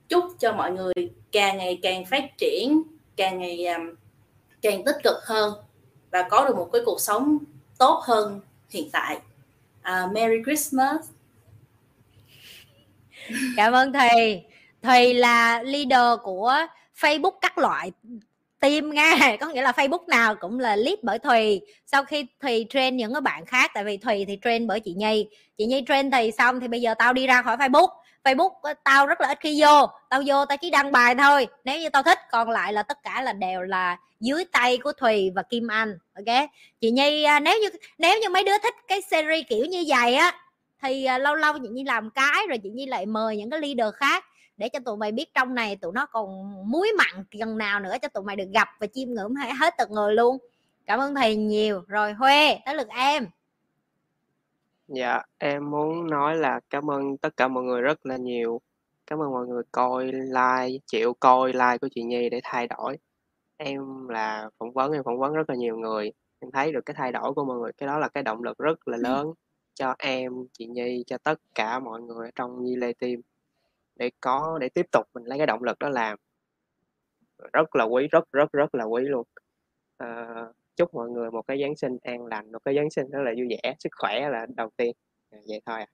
chúc 0.08 0.24
cho 0.38 0.52
mọi 0.52 0.72
người 0.72 0.94
càng 1.32 1.56
ngày 1.56 1.78
càng 1.82 2.04
phát 2.04 2.38
triển 2.38 2.82
càng 3.16 3.38
ngày 3.38 3.66
um, 3.66 3.94
càng 4.62 4.84
tích 4.84 4.96
cực 5.04 5.16
hơn 5.22 5.52
và 6.10 6.22
có 6.30 6.48
được 6.48 6.56
một 6.56 6.68
cái 6.72 6.82
cuộc 6.86 7.00
sống 7.00 7.38
tốt 7.78 8.02
hơn 8.04 8.40
hiện 8.70 8.90
tại. 8.92 9.18
Uh, 9.80 10.12
Merry 10.12 10.42
Christmas. 10.44 11.00
Cảm 13.56 13.72
ơn 13.72 13.92
thầy 13.92 14.44
thầy 14.82 15.14
là 15.14 15.62
leader 15.62 16.20
của 16.22 16.54
Facebook 17.00 17.38
các 17.40 17.58
loại 17.58 17.92
team 18.60 18.90
nghe 18.90 19.36
có 19.40 19.46
nghĩa 19.48 19.62
là 19.62 19.72
Facebook 19.72 20.06
nào 20.08 20.34
cũng 20.34 20.60
là 20.60 20.76
lead 20.76 20.98
bởi 21.02 21.18
Thùy. 21.18 21.60
Sau 21.86 22.04
khi 22.04 22.26
Thùy 22.42 22.66
train 22.70 22.96
những 22.96 23.14
cái 23.14 23.20
bạn 23.20 23.44
khác 23.44 23.70
tại 23.74 23.84
vì 23.84 23.96
Thùy 23.96 24.24
thì 24.24 24.38
train 24.42 24.66
bởi 24.66 24.80
chị 24.80 24.94
Nhi. 24.94 25.28
Chị 25.58 25.66
Nhi 25.66 25.84
train 25.88 26.10
thì 26.10 26.30
xong 26.38 26.60
thì 26.60 26.68
bây 26.68 26.80
giờ 26.80 26.94
tao 26.94 27.12
đi 27.12 27.26
ra 27.26 27.42
khỏi 27.42 27.56
Facebook. 27.56 27.88
Facebook 28.26 28.52
ờ, 28.62 28.74
tao 28.84 29.06
rất 29.06 29.20
là 29.20 29.28
ít 29.28 29.38
khi 29.40 29.62
vô. 29.62 29.86
Tao 30.08 30.22
vô 30.26 30.44
tao 30.44 30.58
chỉ 30.58 30.70
đăng 30.70 30.92
bài 30.92 31.14
thôi. 31.14 31.46
Nếu 31.64 31.80
như 31.80 31.88
tao 31.90 32.02
thích, 32.02 32.18
còn 32.30 32.50
lại 32.50 32.72
là 32.72 32.82
tất 32.82 33.02
cả 33.02 33.22
là 33.22 33.32
đều 33.32 33.62
là 33.62 33.96
dưới 34.20 34.44
tay 34.52 34.78
của 34.78 34.92
Thùy 34.92 35.30
và 35.34 35.42
Kim 35.42 35.68
Anh, 35.68 35.98
ok? 36.14 36.48
Chị 36.80 36.90
Nhi 36.90 37.22
à, 37.22 37.40
nếu 37.40 37.58
như 37.60 37.68
nếu 37.98 38.20
như 38.20 38.28
mấy 38.28 38.44
đứa 38.44 38.58
thích 38.62 38.74
cái 38.88 39.00
series 39.00 39.44
kiểu 39.48 39.64
như 39.64 39.84
vậy 39.88 40.14
á, 40.14 40.32
thì 40.82 41.04
à, 41.04 41.18
lâu 41.18 41.34
lâu 41.34 41.58
chị 41.58 41.68
Nhi 41.68 41.84
làm 41.84 42.10
cái 42.10 42.46
rồi 42.48 42.58
chị 42.58 42.70
Nhi 42.70 42.86
lại 42.86 43.06
mời 43.06 43.36
những 43.36 43.50
cái 43.50 43.60
leader 43.60 43.94
khác 43.94 44.24
để 44.56 44.68
cho 44.68 44.78
tụi 44.84 44.96
mày 44.96 45.12
biết 45.12 45.34
trong 45.34 45.54
này 45.54 45.76
tụi 45.76 45.92
nó 45.94 46.06
còn 46.06 46.54
muối 46.70 46.92
mặn 46.98 47.24
gần 47.40 47.58
nào 47.58 47.80
nữa 47.80 47.96
cho 48.02 48.08
tụi 48.08 48.24
mày 48.24 48.36
được 48.36 48.48
gặp 48.54 48.68
và 48.80 48.86
chiêm 48.86 49.08
ngưỡng 49.08 49.34
hết 49.34 49.74
từng 49.78 49.92
người 49.92 50.14
luôn. 50.14 50.38
Cảm 50.86 51.00
ơn 51.00 51.14
thầy 51.14 51.36
nhiều. 51.36 51.82
Rồi, 51.86 52.12
huê, 52.12 52.58
tới 52.64 52.74
lượt 52.74 52.88
em 52.88 53.26
dạ 54.88 55.22
em 55.38 55.70
muốn 55.70 56.10
nói 56.10 56.36
là 56.36 56.60
cảm 56.70 56.90
ơn 56.90 57.16
tất 57.18 57.36
cả 57.36 57.48
mọi 57.48 57.64
người 57.64 57.82
rất 57.82 58.06
là 58.06 58.16
nhiều. 58.16 58.60
Cảm 59.06 59.18
ơn 59.22 59.30
mọi 59.32 59.46
người 59.46 59.62
coi 59.72 60.12
like 60.12 60.78
chịu 60.86 61.14
coi 61.20 61.52
like 61.52 61.78
của 61.80 61.88
chị 61.94 62.02
Nhi 62.02 62.28
để 62.30 62.40
thay 62.44 62.66
đổi. 62.66 62.98
Em 63.56 64.08
là 64.08 64.50
phỏng 64.58 64.72
vấn 64.72 64.92
em 64.92 65.04
phỏng 65.04 65.18
vấn 65.18 65.34
rất 65.34 65.50
là 65.50 65.56
nhiều 65.56 65.76
người. 65.76 66.12
Em 66.40 66.50
thấy 66.50 66.72
được 66.72 66.86
cái 66.86 66.94
thay 66.98 67.12
đổi 67.12 67.34
của 67.34 67.44
mọi 67.44 67.58
người 67.58 67.72
cái 67.72 67.86
đó 67.86 67.98
là 67.98 68.08
cái 68.08 68.22
động 68.22 68.42
lực 68.42 68.58
rất 68.58 68.88
là 68.88 68.96
lớn 68.96 69.32
cho 69.74 69.94
em 69.98 70.32
chị 70.52 70.66
Nhi 70.66 71.04
cho 71.06 71.18
tất 71.18 71.40
cả 71.54 71.78
mọi 71.78 72.02
người 72.02 72.28
ở 72.28 72.30
trong 72.34 72.64
Nhi 72.64 72.76
Lê 72.76 72.92
Team 72.92 73.20
để 73.96 74.10
có 74.20 74.58
để 74.60 74.68
tiếp 74.68 74.86
tục 74.92 75.06
mình 75.14 75.24
lấy 75.24 75.38
cái 75.38 75.46
động 75.46 75.62
lực 75.62 75.78
đó 75.78 75.88
làm. 75.88 76.18
Rất 77.52 77.76
là 77.76 77.84
quý 77.84 78.08
rất 78.10 78.32
rất 78.32 78.52
rất 78.52 78.74
là 78.74 78.84
quý 78.84 79.02
luôn. 79.02 79.26
À, 79.98 80.26
chúc 80.76 80.94
mọi 80.94 81.10
người 81.10 81.30
một 81.30 81.42
cái 81.46 81.58
giáng 81.62 81.76
sinh 81.76 81.98
an 82.02 82.26
lành. 82.26 82.52
Một 82.52 82.58
cái 82.64 82.74
giáng 82.76 82.90
sinh 82.90 83.10
rất 83.10 83.22
là 83.22 83.32
vui 83.38 83.48
vẻ 83.48 83.74
sức 83.78 83.92
khỏe 83.96 84.28
là 84.30 84.46
đầu 84.56 84.70
tiên. 84.76 84.96
À, 85.30 85.38
vậy 85.48 85.60
thôi 85.66 85.78
à. 85.78 85.86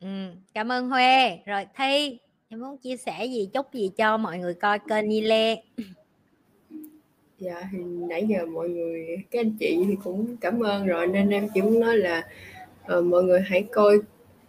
ừ, 0.00 0.08
cảm 0.54 0.72
ơn 0.72 0.88
Huê. 0.88 1.38
Rồi 1.46 1.66
Thi 1.76 2.18
em 2.48 2.60
muốn 2.60 2.78
chia 2.78 2.96
sẻ 2.96 3.24
gì 3.24 3.48
chúc 3.52 3.74
gì 3.74 3.90
cho 3.96 4.16
mọi 4.16 4.38
người 4.38 4.54
coi 4.54 4.78
kênh 4.88 5.08
Nhi 5.08 5.20
Lê? 5.20 5.56
Dạ 7.38 7.68
thì 7.72 7.78
nãy 7.84 8.26
giờ 8.28 8.46
mọi 8.46 8.68
người 8.68 9.06
các 9.30 9.40
anh 9.40 9.56
chị 9.60 9.84
thì 9.88 9.96
cũng 10.04 10.36
cảm 10.40 10.60
ơn 10.60 10.86
rồi. 10.86 11.06
Nên 11.06 11.30
em 11.30 11.48
chỉ 11.54 11.62
muốn 11.62 11.80
nói 11.80 11.96
là 11.96 12.28
uh, 12.98 13.04
mọi 13.04 13.22
người 13.22 13.40
hãy 13.40 13.62
coi 13.72 13.98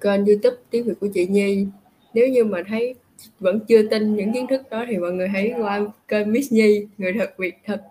kênh 0.02 0.26
youtube 0.26 0.58
tiếng 0.70 0.84
việt 0.84 0.93
của 1.00 1.08
chị 1.14 1.28
nhi. 1.28 1.68
Nếu 2.14 2.28
như 2.28 2.43
mà 2.43 2.64
thấy 2.68 2.95
vẫn 3.39 3.60
chưa 3.68 3.88
tin 3.89 4.16
những 4.16 4.34
kiến 4.34 4.47
thức 4.47 4.70
đó 4.70 4.86
thì 4.88 4.97
mọi 4.97 5.12
người 5.12 5.28
hãy 5.28 5.54
qua 5.58 5.82
kênh 6.08 6.32
Miss 6.32 6.54
Nhi 6.54 6.88
người 6.97 7.14
thật 7.14 7.34
việc 7.38 7.56
thật 7.66 7.82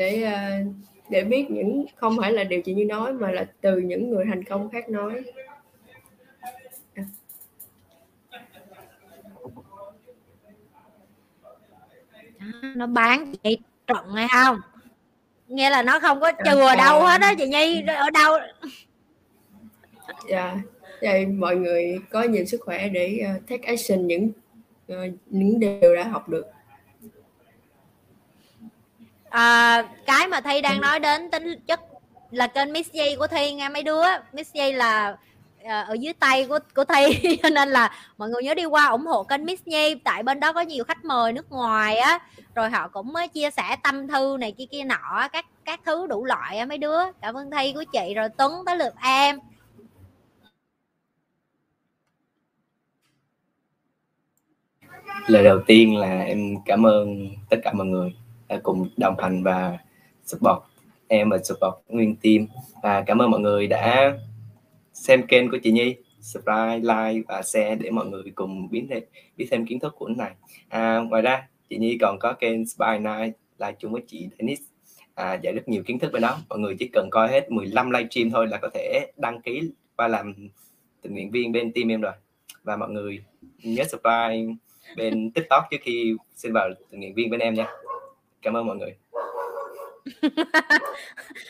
để 0.00 0.24
uh, 0.24 0.74
để 1.08 1.24
biết 1.24 1.50
những 1.50 1.84
không 1.96 2.16
phải 2.20 2.32
là 2.32 2.44
điều 2.44 2.62
chị 2.62 2.74
như 2.74 2.84
nói 2.84 3.12
mà 3.12 3.30
là 3.30 3.46
từ 3.60 3.78
những 3.78 4.10
người 4.10 4.24
thành 4.28 4.44
công 4.44 4.70
khác 4.70 4.88
nói. 4.88 5.22
Nó 12.74 12.86
bán 12.86 13.32
chị 13.42 13.58
trận 13.86 14.08
hay 14.14 14.26
không? 14.32 14.56
Nghe 15.48 15.70
là 15.70 15.82
nó 15.82 16.00
không 16.00 16.20
có 16.20 16.32
chừa 16.44 16.66
à, 16.66 16.76
đâu 16.76 17.00
hết 17.00 17.20
á 17.20 17.34
chị 17.38 17.46
nhi 17.48 17.82
ở 17.86 18.10
đâu? 18.10 18.38
Dạ 20.28 20.56
vậy 21.02 21.26
mọi 21.26 21.56
người 21.56 21.98
có 22.10 22.22
nhiều 22.22 22.44
sức 22.44 22.60
khỏe 22.64 22.88
để 22.88 23.20
uh, 23.36 23.48
take 23.48 23.66
action 23.66 24.06
những 24.06 24.30
uh, 24.92 24.96
những 25.26 25.60
điều 25.60 25.96
đã 25.96 26.04
học 26.04 26.28
được 26.28 26.46
à, 29.30 29.82
cái 30.06 30.28
mà 30.28 30.40
thi 30.40 30.60
đang 30.60 30.80
nói 30.80 31.00
đến 31.00 31.30
tính 31.30 31.60
chất 31.66 31.80
là 32.30 32.46
kênh 32.46 32.72
Miss 32.72 32.90
J 32.90 33.18
của 33.18 33.26
thi 33.26 33.52
nghe 33.52 33.68
mấy 33.68 33.82
đứa. 33.82 34.02
Miss 34.32 34.52
J 34.54 34.76
là 34.76 35.16
à, 35.64 35.80
ở 35.80 35.94
dưới 35.94 36.12
tay 36.12 36.46
của 36.46 36.58
của 36.74 36.84
thi 36.84 37.36
cho 37.42 37.48
nên 37.48 37.68
là 37.68 37.92
mọi 38.18 38.28
người 38.28 38.42
nhớ 38.42 38.54
đi 38.54 38.64
qua 38.64 38.86
ủng 38.86 39.06
hộ 39.06 39.24
kênh 39.24 39.44
Miss 39.44 39.62
Nhi 39.66 39.94
tại 39.94 40.22
bên 40.22 40.40
đó 40.40 40.52
có 40.52 40.60
nhiều 40.60 40.84
khách 40.84 41.04
mời 41.04 41.32
nước 41.32 41.52
ngoài 41.52 41.96
á 41.96 42.18
rồi 42.54 42.70
họ 42.70 42.88
cũng 42.88 43.12
mới 43.12 43.28
chia 43.28 43.50
sẻ 43.50 43.76
tâm 43.82 44.08
thư 44.08 44.36
này 44.40 44.52
kia 44.58 44.64
kia 44.70 44.84
nọ 44.84 45.28
các 45.32 45.46
các 45.64 45.80
thứ 45.86 46.06
đủ 46.06 46.24
loại 46.24 46.58
á 46.58 46.66
mấy 46.66 46.78
đứa. 46.78 46.98
Cảm 47.20 47.34
ơn 47.34 47.50
thi 47.50 47.72
của 47.72 47.84
chị 47.92 48.14
rồi 48.14 48.28
Tuấn 48.38 48.52
tới 48.66 48.76
lượt 48.76 48.94
em. 49.02 49.38
Lời 55.26 55.44
đầu 55.44 55.60
tiên 55.66 55.96
là 55.96 56.20
em 56.20 56.56
cảm 56.66 56.86
ơn 56.86 57.28
tất 57.50 57.56
cả 57.64 57.72
mọi 57.72 57.86
người. 57.86 58.14
À, 58.50 58.60
cùng 58.62 58.88
đồng 58.96 59.14
hành 59.18 59.42
và 59.42 59.78
support 60.24 60.58
em 61.08 61.30
và 61.30 61.38
support 61.38 61.74
nguyên 61.88 62.16
team. 62.16 62.46
Và 62.82 63.02
cảm 63.06 63.18
ơn 63.18 63.30
mọi 63.30 63.40
người 63.40 63.66
đã 63.66 64.14
xem 64.92 65.26
kênh 65.26 65.50
của 65.50 65.58
chị 65.62 65.72
Nhi 65.72 65.94
subscribe 66.20 66.78
like 66.78 67.22
và 67.28 67.42
share 67.42 67.74
để 67.74 67.90
mọi 67.90 68.06
người 68.06 68.22
cùng 68.34 68.68
biết 68.70 68.86
thêm 68.90 69.02
biết 69.36 69.46
thêm 69.50 69.66
kiến 69.66 69.80
thức 69.80 69.94
của 69.98 70.08
này. 70.08 70.30
À, 70.68 70.98
ngoài 70.98 71.22
ra 71.22 71.48
chị 71.68 71.78
Nhi 71.78 71.98
còn 72.00 72.18
có 72.18 72.32
kênh 72.32 72.66
Spy 72.66 72.98
Night 73.00 73.36
live 73.58 73.74
chung 73.78 73.92
với 73.92 74.02
chị 74.06 74.28
Dennis 74.38 74.60
à, 75.14 75.34
dạy 75.42 75.52
rất 75.52 75.68
nhiều 75.68 75.82
kiến 75.82 75.98
thức 75.98 76.12
bên 76.12 76.22
đó. 76.22 76.38
Mọi 76.48 76.58
người 76.58 76.76
chỉ 76.78 76.90
cần 76.92 77.08
coi 77.10 77.28
hết 77.28 77.50
15 77.50 77.90
livestream 77.90 78.30
thôi 78.30 78.46
là 78.46 78.58
có 78.58 78.70
thể 78.74 79.12
đăng 79.16 79.40
ký 79.40 79.70
và 79.96 80.08
làm 80.08 80.34
tình 81.02 81.12
nguyện 81.12 81.30
viên 81.30 81.52
bên 81.52 81.72
team 81.72 81.88
em 81.88 82.00
rồi. 82.00 82.12
Và 82.62 82.76
mọi 82.76 82.90
người 82.90 83.24
nhớ 83.62 83.84
subscribe 83.84 84.54
bên 84.96 85.30
tiktok 85.30 85.64
trước 85.70 85.78
khi 85.80 86.14
xin 86.36 86.52
vào 86.52 86.70
tình 86.90 87.00
nguyện 87.00 87.14
viên 87.14 87.30
bên 87.30 87.40
em 87.40 87.54
nha 87.54 87.66
cảm 88.42 88.56
ơn 88.56 88.66
mọi 88.66 88.76
người. 88.76 88.96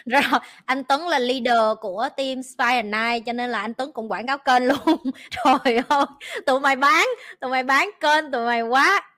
Rồi, 0.06 0.22
anh 0.64 0.84
Tuấn 0.84 1.08
là 1.08 1.18
leader 1.18 1.78
của 1.80 2.08
team 2.16 2.42
Spy 2.42 2.64
and 2.64 2.94
Night, 2.94 3.26
cho 3.26 3.32
nên 3.32 3.50
là 3.50 3.60
anh 3.60 3.74
Tuấn 3.74 3.92
cũng 3.92 4.10
quảng 4.10 4.26
cáo 4.26 4.38
kênh 4.38 4.66
luôn. 4.66 5.02
Rồi 5.44 5.76
ơi, 5.88 6.04
tụi 6.46 6.60
mày 6.60 6.76
bán, 6.76 7.06
tụi 7.40 7.50
mày 7.50 7.62
bán 7.62 7.90
kênh, 8.00 8.30
tụi 8.32 8.46
mày 8.46 8.62
quá 8.62 9.10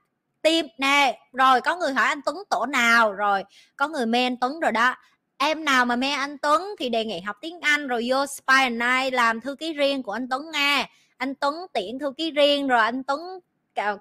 team. 0.43 0.67
Nè, 0.79 1.19
rồi 1.33 1.61
có 1.61 1.77
người 1.77 1.93
hỏi 1.93 2.07
anh 2.07 2.21
Tuấn 2.25 2.37
tổ 2.51 2.67
nào? 2.67 3.13
Rồi, 3.13 3.45
có 3.77 3.89
người 3.89 4.07
mê 4.07 4.23
anh 4.23 4.37
Tuấn 4.37 4.61
rồi 4.61 4.73
đó. 4.73 4.97
Em 5.39 5.65
nào 5.65 5.85
mà 5.85 5.97
mê 5.97 6.11
anh 6.11 6.39
Tuấn 6.39 6.63
thì 6.79 6.89
đề 6.89 7.05
nghị 7.05 7.21
học 7.21 7.37
tiếng 7.41 7.61
Anh, 7.61 7.87
rồi 7.89 8.05
vô 8.09 8.27
Spy 8.27 8.55
and 8.55 8.83
Night 8.83 9.15
làm 9.15 9.41
thư 9.41 9.55
ký 9.55 9.73
riêng 9.73 10.03
của 10.03 10.13
anh 10.13 10.29
Tuấn 10.31 10.51
nghe 10.53 10.89
anh 11.17 11.35
Tuấn 11.35 11.55
tiện 11.73 11.99
thư 11.99 12.13
ký 12.17 12.31
riêng, 12.31 12.69
rồi 12.69 12.81
anh 12.81 13.03
Tuấn 13.05 13.21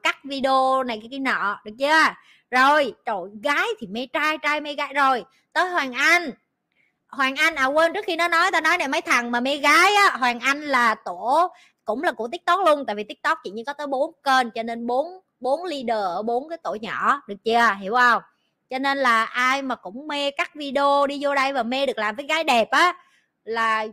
cắt 0.03 0.17
video 0.23 0.83
này 0.83 0.97
cái 1.01 1.07
kia 1.11 1.19
nọ, 1.19 1.59
được 1.65 1.71
chưa? 1.79 2.03
Rồi 2.51 2.93
trời 3.05 3.21
gái 3.43 3.67
thì 3.79 3.87
mê 3.87 4.07
trai 4.13 4.37
trai 4.37 4.61
mê 4.61 4.73
gái. 4.73 4.93
Rồi 4.93 5.23
tới 5.53 5.69
hoàng 5.69 5.93
anh. 5.93 6.31
Hoàng 7.07 7.35
anh 7.35 7.55
à 7.55 7.65
quên 7.65 7.93
trước 7.93 8.05
khi 8.05 8.15
nó 8.15 8.27
nói 8.27 8.51
tao 8.51 8.61
nói 8.61 8.77
này 8.77 8.87
mấy 8.87 9.01
thằng 9.01 9.31
mà 9.31 9.39
mê 9.39 9.57
gái 9.57 9.95
á 9.95 10.17
hoàng 10.17 10.39
anh 10.39 10.61
là 10.61 10.95
tổ 10.95 11.51
cũng 11.85 12.03
là 12.03 12.11
của 12.11 12.27
tiktok 12.27 12.59
luôn 12.65 12.85
tại 12.85 12.95
vì 12.95 13.03
tiktok 13.03 13.39
chỉ 13.43 13.51
như 13.51 13.63
có 13.67 13.73
tới 13.73 13.87
bốn 13.87 14.11
kênh 14.23 14.51
cho 14.51 14.63
nên 14.63 14.87
bốn 14.87 15.07
bốn 15.39 15.63
leader 15.63 16.03
ở 16.03 16.21
bốn 16.21 16.49
cái 16.49 16.57
tổ 16.57 16.77
nhỏ 16.81 17.21
được 17.27 17.35
chưa? 17.43 17.75
Hiểu 17.79 17.93
không? 17.93 18.21
Cho 18.69 18.79
nên 18.79 18.97
là 18.97 19.23
ai 19.23 19.61
mà 19.61 19.75
cũng 19.75 20.07
mê 20.07 20.31
cắt 20.31 20.55
video 20.55 21.07
đi 21.07 21.17
vô 21.21 21.35
đây 21.35 21.53
và 21.53 21.63
mê 21.63 21.85
được 21.85 21.97
làm 21.97 22.15
với 22.15 22.25
gái 22.25 22.43
đẹp 22.43 22.69
á 22.69 22.95
là 23.43 23.87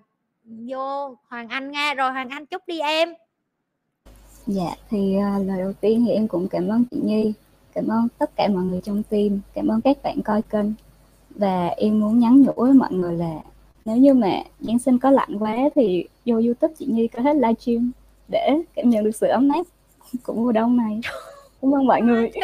vô 0.45 1.17
hoàng 1.29 1.49
anh 1.49 1.71
nghe. 1.71 1.95
Rồi 1.95 2.13
hoàng 2.13 2.29
anh 2.29 2.47
chúc 2.47 2.63
đi 2.67 2.81
em. 2.81 3.15
Dạ, 4.47 4.71
thì 4.91 5.17
uh, 5.17 5.47
lời 5.47 5.59
đầu 5.59 5.73
tiên 5.81 6.05
thì 6.07 6.13
em 6.13 6.29
cũng 6.29 6.49
cảm 6.49 6.69
ơn 6.69 6.85
chị 6.91 6.97
Nhi, 7.03 7.33
cảm 7.79 7.89
ơn 7.89 8.09
tất 8.18 8.31
cả 8.37 8.49
mọi 8.49 8.64
người 8.64 8.81
trong 8.85 9.03
team, 9.03 9.41
cảm 9.55 9.68
ơn 9.68 9.81
các 9.81 9.97
bạn 10.03 10.22
coi 10.22 10.43
kênh. 10.43 10.66
Và 11.31 11.66
em 11.66 12.01
muốn 12.01 12.18
nhắn 12.18 12.43
nhủ 12.43 12.53
với 12.57 12.72
mọi 12.72 12.93
người 12.93 13.16
là 13.16 13.35
nếu 13.85 13.97
như 13.97 14.14
mà 14.14 14.43
Giáng 14.61 14.79
sinh 14.79 14.99
có 14.99 15.11
lạnh 15.11 15.39
quá 15.39 15.57
thì 15.74 16.05
vô 16.24 16.35
YouTube 16.35 16.74
chị 16.79 16.87
Nhi 16.87 17.09
có 17.09 17.22
hết 17.22 17.35
livestream 17.37 17.91
để 18.29 18.62
cảm 18.74 18.91
nhận 18.91 19.05
được 19.05 19.14
sự 19.14 19.26
ấm 19.26 19.49
áp 19.49 19.62
của 20.22 20.35
mùa 20.35 20.53
đông 20.53 20.76
này. 20.76 21.01
Cảm 21.62 21.74
ơn 21.74 21.87
mọi 21.87 22.03
người. 22.03 22.31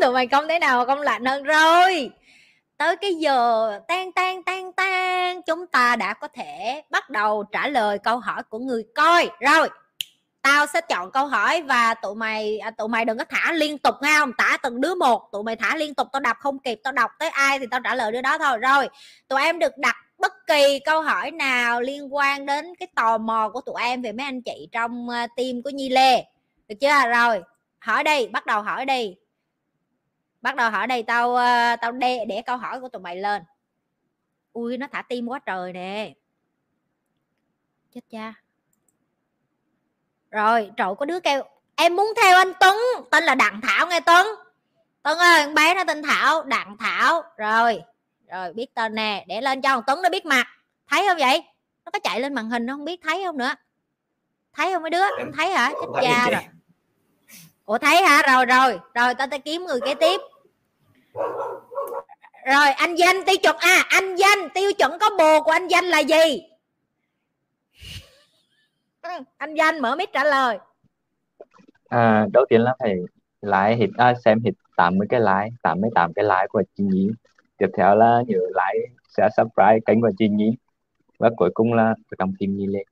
tụi 0.00 0.12
mày 0.12 0.26
không 0.26 0.48
thể 0.48 0.58
nào 0.58 0.78
mà 0.78 0.84
không 0.84 1.00
lạnh 1.00 1.24
hơn 1.24 1.42
rồi 1.42 2.10
tới 2.76 2.96
cái 2.96 3.14
giờ 3.14 3.70
tan 3.88 4.12
tan 4.12 4.42
tan 4.42 4.72
tan 4.72 5.42
chúng 5.42 5.66
ta 5.66 5.96
đã 5.96 6.14
có 6.14 6.28
thể 6.28 6.82
bắt 6.90 7.10
đầu 7.10 7.44
trả 7.52 7.68
lời 7.68 7.98
câu 7.98 8.18
hỏi 8.18 8.42
của 8.42 8.58
người 8.58 8.84
coi 8.94 9.28
rồi 9.40 9.68
tao 10.46 10.66
sẽ 10.66 10.80
chọn 10.80 11.10
câu 11.10 11.26
hỏi 11.26 11.62
và 11.62 11.94
tụi 11.94 12.14
mày 12.14 12.58
à, 12.58 12.70
tụi 12.70 12.88
mày 12.88 13.04
đừng 13.04 13.18
có 13.18 13.24
thả 13.28 13.52
liên 13.52 13.78
tục 13.78 13.94
nghe 14.02 14.18
không? 14.18 14.32
Thả 14.38 14.56
từng 14.56 14.80
đứa 14.80 14.94
một 14.94 15.28
tụi 15.32 15.42
mày 15.42 15.56
thả 15.56 15.76
liên 15.76 15.94
tục 15.94 16.08
tao 16.12 16.20
đọc 16.20 16.36
không 16.40 16.58
kịp 16.58 16.80
tao 16.84 16.92
đọc 16.92 17.10
tới 17.18 17.28
ai 17.28 17.58
thì 17.58 17.66
tao 17.70 17.80
trả 17.84 17.94
lời 17.94 18.12
đứa 18.12 18.22
đó 18.22 18.38
thôi. 18.38 18.58
Rồi 18.58 18.88
tụi 19.28 19.42
em 19.42 19.58
được 19.58 19.78
đặt 19.78 19.96
bất 20.18 20.32
kỳ 20.46 20.78
câu 20.84 21.02
hỏi 21.02 21.30
nào 21.30 21.80
liên 21.80 22.14
quan 22.14 22.46
đến 22.46 22.74
cái 22.78 22.88
tò 22.94 23.18
mò 23.18 23.50
của 23.52 23.60
tụi 23.60 23.82
em 23.82 24.02
về 24.02 24.12
mấy 24.12 24.24
anh 24.26 24.42
chị 24.42 24.68
trong 24.72 25.08
ờ, 25.08 25.26
team 25.36 25.62
của 25.64 25.70
Nhi 25.70 25.88
Lê. 25.88 26.24
Được 26.68 26.76
chưa? 26.80 27.08
Rồi 27.08 27.42
hỏi 27.78 28.04
đi 28.04 28.28
bắt 28.28 28.46
đầu 28.46 28.62
hỏi 28.62 28.84
đi. 28.84 29.16
Bắt 30.42 30.56
đầu 30.56 30.70
hỏi 30.70 30.86
đây 30.86 31.02
tao 31.02 31.34
ờ, 31.34 31.76
tao 31.76 31.92
đe 31.92 32.24
để 32.24 32.42
câu 32.46 32.56
hỏi 32.56 32.80
của 32.80 32.88
tụi 32.88 33.02
mày 33.02 33.16
lên. 33.16 33.42
Ui 34.52 34.78
nó 34.78 34.86
thả 34.92 35.02
tim 35.02 35.26
quá 35.26 35.38
trời 35.46 35.72
nè. 35.72 36.14
Chết 37.92 38.00
cha 38.10 38.45
rồi 40.36 40.70
trời 40.76 40.88
có 40.98 41.06
đứa 41.06 41.20
kêu 41.20 41.42
em 41.76 41.96
muốn 41.96 42.12
theo 42.22 42.36
anh 42.36 42.52
Tuấn. 42.60 42.76
Tên 43.10 43.24
là 43.24 43.34
Đặng 43.34 43.60
Thảo 43.60 43.86
nghe 43.86 44.00
Tuấn. 44.00 44.26
Tuấn 45.02 45.18
ơi 45.18 45.44
con 45.44 45.54
bé 45.54 45.74
nó 45.74 45.84
tên 45.84 46.02
Thảo 46.02 46.42
Đặng 46.42 46.76
Thảo. 46.80 47.22
Rồi 47.36 47.82
rồi 48.32 48.52
biết 48.52 48.74
tên 48.74 48.94
nè 48.94 49.24
để 49.28 49.40
lên 49.40 49.62
cho 49.62 49.68
thằng 49.68 49.82
Tuấn 49.86 50.02
nó 50.02 50.08
biết 50.08 50.26
mặt. 50.26 50.46
Thấy 50.90 51.06
không 51.08 51.18
vậy? 51.18 51.42
Nó 51.84 51.90
có 51.90 51.98
chạy 51.98 52.20
lên 52.20 52.34
màn 52.34 52.50
hình 52.50 52.66
nó 52.66 52.74
không 52.74 52.84
biết 52.84 53.00
thấy 53.02 53.22
không 53.24 53.38
nữa? 53.38 53.54
Thấy 54.52 54.72
không 54.72 54.82
mấy 54.82 54.90
đứa? 54.90 55.04
Không 55.18 55.32
thấy 55.36 55.50
hả? 55.50 55.70
chết 55.70 56.00
cha 56.02 56.30
rồi. 56.30 56.42
ủa 57.64 57.78
thấy 57.78 58.02
hả? 58.02 58.22
Rồi 58.22 58.46
rồi 58.46 58.78
rồi 58.94 59.14
tao 59.14 59.26
ta 59.26 59.38
kiếm 59.38 59.64
người 59.64 59.80
kế 59.80 59.94
tiếp. 59.94 60.20
Rồi 62.46 62.70
anh 62.70 62.94
danh 62.94 63.24
tiêu 63.24 63.36
chuẩn 63.42 63.56
à 63.56 63.84
anh 63.88 64.16
danh 64.16 64.50
tiêu 64.54 64.72
chuẩn 64.72 64.98
có 64.98 65.10
bồ 65.18 65.42
của 65.42 65.50
anh 65.50 65.68
danh 65.68 65.84
là 65.84 65.98
gì 65.98 66.42
ừ, 69.08 69.24
anh 69.36 69.54
danh 69.54 69.82
mở 69.82 69.96
mic 69.96 70.12
trả 70.12 70.24
lời. 70.24 70.58
À, 71.88 72.26
đầu 72.32 72.44
tiên 72.48 72.60
là 72.60 72.74
phải 72.78 72.94
like 73.42 73.76
hit 73.76 73.90
à, 73.96 74.14
xem 74.24 74.40
hit 74.44 74.54
80 74.76 75.06
cái 75.10 75.20
like 75.20 75.56
88 75.62 76.12
cái 76.14 76.24
like 76.24 76.46
của 76.48 76.62
chị 76.76 76.84
Nhi. 76.84 77.08
Tiếp 77.58 77.68
theo 77.76 77.96
là 77.96 78.22
nhớ 78.26 78.38
like 78.38 78.86
share 79.08 79.28
subscribe 79.36 79.80
kênh 79.86 80.00
của 80.00 80.10
chị 80.18 80.28
Nhi. 80.28 80.50
Và 81.18 81.30
cuối 81.36 81.50
cùng 81.54 81.72
là 81.72 81.94
trong 82.18 82.32
team 82.38 82.56
Nhi 82.56 82.66
lên 82.66 82.86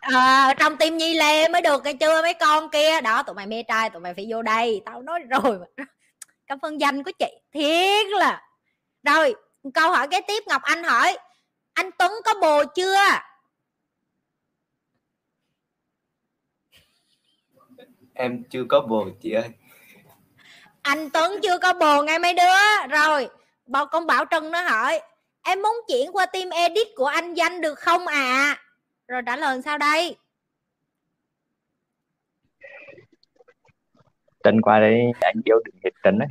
à, 0.00 0.54
trong 0.58 0.76
tim 0.76 0.96
nhi 0.96 1.14
lê 1.14 1.48
mới 1.48 1.62
được 1.62 1.82
cái 1.84 1.94
chưa 1.94 2.22
mấy 2.22 2.34
con 2.34 2.70
kia? 2.70 3.00
Đó 3.00 3.22
tụi 3.22 3.34
mày 3.34 3.46
mê 3.46 3.62
trai 3.62 3.90
tụi 3.90 4.00
mày 4.00 4.14
phải 4.14 4.26
vô 4.28 4.42
đây. 4.42 4.82
Tao 4.84 5.02
nói 5.02 5.20
rồi 5.20 5.58
cảm 6.46 6.58
ơn 6.62 6.80
danh 6.80 7.02
của 7.02 7.10
chị. 7.18 7.26
Thiệt 7.52 8.06
là. 8.18 8.42
Rồi 9.02 9.34
câu 9.74 9.90
hỏi 9.90 10.08
kế 10.08 10.20
tiếp 10.20 10.42
ngọc 10.46 10.62
anh 10.62 10.84
hỏi 10.84 11.18
anh 11.74 11.90
tuấn 11.98 12.12
có 12.24 12.34
bồ 12.40 12.64
chưa 12.64 12.96
em 18.18 18.42
chưa 18.50 18.64
có 18.68 18.80
bồ 18.80 19.06
chị 19.20 19.32
ơi. 19.32 19.48
Anh 20.82 21.10
tuấn 21.10 21.32
chưa 21.42 21.58
có 21.58 21.72
bồ 21.72 22.02
ngay 22.02 22.18
mấy 22.18 22.34
đứa. 22.34 22.86
Rồi 22.90 23.28
bao 23.66 23.86
con 23.86 24.06
bảo 24.06 24.24
trân 24.30 24.50
nó 24.50 24.62
hỏi 24.62 25.00
em 25.42 25.62
muốn 25.62 25.76
chuyển 25.88 26.12
qua 26.12 26.26
team 26.26 26.50
edit 26.50 26.86
của 26.96 27.06
anh 27.06 27.34
danh 27.34 27.60
được 27.60 27.78
không 27.78 28.06
à 28.06 28.56
rồi 29.08 29.22
trả 29.26 29.36
lời 29.36 29.62
sao 29.64 29.78
đây? 29.78 30.16
Trần 34.44 34.60
qua 34.62 34.80
đây 34.80 35.00
anh 35.20 35.40
yêu 35.44 35.56
được 35.64 35.72
hết 35.84 35.90
trần 36.04 36.18
đấy. 36.18 36.28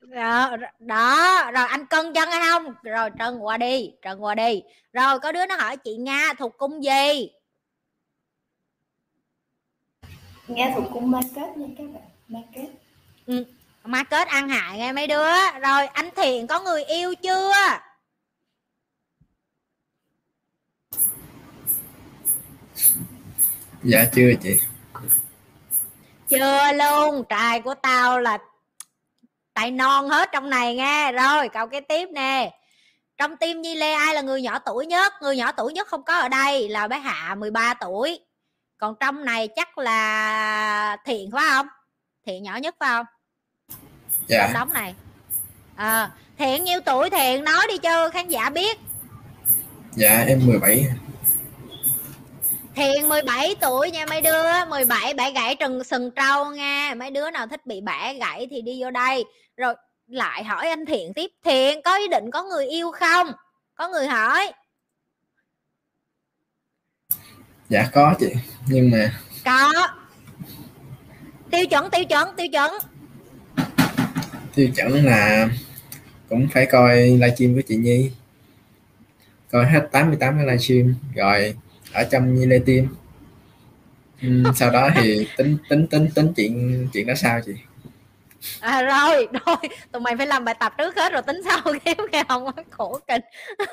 Đó, 0.00 0.56
đó 0.78 1.50
rồi 1.54 1.64
anh 1.66 1.86
cân 1.86 2.12
chân 2.12 2.28
hay 2.30 2.40
không? 2.50 2.74
Rồi 2.82 3.10
trần 3.18 3.44
qua 3.44 3.56
đi 3.56 3.92
trần 4.02 4.24
qua 4.24 4.34
đi. 4.34 4.62
Rồi 4.92 5.18
có 5.20 5.32
đứa 5.32 5.46
nó 5.46 5.56
hỏi 5.56 5.76
chị 5.76 5.96
nga 5.96 6.32
thuộc 6.38 6.58
cung 6.58 6.84
gì 6.84 7.30
nga 10.48 10.72
thuộc 10.74 10.84
cung 10.92 11.10
market 11.10 11.56
nha 11.56 11.66
các 11.78 11.84
bạn 11.94 12.02
market 12.28 12.70
ừ, 13.26 13.44
market 13.84 14.28
ăn 14.28 14.48
hại 14.48 14.78
nghe 14.78 14.92
mấy 14.92 15.06
đứa. 15.06 15.32
Rồi 15.62 15.86
anh 15.86 16.10
thiện 16.16 16.46
có 16.46 16.60
người 16.60 16.84
yêu 16.84 17.14
chưa? 17.14 17.52
Dạ 23.82 24.04
chưa 24.14 24.32
chị. 24.42 24.58
Chưa 26.28 26.72
luôn 26.72 27.24
trai 27.28 27.60
của 27.60 27.74
tao 27.74 28.20
là 28.20 28.38
tay 29.54 29.70
non 29.70 30.08
hết 30.08 30.28
trong 30.32 30.50
này 30.50 30.76
nghe. 30.76 31.12
Rồi 31.12 31.48
câu 31.48 31.66
cái 31.66 31.80
tiếp 31.80 32.08
nè. 32.12 32.58
Trong 33.16 33.36
tim 33.36 33.62
Nhi 33.62 33.74
Lê 33.74 33.92
ai 33.92 34.14
là 34.14 34.20
người 34.20 34.42
nhỏ 34.42 34.58
tuổi 34.58 34.86
nhất? 34.86 35.12
Người 35.22 35.36
nhỏ 35.36 35.52
tuổi 35.52 35.72
nhất 35.72 35.88
không 35.88 36.02
có 36.02 36.18
ở 36.18 36.28
đây 36.28 36.68
là 36.68 36.88
bé 36.88 36.98
Hạ 36.98 37.34
13 37.34 37.74
tuổi 37.74 38.25
còn 38.78 38.94
trong 39.00 39.24
này 39.24 39.48
chắc 39.56 39.78
là 39.78 40.96
Thiện 41.04 41.30
phải 41.30 41.44
không? 41.50 41.66
Thiện 42.26 42.42
nhỏ 42.42 42.56
nhất 42.56 42.76
phải 42.80 42.88
không? 42.88 43.06
Dạ. 44.26 44.42
Trong 44.42 44.54
đống 44.54 44.72
này. 44.72 44.94
À, 45.76 46.10
Thiện 46.38 46.64
nhiêu 46.64 46.80
tuổi 46.80 47.10
Thiện? 47.10 47.44
Nói 47.44 47.66
đi 47.68 47.78
cho 47.78 48.10
khán 48.10 48.28
giả 48.28 48.50
biết. 48.50 48.78
Dạ 49.96 50.24
em 50.28 50.40
17 50.46 50.84
Thiện 52.74 53.08
17 53.08 53.54
tuổi 53.60 53.90
nha 53.90 54.06
mấy 54.06 54.20
đứa. 54.20 54.64
17 54.68 55.14
bẻ 55.14 55.30
gãy 55.30 55.54
trừng 55.54 55.84
sừng 55.84 56.10
trâu 56.10 56.52
nha. 56.52 56.94
Mấy 56.96 57.10
đứa 57.10 57.30
nào 57.30 57.46
thích 57.46 57.66
bị 57.66 57.80
bẻ 57.80 58.14
gãy 58.14 58.46
thì 58.50 58.62
đi 58.62 58.82
vô 58.82 58.90
đây. 58.90 59.24
Rồi 59.56 59.74
lại 60.06 60.44
hỏi 60.44 60.68
anh 60.68 60.86
Thiện 60.86 61.14
tiếp. 61.14 61.30
Thiện 61.44 61.82
có 61.82 61.96
ý 61.96 62.08
định 62.08 62.30
có 62.30 62.42
người 62.42 62.66
yêu 62.66 62.90
không? 62.90 63.32
Có 63.74 63.88
người 63.88 64.06
hỏi. 64.06 64.52
Dạ 67.68 67.88
có 67.92 68.14
chị 68.20 68.32
Nhưng 68.68 68.90
mà 68.90 69.12
Có. 69.44 69.72
Tiêu 71.50 71.66
chuẩn 71.66 71.90
tiêu 71.90 72.04
chuẩn 72.04 72.28
tiêu 72.36 72.46
chuẩn. 72.52 72.70
Tiêu 74.54 74.68
chuẩn 74.76 75.04
là 75.04 75.48
Cũng 76.28 76.48
phải 76.52 76.66
coi 76.66 76.96
livestream 76.96 77.54
của 77.54 77.62
chị 77.68 77.76
Nhi. 77.76 78.10
Coi 79.50 79.66
hết 79.66 79.88
88 79.92 80.36
cái 80.36 80.46
livestream 80.46 80.94
Rồi 81.14 81.54
ở 81.92 82.04
trong 82.04 82.34
như 82.34 82.46
lê 82.46 82.58
tim 82.58 82.88
uhm, 84.26 84.44
sau 84.54 84.70
đó 84.70 84.90
thì 84.94 85.26
tính 85.36 85.56
tính 85.68 85.86
tính 85.86 86.08
tính 86.14 86.32
chuyện 86.36 86.88
chuyện 86.92 87.06
đó 87.06 87.14
sao 87.14 87.40
chị 87.46 87.52
à 88.60 88.82
rồi 88.82 89.28
rồi. 89.46 89.56
Tụi 89.92 90.00
mày 90.00 90.16
phải 90.16 90.26
làm 90.26 90.44
bài 90.44 90.54
tập 90.54 90.72
trước 90.78 90.96
hết 90.96 91.12
rồi 91.12 91.22
tính 91.22 91.42
sau 91.44 91.60
kiếm 91.84 91.96
nghe 92.12 92.24
không? 92.28 92.46
Khổ 92.70 92.98
kinh. 93.08 93.22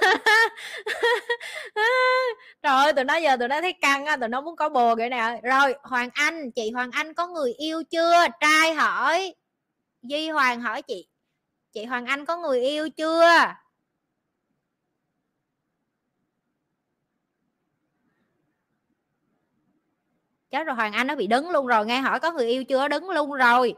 Rồi 2.63 2.93
tụi 2.93 3.05
nó 3.05 3.15
giờ 3.15 3.37
tụi 3.37 3.47
nó 3.47 3.61
thấy 3.61 3.73
căng 3.73 4.05
á, 4.05 4.17
tụi 4.17 4.29
nó 4.29 4.41
muốn 4.41 4.55
có 4.55 4.69
bồ 4.69 4.95
vậy 4.95 5.09
nè 5.09 5.39
rồi, 5.43 5.75
hoàng 5.83 6.09
anh, 6.13 6.51
chị 6.51 6.71
hoàng 6.71 6.91
anh 6.91 7.13
có 7.13 7.27
người 7.27 7.53
yêu 7.53 7.83
chưa? 7.91 8.25
Trai 8.39 8.73
hỏi. 8.73 9.33
Di 10.01 10.29
hoàng 10.29 10.61
hỏi 10.61 10.81
chị. 10.81 11.07
Chị 11.73 11.85
hoàng 11.85 12.05
anh 12.05 12.25
có 12.25 12.37
người 12.37 12.61
yêu 12.61 12.89
chưa? 12.89 13.53
Chết 20.51 20.63
rồi, 20.63 20.75
hoàng 20.75 20.93
anh 20.93 21.07
nó 21.07 21.15
bị 21.15 21.27
đứng 21.27 21.49
luôn 21.49 21.67
rồi, 21.67 21.85
nghe 21.85 21.99
hỏi 21.99 22.19
có 22.19 22.31
người 22.31 22.47
yêu 22.47 22.63
chưa? 22.63 22.87
Đứng 22.87 23.09
luôn 23.09 23.31
rồi. 23.31 23.75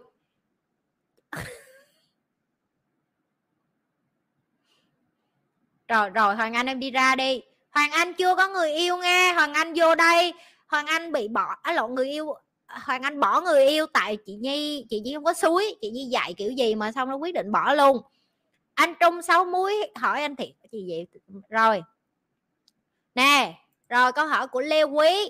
rồi 5.87 6.09
rồi, 6.09 6.35
hoàng 6.35 6.53
anh 6.53 6.65
em 6.65 6.79
đi 6.79 6.91
ra 6.91 7.15
đi. 7.15 7.41
Hoàng 7.71 7.91
anh 7.91 8.13
chưa 8.13 8.35
có 8.35 8.47
người 8.47 8.73
yêu 8.73 8.97
nghe. 8.97 9.33
Hoàng 9.33 9.53
anh 9.53 9.73
vô 9.75 9.95
đây. 9.95 10.33
Hoàng 10.67 10.85
anh 10.85 11.11
bị 11.11 11.27
bỏ 11.27 11.55
á 11.61 11.73
lộn, 11.73 11.95
người 11.95 12.09
yêu, 12.09 12.33
hoàng 12.67 13.01
anh 13.01 13.19
bỏ 13.19 13.41
người 13.41 13.67
yêu 13.67 13.85
tại 13.93 14.17
chị 14.25 14.35
nhi 14.35 14.85
chị 14.89 14.99
nhi 14.99 15.13
không 15.13 15.23
có 15.23 15.33
suối. 15.33 15.75
Chị 15.81 15.89
nhi 15.89 16.05
dạy 16.05 16.33
kiểu 16.33 16.51
gì 16.51 16.75
mà 16.75 16.91
xong 16.91 17.09
nó 17.09 17.15
quyết 17.15 17.33
định 17.33 17.51
bỏ 17.51 17.73
luôn. 17.73 18.01
Anh 18.73 18.93
trung 18.99 19.21
sáu 19.21 19.45
muối 19.45 19.91
hỏi 19.95 20.21
anh 20.21 20.35
thiệt 20.35 20.49
gì 20.71 20.85
vậy? 20.89 21.07
Rồi. 21.49 21.83
Nè, 23.15 23.53
rồi 23.89 24.11
câu 24.11 24.27
hỏi 24.27 24.47
của 24.47 24.61
lê 24.61 24.83
quý 24.83 25.29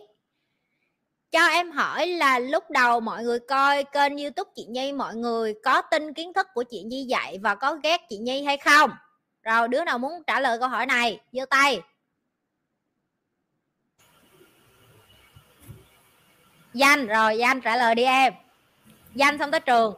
cho 1.35 1.47
em 1.47 1.71
hỏi 1.71 2.07
là 2.07 2.39
lúc 2.39 2.63
đầu 2.71 2.99
mọi 2.99 3.23
người 3.23 3.39
coi 3.39 3.83
kênh 3.83 4.17
youtube 4.17 4.51
chị 4.55 4.65
nhi, 4.65 4.91
mọi 4.91 5.15
người 5.15 5.53
có 5.63 5.81
tin 5.81 6.13
kiến 6.13 6.33
thức 6.33 6.47
của 6.53 6.63
chị 6.63 6.83
nhi 6.83 7.03
dạy 7.03 7.39
và 7.41 7.55
có 7.55 7.75
ghét 7.83 8.01
chị 8.09 8.17
nhi 8.17 8.43
hay 8.43 8.57
không? 8.57 8.91
Rồi, 9.43 9.67
đứa 9.67 9.83
nào 9.83 9.97
muốn 9.97 10.11
trả 10.27 10.39
lời 10.39 10.59
câu 10.59 10.69
hỏi 10.69 10.85
này, 10.85 11.19
giơ 11.31 11.45
tay. 11.49 11.81
Danh, 16.73 17.07
rồi, 17.07 17.37
danh 17.37 17.61
trả 17.61 17.77
lời 17.77 17.95
đi 17.95 18.03
em. 18.03 18.33
Danh 19.15 19.37
xong 19.37 19.51
tới 19.51 19.59
trường. 19.59 19.93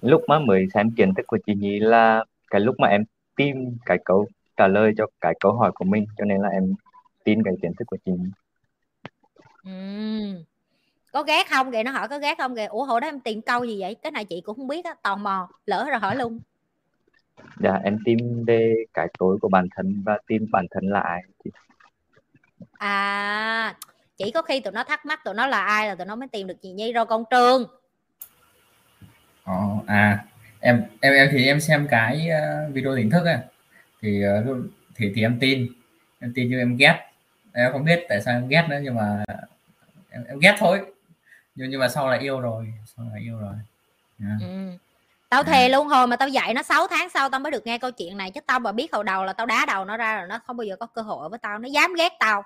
Lúc 0.00 0.22
mà 0.28 0.38
mới 0.38 0.66
xem 0.74 0.90
kiến 0.96 1.14
thức 1.14 1.26
của 1.26 1.38
chị 1.46 1.54
Nhi 1.54 1.78
là 1.80 2.24
cái 2.50 2.60
lúc 2.60 2.74
mà 2.78 2.88
em 2.88 3.04
tìm 3.36 3.76
cái 3.86 3.98
câu, 4.04 4.28
trả 4.56 4.66
lời 4.66 4.92
cho 4.98 5.06
cái 5.20 5.34
câu 5.40 5.52
hỏi 5.52 5.72
của 5.74 5.84
mình, 5.84 6.06
cho 6.18 6.24
nên 6.24 6.40
là 6.40 6.48
em 6.48 6.74
tin 7.24 7.42
cái 7.44 7.54
kiến 7.62 7.72
thức 7.78 7.84
của 7.86 7.96
chị 8.04 8.12
Nhi. 8.12 8.30
Ừm. 9.64 10.44
có 11.12 11.22
ghét 11.22 11.50
không? 11.50 11.72
Kìa 11.72 11.82
nó 11.82 11.90
hỏi 11.90 12.08
có 12.08 12.18
ghét 12.18 12.38
không? 12.38 12.56
Kìa 12.56 12.66
ủa 12.66 12.84
hồi 12.84 13.00
đó 13.00 13.08
em 13.08 13.20
tìm 13.20 13.42
câu 13.42 13.64
gì 13.64 13.80
vậy? 13.80 13.96
Cái 14.02 14.12
này 14.12 14.24
chị 14.24 14.40
cũng 14.40 14.56
không 14.56 14.68
biết 14.68 14.84
á 14.84 14.94
tò 15.02 15.16
mò 15.16 15.48
lỡ 15.66 15.86
rồi 15.90 15.98
hỏi 15.98 16.16
luôn. 16.16 16.40
Dạ 17.60 17.80
em 17.84 17.98
tìm 18.04 18.44
về 18.46 18.74
cái 18.94 19.08
tối 19.18 19.38
của 19.40 19.48
bản 19.48 19.68
thân 19.76 20.02
và 20.06 20.18
tìm 20.26 20.46
bản 20.50 20.66
thân 20.70 20.84
là 20.90 21.00
ai 21.00 21.22
chị. 21.44 21.50
à 22.78 23.74
chỉ 24.16 24.30
có 24.30 24.42
khi 24.42 24.60
tụi 24.60 24.72
nó 24.72 24.84
thắc 24.84 25.06
mắc 25.06 25.24
tụi 25.24 25.34
nó 25.34 25.46
là 25.46 25.64
ai 25.64 25.88
là 25.88 25.94
tụi 25.94 26.06
nó 26.06 26.16
mới 26.16 26.28
tìm 26.28 26.46
được 26.46 26.54
chị 26.62 26.72
nhi 26.72 26.92
rồi 26.92 27.06
con 27.06 27.24
trường. 27.30 27.64
Ồ, 29.44 29.82
à 29.86 30.24
em 30.60 30.82
em 31.00 31.14
em 31.14 31.28
thì 31.32 31.46
em 31.46 31.60
xem 31.60 31.86
cái 31.90 32.28
uh, 32.28 32.74
video 32.74 32.92
hình 32.92 33.10
thức 33.10 33.24
á. 33.26 33.38
Thì 34.02 34.22
uh, 34.40 34.56
thì 34.96 35.12
thì 35.14 35.22
em 35.22 35.38
tin 35.40 35.68
em 36.20 36.32
tin 36.34 36.50
nhưng 36.50 36.58
em 36.58 36.76
ghét. 36.76 37.00
Em 37.52 37.72
không 37.72 37.84
biết 37.84 38.06
tại 38.08 38.22
sao 38.22 38.34
em 38.34 38.48
ghét 38.48 38.66
nữa 38.68 38.78
nhưng 38.82 38.94
mà 38.94 39.24
em, 40.14 40.24
em 40.28 40.38
ghét 40.38 40.56
thôi. 40.58 40.80
Nhưng 41.54 41.70
nhưng 41.70 41.80
mà 41.80 41.88
sau 41.88 42.08
là 42.08 42.16
yêu 42.16 42.40
rồi 42.40 42.72
sau 42.96 43.06
là 43.12 43.20
yêu 43.20 43.38
rồi. 43.38 43.54
Yeah. 44.20 44.40
ừ. 44.40 44.78
tao 45.28 45.42
thề 45.42 45.68
luôn 45.68 45.88
hồi 45.88 46.06
mà 46.06 46.16
tao 46.16 46.28
dạy 46.28 46.54
nó 46.54 46.62
6 46.62 46.86
tháng 46.86 47.08
sau 47.10 47.28
tao 47.28 47.40
mới 47.40 47.52
được 47.52 47.66
nghe 47.66 47.78
câu 47.78 47.90
chuyện 47.90 48.16
này 48.16 48.30
chứ 48.30 48.40
tao 48.46 48.60
mà 48.60 48.72
biết 48.72 48.92
hồi 48.92 49.04
đầu 49.04 49.24
là 49.24 49.32
tao 49.32 49.46
đá 49.46 49.66
đầu 49.66 49.84
nó 49.84 49.96
ra 49.96 50.18
rồi 50.18 50.28
nó 50.28 50.38
không 50.46 50.56
bao 50.56 50.64
giờ 50.64 50.76
có 50.80 50.86
cơ 50.86 51.02
hội 51.02 51.28
với 51.28 51.38
tao 51.38 51.58
nó 51.58 51.68
dám 51.68 51.94
ghét 51.94 52.12
tao. 52.20 52.44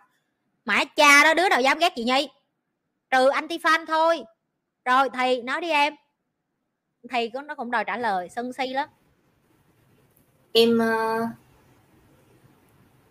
Mãi 0.65 0.87
cha 0.97 1.25
đó 1.25 1.35
đứa 1.35 1.49
nào 1.49 1.61
dám 1.61 1.79
ghét 1.79 1.93
chị 1.97 2.05
nhi? 2.05 2.29
Trừ 3.11 3.29
anti 3.29 3.59
fan 3.59 3.87
thôi. 3.87 4.25
Rồi 4.85 5.11
thì 5.11 5.43
nói 5.43 5.61
đi 5.61 5.71
em. 5.71 5.95
Thì 7.11 7.31
nó 7.47 7.55
cũng 7.55 7.71
đòi 7.71 7.85
trả 7.85 7.97
lời 7.97 8.29
sân 8.29 8.53
si 8.53 8.67
lắm. 8.67 8.89
Em 10.53 10.79
uh, 10.79 11.29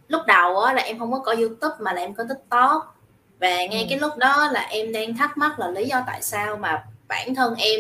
lúc 0.08 0.22
đầu 0.28 0.60
á, 0.60 0.74
là 0.74 0.82
em 0.82 1.00
không 1.00 1.12
có 1.12 1.20
coi 1.20 1.36
youtube 1.36 1.76
mà 1.80 1.94
là 1.94 2.02
em 2.02 2.14
có 2.14 2.24
tiktok 2.30 2.97
và 3.40 3.50
ngay 3.50 3.84
ừ. 3.84 3.86
cái 3.90 4.00
lúc 4.00 4.18
đó 4.18 4.50
là 4.52 4.62
em 4.62 4.92
đang 4.92 5.18
thắc 5.18 5.38
mắc 5.38 5.60
là 5.60 5.68
lý 5.68 5.86
do 5.86 6.04
tại 6.08 6.22
sao 6.22 6.58
mà 6.58 6.84
bản 7.08 7.36
thân 7.36 7.56
em 7.56 7.80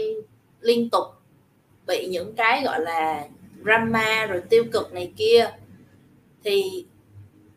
liên 0.62 0.90
tục 0.90 1.06
bị 1.88 2.08
những 2.08 2.36
cái 2.36 2.64
gọi 2.64 2.80
là 2.82 3.24
drama 3.64 4.26
rồi 4.26 4.42
tiêu 4.50 4.64
cực 4.74 4.94
này 4.94 5.14
kia. 5.18 5.50
Thì 6.44 6.86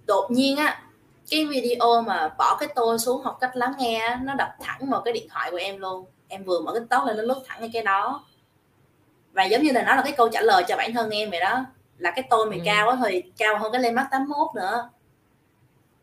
đột 0.07 0.31
nhiên 0.31 0.57
á 0.57 0.83
cái 1.31 1.45
video 1.45 2.03
mà 2.07 2.29
bỏ 2.39 2.57
cái 2.61 2.69
tôi 2.75 2.99
xuống 2.99 3.23
học 3.23 3.39
cách 3.41 3.57
lắng 3.57 3.73
nghe 3.79 4.17
nó 4.23 4.35
đập 4.35 4.49
thẳng 4.61 4.91
vào 4.91 5.01
cái 5.01 5.13
điện 5.13 5.29
thoại 5.31 5.51
của 5.51 5.57
em 5.57 5.79
luôn. 5.79 6.05
Em 6.29 6.45
vừa 6.45 6.61
mở 6.61 6.73
cái 6.73 6.83
tóc 6.91 7.07
lên 7.07 7.17
nó 7.17 7.23
lướt 7.23 7.43
thẳng 7.47 7.71
cái 7.73 7.83
đó. 7.83 8.25
Và 9.33 9.45
giống 9.45 9.63
như 9.63 9.73
là 9.73 9.83
nó 9.83 9.95
là 9.95 10.03
cái 10.03 10.13
câu 10.13 10.29
trả 10.29 10.41
lời 10.41 10.65
cho 10.69 10.77
bản 10.77 10.95
thân 10.95 11.11
em 11.11 11.31
vậy 11.31 11.41
đó. 11.41 11.65
Là 11.99 12.11
cái 12.11 12.25
tôi 12.31 12.47
mày 12.47 12.59
ừ. 12.59 12.63
cao 12.65 12.87
quá 12.87 12.99
thì 13.05 13.23
cao 13.37 13.59
hơn 13.59 13.73
cái 13.73 13.81
lên 13.81 13.95
mắt 13.95 14.09
81 14.11 14.49
nữa 14.55 14.91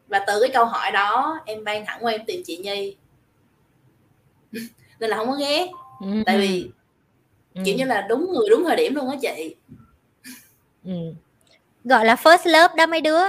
và 0.08 0.20
từ 0.28 0.40
cái 0.42 0.50
câu 0.54 0.66
hỏi 0.66 0.92
đó 0.92 1.40
em 1.46 1.64
ban 1.64 1.86
thẳng 1.86 2.00
qua 2.02 2.12
em 2.12 2.22
tìm 2.28 2.42
chị 2.46 2.58
nhi 2.58 2.96
nên 5.00 5.10
là 5.10 5.18
không 5.18 5.28
có 5.28 5.34
ghét 5.34 5.68
ừ. 6.02 6.08
tại 6.26 6.38
vì 6.38 6.70
ừ. 7.54 7.62
kiểu 7.66 7.76
như 7.76 7.86
là 7.86 8.02
đúng 8.10 8.34
người 8.34 8.50
đúng 8.50 8.64
thời 8.64 8.76
điểm 8.76 8.96
luôn 8.96 9.10
á 9.10 9.18
chị 9.22 9.56
ừ. 10.86 11.14
gọi 11.84 12.06
là 12.06 12.16
first 12.16 12.46
love 12.46 12.76
đó 12.78 12.86
mấy 12.86 13.02
đứa 13.02 13.22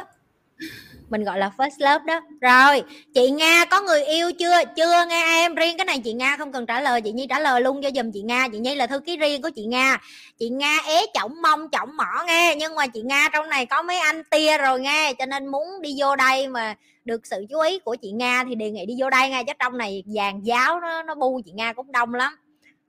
mình 1.11 1.25
gọi 1.25 1.39
là 1.39 1.51
first 1.57 1.71
love 1.79 2.05
đó. 2.07 2.21
Rồi, 2.41 2.83
chị 3.15 3.31
nga, 3.31 3.65
có 3.65 3.81
người 3.81 4.05
yêu 4.05 4.33
chưa? 4.39 4.65
Chưa 4.77 5.05
nghe 5.09 5.25
em. 5.25 5.55
Riêng 5.55 5.77
cái 5.77 5.85
này 5.85 5.99
chị 5.99 6.13
nga 6.13 6.37
không 6.37 6.53
cần 6.53 6.67
trả 6.67 6.81
lời. 6.81 7.01
Chị 7.01 7.13
nhi 7.13 7.27
trả 7.31 7.39
lời 7.39 7.61
luôn 7.61 7.83
cho 7.83 7.91
dùm 7.95 8.13
chị 8.13 8.23
nga. 8.23 8.49
Chị 8.53 8.59
nhi 8.59 8.75
là 8.75 8.87
thư 8.87 8.99
ký 9.01 9.17
riêng 9.17 9.43
của 9.43 9.51
chị 9.51 9.65
nga. 9.65 9.99
Chị 10.39 10.49
nga 10.49 10.79
ế 10.87 11.07
chỏng 11.15 11.43
mông, 11.43 11.69
chỏng 11.73 11.97
mỏ 11.97 12.25
nghe. 12.27 12.55
Nhưng 12.59 12.75
mà 12.75 12.87
chị 12.87 13.03
nga 13.03 13.29
trong 13.33 13.49
này 13.49 13.67
có 13.67 13.83
mấy 13.83 13.99
anh 13.99 14.25
tia 14.25 14.59
rồi 14.59 14.81
nghe. 14.81 15.13
Cho 15.19 15.27
nên 15.27 15.47
muốn 15.47 15.67
đi 15.83 15.95
vô 15.99 16.17
đây 16.17 16.49
mà 16.49 16.75
được 17.05 17.27
sự 17.27 17.47
chú 17.51 17.61
ý 17.61 17.79
của 17.79 17.97
chị 18.03 18.11
nga 18.11 18.45
thì 18.49 18.55
đề 18.55 18.71
nghị 18.71 18.87
đi 18.87 18.95
vô 18.99 19.11
đây 19.11 19.31
ngay 19.31 19.45
chứ 19.45 19.53
trong 19.59 19.79
này 19.79 20.05
vàng 20.07 20.47
giáo 20.47 20.81
nó 20.81 21.03
nó 21.03 21.15
bu, 21.15 21.41
chị 21.45 21.53
nga 21.53 21.73
cũng 21.73 21.93
đông 21.93 22.15
lắm. 22.15 22.37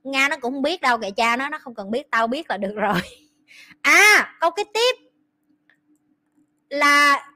Nga 0.04 0.28
nó 0.30 0.36
cũng 0.42 0.54
không 0.54 0.62
biết 0.62 0.82
đâu, 0.82 0.98
kệ 0.98 1.12
cha 1.12 1.36
nó 1.36 1.50
nó 1.50 1.58
không 1.60 1.76
cần 1.76 1.92
biết. 1.92 2.12
Tao 2.12 2.28
biết 2.28 2.50
là 2.50 2.58
được 2.58 2.74
rồi. 2.76 3.02
À 3.82 4.36
câu 4.40 4.52
cái 4.52 4.66
tiếp 4.74 4.96
là 6.70 7.30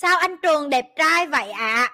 sao 0.00 0.18
anh 0.18 0.36
trường 0.42 0.70
đẹp 0.70 0.86
trai 0.96 1.26
vậy 1.26 1.50
ạ? 1.50 1.74
À? 1.74 1.88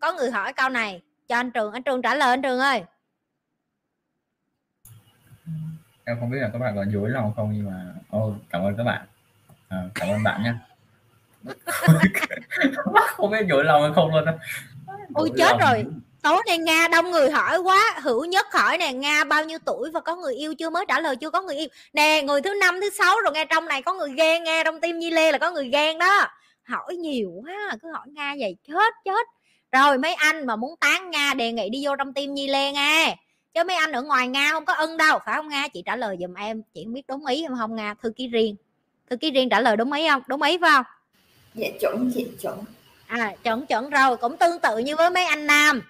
có 0.00 0.12
người 0.12 0.30
hỏi 0.30 0.52
câu 0.52 0.68
này. 0.68 1.02
Cho 1.28 1.36
anh 1.36 1.50
trường 1.50 1.72
anh 1.72 1.82
trường 1.82 2.02
trả 2.02 2.14
lời 2.14 2.30
anh 2.30 2.42
trường 2.42 2.58
ơi. 2.58 2.82
Em 6.04 6.16
không 6.20 6.30
biết 6.30 6.38
là 6.40 6.50
các 6.52 6.58
bạn 6.58 6.76
có 6.76 6.84
dối 6.92 7.10
lòng 7.10 7.32
không 7.36 7.52
nhưng 7.52 7.66
mà 7.66 7.94
ô 8.10 8.34
cảm 8.50 8.62
ơn 8.62 8.76
các 8.76 8.84
bạn. 8.84 9.06
À, 9.68 9.78
cảm 9.94 10.08
ơn 10.08 10.22
bạn 10.22 10.42
nhé 10.42 10.52
không 13.06 13.30
biết 13.30 13.46
dối 13.48 13.64
lòng 13.64 13.82
hay 13.82 13.90
không 13.94 14.14
luôn 14.14 14.24
đó 14.24 14.32
ôi 15.14 15.30
chết 15.36 15.50
lòng. 15.50 15.60
rồi. 15.60 15.84
Tối 16.22 16.42
nay 16.46 16.58
nga 16.58 16.88
đông 16.88 17.10
người 17.10 17.30
hỏi 17.30 17.58
quá. 17.58 17.94
Hữu 18.02 18.24
nhất 18.24 18.46
hỏi 18.52 18.78
nè 18.78 18.92
nga 18.92 19.24
bao 19.24 19.44
nhiêu 19.44 19.58
tuổi 19.64 19.90
và 19.90 20.00
có 20.00 20.16
người 20.16 20.34
yêu 20.34 20.54
chưa? 20.54 20.70
Mới 20.70 20.84
trả 20.88 21.00
lời 21.00 21.16
chưa 21.16 21.30
có 21.30 21.42
người 21.42 21.56
yêu. 21.56 21.68
Nè 21.92 22.22
người 22.22 22.42
thứ 22.42 22.54
năm 22.60 22.80
thứ 22.80 22.90
sáu 22.90 23.16
rồi 23.24 23.32
nghe 23.34 23.44
trong 23.44 23.66
này 23.66 23.82
có 23.82 23.94
người 23.94 24.14
ghen 24.16 24.44
nghe. 24.44 24.64
Trong 24.64 24.80
tim 24.80 24.98
nhi 24.98 25.10
lê 25.10 25.32
là 25.32 25.38
có 25.38 25.50
người 25.50 25.68
ghen 25.68 25.98
đó 25.98 26.28
hỏi 26.66 26.96
nhiều 26.96 27.30
quá 27.44 27.76
cứ 27.82 27.92
hỏi 27.92 28.06
nga 28.06 28.34
vậy 28.38 28.56
chết 28.68 28.94
chết. 29.04 29.26
Rồi 29.72 29.98
mấy 29.98 30.14
anh 30.14 30.46
mà 30.46 30.56
muốn 30.56 30.76
tán 30.80 31.10
nga 31.10 31.34
đề 31.34 31.52
nghị 31.52 31.68
đi 31.70 31.86
vô 31.86 31.96
trong 31.96 32.14
tim 32.14 32.34
nhi 32.34 32.48
lê 32.48 32.72
nghe. 32.72 33.16
Chứ 33.54 33.64
mấy 33.64 33.76
anh 33.76 33.92
ở 33.92 34.02
ngoài 34.02 34.28
nga 34.28 34.50
không 34.50 34.64
có 34.64 34.72
ân 34.72 34.96
đâu 34.96 35.18
phải 35.26 35.36
không 35.36 35.48
nga? 35.48 35.68
Chị 35.68 35.82
trả 35.86 35.96
lời 35.96 36.16
giùm 36.20 36.34
em 36.34 36.62
chị 36.74 36.84
không 36.84 36.92
biết 36.92 37.02
đúng 37.08 37.26
ý 37.26 37.44
không 37.48 37.58
không 37.58 37.76
nga? 37.76 37.94
Thư 38.02 38.10
ký 38.16 38.28
riêng 38.28 38.56
thư 39.10 39.16
ký 39.16 39.30
riêng 39.30 39.48
trả 39.48 39.60
lời 39.60 39.76
đúng 39.76 39.92
ý 39.92 40.08
không? 40.08 40.22
Đúng 40.26 40.42
ý 40.42 40.58
phải 40.58 40.70
không? 40.70 40.84
Dạ 41.54 41.68
chuẩn 41.80 42.10
chị 42.14 42.26
chuẩn. 42.42 42.58
À 43.06 43.34
chuẩn 43.44 43.66
chuẩn 43.66 43.90
rồi 43.90 44.16
cũng 44.16 44.36
tương 44.36 44.58
tự 44.60 44.78
như 44.78 44.96
với 44.96 45.10
mấy 45.10 45.24
anh 45.24 45.46
nam. 45.46 45.82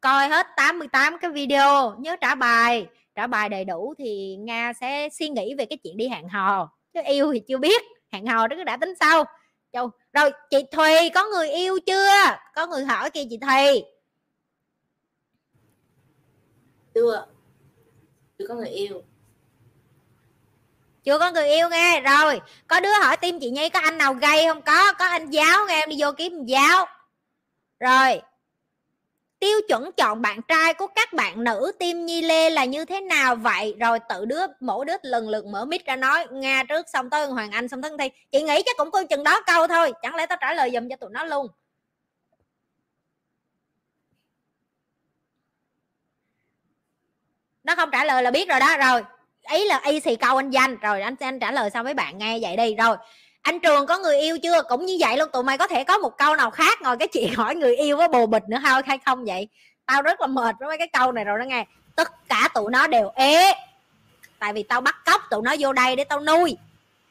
Coi 0.00 0.28
hết 0.28 0.46
88 0.56 1.18
cái 1.18 1.30
video 1.30 1.94
nhớ 1.98 2.16
trả 2.20 2.34
bài. 2.34 2.86
Trả 3.14 3.26
bài 3.26 3.48
đầy 3.48 3.64
đủ 3.64 3.94
thì 3.98 4.36
nga 4.40 4.72
sẽ 4.80 5.08
suy 5.12 5.28
nghĩ 5.28 5.54
về 5.54 5.64
cái 5.64 5.78
chuyện 5.84 5.96
đi 5.96 6.08
hẹn 6.08 6.28
hò. 6.28 6.70
Chứ 6.94 7.00
yêu 7.06 7.32
thì 7.32 7.40
chưa 7.48 7.58
biết 7.58 7.82
hẹn 8.12 8.26
hò 8.26 8.46
đó 8.46 8.56
cứ 8.56 8.64
đã 8.64 8.76
tính 8.76 8.94
sau 9.00 9.24
Châu. 9.72 9.90
Rồi 10.12 10.30
chị 10.50 10.64
Thùy 10.72 11.10
có 11.14 11.24
người 11.24 11.48
yêu 11.50 11.78
chưa? 11.86 12.12
Có 12.54 12.66
người 12.66 12.84
hỏi 12.84 13.10
kia 13.10 13.24
chị 13.30 13.38
Thùy. 13.38 13.84
Chưa. 16.94 17.26
Chưa 18.38 18.46
có 18.48 18.54
người 18.54 18.68
yêu. 18.68 19.02
Chưa 21.04 21.18
có 21.18 21.30
người 21.30 21.48
yêu 21.48 21.68
nghe. 21.68 22.00
Rồi 22.00 22.40
có 22.66 22.80
đứa 22.80 22.92
hỏi 23.02 23.16
tim 23.16 23.40
chị 23.40 23.50
nhi 23.50 23.68
có 23.68 23.80
anh 23.80 23.98
nào 23.98 24.14
gay 24.14 24.44
không? 24.46 24.62
Có 24.62 24.92
có 24.92 25.06
anh 25.06 25.30
giáo 25.30 25.66
nghe 25.66 25.82
em 25.82 25.88
đi 25.88 25.96
vô 25.98 26.12
kiếm 26.16 26.44
giáo. 26.44 26.86
Rồi 27.80 28.22
tiêu 29.42 29.60
chuẩn 29.68 29.92
chọn 29.92 30.22
bạn 30.22 30.40
trai 30.48 30.74
của 30.74 30.86
các 30.86 31.12
bạn 31.12 31.44
nữ 31.44 31.72
tim 31.78 32.06
nhi 32.06 32.22
lê 32.22 32.50
là 32.50 32.64
như 32.64 32.84
thế 32.84 33.00
nào? 33.00 33.36
Vậy 33.36 33.74
rồi 33.80 33.98
tự 34.08 34.24
đứa, 34.24 34.46
mỗi 34.60 34.84
đứa 34.84 34.92
lần 35.02 35.28
lượt 35.28 35.46
mở 35.46 35.64
mic 35.64 35.86
ra 35.86 35.96
nói, 35.96 36.26
nga 36.30 36.64
trước 36.68 36.86
xong 36.92 37.10
tới 37.10 37.26
hoàng 37.26 37.50
anh 37.50 37.68
xong 37.68 37.82
tới 37.82 37.90
thi. 37.98 38.08
Chị 38.32 38.42
nghĩ 38.42 38.62
chắc 38.66 38.76
cũng 38.76 38.90
coi 38.90 39.06
chừng 39.06 39.24
đó 39.24 39.40
câu 39.46 39.66
thôi, 39.66 39.92
chẳng 40.02 40.14
lẽ 40.14 40.26
tao 40.26 40.38
trả 40.40 40.54
lời 40.54 40.70
dùm 40.74 40.88
cho 40.88 40.96
tụi 40.96 41.10
nó 41.10 41.24
luôn? 41.24 41.46
Nó 47.64 47.74
không 47.74 47.88
trả 47.92 48.04
lời 48.04 48.22
là 48.22 48.30
biết 48.30 48.48
rồi 48.48 48.60
đó, 48.60 48.76
rồi. 48.76 49.02
Ý 49.52 49.64
là 49.64 49.80
y 49.84 50.00
xì 50.00 50.16
câu 50.16 50.36
anh 50.36 50.50
danh. 50.50 50.76
Rồi 50.76 51.00
anh 51.02 51.14
anh 51.20 51.38
trả 51.40 51.52
lời 51.52 51.70
xong 51.70 51.84
với 51.84 51.94
bạn 51.94 52.18
nghe 52.18 52.38
vậy 52.42 52.56
đi. 52.56 52.74
Rồi 52.74 52.96
anh 53.42 53.60
trường 53.60 53.86
có 53.86 53.98
người 53.98 54.18
yêu 54.20 54.38
chưa? 54.42 54.62
Cũng 54.62 54.86
như 54.86 54.96
vậy 55.00 55.16
luôn, 55.16 55.28
tụi 55.32 55.42
mày 55.42 55.58
có 55.58 55.66
thể 55.66 55.84
có 55.84 55.98
một 55.98 56.18
câu 56.18 56.36
nào 56.36 56.50
khác 56.50 56.82
ngoài 56.82 56.96
cái 56.98 57.08
chuyện 57.08 57.34
hỏi 57.34 57.54
người 57.54 57.76
yêu 57.76 57.96
với 57.96 58.08
bồ 58.08 58.26
bịch 58.26 58.42
nữa 58.48 58.58
thôi 58.64 58.82
hay 58.86 58.98
không 59.06 59.24
vậy? 59.24 59.48
Tao 59.86 60.02
rất 60.02 60.20
là 60.20 60.26
mệt 60.26 60.54
với 60.58 60.68
mấy 60.68 60.78
cái 60.78 60.88
câu 60.88 61.12
này 61.12 61.24
rồi 61.24 61.38
đó 61.38 61.44
nghe. 61.44 61.66
Tất 61.96 62.28
cả 62.28 62.48
tụi 62.54 62.70
nó 62.70 62.86
đều 62.86 63.10
ế. 63.14 63.52
Tại 64.38 64.52
vì 64.52 64.62
tao 64.62 64.80
bắt 64.80 64.96
cóc 65.04 65.22
tụi 65.30 65.42
nó 65.42 65.54
vô 65.58 65.72
đây 65.72 65.96
để 65.96 66.04
tao 66.04 66.20
nuôi. 66.20 66.56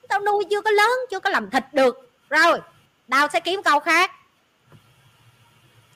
Tao 0.09 0.19
nuôi 0.19 0.45
chưa 0.49 0.61
có 0.61 0.71
lớn, 0.71 0.91
chưa 1.09 1.19
có 1.19 1.29
làm 1.29 1.49
thịt 1.49 1.63
được. 1.71 2.11
Rồi, 2.29 2.59
tao 3.09 3.27
sẽ 3.33 3.39
kiếm 3.39 3.63
câu 3.63 3.79
khác. 3.79 4.11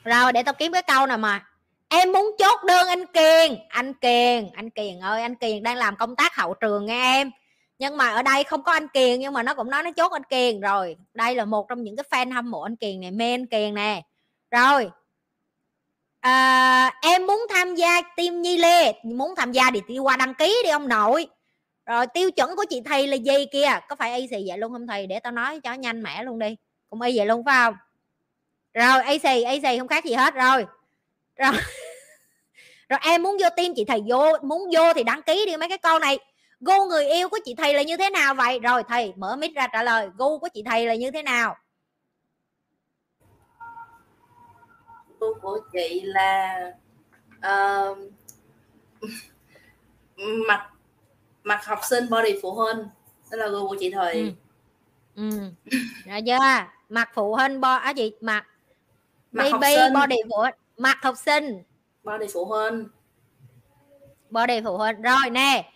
Rồi, 0.04 0.32
để 0.32 0.42
tao 0.42 0.54
kiếm 0.54 0.72
cái 0.72 0.82
câu 0.82 1.06
nào 1.06 1.18
mà. 1.18 1.46
Em 1.88 2.12
muốn 2.12 2.36
chốt 2.38 2.64
đơn 2.64 2.88
anh 2.88 3.06
kiền. 3.06 3.58
Anh 3.68 3.94
kiền 3.94 4.50
anh 4.54 4.70
kiền 4.70 5.00
ơi, 5.00 5.22
anh 5.22 5.34
kiền 5.34 5.62
đang 5.62 5.76
làm 5.76 5.96
công 5.96 6.16
tác 6.16 6.36
hậu 6.36 6.54
trường 6.54 6.86
nghe 6.86 7.20
em 7.20 7.30
nhưng 7.78 7.96
mà 7.96 8.08
ở 8.08 8.22
đây 8.22 8.44
không 8.44 8.62
có 8.62 8.72
anh 8.72 8.88
kiền 8.88 9.20
nhưng 9.20 9.32
mà 9.32 9.42
nó 9.42 9.54
cũng 9.54 9.70
nói 9.70 9.82
nó 9.82 9.90
chốt 9.96 10.12
anh 10.12 10.24
kiền 10.24 10.60
rồi. 10.60 10.96
Đây 11.14 11.34
là 11.34 11.44
một 11.44 11.68
trong 11.68 11.82
những 11.82 11.96
cái 11.96 12.04
fan 12.10 12.34
hâm 12.34 12.50
mộ 12.50 12.62
anh 12.62 12.76
kiền 12.76 13.00
này 13.00 13.10
mê 13.10 13.30
anh 13.30 13.46
kiền 13.46 13.74
nè. 13.74 14.02
Rồi 14.50 14.90
à, 16.20 16.92
em 17.02 17.26
muốn 17.26 17.46
tham 17.50 17.74
gia 17.74 18.02
team 18.16 18.42
nhi 18.42 18.58
lê 18.58 18.92
muốn 19.02 19.34
tham 19.36 19.52
gia 19.52 19.70
thì 19.74 19.80
đi 19.88 19.98
qua 19.98 20.16
đăng 20.16 20.34
ký 20.34 20.60
đi 20.64 20.70
ông 20.70 20.88
nội. 20.88 21.26
Rồi 21.86 22.06
tiêu 22.06 22.30
chuẩn 22.30 22.56
của 22.56 22.64
chị 22.70 22.80
thầy 22.84 23.06
là 23.06 23.16
gì 23.16 23.46
kia 23.52 23.68
có 23.88 23.96
phải 23.96 24.20
y 24.20 24.28
xì 24.28 24.44
vậy 24.48 24.58
luôn 24.58 24.72
không 24.72 24.86
thầy? 24.86 25.06
Để 25.06 25.20
tao 25.20 25.32
nói 25.32 25.60
cho 25.60 25.72
nhanh 25.72 26.02
mẻ 26.02 26.24
luôn 26.24 26.38
đi. 26.38 26.56
Cũng 26.90 27.00
y 27.00 27.16
vậy 27.16 27.26
luôn 27.26 27.44
phải 27.44 27.54
không? 27.54 27.74
Rồi 28.74 29.04
y 29.04 29.18
xì 29.18 29.44
y 29.44 29.60
xì 29.60 29.78
không 29.78 29.88
khác 29.88 30.04
gì 30.04 30.14
hết 30.14 30.34
rồi. 30.34 30.66
Rồi 31.36 31.52
rồi 32.88 32.98
em 33.02 33.22
muốn 33.22 33.36
vô 33.40 33.48
tim 33.56 33.72
chị 33.76 33.84
thầy 33.84 34.02
vô 34.08 34.38
muốn 34.42 34.62
vô 34.74 34.92
thì 34.94 35.02
đăng 35.02 35.22
ký 35.22 35.46
đi 35.46 35.56
mấy 35.56 35.68
cái 35.68 35.78
con 35.78 36.00
này 36.00 36.18
gu 36.66 36.84
người 36.88 37.06
yêu 37.06 37.28
của 37.28 37.38
chị 37.44 37.54
thầy 37.54 37.74
là 37.74 37.82
như 37.82 37.96
thế 37.96 38.10
nào 38.10 38.34
vậy? 38.34 38.60
Rồi 38.60 38.82
thầy 38.88 39.12
mở 39.16 39.36
mic 39.36 39.54
ra 39.54 39.66
trả 39.72 39.82
lời. 39.82 40.08
Gu 40.18 40.38
của 40.38 40.48
chị 40.54 40.62
thầy 40.66 40.86
là 40.86 40.94
như 40.94 41.10
thế 41.10 41.22
nào? 41.22 41.56
Gu 45.20 45.34
của 45.42 45.60
chị 45.72 46.02
là 46.04 46.58
uh, 47.38 47.98
mặt 50.48 50.70
mặt 51.44 51.64
học 51.64 51.78
sinh 51.82 52.10
body 52.10 52.38
phụ 52.42 52.52
huynh. 52.52 52.88
Đó 53.30 53.36
là 53.36 53.48
gu 53.48 53.68
của 53.68 53.76
chị 53.80 53.90
thầy. 53.90 54.34
Ừ. 55.14 55.30
ừ. 55.30 55.50
rồi 56.06 56.22
chưa? 56.26 56.38
Mặt 56.88 57.10
phụ 57.14 57.34
huynh 57.34 57.60
bo 57.60 57.74
á 57.74 57.92
chị 57.92 58.12
mặt 58.20 58.46
mặt 59.32 59.50
baby 59.60 59.94
body 59.94 60.16
phụ 60.30 60.44
mặt 60.76 60.98
học 61.02 61.14
sinh. 61.16 61.62
Body 62.04 62.26
phụ 62.32 62.44
huynh. 62.44 62.88
Body 64.30 64.60
phụ 64.64 64.76
huynh. 64.76 65.02
Rồi 65.02 65.30
nè 65.30 65.72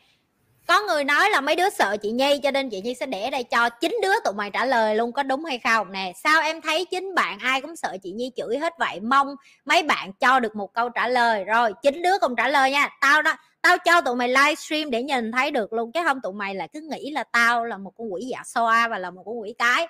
có 0.70 0.80
người 0.80 1.04
nói 1.04 1.30
là 1.30 1.40
mấy 1.40 1.56
đứa 1.56 1.70
sợ 1.70 1.96
chị 1.96 2.10
Nhi 2.10 2.38
cho 2.42 2.50
nên 2.50 2.70
chị 2.70 2.80
Nhi 2.80 2.94
sẽ 2.94 3.06
để 3.06 3.30
đây 3.30 3.44
cho 3.44 3.68
chín 3.68 3.98
đứa 4.02 4.12
tụi 4.24 4.34
mày 4.34 4.50
trả 4.50 4.64
lời 4.64 4.94
luôn 4.94 5.12
có 5.12 5.22
đúng 5.22 5.44
hay 5.44 5.58
không? 5.58 5.92
Nè 5.92 6.12
sao 6.24 6.42
em 6.42 6.60
thấy 6.60 6.84
chính 6.84 7.14
bạn 7.14 7.38
ai 7.38 7.60
cũng 7.60 7.76
sợ 7.76 7.96
chị 8.02 8.12
Nhi 8.12 8.30
chửi 8.36 8.58
hết 8.58 8.72
vậy? 8.78 9.00
Mong 9.00 9.34
mấy 9.64 9.82
bạn 9.82 10.12
cho 10.12 10.40
được 10.40 10.56
một 10.56 10.74
câu 10.74 10.88
trả 10.88 11.08
lời. 11.08 11.44
Rồi 11.44 11.72
chín 11.82 12.02
đứa 12.02 12.18
cùng 12.20 12.36
trả 12.36 12.48
lời 12.48 12.70
nha. 12.70 12.88
Tao 13.00 13.22
đó 13.22 13.34
tao 13.62 13.78
cho 13.78 14.00
tụi 14.00 14.16
mày 14.16 14.28
livestream 14.28 14.90
để 14.90 15.02
nhìn 15.02 15.32
thấy 15.32 15.50
được 15.50 15.72
luôn. 15.72 15.92
Chứ 15.92 16.00
không 16.04 16.20
tụi 16.20 16.32
mày 16.32 16.54
là 16.54 16.66
cứ 16.66 16.80
nghĩ 16.80 17.10
là 17.10 17.24
tao 17.24 17.64
là 17.64 17.78
một 17.78 17.92
con 17.98 18.12
quỷ 18.12 18.26
dạ 18.30 18.42
xoa 18.44 18.88
và 18.88 18.98
là 18.98 19.10
một 19.10 19.22
con 19.26 19.40
quỷ 19.40 19.54
cái. 19.58 19.86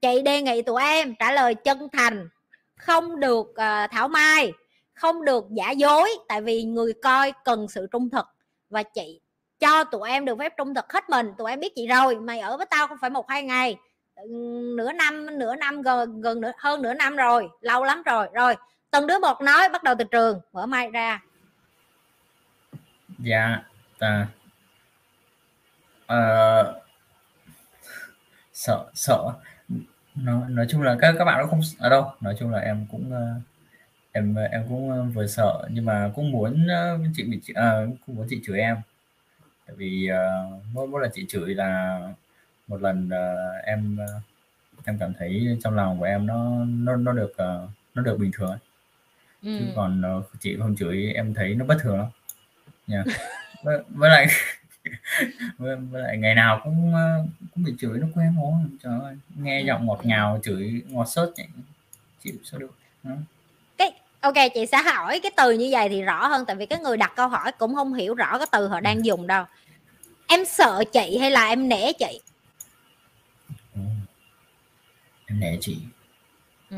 Chị 0.00 0.22
đề 0.22 0.42
nghị 0.42 0.62
tụi 0.62 0.82
em 0.82 1.14
trả 1.18 1.32
lời 1.32 1.54
chân 1.54 1.88
thành 1.92 2.28
không 2.76 3.20
được 3.20 3.46
uh, 3.48 3.90
thảo 3.90 4.08
mai 4.08 4.52
không 4.92 5.24
được 5.24 5.44
giả 5.50 5.70
dối 5.70 6.10
tại 6.28 6.40
vì 6.40 6.62
người 6.62 6.92
coi 7.02 7.32
cần 7.44 7.66
sự 7.68 7.86
trung 7.92 8.10
thực. 8.10 8.26
Và 8.70 8.82
chị 8.82 9.20
cho 9.60 9.84
tụi 9.84 10.08
em 10.08 10.24
được 10.24 10.38
phép 10.38 10.52
trung 10.56 10.74
thực 10.74 10.92
hết 10.92 11.10
mình. 11.10 11.32
Tụi 11.38 11.50
em 11.50 11.60
biết 11.60 11.72
chị 11.74 11.86
rồi 11.86 12.20
mày 12.20 12.40
ở 12.40 12.56
với 12.56 12.66
tao 12.70 12.86
không 12.86 12.98
phải 13.00 13.10
một 13.10 13.28
hai 13.28 13.42
ngày. 13.42 13.76
Nửa 14.76 14.92
năm 14.92 15.38
nửa 15.38 15.54
năm 15.56 15.82
gần 15.82 16.20
gần 16.20 16.40
nửa, 16.40 16.52
hơn 16.58 16.82
nửa 16.82 16.94
năm 16.94 17.16
rồi 17.16 17.48
lâu 17.60 17.84
lắm 17.84 18.02
rồi. 18.02 18.28
Rồi 18.32 18.54
từng 18.90 19.06
đứa 19.06 19.18
một 19.18 19.40
nói 19.40 19.68
bắt 19.68 19.82
đầu 19.82 19.94
từ 19.98 20.04
trường. 20.04 20.40
Mở 20.52 20.66
mai 20.66 20.90
ra. 20.90 21.22
Dạ 23.18 23.62
à, 26.06 26.64
sợ 28.52 28.86
sợ. 28.94 29.32
Nói, 30.14 30.40
nói 30.48 30.66
chung 30.70 30.82
là 30.82 30.96
các 31.00 31.14
các 31.18 31.24
bạn 31.24 31.38
nó 31.38 31.46
không 31.46 31.60
ở 31.78 31.88
đâu. 31.88 32.12
Nói 32.20 32.36
chung 32.38 32.50
là 32.50 32.58
em 32.58 32.86
cũng 32.90 33.12
ờ, 33.12 33.26
em 34.12 34.34
em 34.34 34.64
cũng 34.68 34.90
ờ, 34.90 35.02
vừa 35.02 35.26
sợ. 35.26 35.66
Nhưng 35.70 35.84
mà 35.84 36.10
cũng 36.14 36.32
muốn 36.32 36.66
chị 37.16 37.22
bị 37.22 37.40
à, 37.54 37.86
cũng 38.06 38.16
muốn 38.16 38.26
chị 38.30 38.40
chửi 38.46 38.60
em 38.60 38.76
tại 39.66 39.76
vì 39.76 40.10
uh, 40.10 40.62
mỗi 40.72 40.86
mỗi 40.86 41.02
lần 41.02 41.10
chị 41.14 41.26
chửi 41.28 41.54
là 41.54 42.00
một 42.68 42.82
lần 42.82 43.06
uh, 43.08 43.64
em 43.64 43.98
uh, 44.04 44.22
em 44.84 44.98
cảm 44.98 45.12
thấy 45.18 45.58
trong 45.64 45.74
lòng 45.74 45.98
của 45.98 46.04
em 46.04 46.26
nó 46.26 46.64
nó 46.64 46.96
nó 46.96 47.12
được 47.12 47.30
uh, 47.30 47.70
nó 47.94 48.02
được 48.02 48.18
bình 48.18 48.30
thường 48.34 48.50
ấy. 48.50 48.58
Ừ. 49.42 49.58
chứ 49.58 49.64
còn 49.76 50.18
uh, 50.18 50.24
chị 50.40 50.56
không 50.58 50.76
chửi 50.76 51.12
em 51.12 51.34
thấy 51.34 51.54
nó 51.54 51.64
bất 51.64 51.76
thường 51.80 51.98
lắm 51.98 52.08
yeah. 52.88 53.06
với, 53.64 53.82
với 53.88 54.10
lại 54.10 54.26
với, 55.58 55.76
với 55.76 56.02
lại 56.02 56.16
ngày 56.18 56.34
nào 56.34 56.60
cũng 56.64 56.92
cũng 57.54 57.64
bị 57.64 57.74
chửi 57.78 57.98
nó 57.98 58.06
quen 58.14 58.34
quá 58.40 58.60
trời 58.82 59.00
ơi 59.00 59.16
nghe 59.36 59.62
giọng 59.62 59.86
ngọt 59.86 60.00
ngào 60.04 60.40
chửi 60.42 60.82
ngọt 60.88 61.06
sớt 61.08 61.32
vậy 61.36 61.46
chịu 62.22 62.34
sao 62.44 62.60
được 62.60 62.74
đó. 63.02 63.14
Ok 64.26 64.52
chị 64.54 64.66
sẽ 64.66 64.78
hỏi 64.78 65.20
cái 65.20 65.30
từ 65.36 65.50
như 65.50 65.68
vậy 65.70 65.88
thì 65.88 66.02
rõ 66.02 66.26
hơn 66.26 66.44
tại 66.46 66.56
vì 66.56 66.66
cái 66.66 66.78
người 66.78 66.96
đặt 66.96 67.12
câu 67.16 67.28
hỏi 67.28 67.52
cũng 67.52 67.74
không 67.74 67.94
hiểu 67.94 68.14
rõ 68.14 68.38
cái 68.38 68.46
từ 68.52 68.68
họ 68.68 68.80
đang 68.80 69.04
dùng 69.04 69.26
đâu. 69.26 69.44
Em 70.26 70.44
sợ 70.44 70.84
chị 70.92 71.18
hay 71.18 71.30
là 71.30 71.48
em 71.48 71.68
nể 71.68 71.92
chị? 71.92 72.20
Em 75.26 75.40
nể 75.40 75.58
chị. 75.60 75.76
Ừ. 76.70 76.76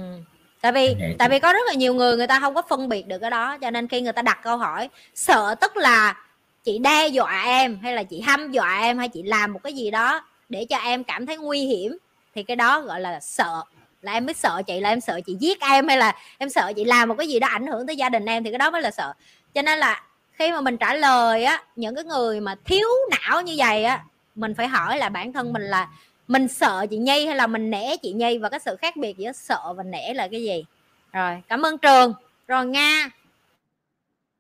tại 0.61 0.73
vì 0.73 0.97
tại 1.19 1.29
vì 1.29 1.39
có 1.39 1.53
rất 1.53 1.67
là 1.67 1.75
nhiều 1.75 1.95
người 1.95 2.17
người 2.17 2.27
ta 2.27 2.41
không 2.41 2.55
có 2.55 2.63
phân 2.69 2.89
biệt 2.89 3.07
được 3.07 3.19
cái 3.19 3.31
đó 3.31 3.59
cho 3.59 3.71
nên 3.71 3.89
khi 3.89 4.01
người 4.01 4.13
ta 4.13 4.23
đặt 4.23 4.39
câu 4.43 4.57
hỏi 4.57 4.89
sợ 5.15 5.55
tức 5.61 5.77
là 5.77 6.17
chị 6.65 6.79
đe 6.79 7.09
dọa 7.09 7.43
em 7.47 7.79
hay 7.83 7.93
là 7.93 8.03
chị 8.03 8.21
hăm 8.21 8.53
dọa 8.53 8.81
em 8.81 8.99
hay 8.99 9.09
chị 9.09 9.23
làm 9.23 9.53
một 9.53 9.61
cái 9.63 9.73
gì 9.73 9.91
đó 9.91 10.25
để 10.49 10.67
cho 10.69 10.77
em 10.77 11.05
cảm 11.05 11.27
thấy 11.27 11.37
nguy 11.37 11.61
hiểm 11.61 11.99
thì 12.35 12.43
cái 12.43 12.57
đó 12.57 12.81
gọi 12.81 13.01
là 13.01 13.21
sợ 13.21 13.63
là 14.03 14.13
em 14.13 14.27
mới 14.27 14.35
sợ 14.35 14.63
chị 14.67 14.81
là 14.81 14.89
em 14.89 15.01
sợ 15.01 15.21
chị 15.27 15.37
giết 15.41 15.61
em 15.61 15.89
hay 15.89 15.97
là 15.97 16.17
em 16.39 16.49
sợ 16.49 16.73
chị 16.77 16.85
làm 16.85 17.09
một 17.09 17.15
cái 17.19 17.29
gì 17.29 17.39
đó 17.39 17.49
ảnh 17.49 17.67
hưởng 17.67 17.87
tới 17.87 17.97
gia 17.97 18.09
đình 18.09 18.27
em 18.27 18.45
thì 18.45 18.51
cái 18.51 18.59
đó 18.59 18.71
mới 18.71 18.83
là 18.83 18.91
sợ. 18.91 19.13
Cho 19.55 19.63
nên 19.63 19.79
là 19.79 20.03
khi 20.33 20.53
mà 20.53 20.61
mình 20.61 20.77
trả 20.77 20.95
lời 20.95 21.45
á 21.45 21.63
những 21.77 21.95
cái 21.95 22.05
người 22.05 22.41
mà 22.41 22.55
thiếu 22.65 22.89
não 23.11 23.43
như 23.43 23.55
vậy 23.57 23.85
á 23.85 24.05
mình 24.35 24.55
phải 24.55 24.69
hỏi 24.69 24.99
là 24.99 25.09
bản 25.09 25.33
thân 25.33 25.53
mình 25.53 25.63
là 25.63 25.89
mình 26.29 26.49
sợ 26.49 26.87
chị 26.91 26.97
nhi 26.97 27.27
hay 27.27 27.37
là 27.37 27.47
mình 27.47 27.71
nể 27.71 27.97
chị 27.97 28.13
nhi 28.13 28.39
và 28.39 28.49
cái 28.49 28.61
sự 28.61 28.77
khác 28.77 28.97
biệt 28.97 29.17
giữa 29.19 29.33
sợ 29.33 29.73
và 29.77 29.83
nể 29.83 30.15
là 30.15 30.29
cái 30.29 30.43
gì? 30.43 30.65
Rồi 31.13 31.43
cảm 31.49 31.63
ơn 31.63 31.79
trường. 31.79 32.13
Rồi 32.49 32.67
nga 32.67 33.11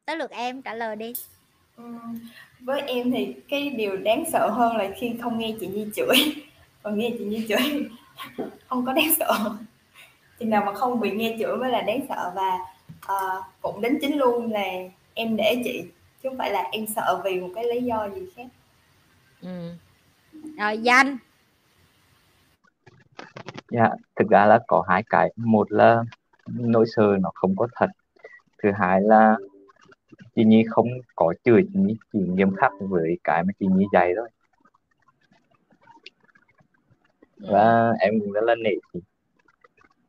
tới 0.04 0.16
lượt 0.16 0.30
em 0.30 0.62
trả 0.62 0.74
lời 0.74 0.96
đi. 0.96 1.12
Ừ, 1.76 1.84
với 2.60 2.80
em 2.80 3.10
thì 3.10 3.34
cái 3.48 3.70
điều 3.70 3.96
đáng 3.96 4.24
sợ 4.32 4.50
hơn 4.50 4.76
là 4.76 4.88
khi 5.00 5.12
không 5.22 5.38
nghe 5.38 5.54
chị 5.60 5.66
nhi 5.66 5.86
chửi. 5.96 6.16
Còn 6.82 6.98
nghe 6.98 7.10
chị 7.18 7.24
nhi 7.24 7.46
chửi 7.48 7.88
không 8.68 8.86
có 8.86 8.92
đáng 8.92 9.14
sợ. 9.18 9.56
Chừng 10.38 10.50
nào 10.50 10.62
mà 10.66 10.74
không 10.74 11.00
bị 11.00 11.10
nghe 11.10 11.36
chửi 11.38 11.56
mới 11.56 11.70
là 11.70 11.80
đáng 11.80 12.00
sợ 12.08 12.32
và 12.34 12.58
uh, 13.14 13.44
cũng 13.60 13.80
đến 13.80 13.98
chính 14.00 14.18
luôn 14.18 14.52
là 14.52 14.64
em 15.14 15.36
để 15.36 15.62
chị 15.64 15.84
chứ 16.22 16.28
không 16.28 16.38
phải 16.38 16.50
là 16.50 16.62
em 16.72 16.86
sợ 16.86 17.20
vì 17.24 17.40
một 17.40 17.48
cái 17.54 17.64
lý 17.64 17.82
do 17.82 18.08
gì 18.08 18.26
khác. 18.36 18.46
Ừ. 19.42 19.72
rồi 20.58 20.78
danh. 20.78 21.16
Dạ 23.70 23.90
thực 24.16 24.28
ra 24.28 24.46
là 24.46 24.58
có 24.66 24.84
hai 24.88 25.02
cái. 25.10 25.32
Một 25.36 25.72
là 25.72 26.02
nỗi 26.46 26.84
sợ 26.96 27.16
nó 27.20 27.30
không 27.34 27.56
có 27.56 27.68
thật. 27.74 27.90
Thứ 28.62 28.70
hai 28.78 29.00
là 29.00 29.36
chị 30.34 30.44
nhi 30.44 30.64
không 30.68 30.86
có 31.16 31.34
chửi 31.44 31.62
chị 31.72 31.78
nhi 31.78 31.96
chỉ 32.12 32.18
nghiêm 32.18 32.56
khắc 32.56 32.72
với 32.80 33.18
cái 33.24 33.44
mà 33.44 33.52
chị 33.60 33.66
nhi 33.66 33.84
dạy 33.92 34.12
thôi 34.16 34.28
và 37.38 37.92
em 38.00 38.20
cũng 38.20 38.32
rất 38.32 38.44
là 38.44 38.54
nể 38.54 38.70
chị 38.92 39.00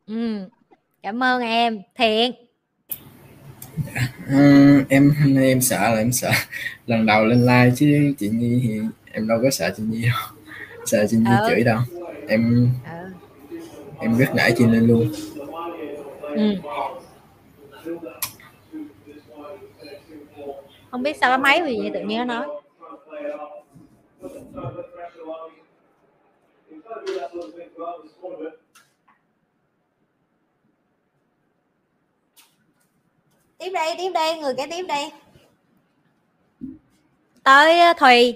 ừ. 0.08 0.48
cảm 1.04 1.24
ơn 1.24 1.42
em 1.42 1.82
thiện 1.96 2.32
uh, 4.24 4.90
em 4.90 5.14
hôm 5.24 5.34
nay 5.34 5.48
em 5.48 5.62
sợ 5.62 5.90
là 5.90 5.98
em 5.98 6.12
sợ 6.12 6.32
lần 6.88 7.06
đầu 7.06 7.26
lên 7.26 7.42
like 7.42 7.76
chứ 7.76 8.14
chị 8.20 8.30
Nhi 8.30 8.62
thì 8.64 8.80
em 9.12 9.28
đâu 9.28 9.40
có 9.44 9.50
sợ 9.50 9.74
chị 9.78 9.84
Nhi 9.84 10.02
đâu 10.02 10.38
sợ 10.86 11.06
chị 11.10 11.18
Nhi 11.18 11.32
ừ. 11.40 11.46
chửi 11.50 11.64
đâu 11.64 11.80
em 12.28 12.70
ừ. 12.90 12.96
em 14.00 14.18
rất 14.18 14.36
nãy 14.36 14.54
chị 14.58 14.66
lên 14.66 14.88
luôn 14.88 15.12
ừ. 16.22 16.56
không 20.92 21.04
biết 21.04 21.18
sao 21.22 21.30
cái 21.30 21.38
máy 21.38 21.62
vì 21.64 21.78
vậy 21.82 21.92
tự 21.94 22.00
nhiên 22.00 22.18
nó 22.18 22.26
nói 22.26 22.48
tiếp 33.58 33.70
đây 33.74 33.96
tiếp 33.98 34.12
đây 34.14 34.38
người 34.38 34.54
kế 34.58 34.68
tiếp 34.68 34.84
đây 34.88 35.12
tới 37.44 37.80
ờ, 37.80 37.94
thùy 37.94 38.36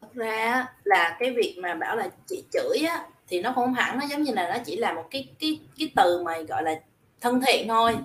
thật 0.00 0.08
ra 0.14 0.66
là 0.84 1.16
cái 1.20 1.30
việc 1.30 1.56
mà 1.62 1.74
bảo 1.74 1.96
là 1.96 2.08
chị 2.26 2.44
chửi 2.52 2.78
á 2.88 3.06
thì 3.28 3.40
nó 3.40 3.52
không 3.52 3.74
hẳn 3.74 3.98
nó 3.98 4.06
giống 4.06 4.22
như 4.22 4.32
là 4.32 4.48
nó 4.48 4.62
chỉ 4.64 4.76
là 4.76 4.92
một 4.92 5.04
cái 5.10 5.28
cái 5.38 5.60
cái 5.78 5.92
từ 5.96 6.22
mà 6.24 6.38
gọi 6.48 6.62
là 6.62 6.80
thân 7.20 7.40
thiện 7.46 7.68
thôi 7.68 7.96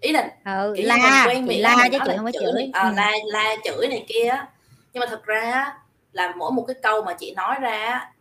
ý 0.00 0.12
là 0.12 0.30
ừ, 0.44 0.74
la 0.76 1.24
quen 1.28 1.46
miệng 1.46 1.62
la 1.62 1.88
chứ 1.92 1.98
chị 2.06 2.12
không 2.16 2.24
có 2.24 2.32
chửi, 2.32 2.52
chửi. 2.52 2.70
À, 2.72 2.88
ừ. 2.88 2.94
la 2.96 3.12
la 3.24 3.56
chửi 3.64 3.88
này 3.88 4.04
kia 4.08 4.44
nhưng 4.92 5.00
mà 5.00 5.06
thật 5.06 5.24
ra 5.24 5.76
là 6.16 6.34
mỗi 6.36 6.52
một 6.52 6.64
cái 6.68 6.76
câu 6.82 7.02
mà 7.02 7.14
chị 7.14 7.34
nói 7.34 7.56
ra 7.60 8.12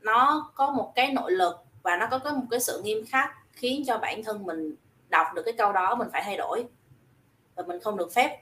nó 0.00 0.50
có 0.54 0.70
một 0.70 0.92
cái 0.94 1.12
nội 1.12 1.32
lực 1.32 1.56
và 1.82 1.96
nó 1.96 2.06
có 2.10 2.18
có 2.18 2.32
một 2.32 2.46
cái 2.50 2.60
sự 2.60 2.82
nghiêm 2.84 3.04
khắc 3.06 3.30
khiến 3.52 3.84
cho 3.86 3.98
bản 3.98 4.24
thân 4.24 4.46
mình 4.46 4.74
đọc 5.08 5.26
được 5.34 5.42
cái 5.44 5.54
câu 5.58 5.72
đó 5.72 5.94
mình 5.94 6.08
phải 6.12 6.22
thay 6.24 6.36
đổi. 6.36 6.64
Và 7.54 7.62
mình 7.62 7.80
không 7.80 7.96
được 7.96 8.14
phép 8.14 8.38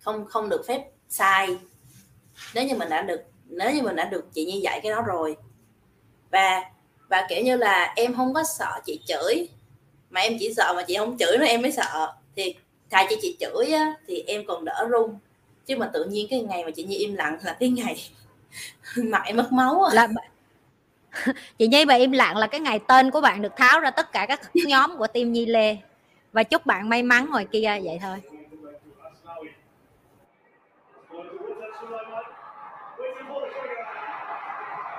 không 0.00 0.26
không 0.26 0.48
được 0.48 0.64
phép 0.66 0.90
sai. 1.08 1.58
Nếu 2.54 2.64
như 2.64 2.74
mình 2.74 2.88
đã 2.88 3.02
được 3.02 3.20
nếu 3.44 3.70
như 3.74 3.82
mình 3.82 3.96
đã 3.96 4.04
được 4.04 4.24
chị 4.34 4.44
như 4.44 4.60
dạy 4.62 4.80
cái 4.82 4.92
đó 4.92 5.02
rồi. 5.02 5.36
Và 6.30 6.62
và 7.08 7.26
kiểu 7.28 7.42
như 7.44 7.56
là 7.56 7.92
em 7.96 8.14
không 8.14 8.34
có 8.34 8.42
sợ 8.42 8.80
chị 8.84 9.00
chửi 9.06 9.48
mà 10.10 10.20
em 10.20 10.36
chỉ 10.40 10.54
sợ 10.54 10.72
mà 10.76 10.82
chị 10.82 10.96
không 10.96 11.18
chửi 11.18 11.38
nó 11.38 11.46
em 11.46 11.62
mới 11.62 11.72
sợ. 11.72 12.12
Thì 12.36 12.54
thay 12.90 13.06
cho 13.10 13.16
chị 13.22 13.36
chửi 13.40 13.72
á, 13.72 13.94
thì 14.06 14.24
em 14.26 14.46
còn 14.46 14.64
đỡ 14.64 14.86
run 14.90 15.18
chứ 15.66 15.76
mà 15.76 15.90
tự 15.92 16.04
nhiên 16.04 16.26
cái 16.30 16.40
ngày 16.40 16.64
mà 16.64 16.70
chị 16.70 16.84
Nhi 16.84 16.96
im 16.96 17.14
lặng 17.14 17.38
là 17.42 17.56
cái 17.60 17.68
ngày 17.68 18.10
mặt 18.96 19.22
em 19.24 19.36
mất 19.36 19.52
máu 19.52 19.82
là 19.92 20.08
chị 21.58 21.66
Nhi 21.68 21.84
bà 21.84 21.94
im 21.94 22.12
lặng 22.12 22.36
là 22.36 22.46
cái 22.46 22.60
ngày 22.60 22.78
tên 22.88 23.10
của 23.10 23.20
bạn 23.20 23.42
được 23.42 23.56
tháo 23.56 23.80
ra 23.80 23.90
tất 23.90 24.12
cả 24.12 24.26
các 24.26 24.40
nhóm 24.54 24.96
của 24.98 25.06
team 25.06 25.32
Nhi 25.32 25.46
Lê. 25.46 25.76
Và 26.32 26.42
chúc 26.42 26.66
bạn 26.66 26.88
may 26.88 27.02
mắn 27.02 27.30
ngoài 27.30 27.46
kia 27.52 27.80
vậy 27.84 27.98
thôi. 28.02 28.20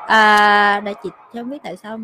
À, 0.07 0.81
để 0.85 0.93
chị 1.03 1.09
không 1.33 1.49
biết 1.49 1.57
tại 1.63 1.77
sao 1.77 1.99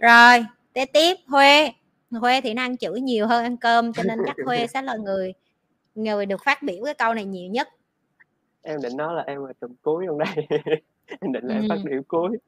rồi 0.00 0.46
tiếp 0.72 0.84
tiếp 0.92 1.14
huê. 1.26 1.70
Huê 2.10 2.40
thì 2.40 2.54
nó 2.54 2.62
ăn 2.62 2.76
chửi 2.76 3.00
nhiều 3.00 3.26
hơn 3.26 3.44
ăn 3.44 3.56
cơm 3.56 3.92
cho 3.92 4.02
nên 4.02 4.18
chắc 4.26 4.36
huê 4.44 4.66
sẽ 4.66 4.82
là 4.82 4.96
người 4.96 5.32
người 5.94 6.26
được 6.26 6.40
phát 6.44 6.62
biểu 6.62 6.84
cái 6.84 6.94
câu 6.94 7.14
này 7.14 7.24
nhiều 7.24 7.50
nhất. 7.50 7.68
Em 8.62 8.80
định 8.82 8.96
nói 8.96 9.14
là 9.14 9.22
em 9.26 9.44
là 9.44 9.52
trùm 9.60 9.74
cuối 9.82 10.04
trong 10.08 10.18
đây. 10.18 10.46
Em 11.20 11.32
định 11.32 11.44
là 11.46 11.54
em 11.54 11.64
phát 11.68 11.76
ừ. 11.84 11.90
biểu 11.90 12.02
cuối. 12.08 12.38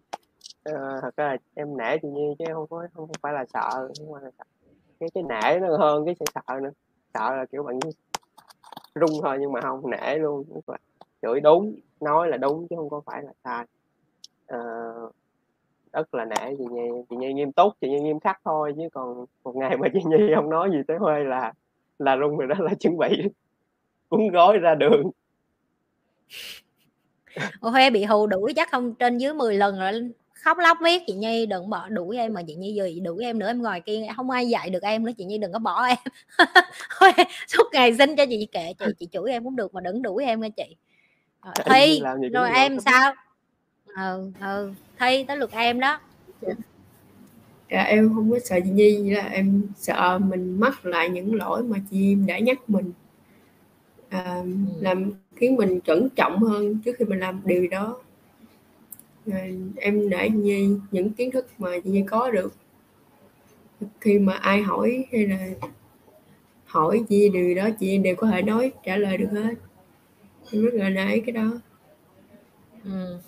Ờ, 0.65 1.01
thật 1.03 1.17
ra 1.17 1.27
là 1.27 1.37
em 1.55 1.77
nể 1.77 1.99
chị 1.99 2.09
nhi 2.09 2.35
chứ 2.39 2.45
không 2.55 2.67
có 2.67 2.87
không 2.95 3.09
phải 3.23 3.33
là 3.33 3.45
sợ 3.55 3.89
nhưng 3.99 4.13
mà 4.13 4.19
cái 5.01 5.09
cái 5.15 5.23
nể 5.23 5.61
nó 5.61 5.77
hơn 5.77 6.07
cái 6.07 6.15
sợ 6.35 6.61
nữa. 6.63 6.71
Sợ 7.15 7.37
là 7.37 7.45
kiểu 7.53 7.63
bạn 7.63 7.79
rung 8.95 9.23
thôi 9.23 9.37
nhưng 9.41 9.53
mà 9.53 9.61
không 9.61 9.91
nể 9.91 10.19
luôn. 10.19 10.45
Chửi 11.23 11.41
đúng 11.41 11.75
nói 12.01 12.29
là 12.29 12.37
đúng 12.37 12.67
chứ 12.71 12.77
không 12.77 12.91
có 12.91 13.01
phải 13.07 13.23
là 13.23 13.33
sai. 13.45 13.67
Ờ, 14.47 14.59
rất 15.99 16.15
là 16.15 16.25
nể 16.25 16.55
chị 16.59 16.65
Nhi 16.71 16.83
chị 17.11 17.17
Nhi 17.17 17.33
nghiêm 17.33 17.53
túc 17.53 17.73
chị 17.81 17.89
Nhi 17.89 18.01
nghiêm 18.01 18.21
khắc 18.21 18.41
thôi 18.45 18.73
chứ 18.77 18.83
còn 18.93 19.25
một 19.45 19.57
ngày 19.57 19.77
mà 19.77 19.89
chị 19.93 20.01
Nhi 20.05 20.17
không 20.35 20.51
nói 20.51 20.71
gì 20.71 20.79
tới 20.89 20.97
Huê 20.97 21.25
là 21.25 21.53
là 21.99 22.17
rung 22.17 22.37
rồi 22.37 22.49
đó 22.49 22.55
là 22.59 22.75
chuẩn 22.75 22.99
bị 22.99 23.23
cuốn 24.09 24.29
gói 24.29 24.59
ra 24.59 24.75
đường. 24.75 25.11
Huê 27.61 27.91
bị 27.91 28.05
hù 28.05 28.27
đuổi 28.27 28.53
chắc 28.57 28.71
không 28.71 28.95
trên 28.95 29.19
dưới 29.19 29.35
10 29.35 29.57
lần 29.57 29.79
rồi 29.79 30.11
khóc 30.33 30.59
lóc 30.59 30.79
viết 30.85 31.03
chị 31.07 31.13
Nhi 31.13 31.47
đừng 31.47 31.71
bỏ 31.71 31.89
đuổi 31.89 32.17
em 32.17 32.35
mà 32.35 32.43
chị 32.47 32.55
Nhi 32.55 32.75
giờ 32.75 32.89
đuổi 33.03 33.25
em 33.25 33.39
nữa 33.39 33.47
em 33.47 33.63
ngồi 33.63 33.81
kia 33.81 34.07
không 34.17 34.31
ai 34.31 34.49
dạy 34.49 34.71
được 34.71 34.83
em 34.83 35.05
nữa 35.05 35.13
chị 35.19 35.25
Nhi 35.25 35.39
đừng 35.39 35.53
có 35.53 35.59
bỏ 35.59 35.83
em. 35.89 35.99
Huê 37.01 37.11
suốt 37.47 37.65
ngày 37.73 37.97
xin 37.97 38.17
cho 38.17 38.27
chị 38.27 38.49
kệ 38.53 38.73
chị 38.79 38.87
chị 38.99 39.09
chửi 39.13 39.31
em 39.31 39.45
cũng 39.45 39.57
được 39.57 39.75
mà 39.75 39.81
đừng 39.81 40.03
đuổi 40.03 40.25
em 40.25 40.41
nha 40.41 40.49
chị. 40.57 40.77
Rồi, 41.43 41.55
thi 41.65 42.03
gì 42.21 42.29
rồi 42.29 42.51
em 42.51 42.81
sao 42.81 43.15
ừ 43.99 44.31
ừ 44.41 44.73
thi 44.99 45.25
tới 45.29 45.37
lượt 45.37 45.51
em 45.53 45.81
đó. 45.81 46.01
Dạ. 47.69 47.83
Em 47.83 48.15
không 48.15 48.31
có 48.31 48.39
sợ 48.45 48.61
chị 48.65 48.71
Nhi 48.71 49.11
là 49.11 49.23
em 49.23 49.63
sợ 49.77 50.19
mình 50.19 50.61
mắc 50.61 50.87
lại 50.87 51.09
những 51.09 51.35
lỗi 51.35 51.63
mà 51.63 51.79
chị 51.91 52.13
em 52.13 52.27
đã 52.27 52.39
nhắc 52.39 52.71
mình. 52.71 52.93
À, 54.09 54.43
làm 54.81 55.11
khiến 55.37 55.57
mình 55.57 55.81
cẩn 55.81 56.09
trọng 56.17 56.39
hơn 56.39 56.79
trước 56.85 56.97
khi 56.99 57.05
mình 57.05 57.19
làm 57.19 57.41
điều 57.45 57.69
đó. 57.69 58.01
Rồi 59.27 59.59
em 59.77 60.11
để 60.11 60.31
Nhi 60.31 60.69
những 60.91 61.11
kiến 61.11 61.31
thức 61.31 61.47
mà 61.59 61.71
chị 61.85 61.91
Nhi 61.91 62.03
có 62.07 62.31
được. 62.31 62.55
Khi 64.01 64.19
mà 64.19 64.33
ai 64.33 64.63
hỏi 64.63 65.05
hay 65.13 65.27
là 65.27 65.49
hỏi 66.65 67.03
chị 67.09 67.29
điều 67.29 67.55
đó 67.55 67.69
chị 67.81 67.91
em 67.91 68.03
đều 68.03 68.17
có 68.17 68.27
thể 68.27 68.43
nói 68.43 68.73
trả 68.85 68.97
lời 68.97 69.17
được 69.17 69.31
hết. 69.33 69.55
Em 70.53 70.65
rất 70.65 70.75
là 70.75 70.91
nể 70.91 71.21
cái 71.21 71.33
đó. 71.33 71.51
Ừ 72.85 73.19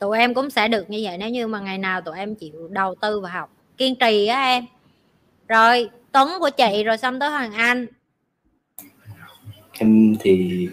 tụi 0.00 0.18
em 0.18 0.34
cũng 0.34 0.50
sẽ 0.50 0.68
được 0.68 0.90
như 0.90 1.00
vậy 1.02 1.18
nếu 1.18 1.30
như 1.30 1.46
mà 1.46 1.60
ngày 1.60 1.78
nào 1.78 2.00
tụi 2.00 2.18
em 2.18 2.34
chịu 2.34 2.68
đầu 2.70 2.94
tư 2.94 3.20
và 3.20 3.30
học. 3.30 3.50
Kiên 3.76 3.94
trì 3.96 4.26
á 4.26 4.42
em. 4.42 4.64
Rồi 5.48 5.90
tuấn 6.12 6.28
của 6.40 6.50
chị 6.50 6.84
rồi 6.84 6.98
xong 6.98 7.20
tới 7.20 7.30
hoàng 7.30 7.52
anh. 7.52 7.86
Em 9.72 10.16
thì 10.20 10.68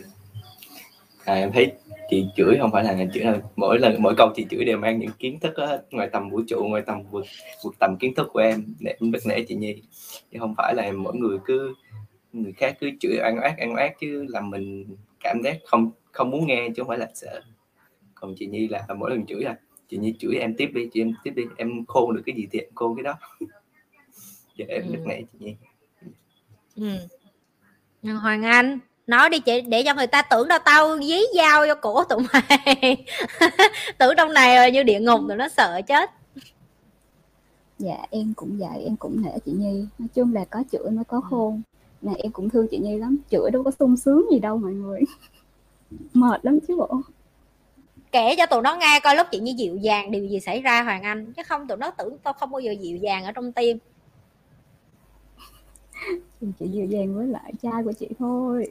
à, 1.25 1.33
em 1.33 1.51
thấy 1.51 1.71
chị 2.09 2.25
chửi 2.35 2.57
không 2.59 2.71
phải 2.71 2.83
là 2.83 3.05
chửi 3.13 3.23
là 3.23 3.37
mỗi 3.55 3.79
lần 3.79 4.01
mỗi 4.01 4.15
câu 4.17 4.29
chị 4.35 4.45
chửi 4.49 4.65
đều 4.65 4.77
mang 4.77 4.99
những 4.99 5.11
kiến 5.19 5.39
thức 5.39 5.53
đó, 5.57 5.77
ngoài 5.91 6.09
tầm 6.11 6.29
vũ 6.29 6.41
trụ 6.47 6.63
ngoài 6.69 6.81
tầm 6.85 7.03
vượt 7.11 7.25
vượt 7.63 7.75
tầm 7.79 7.97
kiến 7.99 8.15
thức 8.15 8.27
của 8.33 8.39
em. 8.39 8.65
Để 8.79 8.95
em 9.01 9.11
bất 9.11 9.19
nể 9.25 9.41
chị 9.47 9.55
Nhi. 9.55 9.81
Chứ 10.31 10.39
không 10.39 10.55
phải 10.57 10.75
là 10.75 10.91
mỗi 10.91 11.15
người 11.15 11.37
cứ 11.45 11.73
người 12.33 12.53
khác 12.57 12.77
cứ 12.79 12.89
chửi 12.99 13.17
ăn 13.17 13.39
oát 13.43 13.57
ăn 13.57 13.75
oát 13.75 13.91
chứ 13.99 14.25
làm 14.29 14.49
mình 14.49 14.95
cảm 15.19 15.41
giác 15.43 15.57
không 15.65 15.91
không 16.11 16.29
muốn 16.29 16.47
nghe 16.47 16.67
chứ 16.67 16.73
không 16.77 16.87
phải 16.87 16.97
là 16.97 17.07
sợ 17.13 17.41
còn 18.21 18.35
chị 18.37 18.45
Nhi 18.47 18.67
là 18.67 18.87
mỗi 18.97 19.09
lần 19.09 19.25
chửi 19.25 19.41
là 19.43 19.55
chị 19.89 19.97
Nhi 19.97 20.13
chửi 20.19 20.35
em 20.35 20.55
tiếp 20.57 20.69
đi 20.73 20.89
chị 20.93 21.01
em 21.01 21.13
tiếp 21.23 21.31
đi 21.35 21.43
em 21.57 21.85
khôn 21.85 22.15
được 22.15 22.21
cái 22.25 22.35
gì 22.35 22.47
thì 22.51 22.59
em 22.59 22.69
khôn 22.75 22.95
cái 22.95 23.03
đó. 23.03 23.13
Giờ 24.55 24.65
em 24.69 24.83
Ừ. 24.87 24.95
nể 25.05 25.21
chị 25.31 25.37
Nhi. 25.39 25.55
Ừ. 28.03 28.13
hoàng 28.13 28.43
anh 28.43 28.79
nói 29.07 29.29
đi 29.29 29.39
chị 29.39 29.61
để 29.61 29.83
cho 29.85 29.93
người 29.93 30.07
ta 30.07 30.21
tưởng 30.21 30.47
đâu 30.47 30.59
tao 30.65 30.97
dí 30.99 31.19
dao 31.35 31.65
vô 31.67 31.73
cổ 31.81 32.03
tụi 32.03 32.19
mày. 32.33 33.05
Tưởng 33.97 34.13
trong 34.17 34.33
này 34.33 34.71
như 34.71 34.83
địa 34.83 34.99
ngục 34.99 35.19
tụi 35.27 35.37
nó 35.37 35.47
sợ 35.49 35.81
chết. 35.87 36.11
Dạ 37.79 37.97
em 38.09 38.33
cũng 38.35 38.57
vậy, 38.59 38.83
em 38.83 38.95
cũng 38.95 39.21
nể 39.21 39.31
chị 39.45 39.51
Nhi. 39.51 39.85
Nói 39.99 40.07
chung 40.13 40.33
là 40.33 40.45
có 40.45 40.63
chửi 40.71 40.91
mới 40.91 41.03
có 41.05 41.21
khôn. 41.21 41.61
Mà 42.01 42.11
em 42.17 42.31
cũng 42.31 42.49
thương 42.49 42.67
chị 42.71 42.77
Nhi 42.77 42.97
lắm 42.97 43.17
Chửi 43.31 43.51
đâu 43.51 43.63
có 43.63 43.71
sung 43.79 43.97
sướng 43.97 44.25
gì 44.31 44.39
đâu 44.39 44.57
mọi 44.57 44.71
người. 44.73 45.01
Mệt 46.13 46.45
lắm 46.45 46.59
chứ 46.67 46.75
bộ 46.75 47.01
kể 48.17 48.35
cho 48.37 48.45
tụi 48.45 48.61
nó 48.61 48.75
nghe 48.75 48.99
coi 49.03 49.15
lúc 49.15 49.27
chị 49.31 49.39
như 49.39 49.53
dịu 49.57 49.77
dàng 49.77 50.11
điều 50.11 50.25
gì 50.25 50.39
xảy 50.39 50.61
ra 50.61 50.83
hoàng 50.83 51.03
anh. 51.03 51.33
Chứ 51.33 51.43
không 51.47 51.67
tụi 51.67 51.77
nó 51.77 51.91
tưởng 51.91 52.17
tao 52.17 52.33
không 52.33 52.51
bao 52.51 52.59
giờ 52.59 52.71
dịu 52.79 52.97
dàng 52.97 53.25
ở 53.25 53.31
trong 53.31 53.51
tim. 53.51 53.77
Chị 56.59 56.67
dịu 56.67 56.85
dàng 56.85 57.15
với 57.15 57.27
lại 57.27 57.53
trai 57.63 57.83
của 57.85 57.91
chị 57.99 58.07
thôi. 58.19 58.67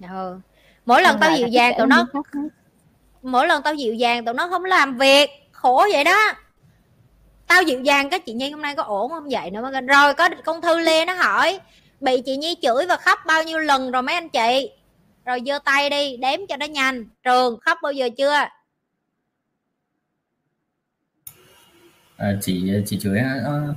Ừ. 0.00 0.38
mỗi 0.86 1.02
lần 1.02 1.16
tao 1.20 1.36
dịu 1.36 1.48
dàng 1.48 1.74
tụi 1.78 1.86
nó 1.86 2.06
mỗi 3.22 3.46
lần 3.46 3.62
tao 3.62 3.74
dịu 3.74 3.94
dàng 3.94 4.24
tụi 4.24 4.34
nó 4.34 4.48
không 4.48 4.64
làm 4.64 4.98
việc. 4.98 5.30
Khổ 5.52 5.86
vậy 5.92 6.04
đó. 6.04 6.32
Tao 7.46 7.62
dịu 7.62 7.80
dàng 7.80 8.10
cái 8.10 8.20
chị 8.20 8.32
nhi 8.32 8.50
hôm 8.50 8.62
nay 8.62 8.74
có 8.76 8.82
ổn 8.82 9.10
không 9.10 9.28
vậy 9.30 9.50
nữa 9.50 9.70
mà 9.72 9.80
rồi 9.80 10.14
có 10.14 10.28
con 10.44 10.60
thư 10.60 10.78
lê 10.78 11.04
nó 11.04 11.14
hỏi 11.14 11.60
bị 12.00 12.20
chị 12.20 12.36
nhi 12.36 12.56
chửi 12.62 12.86
và 12.86 12.96
khóc 12.96 13.18
bao 13.26 13.42
nhiêu 13.42 13.58
lần 13.58 13.90
rồi 13.90 14.02
mấy 14.02 14.14
anh 14.14 14.28
chị? 14.28 14.70
Rồi 15.24 15.42
giơ 15.46 15.58
tay 15.64 15.90
đi 15.90 16.16
đếm 16.16 16.40
cho 16.48 16.56
nó 16.56 16.66
nhanh. 16.66 17.04
Trường 17.22 17.58
khóc 17.60 17.78
bao 17.82 17.92
giờ 17.92 18.08
chưa 18.16 18.46
à, 22.22 22.38
chị 22.40 22.72
chị 22.86 22.98
chửi 23.00 23.18
uh, 23.20 23.76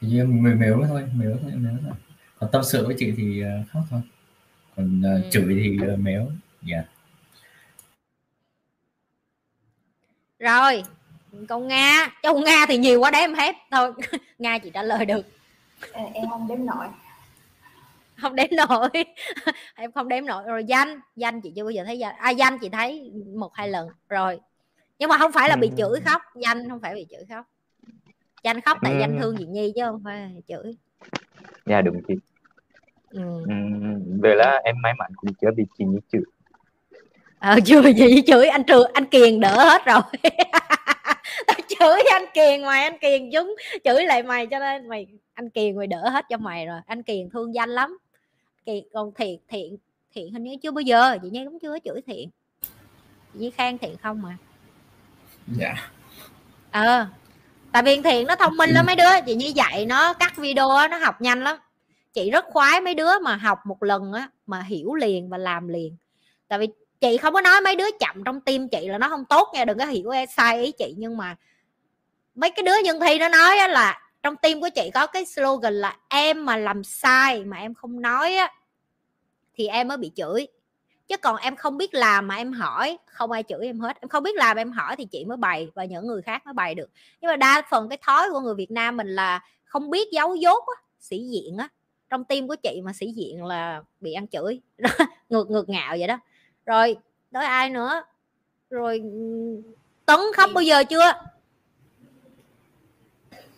hình 0.00 0.10
như 0.10 0.24
mềm 0.24 0.58
mếu 0.58 0.84
thôi 0.88 1.04
mếu 1.14 1.36
thôi 1.42 1.52
mếu 1.54 1.72
thôi. 1.82 1.92
Còn 2.38 2.50
tâm 2.52 2.62
sự 2.64 2.86
với 2.86 2.96
chị 2.98 3.14
thì 3.16 3.42
ờ, 3.42 3.50
khóc 3.72 3.82
thôi. 3.90 4.00
Còn 4.76 5.02
ờ, 5.04 5.14
Ừ. 5.14 5.22
chửi 5.30 5.60
thì 5.62 5.78
méo 5.98 6.30
dạ. 6.62 6.84
Rồi 10.38 10.84
con 11.48 11.68
nga. 11.68 12.08
Châu 12.22 12.38
nga 12.40 12.66
thì 12.68 12.78
nhiều 12.78 13.00
quá 13.00 13.10
đếm 13.10 13.34
hết. 13.34 13.56
Thôi 13.70 13.92
nga 14.38 14.58
chỉ 14.58 14.70
trả 14.74 14.82
lời 14.82 15.06
được. 15.06 15.26
À, 15.92 16.02
em 16.14 16.24
không 16.30 16.48
đếm 16.48 16.66
nổi. 16.66 16.86
Không 18.16 18.34
đếm 18.36 18.46
nổi. 18.68 18.88
Em 19.74 19.92
không 19.92 20.08
đếm 20.08 20.26
nổi. 20.26 20.44
Rồi 20.46 20.64
danh 20.64 21.00
danh 21.16 21.40
chị 21.40 21.52
chưa 21.56 21.64
bao 21.64 21.70
giờ 21.70 21.84
thấy 21.84 21.98
danh. 21.98 22.14
À 22.18 22.30
danh 22.30 22.58
chị 22.58 22.68
thấy 22.68 23.12
một 23.36 23.54
hai 23.54 23.68
lần. 23.68 23.88
Rồi. 24.08 24.40
Nhưng 24.98 25.08
mà 25.08 25.18
không 25.18 25.32
phải 25.32 25.48
là 25.48 25.56
bị 25.56 25.68
Ừ. 25.68 25.74
chửi 25.78 26.00
khóc. 26.04 26.22
Danh 26.42 26.68
không 26.68 26.80
phải 26.80 26.94
bị 26.94 27.06
chửi 27.10 27.24
khóc 27.28 27.46
danh 28.44 28.60
khóc 28.60 28.78
tại 28.82 28.96
danh 29.00 29.16
Ừ. 29.16 29.18
thương 29.22 29.36
chị 29.38 29.44
nhi 29.46 29.72
chứ 29.76 29.82
không 29.84 30.00
phải 30.04 30.42
chửi. 30.48 30.72
Dạ 31.66 31.80
đúng 31.82 32.02
chị. 32.08 32.14
Ừ. 33.10 33.20
Ừm, 33.48 34.20
vậy 34.20 34.36
là 34.36 34.60
em 34.64 34.76
may 34.82 34.92
mắn 34.98 35.10
cũng 35.16 35.30
chưa 35.40 35.50
bị 35.56 35.64
chị 35.78 35.84
Nhi 35.84 35.98
chửi. 36.12 36.22
Ờ 37.38 37.58
chưa 37.64 37.82
bị 37.82 37.92
gì 37.92 38.22
chửi 38.26 38.46
anh 38.46 38.64
trường 38.64 38.90
anh 38.94 39.04
kiền 39.06 39.40
đỡ 39.40 39.56
hết 39.64 39.82
rồi. 39.86 40.00
Tao 41.46 41.56
chửi 41.68 42.02
anh 42.12 42.24
kiền 42.34 42.62
mày 42.62 42.82
anh 42.82 42.98
kiền 42.98 43.30
chúng 43.32 43.54
chửi 43.84 44.04
lại 44.04 44.22
mày 44.22 44.46
cho 44.46 44.58
nên 44.58 44.88
mày 44.88 45.06
anh 45.34 45.50
kiền 45.50 45.76
mày 45.76 45.86
đỡ 45.86 46.08
hết 46.08 46.24
cho 46.28 46.36
mày 46.36 46.66
rồi. 46.66 46.80
Anh 46.86 47.02
kiền 47.02 47.30
thương 47.30 47.54
danh 47.54 47.70
lắm. 47.70 47.98
Kiền 48.66 48.84
còn 48.92 49.12
thiện 49.14 49.40
thiện 49.48 49.76
thiện 50.14 50.32
hình 50.32 50.44
như 50.44 50.56
chưa 50.62 50.70
bao 50.70 50.80
giờ 50.82 51.18
chị 51.22 51.30
nhi 51.30 51.44
cũng 51.44 51.58
chưa 51.62 51.70
có 51.72 51.78
chửi 51.84 52.00
thiện. 52.06 52.30
Chị 53.32 53.38
nhi 53.38 53.50
khen 53.50 53.78
thiện 53.78 53.96
không 54.02 54.22
mà? 54.22 54.36
Dạ. 55.58 55.74
Ờ 56.70 57.06
tại 57.74 57.82
vì 57.82 58.00
thiện 58.00 58.26
nó 58.26 58.36
thông 58.36 58.56
minh 58.56 58.70
lắm 58.70 58.86
mấy 58.86 58.96
đứa 58.96 59.20
chị 59.26 59.34
nhi 59.34 59.52
dạy 59.52 59.86
nó 59.86 60.12
cắt 60.12 60.36
video 60.36 60.70
á, 60.70 60.88
nó 60.88 60.98
học 60.98 61.20
nhanh 61.20 61.44
lắm. 61.44 61.56
Chị 62.12 62.30
rất 62.30 62.44
khoái 62.48 62.80
mấy 62.80 62.94
đứa 62.94 63.18
mà 63.18 63.36
học 63.36 63.58
một 63.66 63.82
lần 63.82 64.12
á 64.12 64.28
mà 64.46 64.62
hiểu 64.62 64.94
liền 64.94 65.28
và 65.28 65.38
làm 65.38 65.68
liền. 65.68 65.96
Tại 66.48 66.58
vì 66.58 66.68
chị 67.00 67.16
không 67.16 67.34
có 67.34 67.40
nói 67.40 67.60
mấy 67.60 67.76
đứa 67.76 67.84
chậm 68.00 68.24
trong 68.24 68.40
tim 68.40 68.68
chị 68.68 68.88
là 68.88 68.98
nó 68.98 69.08
không 69.08 69.24
tốt 69.24 69.48
nha 69.54 69.64
đừng 69.64 69.78
có 69.78 69.86
hiểu 69.86 70.10
sai 70.36 70.64
ý 70.64 70.72
chị 70.72 70.94
nhưng 70.96 71.16
mà 71.16 71.36
mấy 72.34 72.50
cái 72.50 72.62
đứa 72.62 72.78
nhân 72.84 73.00
thi 73.00 73.18
nó 73.18 73.28
nói 73.28 73.68
là 73.68 74.00
trong 74.22 74.36
tim 74.36 74.60
của 74.60 74.68
chị 74.74 74.90
có 74.94 75.06
cái 75.06 75.26
slogan 75.26 75.74
là 75.74 75.96
em 76.08 76.44
mà 76.44 76.56
làm 76.56 76.84
sai 76.84 77.44
mà 77.44 77.56
em 77.56 77.74
không 77.74 78.00
nói 78.00 78.34
á 78.36 78.52
thì 79.54 79.66
em 79.66 79.88
mới 79.88 79.96
bị 79.96 80.10
chửi 80.16 80.46
chứ 81.08 81.16
còn 81.16 81.36
em 81.36 81.56
không 81.56 81.76
biết 81.76 81.94
làm 81.94 82.28
mà 82.28 82.36
em 82.36 82.52
hỏi, 82.52 82.98
không 83.06 83.30
ai 83.30 83.42
chửi 83.42 83.66
em 83.66 83.80
hết. 83.80 84.00
Em 84.00 84.08
không 84.08 84.22
biết 84.22 84.34
làm 84.34 84.56
em 84.56 84.72
hỏi 84.72 84.96
thì 84.96 85.04
chị 85.04 85.24
mới 85.24 85.36
bày 85.36 85.68
và 85.74 85.84
những 85.84 86.06
người 86.06 86.22
khác 86.22 86.46
mới 86.46 86.54
bày 86.54 86.74
được. 86.74 86.90
Nhưng 87.20 87.28
mà 87.28 87.36
đa 87.36 87.62
phần 87.70 87.88
cái 87.88 87.98
thói 88.02 88.30
của 88.30 88.40
người 88.40 88.54
Việt 88.54 88.70
Nam 88.70 88.96
mình 88.96 89.08
là 89.08 89.40
không 89.64 89.90
biết 89.90 90.08
giấu 90.12 90.34
dốt 90.34 90.64
á, 90.66 90.82
sĩ 91.00 91.18
diện 91.18 91.56
á. 91.56 91.68
Trong 92.10 92.24
tim 92.24 92.48
của 92.48 92.56
chị 92.56 92.80
mà 92.84 92.92
sĩ 92.92 93.06
diện 93.12 93.44
là 93.44 93.82
bị 94.00 94.12
ăn 94.12 94.26
chửi, 94.26 94.60
ngược 95.28 95.50
ngược 95.50 95.68
ngạo 95.68 95.96
vậy 95.98 96.08
đó. 96.08 96.18
Rồi 96.66 96.96
đối 97.30 97.44
ai 97.44 97.70
nữa? 97.70 98.02
Rồi, 98.70 99.02
tấn 100.06 100.20
khóc 100.36 100.50
bao 100.54 100.62
giờ 100.62 100.84
chưa? 100.84 101.12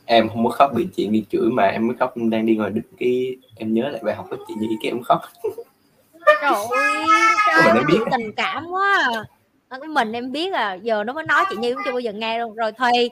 Em 0.05 0.29
không 0.29 0.45
có 0.45 0.51
khóc 0.51 0.73
bị 0.75 0.89
chị 0.97 1.07
đi 1.07 1.25
chửi 1.31 1.51
mà 1.53 1.65
em 1.65 1.87
mới 1.87 1.97
khóc. 1.97 2.15
Đang 2.17 2.47
đi 2.47 2.57
ngoài 2.57 2.71
định 2.71 2.85
cái, 2.99 3.37
em 3.57 3.75
nhớ 3.75 3.89
lại 3.89 4.01
bài 4.05 4.15
học 4.15 4.27
của 4.31 4.37
chị 4.49 4.55
như 4.61 4.67
cái 4.83 4.91
em 4.91 5.03
khóc. 5.03 5.21
trời 6.43 6.53
ơi 6.53 7.07
trời 7.47 7.71
ơi 7.71 7.85
biết. 7.87 7.99
tình 8.13 8.33
cảm 8.33 8.67
quá 8.71 9.09
à. 9.15 9.25
cái 9.71 9.89
mình 9.89 10.13
em 10.13 10.33
biết 10.33 10.53
à 10.53 10.75
giờ 10.75 11.05
nó 11.05 11.13
mới 11.13 11.25
nói 11.25 11.45
chị 11.51 11.57
Nhi 11.57 11.75
cũng 11.75 11.83
chưa 11.85 11.91
bao 11.91 12.01
giờ 12.01 12.13
nghe 12.13 12.39
đâu 12.39 12.55
rồi 12.57 12.73
Thuy 12.73 13.11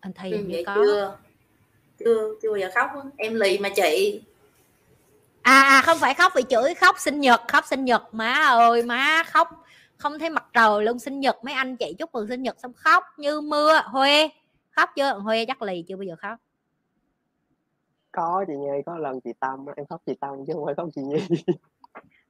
anh 0.00 0.12
Thuy 0.12 0.30
ừ, 0.30 0.38
như 0.38 0.62
có. 0.66 0.74
chưa? 0.74 1.16
Chưa 1.98 2.34
chưa 2.42 2.50
bao 2.50 2.56
giờ 2.56 2.70
khóc 2.74 2.90
em 3.16 3.34
lì 3.34 3.58
mà 3.58 3.68
chị. 3.68 4.20
À, 5.42 5.62
à 5.62 5.82
không 5.82 5.98
phải 5.98 6.14
khóc 6.14 6.32
vì 6.36 6.42
chửi 6.50 6.74
khóc 6.74 6.96
sinh 6.98 7.20
nhật 7.20 7.42
khóc 7.48 7.64
sinh 7.66 7.84
nhật. 7.84 8.14
Má 8.14 8.32
ơi 8.32 8.82
má 8.82 9.22
khóc. 9.26 9.64
Không 9.96 10.18
thấy 10.18 10.30
mặt 10.30 10.44
trời 10.52 10.84
luôn 10.84 10.98
sinh 10.98 11.20
nhật. 11.20 11.44
Mấy 11.44 11.54
anh 11.54 11.76
chị 11.76 11.94
chúc 11.98 12.12
mừng 12.14 12.28
sinh 12.28 12.42
nhật 12.42 12.56
xong 12.62 12.72
khóc 12.72 13.04
như 13.16 13.40
mưa. 13.40 13.82
Huê 13.84 14.28
khóc 14.70 14.90
chưa? 14.96 15.12
Huê 15.12 15.44
chắc 15.44 15.62
lì 15.62 15.84
chưa 15.88 15.96
bao 15.96 16.02
giờ 16.02 16.14
khóc 16.18 16.38
có 18.14 18.44
chị 18.48 18.52
nhi 18.56 18.68
có 18.86 18.98
lần 18.98 19.20
chị 19.20 19.30
tâm 19.40 19.66
em 19.76 19.86
khóc 19.86 20.02
chị 20.06 20.14
tâm 20.20 20.46
chứ 20.46 20.52
không 20.52 20.64
phải 20.64 20.74
khóc 20.74 20.88
chị 20.94 21.02
nhi. 21.02 21.16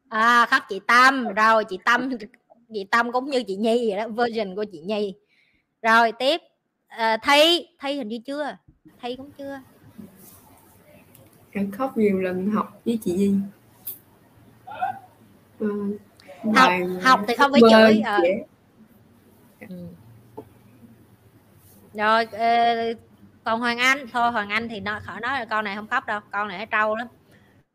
À 0.09 0.47
khóc 0.51 0.63
chị 0.69 0.81
tâm. 0.87 1.29
Rồi 1.37 1.65
chị 1.65 1.79
tâm 1.85 2.11
chị 2.75 2.85
tâm 2.91 3.13
cũng 3.13 3.31
như 3.31 3.43
chị 3.43 3.57
nhi 3.57 3.91
vậy 3.91 3.99
đó 3.99 4.09
version 4.09 4.57
của 4.57 4.65
chị 4.73 4.81
nhi. 4.81 5.15
Rồi 5.83 6.13
tiếp. 6.13 6.41
À, 6.87 7.17
thi 7.17 7.67
thi 7.81 7.93
hình 7.93 8.09
như 8.09 8.19
chưa. 8.27 8.57
Thi 9.03 9.17
cũng 9.17 9.31
chưa. 9.39 9.61
Em 11.51 11.71
khóc 11.71 11.97
nhiều 11.97 12.21
lần 12.21 12.51
học 12.51 12.81
với 12.85 12.99
chị 13.03 13.13
Nhi. 13.13 13.35
Ừ. 15.59 15.99
học 16.55 16.73
học 17.03 17.21
thì 17.29 17.35
không 17.35 17.53
phải 17.53 17.61
chửi 17.71 18.01
à. 18.01 18.19
ừ. 19.69 19.87
rồi 21.95 22.27
còn 23.45 23.61
Hoàng 23.61 23.79
Anh 23.79 24.07
thôi 24.13 24.31
Hoàng 24.31 24.49
Anh 24.49 24.69
thì 24.69 24.81
nó 24.81 25.01
khỏi 25.05 25.21
nói 25.21 25.39
là 25.39 25.45
con 25.45 25.65
này 25.65 25.77
không 25.77 25.87
khóc 25.87 26.07
đâu 26.07 26.21
con 26.33 26.49
này 26.49 26.67
trâu 26.67 26.97
lắm. 26.97 27.07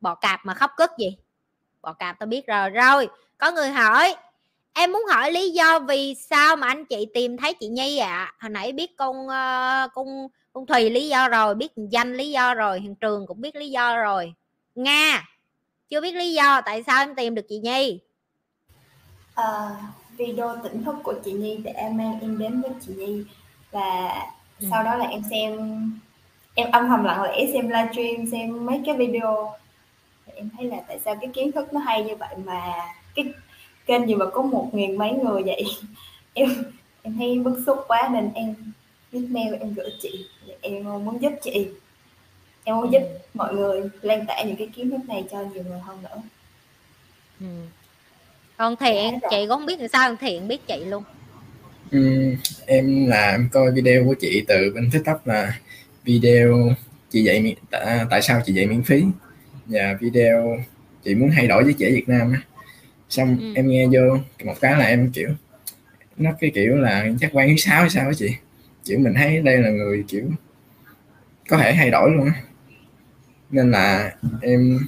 Bọ 0.02 0.16
cạp 0.16 0.40
mà 0.46 0.54
khóc 0.54 0.72
cất 0.78 0.92
gì? 0.98 1.18
Bọ 1.82 1.94
cạp 1.94 2.20
tao 2.20 2.28
biết 2.28 2.48
rồi. 2.48 2.70
Rồi 2.70 3.08
có 3.38 3.52
người 3.52 3.70
hỏi 3.70 4.16
em 4.74 4.92
muốn 4.92 5.02
hỏi 5.12 5.32
lý 5.32 5.50
do 5.50 5.80
vì 5.80 6.16
sao 6.16 6.56
mà 6.56 6.68
anh 6.68 6.86
chị 6.86 7.08
tìm 7.14 7.38
thấy 7.38 7.54
chị 7.54 7.68
Nhi 7.68 7.98
ạ? 7.98 8.08
À? 8.08 8.34
hồi 8.40 8.50
nãy 8.50 8.72
biết 8.72 8.98
con 8.98 9.28
uh, 9.28 9.94
con 9.94 10.28
con 10.54 10.66
Thùy 10.66 10.90
lý 10.90 11.08
do 11.08 11.28
rồi 11.28 11.56
biết 11.56 11.72
danh 11.76 12.18
lý 12.18 12.32
do 12.32 12.54
rồi 12.54 12.80
hiện 12.80 12.96
trường 12.96 13.28
cũng 13.28 13.42
biết 13.42 13.56
lý 13.56 13.70
do 13.70 13.98
rồi. 13.98 14.34
Nga 14.76 15.24
chưa 15.90 16.02
biết 16.02 16.16
lý 16.16 16.34
do 16.34 16.62
tại 16.62 16.84
sao 16.84 17.04
em 17.04 17.16
tìm 17.16 17.36
được 17.36 17.46
chị 17.50 17.60
Nhi. 17.60 18.00
À, 19.36 19.70
video 20.18 20.58
tỉnh 20.64 20.84
thức 20.84 20.96
của 21.04 21.14
chị 21.26 21.32
Nhi 21.32 21.58
để 21.64 21.72
em 21.72 21.98
mang 21.98 22.20
em 22.22 22.38
đến 22.38 22.62
với 22.62 22.72
chị 22.82 22.94
Nhi. 22.94 23.24
Và 23.72 24.10
ừ. 24.60 24.68
sau 24.72 24.84
đó 24.84 24.96
là 24.96 25.06
em 25.06 25.22
xem 25.30 25.58
em 26.56 26.72
âm 26.72 26.88
thầm 26.88 27.04
lặng 27.04 27.24
lẽ 27.24 27.46
xem 27.54 27.70
livestream 27.70 28.26
xem 28.32 28.66
mấy 28.66 28.82
cái 28.86 28.96
video. 28.96 29.56
Em 30.36 30.50
thấy 30.58 30.66
là 30.66 30.78
tại 30.88 31.00
sao 31.06 31.16
cái 31.22 31.30
kiến 31.34 31.52
thức 31.52 31.74
nó 31.74 31.80
hay 31.80 32.04
như 32.04 32.16
vậy 32.16 32.36
mà 32.46 32.62
cái 33.16 33.26
kênh 33.86 34.08
gì 34.08 34.16
mà 34.16 34.26
có 34.26 34.42
một 34.42 34.70
nghìn 34.74 34.98
mấy 34.98 35.12
người 35.12 35.44
vậy? 35.44 35.64
Em 36.34 36.50
em 37.02 37.18
thấy 37.18 37.40
bức 37.40 37.64
xúc 37.66 37.78
quá 37.88 38.10
nên 38.14 38.32
em 38.34 38.56
viết 39.12 39.28
mail 39.30 39.54
em 39.60 39.74
gửi 39.74 39.90
chị. 40.02 40.26
Em 40.62 40.84
muốn 40.84 41.22
giúp 41.22 41.34
chị. 41.42 41.68
Em 42.64 42.76
muốn 42.76 42.92
giúp 42.92 43.02
mọi 43.34 43.54
người 43.54 43.90
lan 44.02 44.26
tỏa 44.26 44.42
những 44.42 44.56
cái 44.56 44.68
kiến 44.76 44.90
thức 44.90 45.00
này 45.08 45.24
cho 45.32 45.38
nhiều 45.38 45.64
người 45.64 45.80
hơn 45.80 45.98
nữa. 46.04 46.22
Ừ. 47.40 47.46
còn 48.58 48.76
thiện 48.76 49.20
chị 49.30 49.38
cũng 49.40 49.50
không 49.50 49.66
biết 49.66 49.80
làm 49.80 49.88
sao 49.88 50.16
thiện 50.16 50.48
biết 50.48 50.68
chị 50.68 50.86
luôn 50.86 51.04
em 52.66 53.08
là 53.08 53.32
em 53.32 53.50
coi 53.52 53.72
video 53.72 54.06
của 54.06 54.14
chị 54.14 54.46
từ 54.48 54.72
bên 54.76 54.90
tiktok 54.92 55.28
là 55.28 55.60
video 56.04 56.76
chị 57.10 57.24
dạy 57.24 57.56
tại, 57.70 58.00
tại 58.10 58.22
sao 58.22 58.42
chị 58.46 58.54
dạy 58.54 58.68
miễn 58.68 58.84
phí. 58.84 59.04
Và 59.66 59.98
video 60.00 60.58
chị 61.04 61.16
muốn 61.16 61.32
thay 61.36 61.48
đổi 61.48 61.64
với 61.64 61.74
trẻ 61.74 61.92
Việt 61.92 62.10
Nam 62.10 62.32
á. 62.34 62.42
Xong 63.10 63.38
ừ. 63.40 63.54
em 63.56 63.68
nghe 63.68 63.88
vô 63.88 64.18
một 64.44 64.56
cái 64.62 64.72
là 64.72 64.86
em 64.86 65.12
kiểu 65.12 65.30
nó 66.18 66.32
cái 66.40 66.52
kiểu 66.56 66.76
là 66.76 67.08
chắc 67.20 67.30
quan 67.34 67.50
thứ 67.50 67.56
sáu 67.56 67.82
hay 67.82 67.90
sao 67.90 68.06
á 68.06 68.14
chị. 68.18 68.30
Kiểu 68.86 69.00
mình 69.00 69.14
thấy 69.14 69.42
đây 69.42 69.58
là 69.58 69.70
người 69.70 70.04
kiểu 70.08 70.32
có 71.50 71.58
thể 71.58 71.74
thay 71.74 71.90
đổi 71.92 72.12
luôn 72.12 72.26
á. 72.26 72.34
Nên 73.52 73.72
là 73.72 74.16
em 74.42 74.80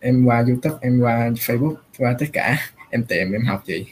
em 0.00 0.24
qua 0.24 0.44
youtube 0.48 0.76
em 0.80 1.00
qua 1.00 1.28
facebook 1.28 1.74
qua 1.98 2.16
tất 2.18 2.26
cả 2.32 2.56
em 2.90 3.04
tìm 3.04 3.32
em 3.32 3.42
học 3.42 3.62
chị 3.66 3.86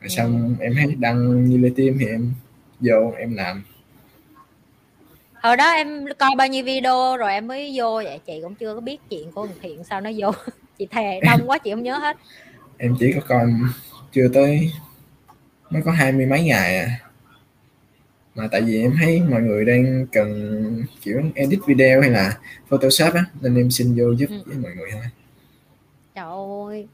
rồi 0.00 0.08
xong 0.08 0.56
em 0.60 0.74
thấy 0.74 0.94
đăng 0.98 1.44
như 1.44 1.58
lê 1.58 1.70
tim 1.76 1.96
thì 2.00 2.06
em 2.06 2.32
vô 2.80 3.12
em 3.18 3.34
làm. 3.34 3.62
Hồi 5.34 5.56
đó 5.56 5.70
em 5.70 6.04
coi 6.18 6.30
bao 6.36 6.48
nhiêu 6.48 6.64
video 6.64 7.16
rồi 7.16 7.32
em 7.32 7.46
mới 7.46 7.72
vô 7.74 7.94
vậy 7.94 8.20
chị 8.26 8.40
cũng 8.42 8.54
chưa 8.54 8.74
có 8.74 8.80
biết 8.80 9.00
chuyện 9.10 9.32
của 9.32 9.48
thiện 9.62 9.84
sao 9.84 10.00
nó 10.00 10.10
vô. 10.18 10.30
Chị 10.78 10.86
thề 10.90 11.20
đông 11.22 11.40
quá 11.46 11.58
chị 11.58 11.70
không 11.70 11.82
nhớ 11.82 11.98
hết. 11.98 12.16
Em 12.78 12.96
chỉ 13.00 13.12
có 13.12 13.20
coi 13.28 13.46
chưa 14.12 14.28
tới 14.34 14.72
mới 15.70 15.82
có 15.82 15.92
hai 15.92 16.12
mươi 16.12 16.26
mấy 16.26 16.42
ngày 16.42 16.78
à. 16.78 16.88
Mà 18.34 18.48
tại 18.50 18.62
vì 18.62 18.82
em 18.82 18.94
thấy 19.00 19.20
mọi 19.20 19.42
người 19.42 19.64
đang 19.64 20.06
cần 20.12 20.84
kiểu 21.02 21.22
edit 21.34 21.60
video 21.66 22.00
hay 22.00 22.10
là 22.10 22.38
photoshop 22.68 23.14
á 23.14 23.24
nên 23.40 23.56
em 23.56 23.70
xin 23.70 23.96
vô 23.96 24.14
giúp 24.14 24.30
ừ. 24.30 24.42
với 24.46 24.56
mọi 24.56 24.72
người 24.76 24.90
thôi. 24.92 25.04
Trời 26.14 26.24
ơi 26.68 26.86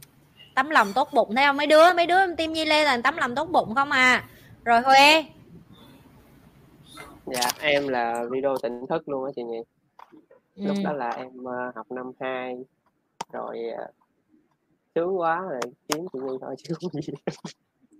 tấm 0.57 0.71
lòng 0.71 0.93
tốt 0.93 1.09
bụng 1.13 1.35
thấy 1.35 1.45
không? 1.45 1.57
Mấy 1.57 1.67
đứa 1.67 1.93
mấy 1.93 2.07
đứa 2.07 2.19
em 2.19 2.37
tim 2.37 2.53
nhi 2.53 2.65
lê 2.65 2.85
là 2.85 3.01
tấm 3.05 3.17
lòng 3.17 3.35
tốt 3.35 3.49
bụng 3.53 3.75
không 3.75 3.91
à? 3.91 4.25
Rồi 4.65 4.81
huê. 4.81 5.25
Dạ 7.27 7.51
em 7.61 7.89
là 7.89 8.25
video 8.31 8.57
tỉnh 8.63 8.87
thức 8.89 9.09
luôn 9.09 9.25
á 9.25 9.31
chị 9.37 9.43
nhi. 9.43 9.59
Lúc 10.57 10.77
ừ. 10.77 10.83
đó 10.85 10.93
là 10.93 11.11
em 11.11 11.29
uh, 11.29 11.75
học 11.75 11.93
năm 11.93 12.13
2 12.21 12.57
rồi 13.33 13.59
uh, 13.73 13.95
sướng 14.95 15.19
quá 15.19 15.41
rồi 15.41 15.61
kiếm 15.89 16.07
chị 16.13 16.19
nhi 16.19 16.37
thôi 16.41 16.55
chứ 16.59 16.75
không 16.81 17.03
gì. 17.03 17.13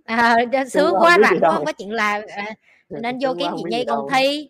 À, 0.05 0.35
sướng 0.71 0.93
quá 0.99 1.17
rảnh 1.21 1.39
quá 1.41 1.51
không 1.51 1.65
có 1.65 1.71
chuyện 1.71 1.91
làm 1.91 2.21
à, 2.35 2.55
nên 2.89 3.17
vô 3.21 3.33
kiếm 3.39 3.51
chị 3.57 3.63
nhi 3.69 3.83
còn 3.87 4.07
thi. 4.13 4.49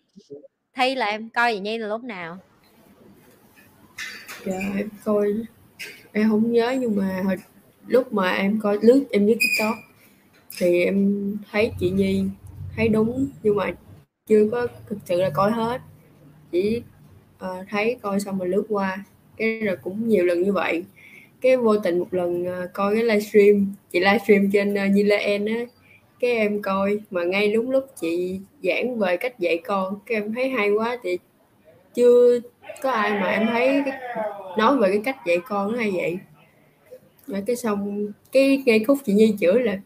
Thi 0.74 0.94
là 0.94 1.06
em 1.06 1.28
coi 1.28 1.54
chị 1.54 1.60
nhi 1.60 1.78
là 1.78 1.86
lúc 1.88 2.04
nào? 2.04 2.38
Dạ 4.44 4.58
em 4.76 4.88
coi 5.04 5.34
em 6.12 6.30
không 6.30 6.52
nhớ 6.52 6.74
nhưng 6.80 6.96
mà 6.96 7.22
hồi 7.24 7.36
lúc 7.88 8.12
mà 8.12 8.32
em 8.32 8.60
coi 8.60 8.78
lướt 8.82 9.04
em 9.10 9.26
lướt 9.26 9.36
tiktok 9.40 9.74
thì 10.58 10.84
em 10.84 11.36
thấy 11.50 11.72
chị 11.80 11.90
nhi 11.90 12.24
thấy 12.76 12.88
đúng 12.88 13.28
nhưng 13.42 13.56
mà 13.56 13.72
chưa 14.28 14.48
có 14.52 14.66
thực 14.88 14.98
sự 15.04 15.20
là 15.20 15.30
coi 15.30 15.50
hết. 15.50 15.80
Chỉ 16.50 16.82
uh, 17.44 17.66
thấy 17.68 17.96
coi 18.02 18.20
xong 18.20 18.38
rồi 18.38 18.48
lướt 18.48 18.64
qua. 18.68 19.04
Cái 19.36 19.60
rồi 19.60 19.76
cũng 19.82 20.08
nhiều 20.08 20.24
lần 20.24 20.42
như 20.42 20.52
vậy. 20.52 20.84
Cái 21.40 21.56
vô 21.56 21.76
tình 21.78 21.98
một 21.98 22.14
lần 22.14 22.42
uh, 22.42 22.72
coi 22.72 22.94
cái 22.94 23.04
livestream. 23.04 23.74
Chị 23.90 24.00
livestream 24.00 24.50
trên 24.52 24.74
ờ, 24.74 24.84
uh, 24.84 24.90
Như 24.90 25.08
En 25.08 25.46
á. 25.46 25.64
Cái 26.20 26.32
em 26.32 26.62
coi 26.62 26.98
mà 27.10 27.24
ngay 27.24 27.52
đúng 27.52 27.70
lúc 27.70 27.84
chị 28.00 28.40
giảng 28.62 28.98
về 28.98 29.16
cách 29.16 29.38
dạy 29.38 29.60
con. 29.64 29.98
Cái 30.06 30.16
em 30.16 30.34
thấy 30.34 30.48
hay 30.48 30.70
quá 30.70 30.98
thì 31.02 31.18
chưa 31.94 32.40
có 32.82 32.90
ai 32.90 33.10
mà 33.10 33.26
em 33.26 33.46
thấy 33.46 33.82
cái, 33.86 34.00
nói 34.58 34.76
về 34.76 34.88
cái 34.88 35.00
cách 35.04 35.16
dạy 35.26 35.38
con 35.48 35.72
nó 35.72 35.78
hay 35.78 35.90
vậy 35.90 36.18
rồi 37.28 37.42
cái 37.46 37.56
xong, 37.56 38.12
cái 38.32 38.62
ngay 38.66 38.84
khúc 38.84 38.98
chị 39.04 39.12
Nhi 39.12 39.34
chửi 39.40 39.62
là 39.62 39.78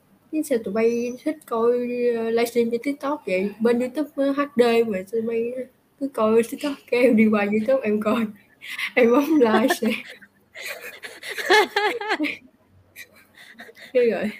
sao 0.44 0.59
tụi 0.64 0.74
bay 0.74 1.12
thích 1.24 1.36
coi 1.47 1.73
ờ, 2.16 2.31
livestream 2.31 2.70
trên 2.70 2.81
tiktok 2.82 3.23
vậy? 3.27 3.51
Bên 3.60 3.81
youtube 3.81 4.10
ờ, 4.16 4.31
hd 4.32 4.89
mà 4.89 4.98
tụi 5.12 5.23
bay 5.23 5.52
cứ 6.01 6.09
coi 6.09 6.43
tiktok, 6.51 6.73
cái 6.90 7.02
em 7.02 7.16
đi 7.16 7.27
qua 7.27 7.47
youtube 7.52 7.81
em 7.82 8.01
coi, 8.01 8.27
em 8.94 9.10
bấm 9.10 9.40
like 9.40 9.74
share 9.74 10.02
cái 13.93 14.10
rồi 14.10 14.31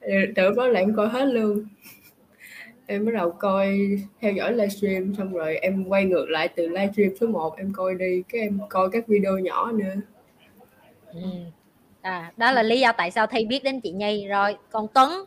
ờ, 0.00 0.14
tự 0.36 0.50
đó 0.56 0.68
là 0.68 0.80
em 0.80 0.94
coi 0.96 1.08
hết 1.08 1.24
luôn. 1.24 1.64
Em 2.86 3.04
bắt 3.06 3.12
đầu 3.14 3.30
coi, 3.30 3.78
theo 4.20 4.32
dõi 4.32 4.52
livestream 4.52 5.14
xong 5.14 5.32
rồi 5.34 5.56
em 5.56 5.84
quay 5.84 6.04
ngược 6.04 6.28
lại 6.28 6.48
từ 6.48 6.68
livestream 6.68 7.16
số 7.20 7.26
1 7.26 7.56
em 7.56 7.72
coi 7.72 7.94
đi, 7.94 8.22
cái 8.28 8.40
em 8.40 8.58
coi 8.68 8.90
các 8.90 9.08
video 9.08 9.38
nhỏ 9.38 9.72
nữa. 9.72 9.94
Ừ 11.12 11.20
à, 12.04 12.32
đó 12.36 12.52
là 12.52 12.62
lý 12.62 12.80
do 12.80 12.92
tại 12.92 13.10
sao 13.10 13.26
thi 13.26 13.44
biết 13.44 13.64
đến 13.64 13.80
chị 13.80 13.90
Nhi. 13.90 14.26
Rồi 14.28 14.56
còn 14.70 14.86
Tuấn? 14.94 15.24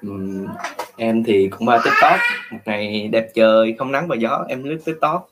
Ừm, 0.00 0.46
em 0.96 1.24
thì 1.24 1.48
cũng 1.48 1.68
qua 1.68 1.80
tiktok. 1.84 2.20
Một 2.52 2.58
ngày 2.64 3.08
đẹp 3.08 3.28
trời 3.34 3.74
không 3.78 3.92
nắng 3.92 4.08
và 4.08 4.16
gió 4.16 4.44
em 4.48 4.64
lướt 4.64 4.78
tiktok. 4.84 5.30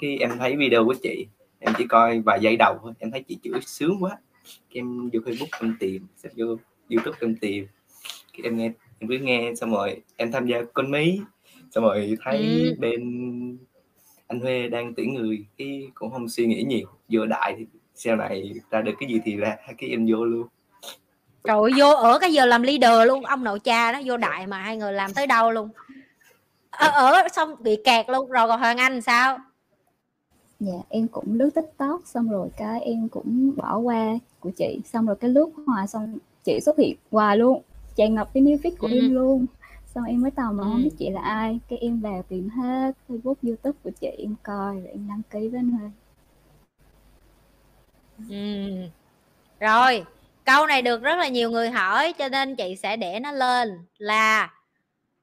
Cái 0.00 0.18
em 0.18 0.30
thấy 0.38 0.56
video 0.56 0.84
của 0.84 0.94
chị 1.02 1.26
em 1.58 1.74
chỉ 1.78 1.86
coi 1.86 2.20
vài 2.20 2.40
giây 2.40 2.56
đầu 2.56 2.78
thôi. 2.82 2.92
Em 2.98 3.10
thấy 3.10 3.22
chị 3.22 3.38
chửi 3.42 3.60
sướng 3.60 3.96
quá. 4.00 4.18
Em 4.72 5.10
vô 5.12 5.20
facebook 5.20 5.58
em 5.60 5.76
tìm 5.80 6.06
xem 6.16 6.32
vô 6.36 6.46
youtube 6.90 7.18
em 7.20 7.36
tìm. 7.36 7.66
Cái 8.32 8.42
em 8.44 8.56
nghe 8.56 8.72
em 8.98 9.08
cứ 9.08 9.18
nghe 9.18 9.52
xong 9.56 9.70
rồi 9.70 10.02
em 10.16 10.32
tham 10.32 10.46
gia 10.46 10.62
con 10.74 10.90
mí. 10.90 11.20
Xong 11.70 11.84
rồi 11.84 12.16
thấy 12.24 12.38
ừ. 12.38 12.74
bên 12.78 13.00
anh 14.26 14.40
Huê 14.40 14.68
đang 14.68 14.94
tuyển 14.94 15.14
người. 15.14 15.44
Cái 15.58 15.88
cũng 15.94 16.10
không 16.10 16.28
suy 16.28 16.46
nghĩ 16.46 16.62
nhiều. 16.62 16.88
Vô 17.08 17.26
đại 17.26 17.54
thì 17.58 17.66
sau 18.02 18.16
này 18.16 18.52
ra 18.70 18.80
được 18.80 18.92
cái 19.00 19.08
gì 19.08 19.20
thì 19.24 19.36
ra 19.36 19.56
cái 19.78 19.90
em 19.90 20.06
vô 20.10 20.24
luôn. 20.24 20.46
Trời 21.44 21.56
ơi, 21.56 21.70
vô 21.78 21.94
ở 21.94 22.18
cái 22.18 22.32
giờ 22.32 22.46
làm 22.46 22.62
leader 22.62 23.08
luôn 23.08 23.24
ông 23.24 23.44
nội 23.44 23.60
cha 23.60 23.92
đó 23.92 24.00
vô 24.04 24.16
đại 24.16 24.46
mà 24.46 24.58
hai 24.58 24.76
người 24.76 24.92
làm 24.92 25.12
tới 25.14 25.26
đâu 25.26 25.50
luôn. 25.50 25.68
Ở, 26.70 26.88
ở 26.88 27.28
xong 27.32 27.54
bị 27.60 27.76
kẹt 27.84 28.08
luôn 28.10 28.30
rồi 28.30 28.48
còn 28.48 28.60
hoàng 28.60 28.78
anh 28.78 29.00
sao? 29.00 29.38
Dạ 30.60 30.72
em 30.88 31.08
cũng 31.08 31.34
lướt 31.34 31.50
tiktok 31.54 32.00
xong 32.04 32.30
rồi 32.30 32.48
cái 32.56 32.80
em 32.80 33.08
cũng 33.08 33.52
bỏ 33.56 33.78
qua 33.78 34.18
của 34.40 34.50
chị. 34.50 34.80
Xong 34.84 35.06
rồi 35.06 35.16
cái 35.16 35.30
lướt 35.30 35.50
hòa 35.66 35.86
xong 35.86 36.18
chị 36.44 36.60
xuất 36.60 36.78
hiện 36.78 36.96
hoài 37.10 37.36
luôn 37.36 37.62
tràn 37.96 38.14
ngập 38.14 38.28
cái 38.34 38.42
new 38.42 38.56
feed 38.58 38.76
của 38.78 38.86
Ừ. 38.86 38.96
em 38.96 39.14
luôn. 39.14 39.46
Xong 39.94 40.04
em 40.04 40.20
mới 40.22 40.30
tò 40.30 40.52
mò 40.52 40.62
không 40.62 40.76
Ừ. 40.76 40.84
biết 40.84 40.94
chị 40.98 41.10
là 41.10 41.20
ai. 41.20 41.60
Cái 41.68 41.78
em 41.78 42.00
vào 42.00 42.22
tìm 42.28 42.48
hết 42.48 42.92
facebook 43.08 43.34
youtube 43.42 43.78
của 43.84 43.90
chị 44.00 44.06
em 44.06 44.34
coi 44.42 44.74
rồi 44.74 44.88
em 44.92 45.08
đăng 45.08 45.22
ký 45.30 45.48
với 45.48 45.58
anh 45.58 45.90
Ừ. 48.28 48.70
Rồi, 49.60 50.04
câu 50.44 50.66
này 50.66 50.82
được 50.82 51.02
rất 51.02 51.18
là 51.18 51.28
nhiều 51.28 51.50
người 51.50 51.70
hỏi 51.70 52.12
cho 52.18 52.28
nên 52.28 52.56
chị 52.56 52.76
sẽ 52.76 52.96
để 52.96 53.20
nó 53.20 53.32
lên 53.32 53.78
là 53.98 54.50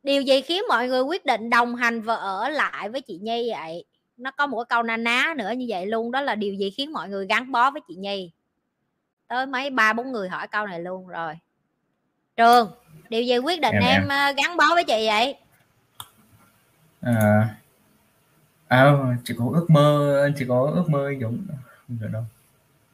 điều 0.04 0.22
gì 0.22 0.42
khiến 0.42 0.64
mọi 0.70 0.88
người 0.88 1.02
quyết 1.02 1.26
định 1.26 1.50
đồng 1.50 1.76
hành 1.76 2.02
và 2.02 2.16
ở 2.16 2.50
lại 2.50 2.90
với 2.90 3.02
chị 3.02 3.20
Nhi 3.22 3.52
vậy? 3.52 3.86
Nó 4.18 4.32
có 4.32 4.48
một 4.48 4.58
cái 4.58 4.66
câu 4.70 4.84
na 4.84 4.98
ná 4.98 5.34
nữa 5.38 5.52
như 5.52 5.66
vậy 5.70 5.86
luôn 5.86 6.12
đó 6.12 6.22
là 6.22 6.36
điều 6.36 6.54
gì 6.54 6.70
khiến 6.70 6.94
mọi 6.94 7.10
người 7.10 7.28
gắn 7.28 7.52
bó 7.52 7.72
với 7.72 7.82
chị 7.88 7.96
Nhi? 7.96 8.32
Tới 9.28 9.46
mấy 9.46 9.70
ba 9.70 9.94
bốn 9.94 10.12
người 10.12 10.30
hỏi 10.30 10.48
câu 10.48 10.68
này 10.68 10.80
luôn 10.80 11.08
rồi. 11.08 11.34
Trường, 12.36 12.72
điều 13.10 13.24
gì 13.24 13.38
quyết 13.38 13.62
định 13.62 13.76
Em- 13.76 13.84
em, 13.84 14.02
em. 14.02 14.08
ờ, 14.08 14.32
gắn 14.32 14.58
bó 14.58 14.66
với 14.74 14.84
chị 14.84 15.08
vậy? 15.08 15.36
à, 17.02 17.50
à 18.68 18.94
chỉ 19.24 19.34
có 19.38 19.46
ước 19.54 19.70
mơ 19.70 20.32
chỉ 20.38 20.46
có 20.48 20.72
ước 20.76 20.90
mơ 20.90 21.12
giống 21.22 21.38
được 21.88 22.08
đâu 22.12 22.24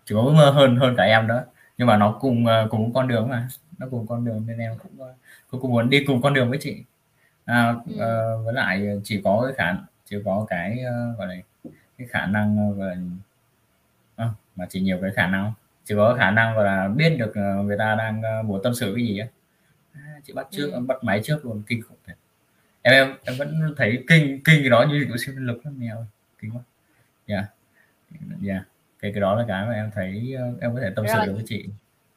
chỉ 0.06 0.16
có 0.16 0.22
hơn 0.52 0.76
hơn 0.76 0.96
cả 0.98 1.04
em 1.04 1.28
đó. 1.28 1.42
Nhưng 1.78 1.88
mà 1.88 1.98
nó 1.98 2.18
cùng 2.22 2.46
ờ, 2.46 2.68
cùng 2.70 2.94
con 2.94 3.08
đường 3.08 3.30
mà. 3.30 3.48
Nó 3.78 3.88
cùng 3.92 4.08
con 4.08 4.26
đường 4.26 4.44
nên 4.48 4.58
em 4.60 4.72
cũng 4.84 4.92
ờ, 5.00 5.14
cũng, 5.50 5.62
cũng 5.62 5.72
muốn 5.72 5.90
đi 5.90 6.04
cùng 6.08 6.22
con 6.22 6.34
đường 6.34 6.50
với 6.50 6.60
chị. 6.62 6.84
À, 7.46 7.76
Ừ. 7.88 7.94
ờ, 8.00 8.38
với 8.44 8.54
lại 8.54 9.00
chỉ 9.04 9.22
có 9.24 9.44
cái 9.46 9.54
khả 9.58 9.78
chỉ 10.06 10.18
có 10.26 10.46
cái 10.50 10.80
gọi 11.18 11.28
là 11.28 11.36
cái 11.98 12.08
khả 12.08 12.26
năng 12.26 12.80
là 12.80 12.96
à, 14.16 14.30
mà 14.56 14.66
chỉ 14.70 14.82
nhiều 14.82 14.98
cái 15.02 15.12
khả 15.16 15.28
năng. 15.28 15.54
Chỉ 15.86 15.96
có 15.96 16.16
khả 16.20 16.32
năng 16.32 16.58
là 16.58 16.88
biết 16.88 17.16
được 17.20 17.34
người 17.66 17.78
ta 17.78 17.96
đang 17.96 18.48
muốn 18.48 18.62
tâm 18.64 18.74
sự 18.76 18.94
cái 18.96 19.06
gì 19.06 19.20
á. 19.20 19.28
À, 19.94 20.02
chị 20.24 20.34
bắt 20.34 20.48
trước 20.52 20.72
Ừ. 20.74 20.80
bắt 20.80 21.04
máy 21.04 21.22
trước 21.24 21.46
luôn 21.46 21.64
kinh 21.68 21.82
khủng 21.82 21.98
thật. 22.08 22.14
Em 22.82 22.94
em 22.94 23.16
em 23.24 23.36
vẫn 23.38 23.74
thấy 23.78 24.04
kinh 24.08 24.42
kinh 24.44 24.62
cái 24.62 24.70
đó 24.70 24.86
như 24.90 25.06
kiểu 25.08 25.18
siêu 25.18 25.36
nhân 25.36 25.48
lực 25.48 25.66
lắm 25.66 25.80
mèo 25.80 26.06
kinh 26.40 26.52
quá. 26.52 26.62
Dạ. 27.28 27.46
Dạ 28.42 28.64
cái 29.04 29.12
cái 29.16 29.22
đó 29.22 29.36
là 29.36 29.46
cái 29.48 29.66
mà 29.66 29.74
em 29.74 29.92
thấy 29.96 30.34
ờ, 30.38 30.46
em 30.62 30.76
có 30.76 30.82
thể 30.82 30.90
tâm 30.96 31.06
sự 31.14 31.20
được 31.26 31.34
với 31.34 31.44
chị 31.48 31.66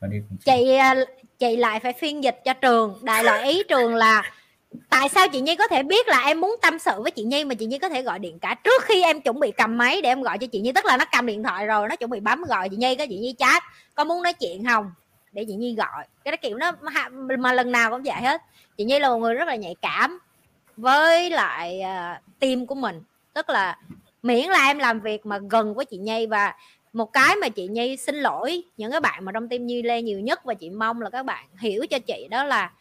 và 0.01 0.09
đi 0.09 0.17
cùng 0.29 0.39
chị. 0.39 0.45
Chị 0.45 0.75
à, 0.75 0.95
chị 1.39 1.57
lại 1.57 1.81
phải 1.81 1.93
phiên 1.93 2.25
dịch 2.25 2.41
cho 2.45 2.53
trường. 2.53 2.99
Đại 3.03 3.25
loại 3.25 3.45
ý 3.45 3.63
trường 3.69 3.95
là 3.95 4.33
tại 4.91 5.09
sao 5.09 5.29
chị 5.29 5.41
nhi 5.41 5.57
có 5.57 5.69
thể 5.69 5.83
biết 5.83 6.09
là 6.09 6.23
em 6.27 6.41
muốn 6.41 6.57
tâm 6.63 6.79
sự 6.79 7.03
với 7.03 7.11
chị 7.11 7.23
nhi 7.23 7.45
mà 7.45 7.55
chị 7.55 7.67
nhi 7.67 7.79
có 7.79 7.89
thể 7.89 8.03
gọi 8.03 8.19
điện 8.19 8.39
cả? 8.39 8.55
Trước 8.65 8.83
khi 8.83 9.03
em 9.03 9.21
chuẩn 9.21 9.41
bị 9.41 9.51
cầm 9.51 9.79
máy 9.79 10.03
để 10.03 10.09
em 10.09 10.23
gọi 10.23 10.39
cho 10.39 10.47
chị 10.47 10.61
nhi 10.61 10.73
tức 10.73 10.85
là 10.85 10.97
nó 10.97 11.05
cầm 11.13 11.27
điện 11.27 11.43
thoại 11.43 11.67
rồi 11.67 11.89
nó 11.89 11.97
chuẩn 11.97 12.11
bị 12.11 12.21
bấm 12.21 12.43
gọi 12.43 12.69
chị 12.69 12.77
nhi 12.77 12.95
có 12.95 13.07
chị 13.09 13.19
nhi 13.19 13.35
chat 13.39 13.63
có 13.95 14.05
muốn 14.05 14.23
nói 14.23 14.33
chuyện 14.33 14.65
không? 14.65 14.91
Để 15.33 15.45
chị 15.49 15.55
nhi 15.55 15.75
gọi. 15.75 16.07
Cái 16.25 16.33
đó 16.33 16.37
kiểu 16.43 16.57
nó 16.57 16.73
mà, 16.83 17.09
mà 17.39 17.53
lần 17.53 17.73
nào 17.73 17.91
cũng 17.91 18.03
vậy 18.03 18.21
hết. 18.23 18.43
Chị 18.77 18.85
nhi 18.85 18.99
là 18.99 19.09
một 19.09 19.19
người 19.19 19.35
rất 19.35 19.49
là 19.49 19.55
nhạy 19.55 19.75
cảm 19.83 20.19
với 20.77 21.31
lại 21.31 21.81
uh, 21.81 22.41
team 22.41 22.67
của 22.67 22.75
mình. 22.75 23.03
Tức 23.35 23.51
là 23.51 23.77
miễn 24.23 24.51
là 24.51 24.67
em 24.67 24.79
làm 24.79 25.01
việc 25.01 25.27
mà 25.27 25.39
gần 25.51 25.75
với 25.75 25.85
chị 25.85 25.97
nhi 25.97 26.27
và 26.27 26.55
một 26.97 27.13
cái 27.13 27.37
mà 27.37 27.49
chị 27.49 27.69
Nhi 27.69 27.97
xin 27.97 28.17
lỗi 28.17 28.63
những 28.77 28.91
cái 28.91 29.01
bạn 29.01 29.25
mà 29.25 29.33
trong 29.33 29.49
team 29.49 29.67
Nhi 29.67 29.83
Lê 29.83 30.03
nhiều 30.03 30.21
nhất 30.21 30.45
và 30.45 30.55
chị 30.55 30.71
mong 30.71 31.03
là 31.03 31.11
các 31.11 31.23
bạn 31.23 31.47
hiểu 31.59 31.87
cho 31.91 31.99
chị 31.99 32.27
đó 32.31 32.45
là 32.45 32.73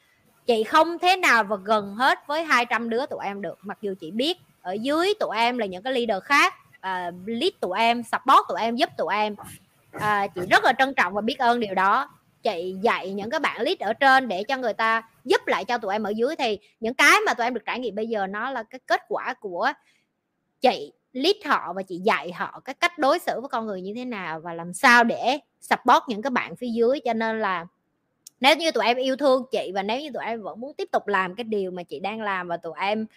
chị 0.46 0.64
không 0.64 1.00
thế 1.00 1.16
nào 1.16 1.44
và 1.44 1.56
gần 1.64 1.96
hết 1.96 2.28
với 2.28 2.44
200 2.44 2.90
đứa 2.90 3.06
tụi 3.06 3.20
em 3.24 3.42
được. 3.42 3.58
Mặc 3.62 3.78
dù 3.82 3.94
chị 4.00 4.12
biết 4.12 4.38
ở 4.62 4.74
dưới 4.74 5.14
tụi 5.20 5.38
em 5.38 5.58
là 5.58 5.66
những 5.66 5.84
cái 5.84 5.94
leader 5.94 6.24
khác 6.24 6.54
uh, 6.78 7.16
lead 7.26 7.52
tụi 7.60 7.80
em 7.80 8.04
support 8.04 8.48
tụi 8.48 8.62
em 8.62 8.76
giúp 8.76 8.90
tụi 8.98 9.14
em. 9.14 9.36
Uh, 9.96 10.02
chị 10.36 10.42
rất 10.50 10.64
là 10.64 10.74
trân 10.78 10.94
trọng 10.94 11.14
và 11.14 11.22
biết 11.22 11.40
ơn 11.40 11.60
điều 11.60 11.74
đó. 11.74 12.10
Chị 12.44 12.76
dạy 12.82 13.14
những 13.14 13.30
cái 13.30 13.40
bạn 13.40 13.62
lead 13.62 13.80
ở 13.80 13.94
trên 13.94 14.28
để 14.28 14.44
cho 14.44 14.58
người 14.58 14.74
ta 14.74 15.10
giúp 15.24 15.48
lại 15.48 15.66
cho 15.66 15.78
tụi 15.78 15.94
em 15.94 16.04
ở 16.04 16.10
dưới. 16.10 16.36
Thì 16.36 16.60
những 16.80 16.94
cái 16.94 17.20
mà 17.26 17.34
tụi 17.34 17.48
em 17.48 17.54
được 17.54 17.66
trải 17.66 17.80
nghiệm 17.80 17.96
bây 17.96 18.08
giờ 18.08 18.28
nó 18.28 18.50
là 18.50 18.64
cái 18.64 18.80
kết 18.86 19.02
quả 19.08 19.34
của 19.34 19.72
chị 20.62 20.92
lead 21.16 21.36
họ 21.46 21.74
và 21.74 21.82
chị 21.82 21.98
dạy 21.98 22.32
họ 22.32 22.62
cái 22.66 22.74
cách 22.74 23.00
đối 23.00 23.20
xử 23.20 23.40
với 23.40 23.50
con 23.50 23.66
người 23.66 23.82
như 23.82 23.94
thế 23.96 24.06
nào 24.06 24.40
và 24.40 24.54
làm 24.54 24.74
sao 24.74 25.04
để 25.04 25.40
support 25.62 26.04
những 26.08 26.22
cái 26.22 26.30
bạn 26.30 26.56
phía 26.56 26.70
dưới. 26.70 27.00
Cho 27.06 27.14
nên 27.14 27.40
là 27.40 27.68
nếu 28.40 28.56
như 28.56 28.72
tụi 28.72 28.86
em 28.86 28.98
yêu 28.98 29.16
thương 29.16 29.46
chị 29.52 29.72
và 29.74 29.84
nếu 29.84 30.02
như 30.02 30.10
tụi 30.14 30.26
em 30.26 30.42
vẫn 30.42 30.60
muốn 30.60 30.74
tiếp 30.74 30.90
tục 30.92 31.08
làm 31.08 31.36
cái 31.36 31.44
điều 31.44 31.72
mà 31.72 31.84
chị 31.84 32.00
đang 32.00 32.22
làm 32.22 32.48
và 32.48 32.58
tụi 32.58 32.74
em 32.80 33.02
uh, 33.02 33.08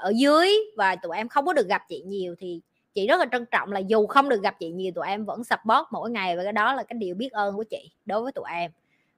ở 0.00 0.12
dưới 0.16 0.48
và 0.76 0.96
tụi 0.96 1.16
em 1.16 1.28
không 1.28 1.46
có 1.46 1.52
được 1.52 1.68
gặp 1.68 1.82
chị 1.88 2.02
nhiều 2.06 2.34
thì 2.38 2.60
chị 2.94 3.06
rất 3.06 3.20
là 3.20 3.26
trân 3.32 3.46
trọng 3.50 3.72
là 3.72 3.80
dù 3.80 4.06
không 4.06 4.28
được 4.28 4.42
gặp 4.42 4.56
chị 4.60 4.70
nhiều 4.70 4.92
tụi 4.94 5.06
em 5.06 5.24
vẫn 5.24 5.44
support 5.44 5.86
mỗi 5.90 6.10
ngày 6.10 6.36
và 6.36 6.42
cái 6.42 6.52
đó 6.52 6.74
là 6.74 6.82
cái 6.82 6.98
điều 6.98 7.14
biết 7.14 7.32
ơn 7.32 7.56
của 7.56 7.64
chị 7.64 7.90
đối 8.06 8.22
với 8.22 8.32
tụi 8.32 8.44
em. 8.52 8.70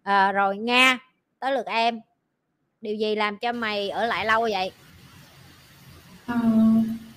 À, 0.03 0.33
rồi 0.33 0.57
nga 0.57 0.99
tới 1.39 1.53
lượt 1.53 1.67
em. 1.67 2.01
Điều 2.81 2.95
gì 2.95 3.15
làm 3.15 3.39
cho 3.39 3.53
mày 3.53 3.91
ở 3.91 4.07
lại 4.07 4.25
lâu 4.25 4.41
vậy? 4.41 4.71
Ừm, 6.27 6.70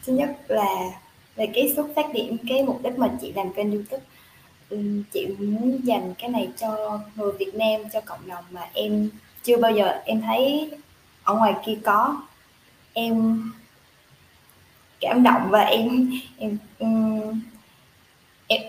thứ 0.05 0.13
nhất 0.13 0.30
là 0.47 0.91
về 1.35 1.47
cái 1.53 1.73
xuất 1.75 1.88
phát 1.95 2.13
điểm 2.13 2.38
cái 2.49 2.63
mục 2.63 2.80
đích 2.84 2.99
mà 2.99 3.09
chị 3.21 3.34
làm 3.34 3.53
kênh 3.53 3.71
youtube. 3.71 4.03
Ừ, 4.69 4.77
chị 5.11 5.27
muốn 5.39 5.80
dành 5.84 6.13
cái 6.17 6.30
này 6.30 6.49
cho 6.57 6.99
người 7.15 7.31
Việt 7.31 7.55
Nam 7.55 7.81
cho 7.93 8.01
cộng 8.01 8.27
đồng 8.27 8.43
mà 8.51 8.69
em 8.73 9.09
chưa 9.43 9.57
bao 9.57 9.71
giờ 9.71 10.01
em 10.05 10.21
thấy 10.21 10.71
ở 11.23 11.35
ngoài 11.35 11.53
kia 11.65 11.77
có. 11.84 12.21
Em 12.93 13.43
cảm 14.99 15.23
động 15.23 15.47
và 15.49 15.61
em 15.61 16.11
em 16.38 16.57
em 16.77 17.41
em 18.47 18.61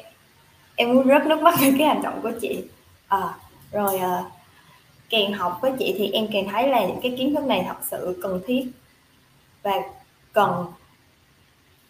em 0.77 0.95
muốn 0.95 1.09
rớt 1.09 1.27
nước 1.27 1.43
mắt 1.43 1.55
với 1.61 1.75
cái 1.79 1.87
hành 1.87 2.03
động 2.03 2.21
của 2.23 2.33
chị. 2.41 2.65
À, 3.09 3.35
rồi 3.73 3.99
à, 3.99 4.25
càng 5.11 5.33
học 5.33 5.59
với 5.63 5.73
chị 5.79 5.95
thì 5.99 6.11
em 6.11 6.27
càng 6.33 6.49
thấy 6.51 6.69
là 6.69 6.87
những 6.87 7.01
cái 7.03 7.15
kiến 7.19 7.35
thức 7.35 7.45
này 7.45 7.65
thật 7.69 7.77
sự 7.91 8.19
cần 8.23 8.41
thiết 8.47 8.67
và 9.63 9.73
cần 10.33 10.67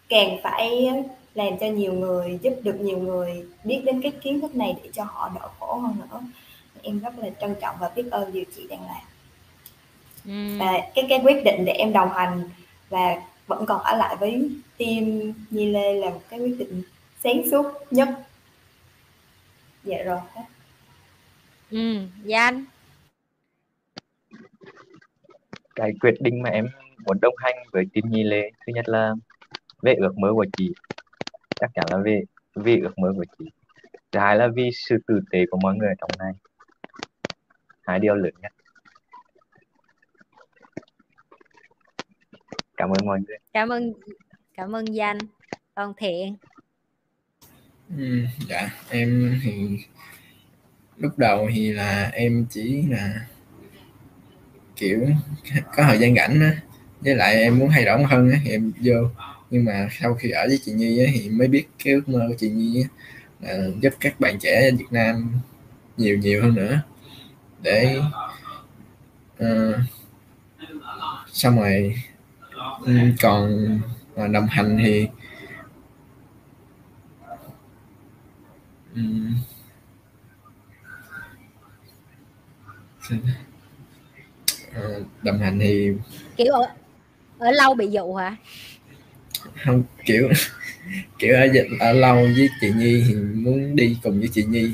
càng 0.09 0.37
phải 0.43 0.87
làm 1.35 1.57
cho 1.59 1.67
nhiều 1.67 1.93
người 1.93 2.39
giúp 2.41 2.53
được 2.63 2.79
nhiều 2.79 2.97
người 2.97 3.45
biết 3.63 3.81
đến 3.85 4.01
cái 4.01 4.11
kiến 4.11 4.41
thức 4.41 4.55
này 4.55 4.75
để 4.83 4.89
cho 4.93 5.03
họ 5.03 5.31
đỡ 5.35 5.47
khổ 5.59 5.75
hơn 5.75 5.97
nữa. 5.99 6.21
Em 6.81 6.99
rất 6.99 7.19
là 7.19 7.29
trân 7.41 7.55
trọng 7.61 7.75
và 7.79 7.91
biết 7.95 8.11
ơn 8.11 8.33
điều 8.33 8.43
chị 8.55 8.67
đang 8.67 8.81
làm. 8.81 9.03
Ừ. 10.25 10.57
và 10.59 10.71
cái 10.95 11.05
cái 11.09 11.19
quyết 11.23 11.43
định 11.45 11.65
để 11.65 11.73
em 11.73 11.93
đồng 11.93 12.09
hành 12.09 12.49
và 12.89 13.21
vẫn 13.47 13.65
còn 13.65 13.81
ở 13.81 13.97
lại 13.97 14.15
với 14.15 14.49
team 14.77 15.33
Nhi 15.49 15.65
Lê 15.65 15.93
là 15.93 16.09
một 16.09 16.21
cái 16.29 16.39
quyết 16.39 16.55
định 16.59 16.83
sáng 17.23 17.49
suốt 17.51 17.65
nhất. 17.91 18.09
Dạ 19.83 19.97
rồi. 20.03 20.19
Hết 20.33 20.43
ừ 21.71 22.07
danh 22.23 22.65
cái 25.75 25.91
quyết 26.01 26.13
định 26.19 26.41
mà 26.41 26.49
em 26.49 26.67
muốn 27.05 27.17
đồng 27.21 27.35
hành 27.37 27.55
với 27.71 27.85
team 27.93 28.11
Nhi 28.11 28.23
Lê 28.23 28.51
thứ 28.67 28.73
nhất 28.73 28.89
là 28.89 29.13
về 29.85 29.93
ước 29.93 30.17
mơ 30.17 30.33
của 30.33 30.45
chị. 30.57 30.73
Chắc 31.59 31.71
chắn 31.73 31.85
là 31.89 31.97
về 31.97 32.23
vì 32.55 32.79
ước 32.79 32.99
mơ 32.99 33.13
của 33.15 33.25
chị. 33.39 33.45
Thứ 34.11 34.19
hai 34.19 34.35
là 34.35 34.47
vì 34.55 34.69
sự 34.73 34.97
tử 35.07 35.19
tế 35.31 35.45
của 35.51 35.57
mọi 35.61 35.75
người 35.75 35.93
trong 35.99 36.09
này. 36.19 36.33
Hai 37.81 37.99
điều 37.99 38.15
lớn 38.15 38.33
nhất. 38.41 38.51
Cảm 42.77 42.89
ơn 42.89 43.05
mọi 43.05 43.19
người. 43.27 43.37
Cảm 43.53 43.69
ơn 43.69 43.93
cảm 44.53 44.75
ơn 44.75 44.85
danh. 44.95 45.17
Còn 45.75 45.93
thiện. 45.97 46.35
Ừ, 47.97 48.25
dạ 48.49 48.69
em 48.89 49.39
thì 49.43 49.77
lúc 50.97 51.17
đầu 51.17 51.49
thì 51.53 51.71
là 51.71 52.09
em 52.13 52.45
chỉ 52.49 52.83
là 52.89 53.27
kiểu 54.75 55.07
có 55.75 55.83
thời 55.83 55.97
gian 55.97 56.15
rảnh 56.15 56.41
á. 56.41 56.61
Với 56.99 57.15
lại 57.15 57.35
em 57.35 57.59
muốn 57.59 57.69
thay 57.71 57.85
đổi 57.85 58.03
hơn 58.03 58.31
á 58.31 58.39
thì 58.43 58.51
em 58.51 58.71
vô 58.83 59.09
nhưng 59.55 59.65
mà 59.65 59.87
sau 59.99 60.15
khi 60.15 60.29
ở 60.29 60.45
với 60.47 60.59
chị 60.65 60.71
Nhi 60.71 60.99
ấy, 60.99 61.11
thì 61.13 61.29
mới 61.29 61.47
biết 61.47 61.67
cái 61.83 61.93
ước 61.93 62.09
mơ 62.09 62.25
của 62.27 62.35
chị 62.37 62.49
Nhi 62.49 62.81
ấy, 62.81 62.87
là 63.39 63.67
giúp 63.81 63.93
các 63.99 64.19
bạn 64.19 64.39
trẻ 64.39 64.71
Việt 64.71 64.85
Nam 64.91 65.39
nhiều 65.97 66.17
nhiều 66.17 66.41
hơn 66.41 66.55
nữa. 66.55 66.81
Để 67.61 67.99
uh, 69.43 69.75
xong 71.31 71.59
rồi 71.59 71.95
còn 73.21 73.79
uh, 74.23 74.31
đồng 74.31 74.47
hành 74.47 74.77
thì 74.83 75.07
um, 78.95 79.35
đồng 85.23 85.39
hành 85.39 85.59
thì 85.59 85.91
kiểu 86.37 86.53
ở, 86.53 86.67
ở 87.39 87.51
lâu 87.51 87.75
bị 87.75 87.87
dụ 87.87 88.13
hả? 88.13 88.35
Không 89.65 89.83
kiểu 90.05 90.29
kiểu 91.19 91.35
ở, 91.35 91.43
dịch 91.53 91.67
ở 91.79 91.93
lâu 91.93 92.15
với 92.15 92.49
chị 92.61 92.71
Nhi 92.77 93.03
thì 93.07 93.15
muốn 93.15 93.75
đi 93.75 93.97
cùng 94.03 94.19
với 94.19 94.29
chị 94.33 94.43
Nhi. 94.43 94.71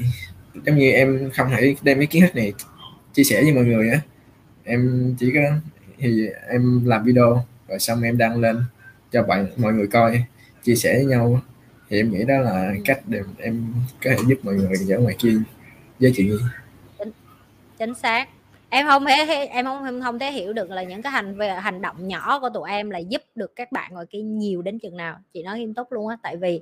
Giống 0.65 0.77
như 0.77 0.91
em 0.91 1.30
không 1.35 1.49
thể 1.49 1.76
đem 1.81 1.99
ý 1.99 2.06
kiến 2.06 2.22
hết 2.22 2.35
này 2.35 2.53
chia 3.14 3.23
sẻ 3.23 3.43
với 3.43 3.53
mọi 3.53 3.64
người 3.64 3.89
á. 3.89 3.99
Em 4.64 5.15
chỉ 5.19 5.31
có 5.34 5.41
thì 5.99 6.27
em 6.49 6.85
làm 6.85 7.03
video 7.03 7.45
rồi 7.69 7.80
xong 7.80 8.02
em 8.02 8.18
đăng 8.18 8.39
lên 8.39 8.64
cho 9.11 9.23
bạn 9.23 9.48
mọi 9.57 9.73
người 9.73 9.88
coi 9.88 10.23
chia 10.64 10.76
sẻ 10.76 10.93
với 10.95 11.06
nhau 11.06 11.41
thì 11.89 11.99
em 11.99 12.11
nghĩ 12.11 12.23
đó 12.23 12.38
là 12.38 12.73
cách 12.85 12.99
để 13.07 13.19
em 13.38 13.73
có 14.03 14.10
thể 14.10 14.18
giúp 14.27 14.39
mọi 14.43 14.56
người 14.56 14.68
ở 14.89 14.99
ngoài 14.99 15.15
kia 15.19 15.34
với 15.99 16.14
chị 16.15 16.23
Nhi. 16.23 16.38
Chính, 16.99 17.11
chính 17.80 17.93
xác 17.95 18.27
em 18.72 18.88
không 18.88 19.06
thể 19.06 19.45
em 19.45 19.65
không 19.65 19.85
em 19.85 20.02
không 20.02 20.19
thể 20.19 20.31
hiểu 20.31 20.53
được 20.53 20.69
là 20.69 20.84
những 20.84 21.02
cái 21.02 21.11
hành 21.11 21.38
về 21.38 21.49
hành 21.49 21.81
động 21.81 22.07
nhỏ 22.07 22.39
của 22.39 22.49
tụi 22.49 22.69
em 22.69 22.89
là 22.89 22.98
giúp 22.99 23.22
được 23.35 23.56
các 23.56 23.72
bạn 23.72 23.93
ngoài 23.93 24.06
kia 24.10 24.22
nhiều 24.22 24.61
đến 24.61 24.80
chừng 24.80 24.98
nào. 24.98 25.18
Chị 25.34 25.43
nói 25.43 25.60
nghiêm 25.60 25.73
túc 25.73 25.91
luôn 25.91 26.07
á, 26.07 26.18
tại 26.23 26.38
vì 26.38 26.61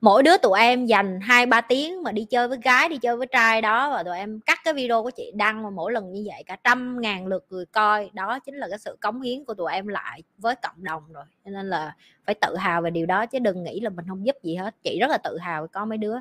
mỗi 0.00 0.22
đứa 0.22 0.36
tụi 0.38 0.58
em 0.60 0.86
dành 0.86 1.20
hai, 1.20 1.46
ba 1.46 1.60
tiếng 1.60 2.02
mà 2.02 2.12
đi 2.12 2.24
chơi 2.24 2.48
với 2.48 2.58
gái, 2.62 2.88
đi 2.88 2.96
chơi 2.96 3.16
với 3.16 3.26
trai 3.26 3.62
đó 3.62 3.90
và 3.90 4.02
tụi 4.02 4.16
em 4.18 4.40
cắt 4.40 4.58
cái 4.64 4.74
video 4.74 5.02
của 5.02 5.10
chị 5.10 5.32
đăng 5.34 5.62
mà 5.62 5.70
mỗi 5.70 5.92
lần 5.92 6.12
như 6.12 6.24
vậy 6.26 6.42
cả 6.46 6.56
trăm 6.64 7.00
ngàn 7.00 7.26
lượt 7.26 7.46
người 7.50 7.66
coi. 7.66 8.10
Đó 8.12 8.38
chính 8.38 8.54
là 8.54 8.66
cái 8.70 8.78
sự 8.78 8.96
cống 9.00 9.20
hiến 9.20 9.44
của 9.44 9.54
tụi 9.54 9.72
em 9.72 9.88
lại 9.88 10.22
với 10.38 10.54
cộng 10.54 10.84
đồng 10.84 11.02
rồi. 11.12 11.24
Cho 11.44 11.50
nên 11.50 11.70
là 11.70 11.96
phải 12.26 12.34
tự 12.34 12.56
hào 12.56 12.82
về 12.82 12.90
điều 12.90 13.06
đó 13.06 13.26
chứ 13.26 13.38
đừng 13.38 13.64
nghĩ 13.64 13.80
là 13.80 13.90
mình 13.90 14.04
không 14.08 14.26
giúp 14.26 14.36
gì 14.42 14.56
hết. 14.56 14.74
Chị 14.82 14.98
rất 15.00 15.10
là 15.10 15.18
tự 15.18 15.38
hào 15.38 15.66
có 15.66 15.84
mấy 15.84 15.98
đứa. 15.98 16.16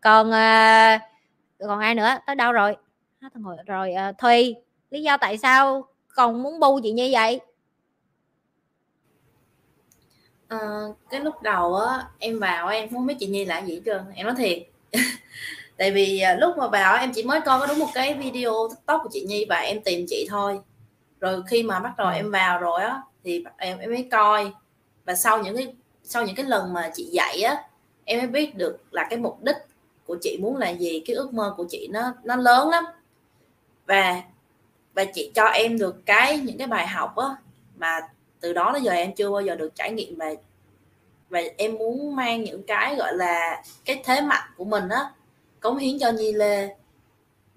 Còn 0.00 0.30
ờ, 0.30 0.98
còn 1.58 1.80
ai 1.80 1.94
nữa? 1.94 2.10
Tới 2.26 2.36
đâu 2.36 2.52
rồi? 2.52 2.76
Rồi, 3.34 3.56
rồi 3.66 3.90
uh, 3.90 3.96
à, 3.96 4.12
Thuy 4.12 4.54
lý 4.90 5.02
do 5.02 5.16
tại 5.16 5.38
sao 5.38 5.86
còn 6.14 6.42
muốn 6.42 6.60
bu 6.60 6.80
chị 6.82 6.92
như 6.92 7.08
vậy? 7.12 7.40
À, 10.48 10.58
cái 11.10 11.20
lúc 11.20 11.42
đầu 11.42 11.76
á 11.76 12.08
em 12.18 12.38
vào 12.38 12.68
em 12.68 12.90
không 12.90 13.06
biết 13.06 13.14
chị 13.20 13.26
Nhi 13.26 13.44
là 13.44 13.58
gì 13.58 13.74
hết 13.74 13.80
trơn 13.84 14.02
em 14.14 14.26
nói 14.26 14.34
thiệt. 14.38 14.58
Tại 15.76 15.90
vì 15.90 16.20
à, 16.20 16.36
lúc 16.40 16.58
mà 16.58 16.68
vào 16.68 16.96
em 16.96 17.12
chỉ 17.14 17.22
mới 17.22 17.40
coi 17.40 17.60
có 17.60 17.66
đúng 17.66 17.78
một 17.78 17.88
cái 17.94 18.14
video 18.14 18.52
tiktok 18.70 19.00
của 19.02 19.08
chị 19.12 19.24
Nhi 19.28 19.46
và 19.48 19.56
em 19.56 19.80
tìm 19.84 20.06
chị 20.08 20.26
thôi. 20.30 20.60
Rồi 21.20 21.42
khi 21.46 21.62
mà 21.62 21.80
bắt 21.80 21.92
đầu 21.98 22.10
em 22.10 22.30
vào 22.30 22.58
rồi 22.58 22.82
á 22.82 23.02
thì 23.24 23.44
em 23.56 23.78
em 23.78 23.90
mới 23.90 24.08
coi. 24.10 24.52
Và 25.04 25.14
sau 25.14 25.42
những 25.42 25.56
cái 25.56 25.74
sau 26.02 26.26
những 26.26 26.36
cái 26.36 26.46
lần 26.46 26.72
mà 26.72 26.90
chị 26.94 27.04
dạy 27.04 27.42
á 27.42 27.64
em 28.04 28.18
mới 28.18 28.28
biết 28.28 28.54
được 28.54 28.82
là 28.90 29.06
cái 29.10 29.18
mục 29.18 29.42
đích 29.42 29.56
của 30.06 30.16
chị 30.22 30.38
muốn 30.40 30.56
là 30.56 30.70
gì 30.70 31.02
cái 31.06 31.16
ước 31.16 31.34
mơ 31.34 31.54
của 31.56 31.66
chị 31.68 31.88
nó 31.92 32.12
nó 32.24 32.36
lớn 32.36 32.68
lắm 32.68 32.84
và 33.86 34.22
và 34.94 35.04
chị 35.04 35.30
cho 35.34 35.44
em 35.44 35.78
được 35.78 36.06
cái 36.06 36.38
những 36.38 36.58
cái 36.58 36.66
bài 36.66 36.86
học 36.86 37.16
á 37.16 37.26
mà 37.76 38.00
từ 38.40 38.52
đó 38.52 38.70
tới 38.72 38.82
giờ 38.82 38.92
em 38.92 39.14
chưa 39.14 39.30
bao 39.30 39.40
giờ 39.40 39.54
được 39.54 39.74
trải 39.74 39.92
nghiệm 39.92 40.16
và 40.16 40.34
và 41.28 41.40
em 41.56 41.74
muốn 41.74 42.16
mang 42.16 42.44
những 42.44 42.62
cái 42.62 42.96
gọi 42.96 43.16
là 43.16 43.62
cái 43.84 44.02
thế 44.04 44.20
mạnh 44.20 44.50
của 44.56 44.64
mình 44.64 44.88
á 44.88 45.10
cống 45.60 45.76
hiến 45.76 45.98
cho 45.98 46.10
Nhi 46.10 46.32
Lê 46.32 46.76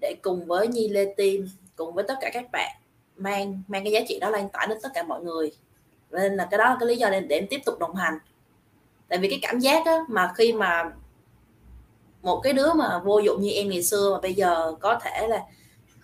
để 0.00 0.14
cùng 0.22 0.46
với 0.46 0.68
Nhi 0.68 0.88
Lê 0.88 1.14
Team 1.16 1.48
cùng 1.76 1.94
với 1.94 2.04
tất 2.08 2.14
cả 2.20 2.30
các 2.32 2.44
bạn 2.52 2.76
mang 3.16 3.62
mang 3.68 3.84
cái 3.84 3.92
giá 3.92 4.00
trị 4.08 4.18
đó 4.20 4.30
lan 4.30 4.48
tỏa 4.48 4.66
đến 4.66 4.78
tất 4.82 4.88
cả 4.94 5.02
mọi 5.02 5.22
người. 5.22 5.52
Nên 6.10 6.36
là 6.36 6.48
cái 6.50 6.58
đó 6.58 6.64
là 6.64 6.76
cái 6.80 6.88
lý 6.88 6.96
do 6.96 7.10
để, 7.10 7.20
để 7.20 7.36
em 7.36 7.46
tiếp 7.50 7.60
tục 7.64 7.78
đồng 7.78 7.94
hành. 7.94 8.18
Tại 9.08 9.18
vì 9.18 9.28
cái 9.28 9.38
cảm 9.42 9.58
giác 9.58 9.86
á, 9.86 9.98
mà 10.08 10.32
khi 10.36 10.52
mà 10.52 10.90
một 12.22 12.40
cái 12.42 12.52
đứa 12.52 12.72
mà 12.72 12.98
vô 12.98 13.18
dụng 13.18 13.40
như 13.40 13.50
em 13.50 13.68
ngày 13.68 13.82
xưa 13.82 14.14
mà 14.14 14.20
bây 14.20 14.34
giờ 14.34 14.74
có 14.80 14.98
thể 15.02 15.28
là 15.28 15.44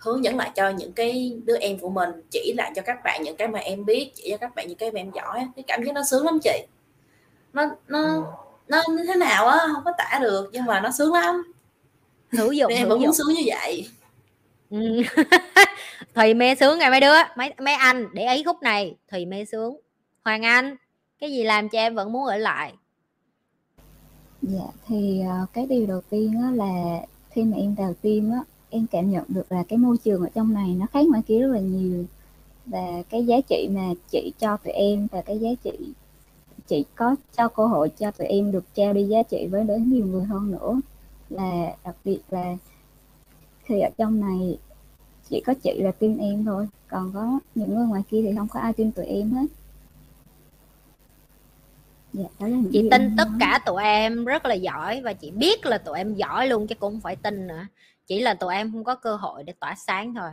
hướng 0.05 0.23
dẫn 0.23 0.37
lại 0.37 0.51
cho 0.55 0.69
những 0.69 0.93
cái 0.93 1.37
đứa 1.45 1.57
em 1.57 1.79
của 1.79 1.89
mình 1.89 2.09
chỉ 2.31 2.53
lại 2.57 2.71
cho 2.75 2.81
các 2.81 2.97
bạn 3.03 3.23
những 3.23 3.35
cái 3.35 3.47
mà 3.47 3.59
em 3.59 3.85
biết 3.85 4.11
chỉ 4.15 4.27
cho 4.31 4.37
các 4.37 4.55
bạn 4.55 4.67
những 4.67 4.77
cái 4.77 4.91
mà 4.91 4.99
em 4.99 5.11
giỏi. 5.11 5.47
Cái 5.55 5.63
cảm 5.67 5.83
giác 5.83 5.91
nó 5.95 6.03
sướng 6.03 6.25
lắm 6.25 6.39
chị. 6.43 6.65
Nó 7.53 7.65
nó 7.87 8.03
ừ. 8.03 8.23
nó 8.67 8.83
như 8.89 9.03
thế 9.07 9.15
nào 9.15 9.47
á 9.47 9.59
không 9.73 9.83
có 9.85 9.91
tả 9.97 10.19
được 10.21 10.49
nhưng 10.53 10.65
mà 10.65 10.81
nó 10.81 10.91
sướng 10.91 11.13
lắm. 11.13 11.53
Hữu 12.31 12.51
dụng 12.51 12.71
em 12.73 12.89
vẫn 12.89 13.01
muốn 13.01 13.13
sướng 13.13 13.27
như 13.27 13.41
vậy. 13.45 13.89
Ừ. 14.69 15.01
thùy 16.15 16.33
mê 16.33 16.55
sướng 16.55 16.79
ngày 16.79 16.89
mấy 16.89 16.99
đứa. 16.99 17.15
Mấy 17.37 17.53
mấy 17.57 17.73
anh 17.73 18.07
để 18.13 18.35
ý 18.35 18.43
khúc 18.43 18.61
này 18.61 18.95
thùy 19.11 19.25
mê 19.25 19.45
sướng. 19.45 19.77
Hoàng 20.23 20.45
anh 20.45 20.75
cái 21.19 21.31
gì 21.31 21.43
làm 21.43 21.69
cho 21.69 21.79
em 21.79 21.95
vẫn 21.95 22.11
muốn 22.11 22.25
ở 22.25 22.37
lại? 22.37 22.73
Dạ 24.41 24.65
thì 24.87 25.21
uh, 25.43 25.53
cái 25.53 25.65
điều 25.65 25.85
đầu 25.85 26.01
tiên 26.09 26.41
á 26.43 26.51
là 26.51 27.01
khi 27.29 27.43
mà 27.43 27.57
em 27.57 27.75
vào 27.75 27.93
tim 28.01 28.31
á 28.31 28.39
em 28.75 28.87
cảm 28.87 29.11
nhận 29.11 29.23
được 29.27 29.51
là 29.51 29.63
cái 29.67 29.77
môi 29.77 29.97
trường 29.97 30.21
ở 30.21 30.29
trong 30.35 30.53
này 30.53 30.75
nó 30.79 30.85
khác 30.93 31.05
ngoài 31.07 31.21
kia 31.27 31.39
rất 31.39 31.47
là 31.47 31.59
nhiều. 31.59 32.05
Và 32.65 33.03
cái 33.09 33.25
giá 33.25 33.35
trị 33.49 33.69
mà 33.71 33.93
chị 34.11 34.31
cho 34.39 34.57
tụi 34.57 34.73
em 34.73 35.07
và 35.11 35.21
cái 35.21 35.39
giá 35.39 35.49
trị 35.63 35.71
chị 36.67 36.85
có 36.95 37.15
cho 37.37 37.47
cơ 37.47 37.65
hội 37.65 37.89
cho 37.89 38.11
tụi 38.11 38.27
em 38.27 38.51
được 38.51 38.63
trao 38.73 38.93
đi 38.93 39.03
giá 39.03 39.23
trị 39.23 39.47
với 39.51 39.63
đến 39.63 39.91
nhiều 39.91 40.05
người 40.05 40.23
hơn 40.23 40.51
nữa. 40.51 40.81
Là 41.29 41.75
đặc 41.83 41.95
biệt 42.05 42.19
là 42.29 42.57
khi 43.63 43.79
ở 43.79 43.89
trong 43.97 44.19
này 44.19 44.57
chỉ 45.29 45.41
có 45.45 45.53
chị 45.63 45.81
là 45.81 45.91
tin 45.91 46.17
em 46.17 46.45
thôi 46.45 46.67
còn 46.87 47.11
có 47.13 47.39
những 47.55 47.75
người 47.75 47.87
ngoài 47.87 48.03
kia 48.09 48.21
thì 48.21 48.35
không 48.37 48.47
có 48.47 48.59
ai 48.59 48.73
tin 48.73 48.91
tụi 48.91 49.05
em 49.05 49.31
hết. 49.31 49.45
Dạ, 52.13 52.25
đó 52.39 52.47
là 52.47 52.57
chị 52.71 52.87
tin 52.91 53.15
tất 53.17 53.27
cả 53.39 53.59
tụi 53.65 53.83
em 53.83 54.25
rất 54.25 54.45
là 54.45 54.53
giỏi 54.53 55.01
và 55.01 55.13
chị 55.13 55.31
biết 55.31 55.65
là 55.65 55.77
tụi 55.77 55.97
em 55.97 56.13
giỏi 56.13 56.47
luôn 56.47 56.67
chứ 56.67 56.75
cũng 56.75 56.93
không 56.93 57.01
phải 57.01 57.15
tin 57.15 57.47
nữa 57.47 57.65
chỉ 58.07 58.21
là 58.21 58.33
tụi 58.33 58.55
em 58.55 58.71
không 58.71 58.83
có 58.83 58.95
cơ 58.95 59.15
hội 59.15 59.43
để 59.43 59.53
tỏa 59.59 59.75
sáng 59.75 60.13
thôi. 60.15 60.29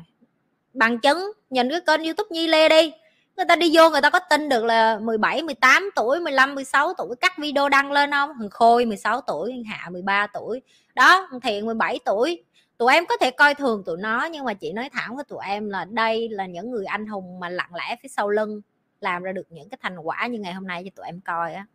Bằng 0.75 0.99
chứng 0.99 1.33
nhìn 1.51 1.71
cái 1.71 1.81
kênh 1.87 2.05
youtube 2.05 2.29
Nhi 2.31 2.47
Lê 2.47 2.69
đi. 2.69 2.93
Người 3.37 3.47
ta 3.49 3.57
đi 3.57 3.71
vô 3.77 3.91
người 3.91 4.01
ta 4.01 4.11
có 4.11 4.19
tin 4.19 4.49
được 4.49 4.65
là 4.65 4.99
17 4.99 5.43
18 5.43 5.91
tuổi 5.97 6.21
15 6.21 6.55
16 6.55 6.95
tuổi 6.99 7.17
cắt 7.21 7.39
video 7.39 7.69
đăng 7.69 7.93
lên 7.93 8.11
không? 8.11 8.33
Thằng 8.39 8.51
Khôi 8.51 8.85
16 8.85 9.21
tuổi 9.21 9.63
Hạ 9.67 9.89
13 9.91 10.27
tuổi. 10.27 10.63
Đó 10.95 11.29
thằng 11.31 11.41
Thiện 11.41 11.67
17 11.67 11.99
tuổi. 12.05 12.45
Tụi 12.79 12.93
em 12.93 13.07
có 13.07 13.17
thể 13.17 13.31
coi 13.31 13.55
thường 13.55 13.83
tụi 13.85 13.97
nó 13.99 14.25
nhưng 14.25 14.45
mà 14.45 14.55
chị 14.55 14.73
nói 14.73 14.89
thẳng 14.93 15.17
với 15.17 15.25
tụi 15.25 15.39
em 15.47 15.71
là 15.71 15.85
đây 15.85 16.29
là 16.29 16.47
những 16.47 16.71
người 16.71 16.85
anh 16.85 17.07
hùng 17.07 17.41
mà 17.41 17.49
lặng 17.49 17.75
lẽ 17.75 17.97
phía 18.03 18.09
sau 18.09 18.29
lưng 18.29 18.61
làm 19.01 19.23
ra 19.23 19.33
được 19.33 19.47
những 19.51 19.69
cái 19.69 19.79
thành 19.83 19.99
quả 19.99 20.27
như 20.27 20.39
ngày 20.39 20.53
hôm 20.53 20.67
nay 20.67 20.83
cho 20.85 20.91
tụi 20.97 21.07
em 21.07 21.21
coi 21.21 21.55
á. 21.55 21.67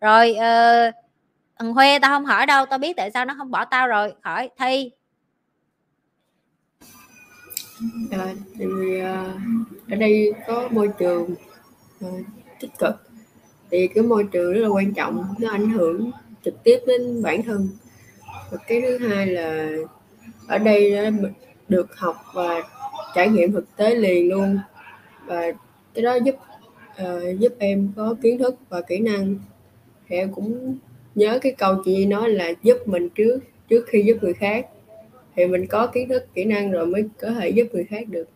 Rồi 0.00 0.30
uh, 0.30 0.94
thằng 1.58 1.72
Huê 1.72 1.98
tao 1.98 2.10
không 2.10 2.24
hỏi 2.24 2.46
đâu 2.46 2.66
tao 2.66 2.78
biết 2.78 2.96
tại 2.96 3.10
sao 3.10 3.24
nó 3.24 3.34
không 3.38 3.50
bỏ 3.50 3.64
tao 3.64 3.88
rồi. 3.88 4.14
Khỏi 4.22 4.50
thi 4.58 4.90
à, 8.10 8.34
thì 8.58 8.98
à, 9.00 9.34
ở 9.90 9.96
đây 9.96 10.32
có 10.46 10.68
môi 10.70 10.88
trường 10.98 11.34
à, 12.00 12.08
tích 12.60 12.70
cực. 12.78 12.94
Thì 13.70 13.88
cái 13.88 14.04
môi 14.04 14.24
trường 14.24 14.52
rất 14.52 14.60
là 14.60 14.68
quan 14.68 14.94
trọng 14.94 15.24
nó 15.38 15.50
ảnh 15.50 15.70
hưởng 15.70 16.10
trực 16.44 16.62
tiếp 16.62 16.78
đến 16.86 17.22
bản 17.22 17.42
thân. 17.42 17.68
Và 18.50 18.58
cái 18.66 18.80
thứ 18.80 18.98
hai 18.98 19.26
là 19.26 19.68
ở 20.46 20.58
đây 20.58 21.10
được 21.68 21.96
học 21.96 22.16
và 22.34 22.62
trải 23.14 23.28
nghiệm 23.28 23.52
thực 23.52 23.76
tế 23.76 23.94
liền 23.94 24.28
luôn. 24.28 24.58
Và 25.26 25.52
cái 25.94 26.02
đó 26.02 26.14
giúp 26.14 26.34
uh, 27.02 27.38
giúp 27.38 27.52
em 27.58 27.92
có 27.96 28.14
kiến 28.22 28.38
thức 28.38 28.54
và 28.68 28.80
kỹ 28.80 28.98
năng. 28.98 29.36
Thì 30.08 30.16
em 30.16 30.32
cũng 30.32 30.78
nhớ 31.14 31.38
cái 31.42 31.52
câu 31.52 31.82
chị 31.84 32.06
nói 32.06 32.30
là 32.30 32.52
giúp 32.62 32.76
mình 32.86 33.08
trước 33.08 33.40
trước 33.68 33.84
khi 33.88 34.02
giúp 34.02 34.16
người 34.22 34.34
khác 34.34 34.66
thì 35.36 35.46
mình 35.46 35.66
có 35.66 35.86
kiến 35.86 36.08
thức 36.08 36.26
kỹ 36.34 36.44
năng 36.44 36.70
rồi 36.70 36.86
mới 36.86 37.08
có 37.20 37.30
thể 37.30 37.48
giúp 37.48 37.64
người 37.72 37.84
khác 37.84 38.08
được. 38.08 38.28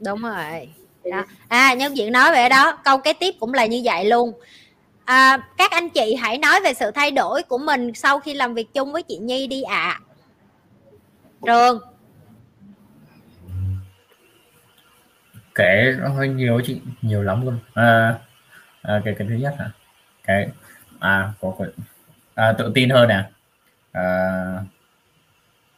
Đúng 0.00 0.22
rồi. 0.22 0.68
Đó. 1.10 1.24
à 1.48 1.74
nhân 1.74 1.96
diện 1.96 2.12
nói 2.12 2.32
về 2.32 2.48
đó 2.48 2.78
câu 2.84 2.98
kế 2.98 3.12
tiếp 3.12 3.34
cũng 3.40 3.54
là 3.54 3.66
như 3.66 3.80
vậy 3.84 4.04
luôn. 4.04 4.32
À, 5.04 5.48
các 5.56 5.70
anh 5.70 5.90
chị 5.90 6.14
hãy 6.14 6.38
nói 6.38 6.60
về 6.64 6.74
sự 6.74 6.90
thay 6.90 7.10
đổi 7.10 7.42
của 7.42 7.58
mình 7.58 7.94
sau 7.94 8.20
khi 8.20 8.34
làm 8.34 8.54
việc 8.54 8.74
chung 8.74 8.92
với 8.92 9.02
chị 9.02 9.18
nhi 9.18 9.46
đi 9.46 9.62
ạ. 9.62 9.76
À. 9.76 10.00
trường. 11.46 11.80
Kể 15.54 15.94
nó 15.98 16.08
hơi 16.08 16.28
nhiều 16.28 16.60
chị 16.64 16.80
nhiều 17.02 17.22
lắm 17.22 17.44
luôn. 17.44 17.58
À, 17.74 18.18
à 18.82 19.02
cái 19.04 19.14
cái 19.18 19.28
thứ 19.28 19.34
nhất 19.34 19.54
hả? 19.58 19.70
Cái 20.24 20.48
à 20.98 21.32
có, 21.40 21.54
có 21.58 21.64
à, 22.34 22.52
tự 22.58 22.72
tin 22.74 22.90
hơn 22.90 23.08
nè. 23.08 23.24
À, 23.92 24.02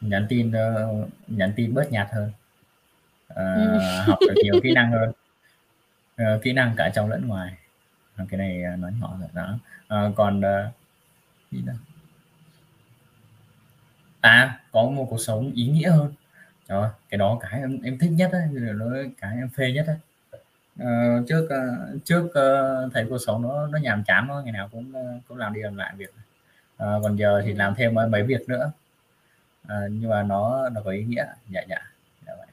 nhắn 0.02 0.26
tin 0.28 0.48
uh, 0.50 1.08
nhắn 1.28 1.52
tin 1.56 1.74
bớt 1.74 1.92
nhạt 1.92 2.08
hơn. 2.12 2.30
Uh, 3.32 3.82
học 4.06 4.18
được 4.20 4.34
nhiều 4.42 4.60
kỹ 4.62 4.72
năng 4.74 4.92
hơn. 4.92 5.12
Uh, 6.22 6.42
kỹ 6.42 6.52
năng 6.52 6.76
cả 6.76 6.90
trong 6.94 7.08
lẫn 7.08 7.28
ngoài. 7.28 7.54
Cái 8.28 8.38
này 8.38 8.62
nói 8.78 8.92
nhỏ 9.00 9.16
rồi 9.20 9.28
đó. 9.32 9.58
Uh, 10.08 10.16
còn 10.16 10.40
uh, 10.40 10.72
gì 11.50 11.62
đó 11.66 11.72
à 14.22 14.60
có 14.72 14.82
một 14.82 15.06
cuộc 15.10 15.18
sống 15.20 15.52
ý 15.54 15.66
nghĩa 15.66 15.90
hơn. 15.90 16.12
Trời 16.68 16.88
cái 17.10 17.18
đó 17.18 17.38
cái 17.40 17.60
em 17.60 17.80
em 17.82 17.98
thích 17.98 18.10
nhất 18.10 18.32
ấy, 18.32 18.42
nó 18.52 18.86
cái 19.20 19.36
em 19.36 19.48
phê 19.48 19.72
nhất 19.72 19.86
ấy. 19.86 19.96
Uh, 20.82 21.28
trước 21.28 21.44
uh, 21.44 22.04
trước 22.04 22.24
uh, 22.24 22.92
thấy 22.92 23.06
cuộc 23.08 23.18
sống 23.26 23.42
nó 23.42 23.66
nó 23.66 23.78
nhàm 23.78 24.04
chán 24.04 24.26
thôi 24.28 24.42
ngày 24.44 24.52
nào 24.52 24.68
cũng 24.72 24.92
uh, 24.96 25.22
cũng 25.28 25.38
làm 25.38 25.52
đi 25.52 25.60
làm 25.62 25.76
lại 25.76 25.94
việc. 25.96 26.10
Uh, 26.82 27.02
còn 27.02 27.16
giờ 27.16 27.42
thì 27.44 27.52
làm 27.52 27.74
thêm 27.74 27.94
mấy 28.10 28.22
việc 28.22 28.48
nữa 28.48 28.72
uh, 29.64 29.90
nhưng 29.90 30.10
mà 30.10 30.22
nó 30.22 30.68
nó 30.68 30.80
có 30.84 30.90
ý 30.90 31.04
nghĩa. 31.04 31.26
Dạ 31.50 31.60
dạ, 31.68 31.78
dạ 32.26 32.32
vậy. 32.38 32.46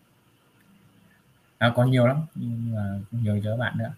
À, 1.58 1.74
còn 1.76 1.92
nhiều 1.92 2.08
lắm 2.08 2.26
nhưng 2.36 2.76
mà 2.76 3.00
nhiều 3.12 3.42
cho 3.44 3.58
bạn 3.58 3.78
nữa. 3.78 3.92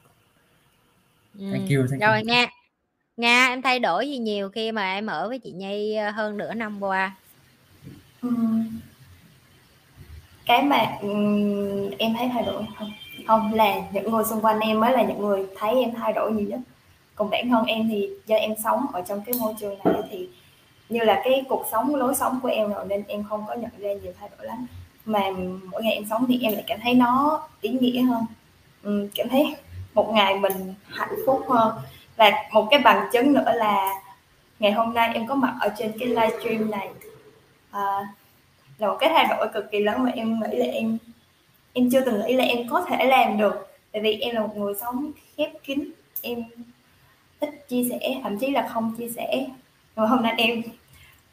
Thank 1.51 1.69
you, 1.69 1.87
thank 1.89 2.01
rồi 2.01 2.17
you. 2.17 2.25
nghe 2.25 2.49
Nga 3.17 3.47
em 3.47 3.61
thay 3.61 3.79
đổi 3.79 4.09
gì 4.09 4.17
nhiều 4.17 4.49
khi 4.49 4.71
mà 4.71 4.93
em 4.93 5.07
ở 5.07 5.29
với 5.29 5.39
chị 5.39 5.51
Nhi 5.51 5.95
hơn 5.95 6.37
nửa 6.37 6.53
năm 6.53 6.83
qua? 6.83 7.15
Cái 10.45 10.63
mà 10.63 10.77
em 11.97 12.13
thấy 12.17 12.29
thay 12.33 12.43
đổi 12.43 12.63
không? 12.77 12.91
Không 13.27 13.53
là 13.53 13.75
những 13.93 14.11
người 14.11 14.23
xung 14.23 14.41
quanh 14.41 14.59
em 14.59 14.79
mới 14.79 14.91
là 14.91 15.03
những 15.03 15.19
người 15.19 15.45
thấy 15.59 15.83
em 15.83 15.93
thay 15.95 16.13
đổi 16.13 16.31
nhiều 16.31 16.47
nhất. 16.47 16.59
Còn 17.15 17.29
bản 17.29 17.49
thân 17.49 17.65
em 17.65 17.89
thì 17.89 18.09
do 18.25 18.35
em 18.35 18.51
sống 18.63 18.85
ở 18.93 19.01
trong 19.07 19.21
cái 19.25 19.35
môi 19.39 19.53
trường 19.59 19.79
này 19.85 19.93
thì 20.09 20.29
như 20.91 20.99
là 21.03 21.21
cái 21.23 21.43
cuộc 21.49 21.65
sống 21.71 21.95
lối 21.95 22.15
sống 22.15 22.39
của 22.43 22.49
em 22.49 22.73
rồi 22.73 22.85
nên 22.85 23.03
em 23.07 23.23
không 23.29 23.45
có 23.47 23.53
nhận 23.53 23.71
ra 23.77 23.93
nhiều 23.93 24.13
thay 24.19 24.29
đổi 24.37 24.47
lắm. 24.47 24.67
Mà 25.05 25.19
mỗi 25.71 25.83
ngày 25.83 25.93
em 25.93 26.05
sống 26.09 26.25
thì 26.27 26.39
em 26.41 26.53
lại 26.53 26.63
cảm 26.67 26.79
thấy 26.83 26.93
nó 26.93 27.41
ý 27.61 27.69
nghĩa 27.69 28.01
hơn. 28.01 28.25
Ừ, 28.83 29.09
cảm 29.15 29.29
thấy 29.29 29.55
một 29.93 30.13
ngày 30.13 30.39
mình 30.39 30.73
hạnh 30.87 31.15
phúc 31.25 31.41
hơn. 31.49 31.75
Và 32.15 32.31
một 32.51 32.67
cái 32.71 32.79
bằng 32.79 33.09
chứng 33.13 33.33
nữa 33.33 33.51
là 33.55 33.93
ngày 34.59 34.71
hôm 34.71 34.93
nay 34.93 35.11
em 35.13 35.27
có 35.27 35.35
mặt 35.35 35.55
ở 35.59 35.69
trên 35.77 35.91
cái 35.99 36.07
livestream 36.07 36.71
này. 36.71 36.89
À, 37.71 38.07
là 38.77 38.87
một 38.87 38.97
cái 38.99 39.09
thay 39.13 39.25
đổi 39.29 39.47
cực 39.53 39.71
kỳ 39.71 39.79
lớn 39.79 40.03
mà 40.03 40.11
em 40.15 40.39
nghĩ 40.39 40.57
là 40.57 40.65
em 40.65 40.97
em 41.73 41.89
chưa 41.91 42.01
từng 42.01 42.21
nghĩ 42.25 42.33
là 42.33 42.43
em 42.43 42.67
có 42.69 42.81
thể 42.81 43.05
làm 43.05 43.37
được. 43.37 43.67
Tại 43.91 44.01
vì 44.01 44.19
em 44.19 44.35
là 44.35 44.41
một 44.41 44.57
người 44.57 44.73
sống 44.81 45.11
khép 45.37 45.51
kín. 45.63 45.91
Em 46.21 46.43
ít 47.39 47.67
chia 47.67 47.83
sẻ 47.89 48.19
thậm 48.23 48.37
chí 48.37 48.47
là 48.51 48.69
không 48.73 48.95
chia 48.97 49.09
sẻ. 49.09 49.45
Mà 49.95 50.05
hôm 50.05 50.23
nay 50.23 50.33
em 50.37 50.61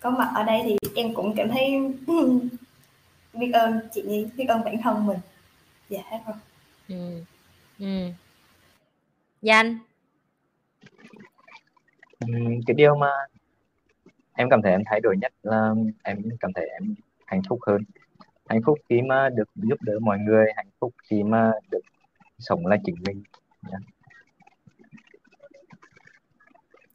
có 0.01 0.11
mặt 0.11 0.31
ở 0.35 0.43
đây 0.45 0.61
thì 0.65 0.77
em 0.95 1.15
cũng 1.15 1.35
cảm 1.37 1.49
thấy 1.49 1.71
biết 3.33 3.51
ơn 3.53 3.81
chị 3.93 4.03
Nhi 4.03 4.27
biết 4.37 4.45
ơn 4.49 4.65
bản 4.65 4.83
thân 4.83 5.07
mình 5.07 5.19
dạ 5.89 6.01
hết 6.05 6.19
rồi 6.27 6.37
ừ. 6.89 7.23
Ừ. 7.79 8.11
Danh 9.43 9.79
cái 12.67 12.75
điều 12.77 12.97
mà 12.97 13.11
em 14.35 14.51
cảm 14.51 14.63
thấy 14.63 14.73
em 14.73 14.83
thay 14.87 15.01
đổi 15.01 15.17
nhất 15.17 15.33
là 15.43 15.75
em 16.03 16.23
cảm 16.41 16.53
thấy 16.53 16.67
em 16.67 16.95
hạnh 17.27 17.43
phúc 17.49 17.59
hơn 17.67 17.83
hạnh 18.49 18.61
phúc 18.67 18.79
khi 18.89 19.03
mà 19.03 19.29
được 19.29 19.49
giúp 19.55 19.83
đỡ 19.83 19.99
mọi 20.01 20.19
người 20.19 20.47
hạnh 20.57 20.71
phúc 20.79 20.95
khi 21.03 21.23
mà 21.23 21.53
được 21.71 21.81
sống 22.39 22.67
là 22.67 22.77
chính 22.85 22.97
mình 23.07 23.23
yeah. 23.71 23.83
Dạ. 23.83 23.89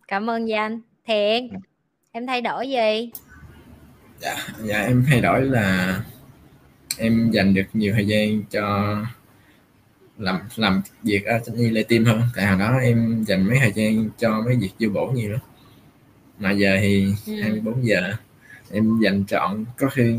cảm 0.08 0.30
ơn 0.30 0.48
Danh 0.48 0.82
Thiện 1.06 1.50
ừ. 1.50 1.58
Em 2.14 2.28
thay 2.28 2.42
đổi 2.42 2.70
gì? 2.70 3.12
Dạ 4.20 4.36
dạ 4.64 4.82
em 4.82 5.06
thay 5.10 5.22
đổi 5.22 5.42
là 5.42 6.00
em 6.98 7.32
dành 7.32 7.54
được 7.54 7.64
nhiều 7.74 7.94
thời 7.94 8.08
gian 8.08 8.44
cho 8.44 8.98
làm 10.18 10.40
làm 10.56 10.82
việc 11.04 11.26
ở 11.26 11.40
như 11.54 11.70
lệ 11.70 11.84
tim 11.84 12.06
hơn. 12.06 12.22
Tại 12.36 12.46
hồi 12.46 12.60
đó 12.60 12.78
em 12.78 13.24
dành 13.28 13.48
mấy 13.48 13.58
thời 13.60 13.72
gian 13.72 14.10
cho 14.18 14.42
mấy 14.46 14.56
việc 14.56 14.72
vô 14.80 14.90
bổ 14.90 15.08
nhiều 15.08 15.32
lắm. 15.32 15.40
Mà 16.40 16.52
giờ 16.52 16.78
thì 16.82 17.14
ừ. 17.28 17.42
24 17.42 17.88
giờ 17.88 18.14
em 18.72 19.00
dành 19.04 19.26
trọn 19.26 19.66
có 19.78 19.90
khi 19.90 20.16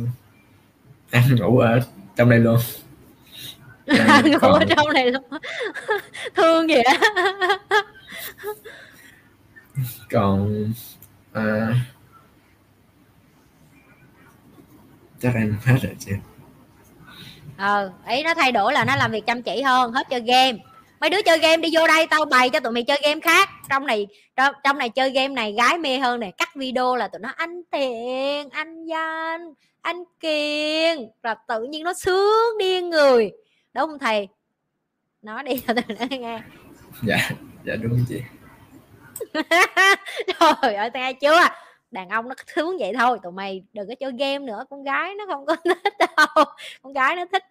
ăn 1.10 1.36
ngủ 1.36 1.58
ở 1.58 1.80
trong 2.16 2.30
đây 2.30 2.38
luôn. 2.38 2.58
Ngủ 4.24 4.38
còn... 4.40 4.52
ở 4.52 4.64
trong 4.76 4.92
này 4.92 5.10
luôn. 5.10 5.22
Thương 6.36 6.66
vậy 6.66 6.84
còn 10.10 10.64
à... 11.34 11.74
chắc 15.20 15.34
em 15.34 15.56
hết 15.64 15.76
rồi 15.82 15.96
chị 15.98 16.12
ờ 17.56 17.92
ý 18.08 18.22
nó 18.22 18.34
thay 18.34 18.52
đổi 18.52 18.72
là 18.72 18.84
nó 18.84 18.96
làm 18.96 19.10
việc 19.10 19.26
chăm 19.26 19.42
chỉ 19.42 19.62
hơn 19.62 19.92
hết 19.92 20.06
chơi 20.10 20.20
game. 20.20 20.58
Mấy 21.00 21.10
đứa 21.10 21.22
chơi 21.22 21.38
game 21.38 21.56
đi 21.56 21.68
vô 21.72 21.86
đây 21.86 22.06
tao 22.06 22.24
bày 22.24 22.50
cho 22.50 22.60
tụi 22.60 22.72
mày 22.72 22.82
chơi 22.82 23.00
game 23.04 23.20
khác. 23.20 23.48
Trong 23.70 23.86
này 23.86 24.06
trong, 24.36 24.54
trong 24.64 24.78
này 24.78 24.88
chơi 24.88 25.10
game 25.10 25.28
này 25.28 25.52
gái 25.52 25.78
mê 25.78 25.98
hơn 25.98 26.20
này 26.20 26.32
cắt 26.38 26.56
video 26.56 26.96
là 26.96 27.08
tụi 27.08 27.20
nó 27.20 27.28
anh 27.36 27.62
tiền 27.70 28.48
anh 28.50 28.86
danh 28.86 29.54
anh 29.80 30.04
kiên 30.20 31.08
là 31.22 31.34
tự 31.48 31.62
nhiên 31.62 31.84
nó 31.84 31.94
sướng 31.94 32.58
điên 32.58 32.90
người. 32.90 33.32
Đúng 33.74 33.88
không 33.88 33.98
thầy? 33.98 34.28
Nói 35.22 35.42
đi 35.42 35.62
cho 35.66 35.74
tụi 35.74 35.96
nó 35.98 36.16
nghe. 36.16 36.40
Dạ 37.02 37.30
dạ 37.64 37.74
đúng 37.76 38.04
chị 38.08 38.22
trời 40.62 40.74
ơi 40.74 40.90
nghe 40.94 41.12
chưa. 41.12 41.40
Đàn 41.90 42.08
ông 42.08 42.28
nó 42.28 42.34
sướng 42.54 42.76
vậy 42.78 42.92
thôi, 42.98 43.18
tụi 43.22 43.32
mày 43.32 43.64
đừng 43.72 43.88
có 43.88 43.94
chơi 44.00 44.12
game 44.18 44.38
nữa, 44.38 44.64
con 44.70 44.82
gái 44.84 45.14
nó 45.14 45.24
không 45.26 45.46
có 45.46 45.56
thích 45.64 45.94
đâu. 45.98 46.44
Con 46.82 46.92
gái 46.92 47.16
nó 47.16 47.24
thích 47.32 47.44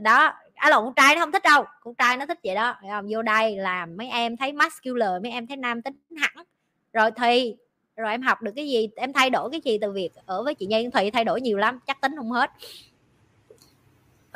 đó. 0.00 0.32
À 0.54 0.70
lộn 0.70 0.84
con 0.84 0.94
trai 0.94 1.14
nó 1.14 1.20
không 1.20 1.32
thích 1.32 1.42
đâu. 1.42 1.64
Con 1.80 1.94
trai 1.94 2.16
nó 2.16 2.26
thích 2.26 2.38
vậy 2.44 2.54
đó 2.54 2.76
không? 2.90 3.06
vô 3.10 3.22
đây 3.22 3.56
làm 3.56 3.96
mấy 3.96 4.08
em 4.08 4.36
thấy 4.36 4.52
muscular 4.52 5.22
mấy 5.22 5.32
em 5.32 5.46
thấy 5.46 5.56
nam 5.56 5.82
tính 5.82 5.94
hẳn. 6.16 6.44
Rồi 6.92 7.10
thì, 7.16 7.56
rồi 7.96 8.10
em 8.10 8.22
học 8.22 8.42
được 8.42 8.52
cái 8.56 8.68
gì, 8.68 8.88
em 8.96 9.12
thay 9.12 9.30
đổi 9.30 9.50
cái 9.50 9.60
gì 9.64 9.78
từ 9.78 9.92
việc 9.92 10.10
ở 10.26 10.42
với 10.42 10.54
chị 10.54 10.66
Nhi? 10.66 10.88
Thùy 10.92 11.10
thay 11.10 11.24
đổi 11.24 11.40
nhiều 11.40 11.58
lắm, 11.58 11.78
chắc 11.86 12.00
tính 12.00 12.12
không 12.16 12.30
hết 12.30 12.50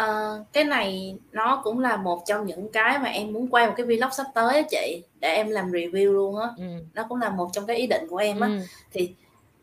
uh, 0.02 0.52
cái 0.52 0.64
này 0.64 1.18
nó 1.32 1.60
cũng 1.64 1.80
là 1.80 1.96
một 1.96 2.22
trong 2.26 2.46
những 2.46 2.72
cái 2.72 2.98
mà 2.98 3.08
em 3.08 3.32
muốn 3.32 3.48
quay 3.48 3.66
một 3.66 3.74
cái 3.76 3.86
vlog 3.86 4.12
sắp 4.12 4.26
tới 4.34 4.56
á 4.56 4.62
chị 4.70 5.02
để 5.20 5.28
em 5.28 5.50
làm 5.50 5.70
review 5.70 6.12
luôn 6.12 6.38
á 6.38 6.48
ừ. 6.56 6.64
nó 6.94 7.06
cũng 7.08 7.20
là 7.20 7.30
một 7.30 7.50
trong 7.52 7.66
cái 7.66 7.76
ý 7.76 7.86
định 7.86 8.06
của 8.10 8.16
em 8.16 8.40
á 8.40 8.48
ừ. 8.48 8.58
thì 8.92 9.14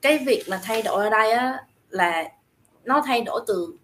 cái 0.01 0.17
việc 0.27 0.43
mà 0.49 0.59
thay 0.63 0.81
đổi 0.81 1.03
ở 1.03 1.09
đây 1.09 1.31
á 1.31 1.63
là 1.89 2.29
nó 2.83 3.01
thay 3.05 3.21
đổi 3.21 3.41
từ 3.47 3.77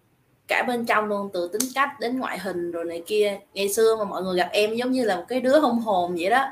cả 0.47 0.63
bên 0.67 0.85
trong 0.85 1.05
luôn 1.05 1.30
từ 1.34 1.47
tính 1.47 1.71
cách 1.76 1.89
đến 1.99 2.19
ngoại 2.19 2.39
hình 2.39 2.71
rồi 2.71 2.85
này 2.85 3.03
kia 3.07 3.39
ngày 3.53 3.69
xưa 3.69 3.95
mà 3.99 4.03
mọi 4.03 4.23
người 4.23 4.38
gặp 4.38 4.49
em 4.51 4.76
giống 4.76 4.91
như 4.91 5.05
là 5.05 5.15
một 5.15 5.26
cái 5.27 5.41
đứa 5.41 5.59
hông 5.59 5.80
hồn 5.80 6.15
vậy 6.19 6.30
đó 6.30 6.47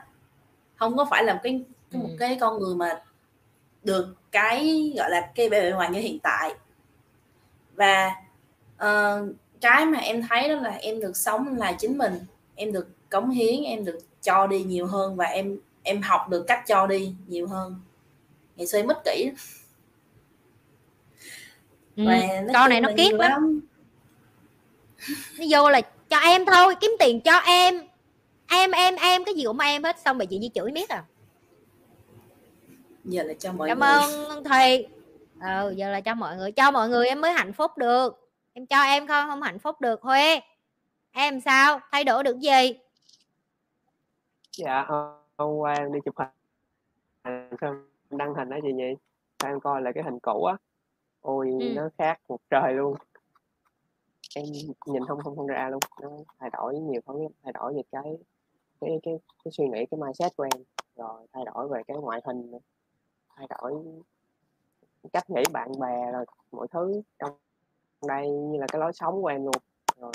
không 0.75 0.97
có 0.97 1.05
phải 1.05 1.23
là 1.23 1.33
một 1.33 1.39
cái, 1.43 1.63
ừ. 1.93 1.97
một 1.97 2.09
cái 2.19 2.37
con 2.41 2.59
người 2.59 2.75
mà 2.75 3.01
được 3.83 4.15
cái 4.31 4.93
gọi 4.97 5.09
là 5.09 5.31
cái 5.35 5.49
bề 5.49 5.71
ngoài 5.71 5.89
như 5.91 5.99
hiện 5.99 6.19
tại 6.19 6.53
và 7.75 8.11
uh, 8.75 9.35
cái 9.61 9.85
mà 9.85 9.99
em 9.99 10.21
thấy 10.29 10.49
đó 10.49 10.55
là 10.55 10.69
em 10.69 10.99
được 10.99 11.17
sống 11.17 11.55
là 11.57 11.71
chính 11.71 11.97
mình. 11.97 12.13
Em 12.55 12.71
được 12.71 12.87
cống 13.09 13.29
hiến 13.29 13.63
em 13.63 13.85
được 13.85 13.99
cho 14.21 14.47
đi 14.47 14.63
nhiều 14.63 14.85
hơn 14.85 15.15
và 15.15 15.25
em 15.25 15.59
em 15.83 16.01
học 16.01 16.29
được 16.29 16.43
cách 16.47 16.63
cho 16.67 16.87
đi 16.87 17.13
nhiều 17.27 17.47
hơn. 17.47 17.75
Ngày 18.55 18.67
xưa 18.67 18.79
em 18.79 18.87
mất 18.87 18.97
kỹ 19.05 19.31
ừ, 21.95 22.03
con 22.53 22.69
này 22.69 22.81
nó 22.81 22.89
kiết 22.97 23.13
lắm. 23.13 23.31
lắm. 23.31 23.61
Nó 25.39 25.45
vô 25.49 25.69
là 25.69 25.81
cho 26.09 26.17
em 26.17 26.45
thôi 26.45 26.75
kiếm 26.81 26.91
tiền 26.99 27.21
cho 27.21 27.37
em. 27.37 27.81
Em 28.47 28.71
em 28.71 28.95
em 28.95 29.23
cái 29.23 29.35
gì 29.35 29.43
cũng 29.45 29.59
em 29.59 29.83
hết 29.83 29.99
xong 30.05 30.17
bị 30.17 30.25
chị 30.25 30.37
như 30.37 30.49
chửi 30.55 30.71
miết 30.71 30.89
à. 30.89 31.03
Giờ 33.03 33.23
là 33.23 33.33
cho 33.39 33.51
mọi 33.51 33.69
cảm 33.69 33.79
người. 33.79 33.87
ơn 33.89 34.43
thùy. 34.43 34.87
Ừ 35.41 35.73
giờ 35.75 35.89
là 35.89 36.01
cho 36.01 36.15
mọi 36.15 36.37
người 36.37 36.51
cho 36.51 36.71
mọi 36.71 36.89
người 36.89 37.07
em 37.07 37.21
mới 37.21 37.31
hạnh 37.31 37.53
phúc 37.53 37.77
được 37.77 38.26
em 38.57 38.65
cho 38.65 38.81
em 38.81 39.07
không 39.07 39.29
không 39.29 39.41
hạnh 39.41 39.59
phúc 39.59 39.81
được 39.81 40.01
huê. 40.01 40.39
Em 41.11 41.41
sao? 41.41 41.79
Thay 41.91 42.03
đổi 42.03 42.23
được 42.23 42.39
gì? 42.39 42.79
Dạ 44.57 44.85
hôm 45.37 45.57
qua 45.57 45.73
em 45.73 45.93
đi 45.93 45.99
chụp 46.05 46.15
hình. 46.17 46.29
Xong 47.61 47.87
đăng 48.09 48.33
hình 48.33 48.49
đó 48.49 48.57
chị 48.61 48.73
nhỉ 48.73 48.95
em 49.43 49.59
coi 49.59 49.81
lại 49.81 49.93
cái 49.93 50.03
hình 50.03 50.19
cũ 50.19 50.45
á? 50.45 50.57
Ôi 51.21 51.49
ừ. 51.59 51.73
nó 51.75 51.89
khác 51.97 52.19
một 52.27 52.37
trời 52.49 52.73
luôn. 52.73 52.95
Em 54.35 54.45
nhìn 54.85 55.05
không 55.05 55.19
không 55.23 55.35
không 55.35 55.47
ra 55.47 55.69
luôn. 55.69 55.79
Nó 56.01 56.09
thay 56.39 56.49
đổi 56.53 56.75
nhiều 56.75 57.01
thứ 57.05 57.13
thay 57.43 57.53
đổi 57.53 57.73
về 57.73 57.81
cái 57.91 58.17
cái 58.81 58.99
cái 59.03 59.13
cái 59.43 59.51
suy 59.51 59.67
nghĩ 59.67 59.85
cái 59.91 59.99
mindset 59.99 60.35
của 60.37 60.47
em. 60.53 60.63
Rồi 60.95 61.27
thay 61.33 61.45
đổi 61.45 61.67
về 61.67 61.81
cái 61.87 61.97
ngoại 61.97 62.21
hình 62.25 62.51
thay 63.35 63.47
đổi 63.49 63.73
cách 65.13 65.29
nghĩ 65.29 65.43
bạn 65.53 65.71
bè 65.79 66.11
rồi 66.11 66.25
mọi 66.51 66.67
thứ 66.71 67.01
trong 67.19 67.37
đây 68.07 68.29
như 68.29 68.59
là 68.59 68.67
cái 68.71 68.79
lối 68.79 68.93
sống 68.93 69.21
của 69.21 69.27
em 69.27 69.43
luôn. 69.43 69.55
Rồi 69.99 70.11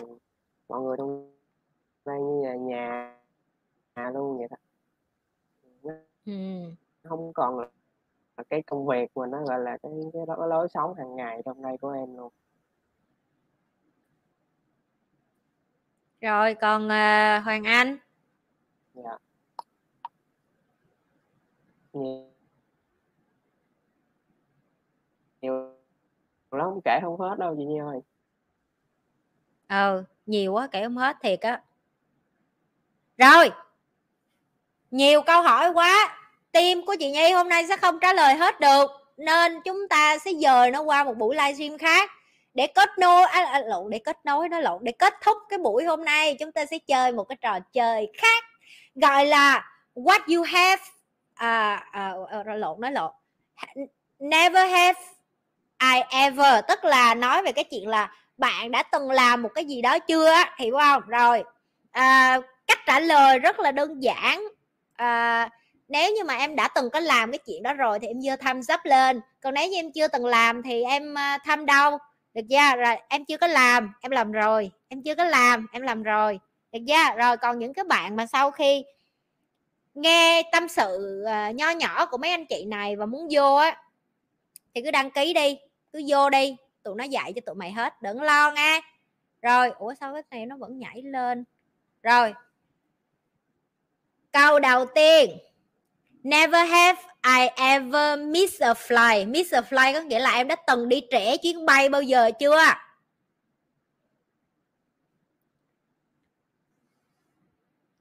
mọi 0.68 0.80
người 0.80 0.96
trong 0.96 1.32
đây 2.04 2.20
như 2.20 2.44
là 2.44 2.54
nhà 2.54 3.16
nhà 3.96 4.10
luôn 4.10 4.38
vậy 4.38 4.48
đó. 4.50 4.56
Ừ. 6.26 6.32
không 7.02 7.32
còn 7.32 7.58
là 7.58 8.44
cái 8.50 8.62
công 8.62 8.86
việc 8.86 9.16
mà 9.16 9.26
nó 9.26 9.44
gọi 9.44 9.60
là 9.60 9.78
cái 9.82 9.92
cái, 10.12 10.22
cái 10.26 10.48
lối 10.48 10.68
sống 10.68 10.94
hàng 10.94 11.16
ngày 11.16 11.42
trong 11.44 11.62
đây 11.62 11.78
của 11.78 11.90
em 11.90 12.16
luôn. 12.16 12.32
Rồi 16.20 16.54
còn 16.54 16.84
uh, 16.84 17.44
hoàng 17.44 17.64
anh? 17.64 17.96
Dạ. 18.94 19.18
Nhiều, 21.92 22.04
nhiều 22.04 22.31
lắm 26.54 26.80
kể 26.84 26.98
không 27.02 27.20
hết 27.20 27.38
đâu 27.38 27.54
chị 27.58 27.64
Nhi 27.64 27.78
ơi. 27.78 28.00
Ờ 29.66 30.04
nhiều 30.26 30.52
quá 30.52 30.68
kể 30.72 30.84
không 30.84 30.96
hết 30.96 31.16
thiệt 31.22 31.40
á. 31.40 31.62
Rồi 33.18 33.50
nhiều 34.90 35.22
câu 35.22 35.42
hỏi 35.42 35.70
quá. 35.70 36.18
Tim 36.52 36.86
của 36.86 36.96
chị 36.98 37.10
Nhi 37.10 37.32
hôm 37.32 37.48
nay 37.48 37.66
sẽ 37.68 37.76
không 37.76 37.98
trả 38.00 38.12
lời 38.12 38.34
hết 38.34 38.60
được 38.60 38.90
nên 39.16 39.60
chúng 39.64 39.88
ta 39.88 40.18
sẽ 40.18 40.30
dời 40.42 40.70
nó 40.70 40.82
qua 40.82 41.04
một 41.04 41.16
buổi 41.16 41.36
livestream 41.36 41.78
khác. 41.78 42.10
Để 42.54 42.66
kết 42.66 42.88
nối 42.98 43.22
à, 43.22 43.44
à, 43.44 43.60
lộn 43.60 43.90
để 43.90 43.98
kết 43.98 44.18
nối 44.24 44.48
nó 44.48 44.60
lộn 44.60 44.84
để 44.84 44.92
kết 44.92 45.14
thúc 45.22 45.36
cái 45.48 45.58
buổi 45.58 45.84
hôm 45.84 46.04
nay 46.04 46.36
chúng 46.40 46.52
ta 46.52 46.66
sẽ 46.66 46.78
chơi 46.78 47.12
một 47.12 47.24
cái 47.24 47.36
trò 47.40 47.58
chơi 47.60 48.12
khác 48.14 48.44
gọi 48.94 49.26
là 49.26 49.72
what 49.94 50.36
you 50.36 50.42
have 50.42 50.82
à, 51.34 51.74
à, 51.92 52.14
à 52.46 52.56
lộn 52.56 52.80
nói 52.80 52.92
lộn. 52.92 53.12
Never 54.18 54.70
have 54.70 55.00
I 55.94 56.00
ever. 56.10 56.64
Tức 56.68 56.84
là 56.84 57.14
nói 57.14 57.42
về 57.42 57.52
cái 57.52 57.64
chuyện 57.64 57.88
là 57.88 58.12
bạn 58.38 58.70
đã 58.70 58.82
từng 58.82 59.10
làm 59.10 59.42
một 59.42 59.48
cái 59.54 59.64
gì 59.64 59.82
đó 59.82 59.98
chưa 59.98 60.34
hiểu 60.58 60.76
không? 60.78 61.02
Rồi 61.06 61.44
à, 61.90 62.38
cách 62.66 62.78
trả 62.86 63.00
lời 63.00 63.38
rất 63.38 63.60
là 63.60 63.72
đơn 63.72 64.02
giản. 64.02 64.48
À, 64.94 65.48
nếu 65.88 66.12
như 66.12 66.24
mà 66.24 66.34
em 66.34 66.56
đã 66.56 66.68
từng 66.68 66.90
có 66.90 67.00
làm 67.00 67.30
cái 67.30 67.38
chuyện 67.38 67.62
đó 67.62 67.72
rồi 67.74 67.98
thì 67.98 68.06
em 68.06 68.20
giơ 68.20 68.36
thăm 68.36 68.62
dấp 68.62 68.84
lên. 68.84 69.20
Còn 69.40 69.54
nếu 69.54 69.68
như 69.68 69.78
em 69.78 69.92
chưa 69.92 70.08
từng 70.08 70.26
làm 70.26 70.62
thì 70.62 70.82
em 70.82 71.18
à, 71.18 71.38
thăm 71.44 71.66
đâu 71.66 71.98
được 72.34 72.42
chưa? 72.50 72.76
Rồi 72.76 72.96
em 73.08 73.24
chưa 73.24 73.36
có 73.36 73.46
làm 73.46 73.92
em 74.00 74.10
làm 74.10 74.32
rồi. 74.32 74.70
Em 74.88 75.02
chưa 75.02 75.14
có 75.14 75.24
làm 75.24 75.66
em 75.72 75.82
làm 75.82 76.02
rồi. 76.02 76.40
Được 76.72 76.80
chưa? 76.88 77.16
Rồi 77.16 77.36
còn 77.36 77.58
những 77.58 77.74
cái 77.74 77.84
bạn 77.84 78.16
mà 78.16 78.26
sau 78.26 78.50
khi 78.50 78.84
nghe 79.94 80.42
tâm 80.52 80.68
sự 80.68 81.22
uh, 81.24 81.54
nho 81.54 81.70
nhỏ 81.70 82.06
của 82.06 82.18
mấy 82.18 82.30
anh 82.30 82.46
chị 82.46 82.64
này 82.64 82.96
và 82.96 83.06
muốn 83.06 83.28
vô 83.30 83.54
á 83.54 83.82
thì 84.74 84.82
cứ 84.84 84.90
đăng 84.90 85.10
ký 85.10 85.32
đi 85.32 85.58
cứ 85.92 86.02
vô 86.08 86.30
đi, 86.30 86.56
tụi 86.82 86.94
nó 86.94 87.04
dạy 87.04 87.32
cho 87.32 87.40
tụi 87.46 87.54
mày 87.54 87.72
hết, 87.72 88.02
đừng 88.02 88.22
lo 88.22 88.52
nghe. 88.52 88.80
Rồi, 89.42 89.70
ủa 89.70 89.94
sao 90.00 90.12
cái 90.12 90.22
này 90.30 90.46
nó 90.46 90.56
vẫn 90.56 90.78
nhảy 90.78 91.02
lên? 91.02 91.44
Rồi. 92.02 92.34
Câu 94.32 94.58
đầu 94.58 94.86
tiên. 94.94 95.38
Never 96.22 96.70
have 96.70 97.02
I 97.24 97.46
ever 97.56 98.18
miss 98.20 98.62
a 98.62 98.72
flight 98.72 99.30
miss 99.30 99.54
a 99.54 99.60
flight 99.60 99.94
có 99.94 100.00
nghĩa 100.00 100.18
là 100.18 100.32
em 100.32 100.48
đã 100.48 100.56
từng 100.66 100.88
đi 100.88 101.02
trễ 101.10 101.36
chuyến 101.36 101.66
bay 101.66 101.88
bao 101.88 102.02
giờ 102.02 102.30
chưa? 102.40 102.58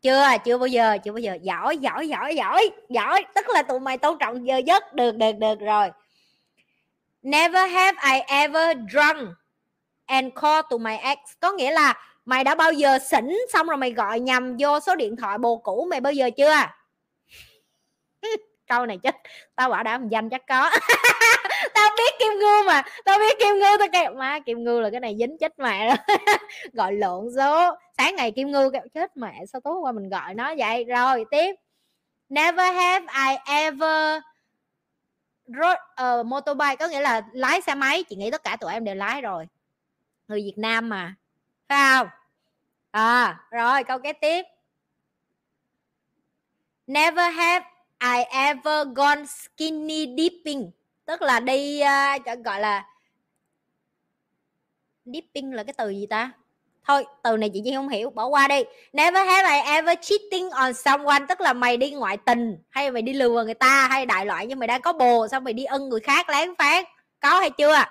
Chưa 0.01 0.23
chưa 0.45 0.57
bao 0.57 0.67
giờ, 0.67 0.97
chưa 1.03 1.11
bao 1.11 1.19
giờ. 1.19 1.37
Giỏi 1.41 1.77
giỏi 1.77 2.07
giỏi 2.07 2.35
giỏi 2.35 2.69
giỏi. 2.89 3.25
Tức 3.35 3.45
là 3.49 3.63
tụi 3.63 3.79
mày 3.79 3.97
tôn 3.97 4.17
trọng 4.19 4.47
giờ 4.47 4.57
giấc. 4.57 4.93
Được 4.93 5.15
được 5.17 5.31
được, 5.31 5.59
rồi 5.59 5.89
never 7.21 7.71
have 7.71 7.97
I 8.03 8.19
ever 8.27 8.77
drunk 8.93 9.29
and 10.05 10.33
call 10.35 10.61
to 10.69 10.77
my 10.77 10.95
ex. 10.95 11.17
Có 11.39 11.51
nghĩa 11.51 11.71
là 11.71 11.93
mày 12.25 12.43
đã 12.43 12.55
bao 12.55 12.73
giờ 12.73 12.99
xỉn 12.99 13.37
xong 13.53 13.67
rồi 13.67 13.77
mày 13.77 13.91
gọi 13.91 14.19
nhầm 14.19 14.55
vô 14.59 14.79
số 14.79 14.95
điện 14.95 15.15
thoại 15.15 15.37
bồ 15.37 15.57
cũ 15.57 15.87
mày 15.89 16.01
bao 16.01 16.13
giờ 16.13 16.29
chưa? 16.37 16.53
Câu 18.67 18.85
này 18.85 18.97
chết. 19.03 19.15
Tao 19.55 19.69
bảo 19.69 19.83
đảm 19.83 20.09
danh 20.09 20.29
chắc 20.29 20.41
có. 20.47 20.69
Tao 21.73 21.89
biết 21.97 22.13
kim 22.19 22.39
ngưu 22.39 22.63
mà. 22.67 22.83
Tao 23.05 23.19
biết 23.19 23.39
kim 23.39 23.59
ngưu 23.59 23.77
tao 23.79 23.87
kêu, 23.91 24.13
má, 24.13 24.39
kim 24.39 24.63
ngưu 24.63 24.81
là 24.81 24.89
cái 24.89 24.99
này 24.99 25.15
dính 25.19 25.37
chết 25.39 25.59
mẹ 25.59 25.87
rồi. 25.87 26.17
Gọi 26.73 26.93
lộn 26.93 27.25
số. 27.35 27.75
Sáng 27.97 28.15
ngày 28.15 28.31
kim 28.31 28.51
ngưu 28.51 28.71
kêu, 28.71 28.81
chết 28.93 29.17
mẹ, 29.17 29.45
sao 29.53 29.61
tối 29.61 29.75
qua 29.81 29.91
mình 29.91 30.09
gọi 30.09 30.33
nó 30.33 30.53
vậy? 30.57 30.83
Rồi, 30.83 31.25
tiếp. 31.31 31.55
Never 32.29 32.73
have 32.75 33.05
I 33.29 33.37
ever 33.45 34.21
road, 35.53 35.73
uh, 35.73 35.95
ờ, 35.95 36.23
motorbike 36.23 36.75
có 36.75 36.87
nghĩa 36.87 37.01
là 37.01 37.21
lái 37.33 37.61
xe 37.61 37.75
máy. 37.75 38.03
Chị 38.03 38.15
nghĩ 38.15 38.31
tất 38.31 38.43
cả 38.43 38.55
tụi 38.55 38.73
em 38.73 38.83
đều 38.83 38.95
lái 38.95 39.21
rồi. 39.21 39.47
Người 40.27 40.41
Việt 40.41 40.57
Nam 40.57 40.89
mà. 40.89 41.15
Phải 41.67 41.97
không? 41.97 42.07
À 42.91 43.39
rồi 43.51 43.83
câu 43.83 43.99
kế 43.99 44.13
tiếp. 44.13 44.45
Never 46.87 47.35
have 47.35 47.65
I 47.99 48.23
ever 48.31 48.87
gone 48.95 49.25
skinny 49.25 50.15
dipping. 50.17 50.71
Tức 51.05 51.21
là 51.21 51.39
đi 51.39 51.81
uh, 51.81 52.43
gọi 52.45 52.59
là 52.59 52.87
dipping 55.05 55.53
là 55.53 55.63
cái 55.63 55.73
từ 55.77 55.89
gì 55.89 56.07
ta? 56.09 56.31
Thôi, 56.87 57.05
từ 57.23 57.37
này 57.37 57.49
chị 57.53 57.61
Duyên 57.65 57.75
không 57.75 57.89
hiểu, 57.89 58.09
bỏ 58.09 58.25
qua 58.25 58.47
đi. 58.47 58.63
Never 58.93 59.27
have 59.27 59.55
I 59.55 59.61
ever 59.71 59.97
cheating 60.01 60.49
on 60.49 60.73
someone, 60.73 61.25
tức 61.29 61.41
là 61.41 61.53
mày 61.53 61.77
đi 61.77 61.91
ngoại 61.91 62.17
tình, 62.17 62.57
hay 62.69 62.91
mày 62.91 63.01
đi 63.01 63.13
lừa 63.13 63.43
người 63.43 63.53
ta, 63.53 63.87
hay 63.87 64.05
đại 64.05 64.25
loại 64.25 64.47
nhưng 64.47 64.59
mày 64.59 64.67
đang 64.67 64.81
có 64.81 64.93
bồ, 64.93 65.27
xong 65.27 65.43
mày 65.43 65.53
đi 65.53 65.63
ân 65.63 65.89
người 65.89 65.99
khác, 65.99 66.29
lén 66.29 66.55
phán. 66.55 66.83
Có 67.19 67.39
hay 67.39 67.49
chưa? 67.49 67.83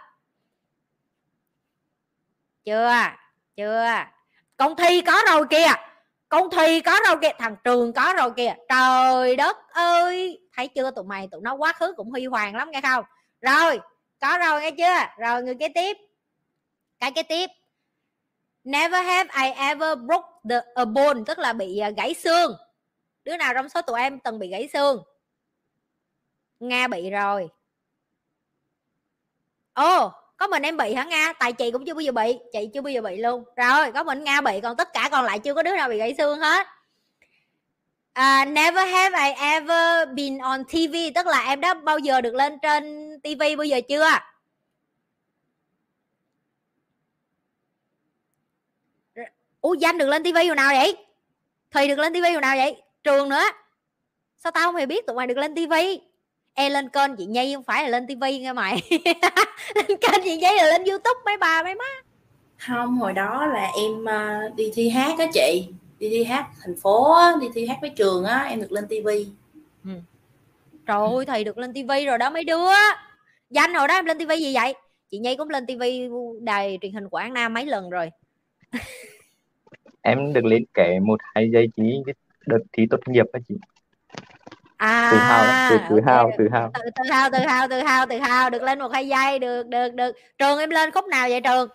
Chưa 2.65 2.91
chưa. 3.57 3.87
Con 4.57 4.77
thi 4.77 5.01
có 5.01 5.23
rồi 5.31 5.45
kìa. 5.51 5.73
Con 6.29 6.51
thi 6.51 6.81
có 6.81 7.01
rồi 7.07 7.17
kìa. 7.23 7.33
Thằng 7.39 7.57
trường 7.65 7.93
có 7.93 8.15
rồi 8.17 8.31
kìa. 8.37 8.55
Trời 8.69 9.37
đất 9.37 9.57
ơi! 9.73 10.41
Thấy 10.57 10.69
chưa? 10.69 10.91
Tụi 10.91 11.05
mày, 11.05 11.29
tụi 11.31 11.41
nó 11.41 11.55
quá 11.55 11.73
khứ 11.73 11.95
cũng 11.97 12.11
huy 12.11 12.27
hoàng 12.27 12.57
lắm, 12.57 12.71
nghe 12.71 12.81
không? 12.81 13.05
Rồi, 13.41 13.81
có 14.21 14.39
rồi, 14.39 14.61
nghe 14.61 14.71
chưa? 14.71 15.25
Rồi, 15.27 15.43
người 15.43 15.55
kế 15.55 15.69
tiếp. 15.69 15.97
Cái 17.01 17.13
kế 17.13 17.23
tiếp 17.23 17.51
never 18.65 19.05
have 19.07 19.31
I 19.45 19.51
ever 19.51 19.99
broke 20.07 20.29
the 20.51 20.61
a 20.75 20.85
bone 20.85 21.21
tức 21.27 21.39
là 21.39 21.53
bị 21.53 21.79
à, 21.79 21.91
gãy 21.91 22.15
xương. 22.15 22.57
Đứa 23.25 23.37
nào 23.37 23.55
trong 23.55 23.69
số 23.69 23.83
tụi 23.83 24.01
em 24.01 24.19
từng 24.19 24.39
bị 24.39 24.49
gãy 24.49 24.69
xương? 24.73 25.03
Nga 26.61 26.89
bị 26.89 27.11
rồi. 27.11 27.49
Ồ 29.75 30.05
oh, 30.05 30.13
có 30.37 30.47
mình 30.47 30.63
em 30.63 30.77
bị 30.77 30.95
hả 30.95 31.05
nga? 31.05 31.33
Tại 31.33 31.53
chị 31.53 31.71
cũng 31.71 31.85
chưa 31.87 31.95
bao 31.95 32.01
giờ 32.01 32.13
bị 32.13 32.39
chị 32.53 32.71
chưa 32.75 32.81
bao 32.81 32.91
giờ 32.91 33.01
bị 33.01 33.17
luôn. 33.17 33.45
Rồi 33.57 33.93
có 33.93 34.05
mình 34.05 34.25
nga 34.25 34.41
bị 34.41 34.61
còn 34.61 34.77
tất 34.77 34.89
cả 34.93 35.09
còn 35.13 35.25
lại 35.25 35.39
chưa 35.39 35.55
có 35.55 35.63
đứa 35.63 35.77
nào 35.77 35.89
bị 35.89 35.99
gãy 35.99 36.15
xương 36.19 36.39
hết. 36.39 36.67
Uh, 38.19 38.49
never 38.49 38.89
have 38.93 39.15
I 39.27 39.33
ever 39.41 40.09
been 40.15 40.39
on 40.39 40.65
TV 40.65 40.95
tức 41.15 41.27
là 41.27 41.45
em 41.49 41.61
đã 41.61 41.75
bao 41.75 41.99
giờ 41.99 42.21
được 42.21 42.35
lên 42.35 42.59
trên 42.63 43.11
TV 43.23 43.43
bao 43.59 43.65
giờ 43.65 43.81
chưa? 43.89 44.09
Ủa 49.61 49.75
danh 49.75 49.99
được 49.99 50.09
lên 50.09 50.23
TV 50.23 50.37
hồi 50.47 50.57
nào 50.57 50.73
vậy? 50.75 50.97
Thùy 51.71 51.89
được 51.89 51.99
lên 51.99 52.13
TV 52.13 52.25
hồi 52.33 52.41
nào 52.41 52.57
vậy? 52.57 52.83
Trường 53.05 53.29
nữa. 53.29 53.43
Sao 54.37 54.53
tao 54.53 54.69
không 54.69 54.77
hề 54.77 54.87
biết 54.87 55.07
tụi 55.07 55.17
mày 55.17 55.27
được 55.27 55.37
lên 55.37 55.55
TV 55.55 55.73
e 56.55 56.71
lên 56.71 56.89
kênh 56.89 57.17
chị 57.17 57.27
nhi 57.27 57.55
không 57.55 57.65
phải 57.65 57.83
là 57.83 57.89
lên 57.89 58.07
tivi 58.07 58.39
nghe 58.39 58.53
mày. 58.53 58.83
Lên 59.75 59.87
kênh 59.87 60.23
chị 60.25 60.37
nhi 60.37 60.57
là 60.57 60.67
lên 60.67 60.85
youtube 60.85 61.21
mấy 61.25 61.37
bà 61.37 61.63
mấy 61.63 61.75
má. 61.75 61.85
Không 62.59 62.99
hồi 62.99 63.13
đó 63.13 63.47
là 63.47 63.71
em 63.77 63.93
uh, 64.05 64.55
đi 64.57 64.71
thi 64.75 64.89
hát 64.89 65.19
á 65.19 65.27
chị. 65.35 65.69
Đi 65.99 66.09
thi 66.11 66.25
hát 66.25 66.47
thành 66.63 66.81
phố 66.81 67.15
á, 67.15 67.33
đi 67.41 67.47
thi 67.55 67.67
hát 67.67 67.79
với 67.81 67.91
trường 67.91 68.25
á 68.25 68.43
em 68.43 68.61
được 68.61 68.73
lên 68.73 68.87
tivi. 68.89 69.27
Ừ. 69.85 69.91
trời 70.87 71.09
ơi 71.17 71.25
thầy 71.27 71.45
được 71.45 71.59
lên 71.59 71.73
tivi 71.73 72.07
rồi 72.07 72.19
đó 72.19 72.31
mấy 72.31 72.45
đứa. 72.45 72.71
Danh 73.51 73.75
hồi 73.75 73.89
đó 73.89 73.95
em 73.95 74.05
lên 74.05 74.19
tivi 74.19 74.37
gì 74.37 74.55
vậy? 74.55 74.75
Chị 75.11 75.19
nhi 75.19 75.37
cũng 75.37 75.51
lên 75.51 75.67
tivi 75.67 76.09
đài 76.41 76.79
truyền 76.83 76.93
hình 76.93 77.09
quảng 77.09 77.35
nam 77.35 77.55
mấy 77.55 77.67
lần 77.67 77.91
rồi 77.91 78.11
em 80.03 80.33
được 80.33 80.45
lên 80.45 80.65
kể 80.75 80.99
một 80.99 81.21
hai 81.35 81.51
giây 81.51 81.69
chỉ 81.77 82.03
đợt 82.47 82.59
thi 82.73 82.87
tốt 82.91 83.01
nghiệp 83.07 83.27
á 83.33 83.41
chị. 83.49 83.55
À 84.77 85.11
tự 85.13 85.19
hào 85.19 85.71
tự, 85.71 85.77
tự 85.89 85.97
okay. 85.97 86.15
hào 86.15 86.33
tự 86.39 86.49
hào. 86.53 86.71
Tự, 86.75 86.91
tự 86.95 87.11
hào 87.11 87.31
tự 87.31 87.39
hào 87.39 87.69
tự 87.69 87.81
hào 87.81 88.07
tự 88.07 88.19
hào 88.19 88.51
được 88.51 88.63
lên 88.63 88.79
một 88.79 88.93
hai 88.93 89.09
giây 89.09 89.39
được 89.39 89.67
được 89.69 89.95
được. 89.95 90.17
Trường 90.39 90.59
em 90.59 90.71
lên 90.71 90.91
khúc 90.91 91.07
nào 91.07 91.29
vậy 91.29 91.41
trường? 91.41 91.69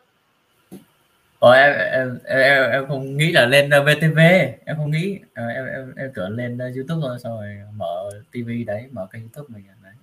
Ồ, 1.39 1.51
em, 1.51 1.73
em, 1.91 2.19
em 2.25 2.71
em 2.71 2.87
không 2.87 3.17
nghĩ 3.17 3.31
là 3.31 3.45
lên 3.45 3.69
VTV. 3.69 4.17
Em 4.65 4.75
không 4.77 4.91
nghĩ 4.91 5.19
em 5.35 5.47
em 5.47 5.93
em 5.97 6.11
tưởng 6.15 6.35
lên 6.37 6.57
YouTube 6.57 7.01
thôi 7.01 7.17
xong 7.23 7.37
rồi 7.37 7.57
mở 7.75 8.09
TV 8.31 8.49
đấy 8.67 8.85
mở 8.91 9.07
kênh 9.11 9.21
YouTube 9.21 9.47
mình 9.49 9.63
đấy. 9.83 9.93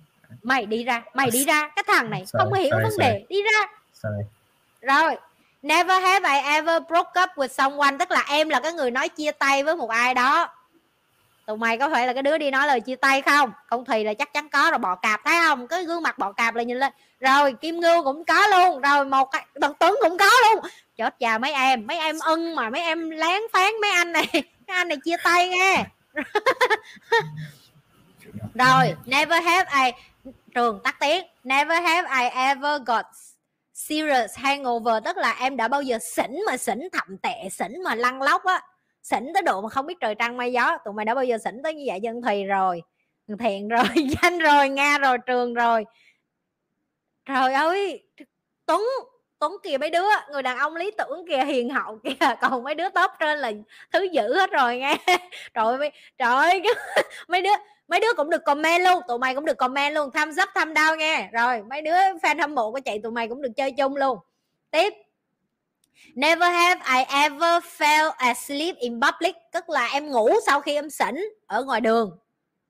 Mày 0.43 0.65
đi 0.65 0.83
ra 0.83 1.03
mày 1.13 1.29
đi 1.31 1.45
ra 1.45 1.69
cái 1.75 1.83
thằng 1.87 2.09
này 2.09 2.25
sorry, 2.25 2.43
không 2.43 2.53
hiểu 2.53 2.71
sorry, 2.71 2.83
vấn 2.83 2.91
sorry. 2.91 3.03
đề 3.03 3.25
đi 3.29 3.37
ra. 3.43 3.67
Sorry. 3.93 4.23
rồi 4.81 5.15
never 5.63 6.03
have 6.03 6.29
I 6.29 6.37
ever 6.55 6.83
broke 6.89 7.21
up 7.23 7.29
with 7.35 7.47
someone. 7.47 7.97
Tức 7.99 8.11
là 8.11 8.25
em 8.29 8.49
là 8.49 8.59
cái 8.59 8.73
người 8.73 8.91
nói 8.91 9.09
chia 9.09 9.31
tay 9.31 9.63
với 9.63 9.75
một 9.75 9.89
ai 9.89 10.13
đó. 10.13 10.49
Tụi 11.45 11.57
mày 11.57 11.77
có 11.77 11.89
phải 11.89 12.07
là 12.07 12.13
cái 12.13 12.23
đứa 12.23 12.37
đi 12.37 12.51
nói 12.51 12.67
lời 12.67 12.79
chia 12.79 12.95
tay 12.95 13.21
không? 13.21 13.51
Không 13.65 13.85
thì 13.85 14.03
là 14.03 14.13
chắc 14.13 14.33
chắn 14.33 14.49
có 14.49 14.71
rồi 14.71 14.77
bò 14.77 14.95
cạp, 14.95 15.21
thấy 15.25 15.35
không? 15.47 15.67
Cái 15.67 15.85
gương 15.85 16.03
mặt 16.03 16.17
bò 16.17 16.31
cạp 16.31 16.55
là 16.55 16.63
nhìn 16.63 16.77
lên. 16.77 16.93
Rồi, 17.19 17.53
kim 17.53 17.79
ngưu 17.79 18.03
cũng 18.03 18.25
có 18.25 18.47
luôn. 18.47 18.81
Rồi, 18.81 19.05
một 19.05 19.25
cái 19.31 19.45
đằng 19.55 19.73
tuấn 19.79 19.95
cũng 20.01 20.17
có 20.17 20.25
luôn. 20.25 20.63
Chết 20.97 21.15
già 21.19 21.37
mấy 21.37 21.53
em. 21.53 21.87
Mấy 21.87 21.97
em 21.97 22.19
ân 22.19 22.55
mà, 22.55 22.69
mấy 22.69 22.81
em 22.81 23.09
lén 23.09 23.41
phán 23.53 23.73
mấy 23.81 23.91
anh 23.91 24.11
này. 24.11 24.27
Mấy 24.67 24.77
anh 24.77 24.87
này 24.87 24.97
chia 25.05 25.15
tay 25.23 25.49
nghe. 25.49 25.85
Rồi, 28.53 28.95
never 29.05 29.43
have 29.43 29.85
I, 29.85 29.91
trường 30.55 30.79
tắt 30.83 30.95
tiếng. 30.99 31.25
Never 31.43 31.83
have 31.83 32.23
I 32.23 32.29
ever 32.29 32.81
got 32.85 33.05
serious 33.73 34.35
hangover, 34.35 35.03
tức 35.05 35.17
là 35.17 35.35
em 35.39 35.57
đã 35.57 35.67
bao 35.67 35.81
giờ 35.81 35.99
xỉn 35.99 36.31
mà 36.47 36.57
xỉn 36.57 36.79
thậm 36.91 37.17
tệ 37.17 37.49
xỉn 37.51 37.83
mà 37.83 37.95
lăn 37.95 38.21
lóc 38.21 38.43
á 38.43 38.61
xỉn 39.03 39.33
tới 39.33 39.41
độ 39.41 39.61
mà 39.61 39.69
không 39.69 39.85
biết 39.85 39.99
trời 39.99 40.15
trăng 40.15 40.37
mây 40.37 40.51
gió, 40.51 40.77
tụi 40.85 40.93
mày 40.93 41.05
đã 41.05 41.15
bao 41.15 41.23
giờ 41.23 41.37
xỉn 41.37 41.63
tới 41.63 41.73
như 41.73 41.83
vậy? 41.87 41.99
Dân 42.01 42.21
thùy 42.21 42.43
rồi 42.43 42.81
thiện 43.39 43.67
rồi, 43.67 43.83
danh 44.21 44.39
rồi, 44.39 44.69
nga 44.69 44.97
rồi, 44.97 45.17
trường 45.25 45.53
rồi. 45.53 45.85
Trời 47.25 47.53
ơi, 47.53 48.03
tuấn 48.65 48.81
tuấn 49.39 49.55
kìa 49.63 49.77
mấy 49.77 49.89
đứa, 49.89 50.05
người 50.31 50.43
đàn 50.43 50.57
ông 50.57 50.75
lý 50.75 50.91
tưởng 50.97 51.25
kìa, 51.27 51.45
hiền 51.45 51.69
hậu 51.69 51.99
kìa, 52.03 52.13
còn 52.41 52.63
mấy 52.63 52.75
đứa 52.75 52.89
top 52.89 53.11
trên 53.19 53.39
là 53.39 53.51
thứ 53.91 54.07
dữ 54.11 54.33
hết 54.37 54.51
rồi 54.51 54.77
nghe. 54.77 54.97
Trời 55.53 55.65
ơi 55.79 55.91
trời 56.17 56.33
ơi, 56.35 56.63
mấy 57.27 57.41
đứa 57.41 57.49
mấy 57.87 57.99
đứa 57.99 58.13
cũng 58.17 58.29
được 58.29 58.45
comment 58.45 58.81
luôn, 58.81 59.03
tụi 59.07 59.19
mày 59.19 59.35
cũng 59.35 59.45
được 59.45 59.57
comment 59.57 59.93
luôn 59.93 60.09
tham 60.13 60.31
dấp 60.31 60.49
tham 60.55 60.73
đau 60.73 60.95
nghe. 60.95 61.29
Rồi, 61.33 61.61
mấy 61.69 61.81
đứa 61.81 61.95
fan 62.21 62.39
hâm 62.39 62.55
mộ 62.55 62.71
của 62.71 62.79
chị 62.79 62.99
tụi 63.03 63.11
mày 63.11 63.27
cũng 63.27 63.41
được 63.41 63.51
chơi 63.55 63.71
chung 63.71 63.95
luôn. 63.95 64.17
Tiếp. 64.71 64.93
Never 66.15 66.49
have 66.53 66.81
I 66.97 67.03
ever 67.09 67.63
fell 67.77 68.11
asleep 68.17 68.75
in 68.77 69.01
public, 69.01 69.35
Tức 69.51 69.69
là 69.69 69.89
em 69.93 70.11
ngủ 70.11 70.29
sau 70.45 70.61
khi 70.61 70.73
em 70.75 70.89
sỉnh 70.89 71.29
Ở 71.47 71.63
ngoài 71.63 71.81
đường. 71.81 72.17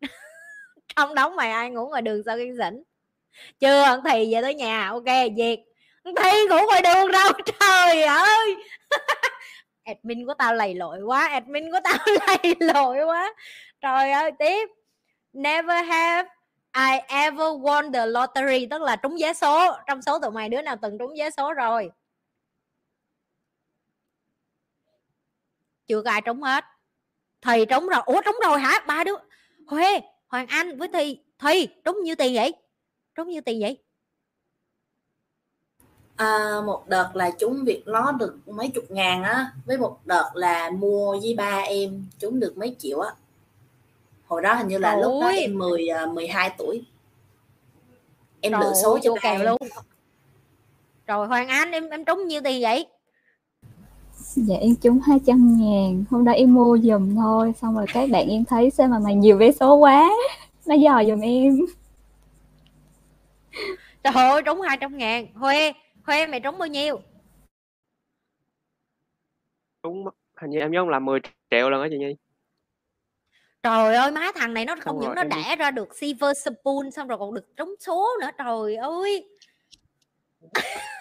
Trong 0.96 1.16
đóng 1.16 1.36
mày 1.36 1.52
ai 1.52 1.70
ngủ 1.70 1.88
ngoài 1.88 2.02
đường 2.02 2.22
sau 2.26 2.38
khi 2.38 2.52
sỉnh? 2.58 2.84
Chưa, 3.60 4.02
thì 4.06 4.34
về 4.34 4.42
tới 4.42 4.56
nhà, 4.56 4.90
Ok, 4.90 5.06
diệt. 5.38 5.60
Thi 6.06 6.48
ngủ 6.50 6.58
ngoài 6.66 6.82
đường 6.82 7.12
đâu, 7.12 7.32
Trời 7.60 8.04
ơi! 8.04 8.56
Admin 9.84 10.26
của 10.26 10.34
tao 10.34 10.54
lầy 10.54 10.76
lội 10.76 11.02
quá, 11.02 11.28
Admin 11.28 11.72
của 11.72 11.80
tao 11.84 11.98
lầy 12.06 12.56
lội 12.60 13.06
quá. 13.06 13.34
Trời 13.82 14.12
ơi, 14.12 14.32
tiếp. 14.40 14.70
Never 15.34 15.86
have 15.90 16.30
I 16.76 17.00
ever 17.08 17.48
won 17.62 17.94
the 17.94 18.06
lottery. 18.06 18.66
Tức 18.66 18.82
là 18.82 18.96
trúng 18.96 19.18
vé 19.22 19.34
số. 19.34 19.72
Trong 19.88 20.02
số 20.02 20.20
tụi 20.20 20.32
mày 20.32 20.50
đứa 20.50 20.62
nào 20.62 20.76
từng 20.82 20.98
trúng 20.98 21.14
vé 21.18 21.30
số 21.30 21.54
rồi? 21.54 21.92
Chưa 25.88 26.02
có 26.02 26.12
ai 26.12 26.22
trúng 26.22 26.42
hết. 26.42 26.66
Thì 27.42 27.66
trúng 27.66 27.88
rồi. 27.88 28.02
Ủa 28.06 28.22
trúng 28.22 28.40
rồi 28.44 28.60
hả? 28.60 28.84
Ba 28.88 29.04
đứa. 29.04 29.16
Huê 29.68 30.00
hoàng 30.28 30.48
anh 30.48 30.78
với 30.78 30.88
Thi, 30.94 31.20
Thi 31.40 31.68
trúng 31.86 32.04
nhiêu 32.04 32.16
tiền 32.16 32.34
vậy? 32.36 32.54
Trúng 33.16 33.28
nhiêu 33.28 33.42
tiền 33.42 33.62
vậy? 33.62 33.84
À, 36.16 36.62
một 36.66 36.84
đợt 36.88 37.12
là 37.14 37.32
trúng 37.40 37.64
việc 37.66 37.88
ló 37.88 38.12
được 38.12 38.38
mấy 38.46 38.72
chục 38.76 38.92
ngàn 38.92 39.24
á. 39.24 39.52
Với 39.66 39.78
một 39.78 40.00
đợt 40.06 40.32
là 40.34 40.70
mua 40.70 41.20
với 41.22 41.34
ba 41.38 41.58
em 41.58 42.06
trúng 42.20 42.40
được 42.40 42.58
mấy 42.58 42.76
triệu 42.80 43.00
á 43.00 43.10
hồi 44.28 44.42
đó 44.42 44.54
hình 44.54 44.68
như 44.68 44.78
là 44.78 44.92
Ôi. 44.92 45.02
lúc 45.02 45.22
đó 45.22 45.28
em 45.28 45.58
10 45.58 45.88
12 46.14 46.50
à, 46.50 46.56
tuổi. 46.58 46.84
Em 48.42 48.52
Trời 48.52 48.62
lựa 48.62 48.74
số 48.84 49.00
cho 49.04 49.16
kèo 49.22 49.44
luôn. 49.44 49.58
Rồi 51.08 51.28
Hoàng 51.28 51.48
Anh 51.48 51.72
em 51.72 51.90
em 51.90 52.06
trúng 52.06 52.28
nhiêu 52.28 52.42
tiền 52.44 52.62
vậy? 52.62 52.88
Dạ 54.36 54.56
em 54.56 54.76
trúng 54.76 55.00
200 55.00 55.58
ngàn. 55.60 56.04
Hôm 56.12 56.26
đó 56.26 56.32
em 56.32 56.54
mua 56.54 56.78
dùm 56.78 57.16
thôi 57.16 57.54
Xong 57.62 57.76
rồi 57.76 57.86
các 57.94 58.10
bạn 58.10 58.28
em 58.28 58.46
thấy 58.46 58.72
sao 58.72 58.88
mà 58.88 59.00
mày 59.00 59.16
nhiều 59.16 59.38
vé 59.38 59.52
số 59.52 59.76
quá. 59.76 60.10
Nó 60.66 60.76
dò 60.76 61.04
dùm 61.08 61.20
em. 61.20 61.60
Trời 64.04 64.14
ơi 64.14 64.42
trúng 64.46 64.62
200 64.62 64.98
ngàn. 64.98 65.28
Huê 65.34 65.74
Huê 66.04 66.28
mày 66.28 66.40
trúng 66.40 66.58
bao 66.58 66.68
nhiêu? 66.68 67.00
Trúng 69.84 70.06
hình 70.42 70.52
như 70.52 70.60
em 70.60 70.72
nhớ 70.72 70.86
là 70.90 71.00
10 71.00 71.20
triệu 71.52 71.70
lần 71.70 71.82
á 71.82 71.88
chị 71.92 71.98
Nhi 71.98 72.16
Trời 73.64 73.96
ơi 73.96 74.12
má 74.12 74.32
thằng 74.36 74.54
này 74.54 74.66
nó 74.66 74.76
không 74.82 75.00
những 75.00 75.16
nó 75.16 75.24
đẻ 75.24 75.56
ra 75.56 75.72
được 75.72 75.96
silver 75.96 76.38
spoon 76.38 76.92
xong 76.92 77.08
rồi 77.08 77.18
còn 77.18 77.34
được 77.34 77.58
trúng 77.58 77.76
số 77.80 78.10
nữa 78.22 78.30
trời 78.38 78.76
ơi. 78.76 79.30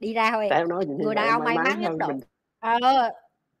Đi 0.00 0.14
ra 0.14 0.30
thôi. 0.30 0.48
Người 0.86 1.14
đàn 1.14 1.28
ông 1.28 1.44
may 1.44 1.56
mắn 1.56 1.80
nhất 1.80 1.92
độ 1.98 2.06
ờ, 2.60 2.78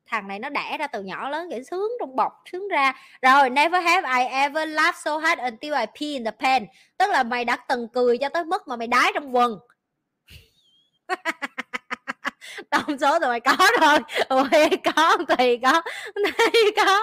thằng 0.06 0.28
này 0.28 0.38
nó 0.38 0.48
đẻ 0.48 0.76
ra 0.78 0.86
từ 0.86 1.02
nhỏ 1.02 1.30
lớn 1.30 1.48
vậy 1.50 1.64
sướng 1.64 1.90
trong 2.00 2.16
bọc 2.16 2.32
sướng 2.52 2.68
ra. 2.68 2.92
Rồi 3.22 3.50
never 3.50 3.84
have 3.84 4.22
I 4.22 4.28
ever 4.30 4.68
laughed 4.68 5.00
so 5.04 5.18
hard 5.18 5.40
until 5.40 5.72
I 5.72 5.86
pee 5.86 6.08
in 6.08 6.24
the 6.24 6.30
pen. 6.30 6.66
Tức 6.98 7.10
là 7.10 7.22
mày 7.22 7.44
đã 7.44 7.56
từng 7.56 7.88
cười 7.88 8.18
cho 8.18 8.28
tới 8.28 8.44
mức 8.44 8.68
mà 8.68 8.76
mày 8.76 8.88
đái 8.88 9.12
trong 9.14 9.36
quần 9.36 9.58
tổng 12.70 12.98
số 12.98 13.18
tụi 13.18 13.28
mày 13.28 13.40
có 13.40 13.56
rồi. 13.80 13.98
Ui 14.28 14.68
có 14.94 15.18
thì 15.38 15.56
có. 15.56 15.82
Thì 16.36 16.70
có. 16.76 17.00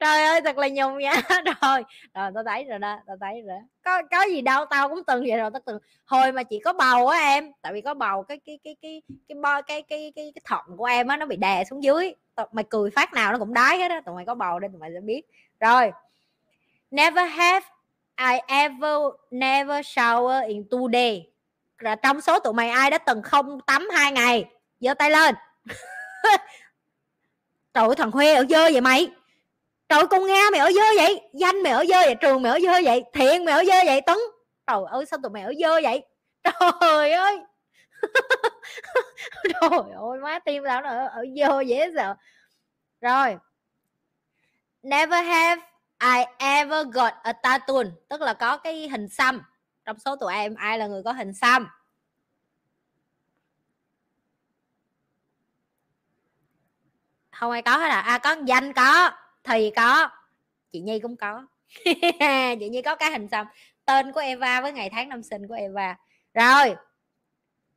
Trời 0.00 0.24
ơi, 0.24 0.40
thật 0.44 0.58
là 0.58 0.68
nhung 0.68 0.98
nha. 0.98 1.22
Rồi 1.28 1.82
rồi, 2.14 2.30
tao 2.34 2.44
thấy 2.46 2.64
rồi 2.64 2.78
đó, 2.78 2.98
tao 3.06 3.16
thấy 3.20 3.42
rồi 3.46 3.58
có 3.84 4.02
có 4.10 4.22
gì 4.22 4.40
đâu, 4.40 4.64
tao 4.64 4.88
cũng 4.88 5.04
từng 5.06 5.24
vậy 5.28 5.38
rồi, 5.38 5.50
tao 5.52 5.60
từng. 5.66 5.78
Hồi 6.04 6.32
mà 6.32 6.42
chị 6.42 6.60
có 6.64 6.72
bầu 6.72 7.08
á 7.08 7.18
em, 7.18 7.52
tại 7.62 7.72
vì 7.72 7.80
có 7.80 7.94
bầu 7.94 8.22
cái 8.22 8.40
cái 8.46 8.58
cái 8.64 8.76
cái 8.82 9.02
cái 9.28 9.36
bo, 9.42 9.62
cái 9.62 9.82
cái 9.82 10.12
cái 10.16 10.32
cái 10.34 10.42
thận 10.44 10.64
của 10.76 10.84
em 10.84 11.08
á, 11.08 11.16
nó 11.16 11.26
bị 11.26 11.36
đè 11.36 11.64
xuống 11.70 11.82
dưới. 11.82 12.14
Mày 12.52 12.64
cười 12.70 12.90
phát 12.90 13.12
nào 13.12 13.32
nó 13.32 13.38
cũng 13.38 13.54
đái 13.54 13.78
hết 13.78 13.90
á, 13.90 14.00
tụi 14.06 14.14
mày 14.14 14.24
có 14.26 14.34
bầu 14.34 14.60
nên 14.60 14.72
tụi 14.72 14.80
mày 14.80 14.90
sẽ 14.94 15.00
biết. 15.00 15.22
Rồi, 15.60 15.92
never 16.90 17.30
have, 17.30 17.66
I 18.16 18.38
ever, 18.46 18.98
never 19.30 19.86
shower 19.86 20.48
in 20.48 20.62
two 20.70 20.92
days 20.92 21.22
là 21.82 21.94
trong 21.94 22.20
số 22.20 22.40
tụi 22.40 22.52
mày 22.52 22.70
ai 22.70 22.90
đã 22.90 22.98
từng 22.98 23.22
không 23.22 23.60
tắm 23.60 23.88
hai 23.94 24.12
ngày? 24.12 24.44
Giơ 24.80 24.94
tay 24.94 25.10
lên. 25.10 25.34
Trời 27.74 27.86
ơi 27.86 27.94
thằng 27.96 28.12
khuê 28.12 28.34
ở 28.34 28.44
dơ 28.48 28.62
vậy 28.72 28.80
mày. 28.80 29.10
Trời 29.88 30.06
con 30.06 30.26
nga 30.26 30.50
mày 30.52 30.60
ở 30.60 30.72
dơ 30.72 30.82
vậy 30.96 31.20
danh 31.32 31.62
mày 31.62 31.72
ở 31.72 31.84
dơ 31.88 31.96
vậy 32.04 32.14
trường 32.20 32.42
mày 32.42 32.52
ở 32.52 32.60
dơ 32.60 32.72
vậy 32.84 33.04
thiện 33.12 33.44
mày 33.44 33.54
ở 33.54 33.64
dơ 33.64 33.74
vậy 33.86 34.00
tuấn. 34.00 34.20
Trời 34.66 34.80
ơi 34.90 35.06
sao 35.06 35.18
tụi 35.22 35.30
mày 35.30 35.42
ở 35.42 35.52
dơ 35.60 35.80
vậy? 35.82 36.04
Trời 36.44 37.12
ơi. 37.12 37.40
Trời 39.44 39.80
ơi 40.10 40.18
má 40.22 40.38
tim 40.38 40.62
tao 40.66 40.82
nó 40.82 40.88
ở, 40.88 41.06
ở 41.06 41.24
dơ 41.36 41.60
dễ 41.60 41.90
sợ. 41.96 42.14
Rồi. 43.00 43.36
Never 44.82 45.24
have 45.24 45.62
I 46.00 46.24
ever 46.38 46.86
got 46.92 47.12
a 47.22 47.32
tattoo. 47.32 47.82
Tức 48.08 48.20
là 48.20 48.34
có 48.34 48.56
cái 48.56 48.88
hình 48.88 49.08
xăm 49.08 49.42
trong 49.84 49.98
số 49.98 50.16
tụi 50.16 50.34
em 50.34 50.54
ai 50.54 50.78
là 50.78 50.86
người 50.86 51.02
có 51.02 51.12
hình 51.12 51.34
xăm? 51.34 51.68
Không 57.30 57.50
ai 57.50 57.62
có 57.62 57.76
hết 57.76 57.88
à, 57.88 58.00
à 58.00 58.18
có 58.18 58.36
danh 58.46 58.72
có 58.72 59.10
thì 59.44 59.72
có. 59.76 60.08
Chị 60.72 60.80
nhi 60.80 61.00
cũng 61.00 61.16
có. 61.16 61.46
Chị 62.60 62.68
nhi 62.68 62.82
có 62.82 62.94
cái 62.94 63.10
hình 63.10 63.28
xăm. 63.28 63.46
Tên 63.84 64.12
của 64.12 64.20
eva 64.20 64.60
với 64.60 64.72
ngày 64.72 64.90
tháng 64.92 65.08
năm 65.08 65.22
sinh 65.22 65.48
của 65.48 65.54
eva. 65.54 65.96
Rồi. 66.34 66.76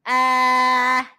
À, 0.03 1.15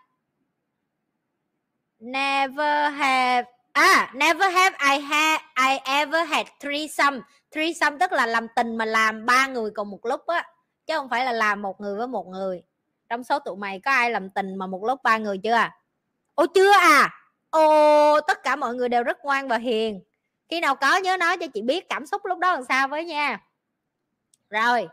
never 2.00 2.92
have 2.94 3.50
à 3.72 4.10
never 4.14 4.52
have 4.52 4.76
I 4.92 5.00
had 5.00 5.40
I 5.56 5.78
ever 5.84 6.28
had 6.28 6.46
threesome. 6.60 7.20
Threesome 7.50 7.96
tức 8.00 8.12
là 8.12 8.26
làm 8.26 8.46
tình 8.56 8.76
mà 8.76 8.84
làm 8.84 9.26
ba 9.26 9.46
người 9.46 9.70
cùng 9.74 9.90
một 9.90 10.06
lúc 10.06 10.26
á 10.26 10.44
chứ 10.86 10.94
không 10.96 11.08
phải 11.08 11.24
là 11.24 11.32
làm 11.32 11.62
một 11.62 11.80
người 11.80 11.96
với 11.96 12.06
một 12.06 12.26
người. 12.26 12.62
Trong 13.08 13.24
số 13.24 13.38
tụi 13.38 13.56
mày 13.56 13.80
có 13.80 13.90
ai 13.90 14.10
làm 14.10 14.30
tình 14.30 14.54
mà 14.54 14.66
một 14.66 14.84
lúc 14.84 15.02
ba 15.02 15.18
người 15.18 15.38
chưa? 15.38 15.68
Ô 16.34 16.46
chưa 16.54 16.72
à? 16.72 17.10
Ô 17.50 18.20
tất 18.20 18.42
cả 18.42 18.56
mọi 18.56 18.74
người 18.74 18.88
đều 18.88 19.02
rất 19.02 19.24
ngoan 19.24 19.48
và 19.48 19.58
hiền. 19.58 20.00
Khi 20.48 20.60
nào 20.60 20.74
có 20.76 20.96
nhớ 20.96 21.16
nói 21.16 21.36
cho 21.38 21.46
chị 21.54 21.62
biết 21.62 21.88
cảm 21.88 22.06
xúc 22.06 22.24
lúc 22.24 22.38
đó 22.38 22.52
làm 22.52 22.64
sao 22.64 22.88
với 22.88 23.04
nha. 23.04 23.40
Rồi. 24.50 24.88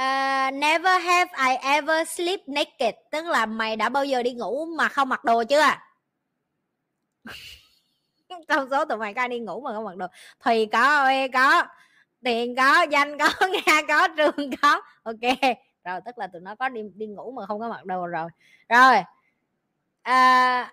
Uh, 0.00 0.54
never 0.54 1.02
have 1.04 1.30
I 1.50 1.56
ever 1.56 2.08
sleep 2.08 2.40
naked 2.48 2.94
tức 3.10 3.26
là 3.26 3.46
mày 3.46 3.76
đã 3.76 3.88
bao 3.88 4.04
giờ 4.04 4.22
đi 4.22 4.32
ngủ 4.32 4.66
mà 4.66 4.88
không 4.88 5.08
mặc 5.08 5.24
đồ 5.24 5.44
chưa? 5.44 5.64
Trong 8.48 8.70
số 8.70 8.84
tụi 8.84 8.98
mày 8.98 9.14
có 9.14 9.20
ai 9.20 9.28
đi 9.28 9.38
ngủ 9.38 9.60
mà 9.60 9.72
không 9.72 9.84
mặc 9.84 9.96
đồ? 9.96 10.06
Thì 10.44 10.66
có 10.66 10.80
ơi 10.80 11.28
có 11.28 11.66
tiền 12.24 12.56
có 12.56 12.82
danh 12.82 13.18
có 13.18 13.46
nhà 13.66 13.82
có 13.88 14.08
trường 14.16 14.50
có. 14.62 14.80
Ok 15.02 15.50
rồi 15.86 16.00
tức 16.04 16.18
là 16.18 16.26
tụi 16.26 16.40
nó 16.40 16.54
có 16.54 16.68
đi 16.68 16.80
đi 16.94 17.06
ngủ 17.06 17.32
mà 17.32 17.46
không 17.46 17.60
có 17.60 17.68
mặc 17.68 17.84
đồ 17.84 18.06
rồi. 18.06 18.28
Rồi 18.68 18.96
uh, 20.08 20.68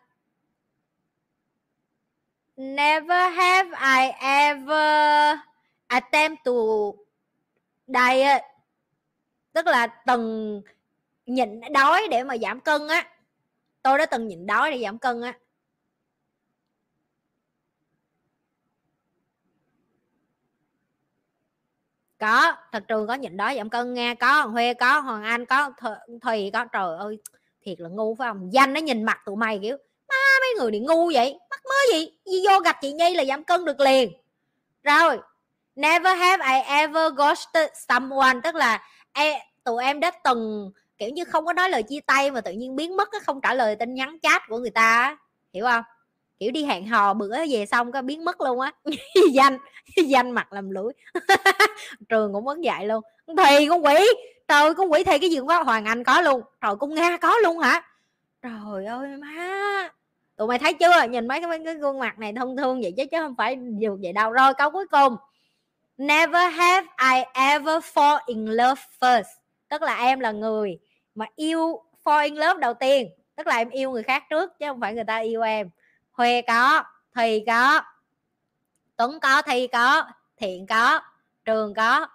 never 2.58 3.34
have 3.36 3.70
I 3.70 4.12
ever 4.20 5.38
attempt 5.88 6.44
to 6.46 6.52
diet 7.88 8.42
tức 9.54 9.68
là 9.68 9.88
từng 9.88 10.62
nhịn 11.26 11.62
đói 11.74 12.08
để 12.12 12.24
mà 12.24 12.38
giảm 12.38 12.60
cân 12.60 12.88
á. 12.88 13.10
Tôi 13.82 13.98
đã 13.98 14.06
từng 14.06 14.28
nhịn 14.28 14.46
đói 14.46 14.72
để 14.72 14.82
giảm 14.84 15.00
cân 15.00 15.22
á. 15.22 15.34
Có 22.24 22.56
thật 22.72 22.84
trường 22.88 23.08
có 23.08 23.14
nhịn 23.14 23.38
đói 23.38 23.56
giảm 23.58 23.70
cân 23.70 23.94
nghe 23.94 24.16
có 24.16 24.34
hoàng 24.34 24.52
huê 24.52 24.74
có 24.74 25.00
hoàng 25.00 25.24
anh 25.24 25.46
có 25.46 25.72
thùy 26.22 26.50
có 26.54 26.66
trời 26.66 26.98
ơi 26.98 27.18
thiệt 27.66 27.80
là 27.80 27.90
ngu 27.90 28.16
phải 28.16 28.30
không? 28.30 28.54
Danh 28.54 28.74
nó 28.74 28.80
nhìn 28.80 29.04
mặt 29.04 29.22
tụi 29.26 29.36
mày 29.36 29.60
kiểu 29.62 29.78
má 30.10 30.16
mấy 30.42 30.50
người 30.58 30.72
này 30.72 30.80
ngu 30.80 31.12
vậy? 31.14 31.40
Mắc 31.50 31.60
mớ 31.66 31.94
gì? 31.94 32.12
Đi 32.26 32.44
vô 32.48 32.60
gặp 32.60 32.78
chị 32.82 32.94
nhi 32.94 33.16
là 33.16 33.26
giảm 33.26 33.44
cân 33.44 33.66
được 33.66 33.80
liền. 33.80 34.12
Rồi 34.84 35.18
never 35.76 36.18
have 36.18 36.56
I 36.56 36.62
ever 36.62 37.14
ghosted 37.16 37.70
someone 37.88 38.40
tức 38.44 38.56
là 38.56 38.88
e, 39.14 39.46
tụi 39.64 39.84
em 39.84 40.00
đã 40.00 40.12
từng 40.24 40.72
kiểu 40.98 41.10
như 41.10 41.24
không 41.24 41.46
có 41.46 41.54
nói 41.54 41.70
lời 41.70 41.84
chia 41.84 42.00
tay 42.08 42.32
mà 42.32 42.42
tự 42.42 42.52
nhiên 42.52 42.76
biến 42.76 42.98
mất 42.98 43.10
không 43.26 43.42
trả 43.42 43.54
lời 43.54 43.76
tin 43.76 43.94
nhắn 43.94 44.18
chat 44.22 44.42
của 44.48 44.58
người 44.58 44.72
ta 44.72 45.18
hiểu 45.54 45.66
không? 45.66 45.84
Kiểu 46.44 46.52
đi 46.52 46.64
hẹn 46.66 46.88
hò 46.88 47.14
bữa 47.14 47.36
về 47.50 47.66
xong 47.66 47.92
cái 47.92 48.02
biến 48.02 48.26
mất 48.26 48.42
luôn 48.42 48.60
á. 48.60 48.72
Danh 49.34 49.58
danh 50.06 50.32
mặt 50.32 50.54
làm 50.54 50.70
lũi 50.70 50.94
trường 52.10 52.34
cũng 52.34 52.46
mất 52.46 52.62
dạy 52.62 52.86
luôn. 52.86 53.04
Thì 53.28 53.68
con 53.68 53.86
quỷ 53.86 53.96
trời 54.48 54.74
con 54.74 54.92
quỷ 54.92 55.04
thì 55.04 55.20
cái 55.20 55.30
gì 55.30 55.38
cũng 55.38 55.48
có 55.48 55.64
hoàng 55.64 55.86
anh 55.86 56.04
có 56.04 56.22
luôn. 56.22 56.42
Trời 56.62 56.76
con 56.80 56.96
nga 56.96 57.18
có 57.18 57.38
luôn 57.44 57.60
hả? 57.60 57.84
Trời 58.42 58.86
ơi 58.86 59.08
má. 59.18 59.90
Tụi 60.38 60.48
mày 60.48 60.60
thấy 60.60 60.74
chưa? 60.74 61.04
Nhìn 61.10 61.28
mấy 61.28 61.40
cái, 61.40 61.48
mấy 61.48 61.60
cái 61.66 61.76
gương 61.76 62.00
mặt 62.00 62.20
này 62.20 62.34
thông 62.34 62.58
thương 62.58 62.82
vậy 62.82 62.94
chứ 62.98 63.04
chứ 63.12 63.18
không 63.20 63.36
phải 63.38 63.58
dù 63.80 63.98
vậy 64.02 64.14
đâu. 64.14 64.32
Rồi 64.32 64.54
câu 64.54 64.72
cuối 64.72 64.86
cùng. 64.92 65.16
Never 65.98 66.54
have 66.54 66.88
I 67.14 67.24
ever 67.34 67.84
fall 67.94 68.20
in 68.26 68.46
love 68.46 68.82
first. 69.02 69.24
Tức 69.70 69.82
là 69.82 69.98
em 69.98 70.20
là 70.20 70.32
người 70.32 70.80
mà 71.16 71.26
yêu 71.36 71.80
fall 72.04 72.24
in 72.24 72.36
love 72.36 72.60
đầu 72.60 72.74
tiên. 72.74 73.10
Tức 73.36 73.48
là 73.48 73.58
em 73.58 73.70
yêu 73.70 73.92
người 73.92 74.04
khác 74.04 74.24
trước 74.30 74.60
chứ 74.60 74.66
không 74.68 74.80
phải 74.82 74.94
người 74.94 75.04
ta 75.04 75.18
yêu 75.18 75.42
em 75.42 75.70
huê 76.14 76.42
có 76.42 76.84
thì 77.16 77.44
có 77.48 77.82
tuấn 78.96 79.20
có 79.20 79.42
thi 79.42 79.68
có 79.68 80.06
thiện 80.38 80.68
có 80.68 81.02
trường 81.46 81.74
có 81.74 82.08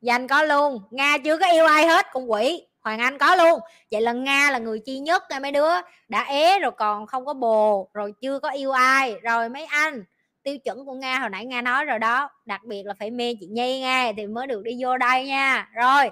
danh 0.00 0.28
có 0.28 0.42
luôn. 0.42 0.82
Nga 0.90 1.18
chưa 1.24 1.38
có 1.38 1.52
yêu 1.52 1.66
ai 1.66 1.86
hết 1.86 2.06
con 2.12 2.30
quỷ. 2.30 2.66
Hoàng 2.80 2.98
anh 2.98 3.18
có 3.18 3.34
luôn. 3.34 3.60
Vậy 3.90 4.00
là 4.00 4.12
nga 4.12 4.50
là 4.50 4.58
người 4.58 4.80
chi 4.86 4.98
nhất 4.98 5.22
nha 5.30 5.38
mấy 5.38 5.52
đứa. 5.52 5.70
Đã 6.08 6.22
ế 6.22 6.58
rồi 6.58 6.70
còn 6.70 7.06
không 7.06 7.26
có 7.26 7.34
bồ 7.34 7.90
rồi 7.94 8.14
chưa 8.20 8.38
có 8.38 8.50
yêu 8.50 8.72
ai. 8.72 9.14
Rồi 9.22 9.48
mấy 9.48 9.64
anh 9.64 10.04
tiêu 10.42 10.58
chuẩn 10.58 10.84
của 10.84 10.94
nga 10.94 11.18
hồi 11.18 11.30
nãy 11.30 11.46
nga 11.46 11.62
nói 11.62 11.84
rồi 11.84 11.98
đó. 11.98 12.30
Đặc 12.44 12.64
biệt 12.64 12.82
là 12.86 12.94
phải 12.98 13.10
mê 13.10 13.34
chị 13.40 13.46
nhi 13.46 13.80
nghe 13.80 14.12
thì 14.16 14.26
mới 14.26 14.46
được 14.46 14.62
đi 14.62 14.76
vô 14.80 14.98
đây 14.98 15.26
nha. 15.26 15.68
Rồi 15.74 16.10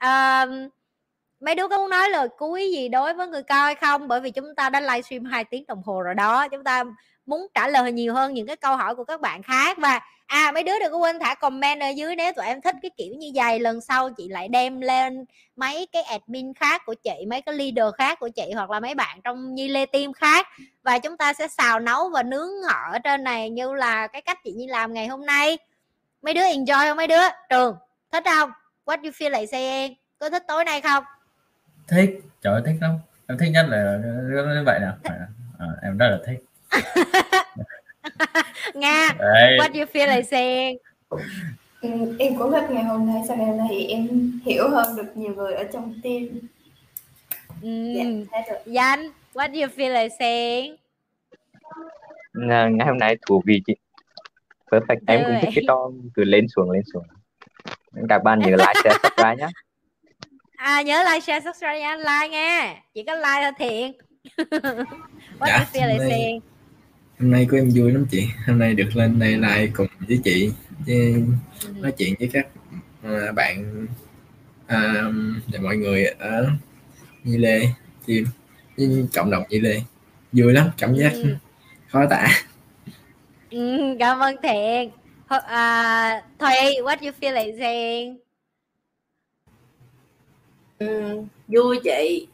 um, 0.00 0.68
mấy 1.40 1.54
đứa 1.54 1.68
có 1.68 1.78
muốn 1.78 1.90
nói 1.90 2.10
lời 2.10 2.28
cuối 2.38 2.70
gì 2.70 2.88
đối 2.88 3.14
với 3.14 3.26
người 3.26 3.42
coi 3.42 3.74
không? 3.74 4.08
Bởi 4.08 4.20
vì 4.20 4.30
chúng 4.30 4.54
ta 4.54 4.70
đã 4.70 4.80
livestream 4.80 5.24
2 5.24 5.44
tiếng 5.44 5.64
đồng 5.66 5.82
hồ 5.82 6.02
rồi 6.02 6.14
đó. 6.14 6.48
Chúng 6.48 6.64
ta 6.64 6.84
muốn 7.26 7.46
trả 7.54 7.68
lời 7.68 7.92
nhiều 7.92 8.14
hơn 8.14 8.34
những 8.34 8.46
cái 8.46 8.56
câu 8.56 8.76
hỏi 8.76 8.94
của 8.94 9.04
các 9.04 9.20
bạn 9.20 9.42
khác. 9.42 9.78
Và 9.78 10.00
à 10.26 10.52
mấy 10.52 10.62
đứa 10.62 10.78
đừng 10.78 10.92
có 10.92 10.98
quên 10.98 11.18
thả 11.18 11.34
comment 11.34 11.80
ở 11.80 11.88
dưới 11.88 12.16
nếu 12.16 12.32
tụi 12.32 12.46
em 12.46 12.60
thích 12.60 12.74
cái 12.82 12.90
kiểu 12.96 13.14
như 13.18 13.30
vậy. 13.34 13.58
Lần 13.58 13.80
sau 13.80 14.10
chị 14.10 14.28
lại 14.28 14.48
đem 14.48 14.80
lên 14.80 15.24
mấy 15.56 15.88
cái 15.92 16.02
admin 16.02 16.54
khác 16.54 16.82
của 16.86 16.94
chị, 16.94 17.26
mấy 17.30 17.42
cái 17.42 17.54
leader 17.54 17.94
khác 17.98 18.20
của 18.20 18.28
chị 18.28 18.52
hoặc 18.54 18.70
là 18.70 18.80
mấy 18.80 18.94
bạn 18.94 19.20
trong 19.24 19.54
nhi 19.54 19.68
lê 19.68 19.86
team 19.86 20.12
khác. 20.12 20.46
Và 20.82 20.98
chúng 20.98 21.16
ta 21.16 21.32
sẽ 21.32 21.48
xào 21.48 21.80
nấu 21.80 22.08
và 22.08 22.22
nướng 22.22 22.62
họ 22.68 22.92
ở 22.92 22.98
trên 22.98 23.24
này 23.24 23.50
như 23.50 23.74
là 23.74 24.06
cái 24.06 24.22
cách 24.22 24.38
chị 24.44 24.52
nhi 24.52 24.66
làm 24.66 24.94
ngày 24.94 25.06
hôm 25.06 25.26
nay. 25.26 25.58
Mấy 26.22 26.34
đứa 26.34 26.42
enjoy 26.42 26.88
không 26.88 26.96
mấy 26.96 27.06
đứa? 27.06 27.22
Trường, 27.48 27.76
thích 28.12 28.24
không? 28.24 28.50
What 28.84 29.02
you 29.02 29.10
feel 29.10 29.30
like 29.30 29.46
saying? 29.46 29.94
Có 30.18 30.30
thích 30.30 30.42
tối 30.48 30.64
nay 30.64 30.80
không? 30.80 31.04
Thích. 31.88 32.20
Trời 32.42 32.52
ơi 32.52 32.62
thích 32.66 32.76
lắm. 32.80 32.92
Em 33.26 33.38
thích 33.38 33.50
nhất 33.52 33.66
là 33.68 33.98
như 34.54 34.62
vậy 34.66 34.80
nè 34.80 34.86
à, 35.58 35.66
em 35.82 35.98
rất 35.98 36.08
là 36.08 36.18
thích. 36.26 36.44
Nga 38.74 39.14
Đấy. 39.18 39.58
what 39.58 39.72
you 39.72 39.84
feel 39.92 40.06
like 40.16 40.22
saying? 40.22 40.76
Ừ, 41.80 42.16
em 42.18 42.36
cũng 42.38 42.52
thích 42.52 42.64
ngày 42.70 42.84
hôm 42.84 43.06
nay. 43.06 43.22
Sau 43.28 43.36
ngày 43.36 43.46
hôm 43.46 43.56
nay 43.58 43.66
thì 43.70 43.86
em 43.86 44.32
hiểu 44.44 44.68
hơn 44.70 44.96
được 44.96 45.16
nhiều 45.16 45.34
người 45.34 45.54
ở 45.54 45.64
trong 45.72 45.94
team. 46.02 46.28
Dạ, 47.62 48.04
hết 48.32 48.42
rồi. 48.50 48.58
danh 48.66 49.00
what 49.34 49.48
you 49.52 49.68
feel 49.76 49.92
like 50.02 50.16
saying? 50.18 50.76
Nga- 52.34 52.68
ngày 52.76 52.86
hôm 52.86 52.98
nay 52.98 53.16
thú 53.26 53.42
vị 53.46 53.62
chị. 53.66 53.74
Perfect. 54.70 54.98
Em 55.06 55.24
cũng 55.26 55.36
thích 55.40 55.50
cái 55.54 55.64
trò 55.68 55.90
cứ 56.14 56.24
lên 56.24 56.46
xuống 56.56 56.70
lên 56.70 56.82
xuống. 56.92 57.06
Các 58.08 58.22
bạn 58.24 58.38
nhớ 58.38 58.50
like 58.50 58.72
share 58.84 58.96
subscribe 59.02 59.36
nhé 59.36 59.46
à 60.58 60.82
nhớ 60.82 61.02
like 61.04 61.20
share 61.20 61.40
subscribe 61.44 61.80
nha 61.80 61.96
like 61.96 62.28
nha. 62.28 62.74
Chỉ 62.94 63.02
có 63.06 63.14
like 63.14 63.42
thôi 63.42 63.52
thiện 63.58 63.92
what 65.38 65.46
Dạ, 65.46 65.58
you 65.58 65.64
feel 65.72 65.88
like 65.88 65.98
hôm 65.98 65.98
nay- 65.98 66.10
saying 66.10 66.40
hôm 67.20 67.30
nay 67.30 67.46
của 67.50 67.56
em 67.56 67.70
vui 67.74 67.92
lắm 67.92 68.06
chị. 68.10 68.26
Hôm 68.46 68.58
nay 68.58 68.74
được 68.74 68.88
lên 68.94 69.18
đây 69.18 69.36
lại 69.36 69.70
cùng 69.76 69.86
với 70.08 70.20
chị 70.24 70.52
với 70.86 71.24
nói 71.76 71.92
chuyện 71.98 72.14
với 72.18 72.30
các 72.32 72.46
à, 73.02 73.32
bạn 73.32 73.86
à, 74.66 75.04
và 75.46 75.58
mọi 75.62 75.76
người 75.76 76.04
ở 76.04 76.50
Nhi 77.24 77.36
Lê 77.38 77.60
team 78.06 78.24
với 78.76 79.06
cộng 79.14 79.30
đồng 79.30 79.42
Nhi 79.48 79.60
Lê. 79.60 79.80
Vui 80.32 80.52
lắm 80.52 80.70
cảm 80.78 80.94
giác 80.94 81.12
Ừ. 81.12 81.36
khó 81.88 82.06
tả. 82.10 82.26
Ừ, 83.50 83.96
cảm 83.98 84.18
ơn 84.20 84.36
thiện 84.42 84.90
Ho- 85.28 85.40
à, 85.46 86.22
thùy 86.38 86.50
what 86.82 86.96
you 87.00 87.10
feel 87.20 87.34
like 87.34 87.58
saying 87.58 88.18
Ừ, 90.78 91.20
vui 91.48 91.80
chị. 91.84 92.28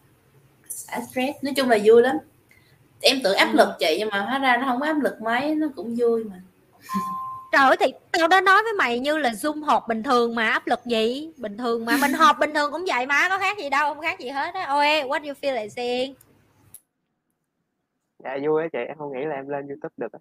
Xả 0.68 1.00
stress 1.10 1.38
nói 1.42 1.54
chung 1.56 1.68
là 1.68 1.78
vui 1.84 2.02
lắm. 2.02 2.16
Em 3.00 3.20
tưởng 3.24 3.36
áp 3.36 3.54
lực 3.54 3.68
chị 3.78 3.96
nhưng 3.98 4.08
mà 4.10 4.20
hóa 4.20 4.38
ra 4.38 4.56
nó 4.56 4.66
không 4.66 4.80
có 4.80 4.86
áp 4.86 5.00
lực 5.02 5.20
mấy 5.20 5.54
nó 5.54 5.66
cũng 5.76 5.94
vui 5.98 6.24
mà. 6.24 6.40
Trời 7.52 7.62
ơi 7.62 7.76
thì 7.80 7.92
tao 8.12 8.28
đã 8.28 8.40
nói 8.40 8.62
với 8.62 8.72
mày 8.72 8.98
như 8.98 9.18
là 9.18 9.30
Zoom 9.30 9.64
họp 9.64 9.88
bình 9.88 10.02
thường 10.02 10.34
mà 10.34 10.48
áp 10.50 10.66
lực 10.66 10.80
gì? 10.86 11.30
Bình 11.36 11.56
thường 11.56 11.84
mà 11.84 11.96
Mình 12.00 12.12
họp 12.12 12.38
bình 12.38 12.54
thường 12.54 12.72
cũng 12.72 12.84
vậy 12.86 13.06
mà 13.06 13.28
Có 13.28 13.38
khác 13.38 13.58
gì 13.58 13.70
đâu 13.70 13.94
Không 13.94 14.02
khác 14.02 14.20
gì 14.20 14.28
hết 14.28 14.54
á. 14.54 14.64
Ôi 14.68 14.86
what 14.86 15.26
you 15.26 15.32
feel 15.42 15.54
like 15.54 15.68
saying 15.68 16.14
dạ 18.24 18.38
vui 18.46 18.62
á 18.62 18.68
chị 18.72 18.78
em 18.88 18.98
không 18.98 19.12
nghĩ 19.12 19.24
là 19.24 19.34
em 19.34 19.48
lên 19.48 19.68
youtube 19.68 19.94
được 19.96 20.12
á. 20.12 20.18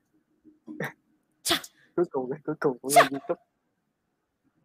Cuối 1.95 2.05
cùng 2.11 2.29
cuối 2.45 2.55
cùng 2.59 2.77
cũng 2.81 2.91
lên 2.95 3.05
youtube. 3.11 3.41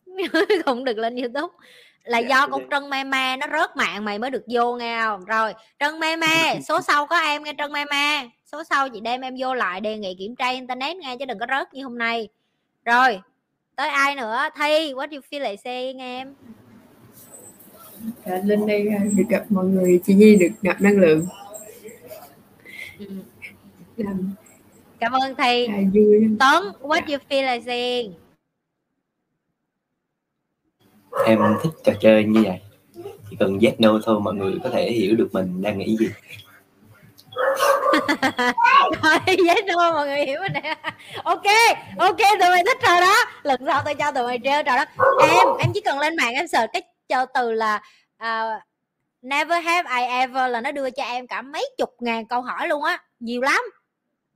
Cũng 0.64 0.85
được 0.85 0.98
lên 0.98 1.16
Youtube 1.16 1.55
Là 2.09 2.18
Dạ, 2.18 2.28
do 2.28 2.36
dạ. 2.40 2.47
con 2.51 2.62
Trân 2.70 2.90
Me 2.90 3.05
Me 3.05 3.36
Nó 3.36 3.47
rớt 3.59 3.76
mạng 3.76 4.05
mày 4.05 4.18
mới 4.18 4.30
được 4.30 4.44
vô 4.48 4.76
nghe 4.76 5.01
không 5.02 5.24
Rồi 5.24 5.55
Trân 5.78 6.01
Me 6.01 6.16
Me 6.16 6.60
Số 6.68 6.80
sau 6.80 7.06
có 7.06 7.16
em 7.18 7.43
nghe 7.43 7.52
Trân 7.59 7.72
Me 7.72 7.85
Me 7.85 8.28
Số 8.52 8.64
sau 8.64 8.89
chị 8.89 9.01
đem 9.01 9.20
em 9.20 9.35
vô 9.39 9.55
lại 9.55 9.80
Đề 9.80 9.98
nghị 9.98 10.16
kiểm 10.18 10.36
tra 10.36 10.48
internet 10.48 10.97
nghe 10.97 11.16
Chứ 11.18 11.24
đừng 11.24 11.39
có 11.39 11.47
rớt 11.51 11.74
như 11.74 11.85
hôm 11.85 11.98
nay. 11.98 12.28
Rồi 12.85 13.20
Tới 13.76 13.89
ai 13.89 14.14
nữa? 14.14 14.39
Thi 14.56 14.93
What 14.93 15.09
you 15.10 15.20
feel 15.30 15.40
like 15.40 15.56
saying 15.56 15.98
em? 15.98 16.35
Dạ, 18.26 18.39
lên 18.44 18.66
đây 18.66 18.89
à, 18.89 19.05
được 19.16 19.24
gặp 19.28 19.44
mọi 19.48 19.64
người. 19.64 20.01
Chị 20.05 20.14
Nhi 20.14 20.36
được 20.36 20.48
nạp 20.62 20.80
năng 20.80 20.98
lượng. 20.98 21.26
Ừ. 22.98 23.06
làm 23.97 24.35
Cảm 25.01 25.12
ơn 25.12 25.35
Thi. 25.35 25.66
À. 25.66 25.78
Tuấn 26.40 26.72
What 26.82 27.02
you 27.06 27.18
feel 27.30 27.55
like 27.55 27.64
saying 27.66 28.12
em 31.27 31.39
thích 31.62 31.73
trò 31.85 31.93
chơi 32.01 32.24
như 32.24 32.43
vậy. 32.45 32.61
Chỉ 33.31 33.36
cần 33.40 33.59
yes 33.59 33.74
no 33.78 34.01
thôi 34.05 34.20
mọi 34.20 34.35
người 34.35 34.59
có 34.65 34.70
thể 34.70 34.90
hiểu 34.90 35.16
được 35.16 35.28
mình 35.32 35.62
đang 35.62 35.78
nghĩ 35.78 35.97
gì. 35.97 36.09
Thôi 39.03 39.19
dễ 39.27 39.55
mọi 39.77 40.07
người 40.07 40.27
hiểu 40.27 40.39
rồi 40.39 40.49
nè. 40.49 40.74
Ok 41.23 41.43
Ok 41.99 42.19
tụi 42.19 42.51
mày 42.51 42.65
thích 42.66 42.78
rồi 42.89 43.01
đó. 43.01 43.15
Lần 43.43 43.61
sau 43.66 43.82
tôi 43.85 43.95
cho 43.95 44.12
tụi 44.12 44.24
mày 44.24 44.39
treo 44.45 44.62
trò 44.62 44.77
đó. 44.77 44.85
Em 45.20 45.47
em 45.59 45.70
chỉ 45.74 45.81
cần 45.81 45.99
lên 45.99 46.16
mạng 46.16 46.35
em 46.35 46.49
sợ 46.49 46.66
cái 46.73 46.82
chờ 47.09 47.27
từ 47.35 47.53
là 47.53 47.82
uh, 48.23 48.62
Never 49.23 49.65
have 49.65 50.01
I 50.01 50.07
ever 50.07 50.51
là 50.51 50.61
nó 50.61 50.73
đưa 50.73 50.90
cho 50.90 51.03
em 51.05 51.27
cả 51.27 51.43
mấy 51.43 51.70
chục 51.78 51.90
ngàn 52.01 52.27
câu 52.27 52.43
hỏi 52.43 52.69
luôn 52.69 52.82
á. 52.82 53.03
Nhiều 53.20 53.40
lắm. 53.40 53.61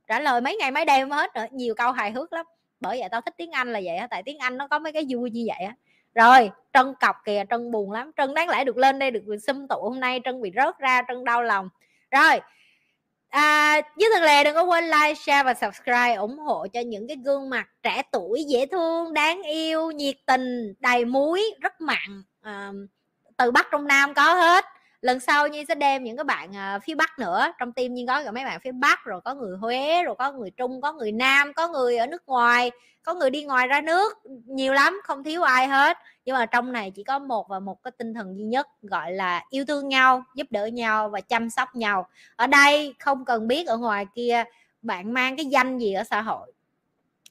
Trả 0.07 0.19
lời 0.19 0.41
mấy 0.41 0.57
ngày 0.57 0.71
mấy 0.71 0.85
đêm 0.85 1.09
mới 1.09 1.19
hết 1.19 1.35
nữa 1.35 1.45
Nhiều 1.51 1.75
câu 1.75 1.91
hài 1.91 2.11
hước 2.11 2.33
lắm. 2.33 2.45
Bởi 2.79 2.99
vậy 2.99 3.09
tao 3.11 3.21
thích 3.21 3.33
tiếng 3.37 3.51
Anh 3.51 3.73
là 3.73 3.81
vậy 3.83 3.95
á. 3.95 4.07
Tại 4.07 4.23
tiếng 4.25 4.37
Anh 4.37 4.57
nó 4.57 4.67
có 4.67 4.79
mấy 4.79 4.93
cái 4.93 5.05
vui 5.09 5.29
như 5.29 5.43
vậy 5.47 5.65
á 5.65 5.73
rồi 6.15 6.51
trân 6.73 6.93
cọc 7.01 7.15
kìa 7.25 7.43
trân 7.49 7.71
buồn 7.71 7.91
lắm. 7.91 8.11
Trân 8.17 8.33
đáng 8.33 8.49
lẽ 8.49 8.63
được 8.63 8.77
lên 8.77 8.99
đây 8.99 9.11
được 9.11 9.23
xâm 9.47 9.67
tụ 9.67 9.75
hôm 9.75 9.99
nay 9.99 10.21
trân 10.25 10.41
bị 10.41 10.51
rớt 10.55 10.79
ra 10.79 11.01
trân 11.07 11.23
đau 11.23 11.43
lòng. 11.43 11.69
Rồi 12.11 12.39
à, 13.29 13.81
với 13.95 14.09
thường 14.13 14.23
lệ 14.23 14.43
đừng 14.43 14.55
có 14.55 14.63
quên 14.63 14.83
like 14.83 15.13
share 15.13 15.43
và 15.43 15.53
subscribe 15.53 16.13
ủng 16.13 16.37
hộ 16.37 16.67
cho 16.73 16.79
những 16.79 17.07
cái 17.07 17.17
gương 17.25 17.49
mặt 17.49 17.69
trẻ 17.83 18.01
tuổi 18.11 18.43
dễ 18.47 18.65
thương 18.65 19.13
đáng 19.13 19.41
yêu 19.43 19.91
nhiệt 19.91 20.15
tình 20.25 20.73
đầy 20.79 21.05
muối 21.05 21.43
rất 21.61 21.81
mặn 21.81 22.23
à, 22.41 22.71
từ 23.37 23.51
bắc 23.51 23.67
trong 23.71 23.87
nam 23.87 24.13
có 24.13 24.33
hết 24.33 24.65
lần 25.03 25.19
sau 25.19 25.47
nhi 25.47 25.65
sẽ 25.67 25.75
đem 25.75 26.03
những 26.03 26.17
cái 26.17 26.23
bạn 26.23 26.55
à, 26.55 26.79
phía 26.79 26.95
bắc 26.95 27.19
nữa. 27.19 27.47
Trong 27.59 27.71
team 27.71 27.93
nhi 27.93 28.05
có 28.07 28.23
cả 28.23 28.31
mấy 28.31 28.45
bạn 28.45 28.59
phía 28.63 28.71
bắc, 28.71 29.05
rồi 29.05 29.21
có 29.21 29.33
người 29.35 29.57
huế, 29.57 30.03
rồi 30.03 30.15
có 30.15 30.31
người 30.31 30.51
trung, 30.51 30.81
có 30.81 30.93
người 30.93 31.11
nam, 31.11 31.53
có 31.53 31.67
người 31.67 31.97
ở 31.97 32.07
nước 32.07 32.23
ngoài, 32.27 32.71
có 33.03 33.13
người 33.13 33.29
đi 33.29 33.43
ngoài 33.43 33.67
ra 33.67 33.81
nước, 33.81 34.17
nhiều 34.45 34.73
lắm, 34.73 35.01
không 35.03 35.23
thiếu 35.23 35.43
ai 35.43 35.67
hết. 35.67 35.97
Nhưng 36.25 36.35
mà 36.35 36.45
trong 36.45 36.71
này 36.71 36.91
chỉ 36.91 37.03
có 37.03 37.19
một 37.19 37.47
và 37.49 37.59
một 37.59 37.83
cái 37.83 37.91
tinh 37.97 38.13
thần 38.13 38.37
duy 38.37 38.43
nhất, 38.43 38.67
gọi 38.81 39.11
là 39.11 39.45
yêu 39.49 39.65
thương 39.65 39.87
nhau, 39.87 40.23
giúp 40.35 40.47
đỡ 40.49 40.65
nhau 40.65 41.09
và 41.09 41.21
chăm 41.21 41.49
sóc 41.49 41.75
nhau. 41.75 42.07
Ở 42.35 42.47
đây 42.47 42.95
không 42.99 43.25
cần 43.25 43.47
biết 43.47 43.67
ở 43.67 43.77
ngoài 43.77 44.05
kia 44.15 44.43
bạn 44.81 45.13
mang 45.13 45.35
cái 45.37 45.45
danh 45.45 45.77
gì 45.77 45.93
ở 45.93 46.03
xã 46.03 46.21
hội 46.21 46.52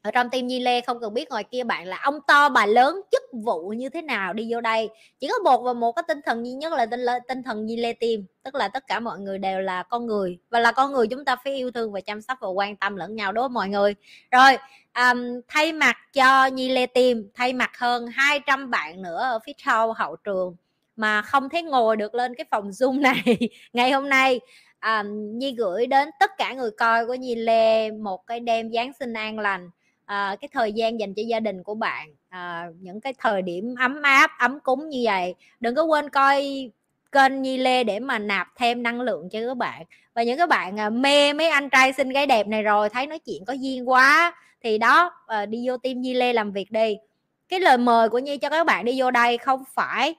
ở 0.03 0.11
trong 0.11 0.31
team 0.31 0.47
Nhi 0.47 0.61
Lê 0.61 0.81
không 0.81 1.01
cần 1.01 1.15
biết 1.15 1.31
ngoài 1.31 1.45
kia 1.45 1.65
bạn 1.65 1.87
là 1.87 1.99
ông 2.03 2.19
to 2.27 2.49
bà 2.49 2.67
lớn 2.67 3.01
chức 3.13 3.23
vụ 3.33 3.69
như 3.69 3.89
thế 3.89 4.03
nào 4.03 4.33
đi 4.33 4.49
vô 4.53 4.61
đây. 4.61 4.89
Chỉ 5.21 5.29
có 5.29 5.39
một 5.45 5.63
và 5.63 5.73
một 5.73 5.93
cái 5.93 6.03
tinh 6.09 6.21
thần 6.27 6.47
duy 6.47 6.53
nhất 6.53 6.73
là 6.73 6.87
tinh 6.87 7.01
tinh 7.29 7.43
thần 7.43 7.67
Nhi 7.67 7.77
Lê 7.77 7.93
team 7.93 8.25
tức 8.43 8.55
là 8.55 8.69
tất 8.69 8.87
cả 8.87 9.01
mọi 9.01 9.19
người 9.19 9.39
đều 9.39 9.61
là 9.61 9.83
con 9.83 10.07
người 10.07 10.39
và 10.51 10.61
là 10.61 10.73
con 10.73 10.93
người 10.93 11.07
chúng 11.07 11.25
ta 11.25 11.37
phải 11.45 11.55
yêu 11.55 11.71
thương 11.71 11.93
và 11.93 12.01
chăm 12.01 12.21
sóc 12.21 12.39
và 12.41 12.49
quan 12.49 12.77
tâm 12.77 12.97
lẫn 12.97 13.17
nhau 13.17 13.33
đối 13.33 13.43
với 13.43 13.49
mọi 13.49 13.69
người? 13.69 13.95
Rồi 14.31 14.57
um, 14.95 15.41
thay 15.49 15.73
mặt 15.73 15.97
cho 16.13 16.47
Nhi 16.47 16.69
Lê 16.69 16.87
team 16.87 17.23
thay 17.35 17.53
mặt 17.53 17.71
hơn 17.79 18.07
200 18.07 18.71
bạn 18.71 19.03
nữa 19.03 19.21
ở 19.23 19.39
phía 19.47 19.53
sau 19.65 19.93
hậu 19.93 20.17
trường 20.17 20.57
mà 20.97 21.23
không 21.23 21.49
thấy 21.49 21.63
ngồi 21.63 21.97
được 21.97 22.15
lên 22.15 22.35
cái 22.35 22.45
phòng 22.51 22.71
zoom 22.71 23.01
này 23.01 23.39
ngày 23.73 23.91
hôm 23.91 24.09
nay. 24.09 24.41
Um, 24.83 25.39
Nhi 25.39 25.55
gửi 25.59 25.87
đến 25.87 26.09
tất 26.21 26.31
cả 26.39 26.53
người 26.53 26.71
coi 26.71 27.07
của 27.07 27.15
Nhi 27.15 27.35
Lê 27.35 27.91
một 27.91 28.27
cái 28.27 28.41
đêm 28.41 28.73
Giáng 28.73 28.93
sinh 29.01 29.13
an 29.13 29.39
lành 29.39 29.71
à, 30.13 30.37
cái 30.41 30.49
thời 30.53 30.73
gian 30.73 31.01
dành 31.01 31.15
cho 31.15 31.23
gia 31.27 31.41
đình 31.41 31.63
của 31.63 31.75
bạn 31.75 32.09
à, 32.29 32.67
những 32.81 33.01
cái 33.01 33.15
thời 33.19 33.43
điểm 33.43 33.75
ấm 33.79 34.03
áp 34.03 34.31
ấm 34.39 34.61
cúng 34.61 34.89
như 34.89 35.01
vậy. 35.05 35.35
Đừng 35.61 35.75
có 35.75 35.83
quên 35.83 36.11
coi 36.11 36.71
kênh 37.13 37.43
Nhi 37.43 37.57
Lê 37.59 37.85
để 37.85 38.01
mà 38.01 38.19
nạp 38.19 38.49
thêm 38.57 38.83
năng 38.83 39.01
lượng 39.01 39.29
cho 39.31 39.41
các 39.49 39.57
bạn. 39.57 39.85
Và 40.15 40.23
những 40.23 40.39
các 40.39 40.49
bạn 40.49 40.81
à, 40.81 40.91
mê 40.91 41.33
mấy 41.33 41.49
anh 41.49 41.71
trai 41.71 41.93
xinh 41.93 42.09
gái 42.09 42.27
đẹp 42.27 42.47
này 42.47 42.63
rồi 42.63 42.89
thấy 42.89 43.07
nói 43.07 43.19
chuyện 43.19 43.45
có 43.45 43.53
duyên 43.53 43.89
quá 43.89 44.35
thì 44.63 44.79
đó 44.79 45.11
à, 45.27 45.47
đi 45.47 45.69
vô 45.69 45.77
team 45.77 46.01
Nhi 46.01 46.15
Lê 46.15 46.33
làm 46.33 46.53
việc 46.53 46.71
đi. 46.71 46.97
Cái 47.49 47.61
lời 47.61 47.79
mời 47.79 48.09
của 48.09 48.19
Nhi 48.19 48.37
cho 48.37 48.49
các 48.49 48.67
bạn 48.67 48.85
đi 48.85 49.01
vô 49.01 49.11
đây 49.11 49.39
không 49.39 49.65
phải 49.75 50.15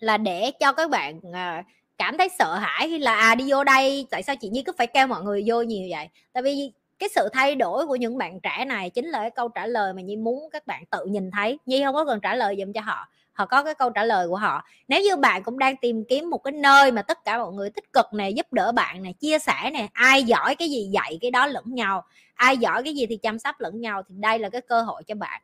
là 0.00 0.16
để 0.16 0.50
cho 0.60 0.72
các 0.72 0.90
bạn 0.90 1.20
à, 1.32 1.64
cảm 1.98 2.18
thấy 2.18 2.28
sợ 2.38 2.54
hãi 2.54 2.88
khi 2.88 2.98
là 2.98 3.14
à 3.14 3.34
đi 3.34 3.44
vô 3.50 3.64
đây 3.64 4.06
tại 4.10 4.22
sao 4.22 4.36
chị 4.36 4.48
Nhi 4.48 4.62
cứ 4.62 4.72
phải 4.78 4.86
kêu 4.86 5.06
mọi 5.06 5.22
người 5.22 5.44
vô 5.46 5.62
nhiều 5.62 5.88
vậy? 5.90 6.08
Tại 6.32 6.42
vì 6.42 6.72
cái 6.98 7.08
sự 7.14 7.28
thay 7.32 7.54
đổi 7.54 7.86
của 7.86 7.96
những 7.96 8.18
bạn 8.18 8.40
trẻ 8.40 8.64
này 8.64 8.90
chính 8.90 9.06
là 9.06 9.18
cái 9.18 9.30
câu 9.30 9.48
trả 9.48 9.66
lời 9.66 9.92
mà 9.94 10.02
Nhi 10.02 10.16
muốn 10.16 10.50
các 10.52 10.66
bạn 10.66 10.84
tự 10.90 11.04
nhìn 11.04 11.30
thấy. 11.30 11.58
Nhi 11.66 11.82
không 11.84 11.94
có 11.94 12.04
cần 12.04 12.20
trả 12.20 12.34
lời 12.34 12.56
dùm 12.58 12.72
cho 12.72 12.80
họ 12.80 13.08
họ 13.38 13.46
có 13.46 13.62
cái 13.62 13.74
câu 13.74 13.90
trả 13.90 14.04
lời 14.04 14.28
của 14.28 14.36
họ. 14.36 14.64
Nếu 14.88 15.02
như 15.02 15.16
bạn 15.16 15.42
cũng 15.42 15.58
đang 15.58 15.76
tìm 15.76 16.04
kiếm 16.08 16.30
một 16.30 16.38
cái 16.38 16.52
nơi 16.52 16.92
mà 16.92 17.02
tất 17.02 17.24
cả 17.24 17.38
mọi 17.38 17.52
người 17.52 17.70
tích 17.70 17.92
cực 17.92 18.06
này 18.12 18.34
giúp 18.34 18.52
đỡ 18.52 18.72
bạn 18.72 19.02
này 19.02 19.12
chia 19.12 19.38
sẻ 19.38 19.70
này 19.72 19.88
ai 19.92 20.22
giỏi 20.22 20.54
cái 20.54 20.70
gì 20.70 20.88
dạy 20.92 21.18
cái 21.20 21.30
đó 21.30 21.46
lẫn 21.46 21.64
nhau, 21.66 22.04
ai 22.34 22.56
giỏi 22.56 22.82
cái 22.82 22.94
gì 22.94 23.06
thì 23.06 23.16
chăm 23.16 23.38
sóc 23.38 23.60
lẫn 23.60 23.80
nhau 23.80 24.02
thì 24.08 24.14
đây 24.18 24.38
là 24.38 24.48
cái 24.48 24.60
cơ 24.60 24.82
hội 24.82 25.02
cho 25.06 25.14
bạn. 25.14 25.40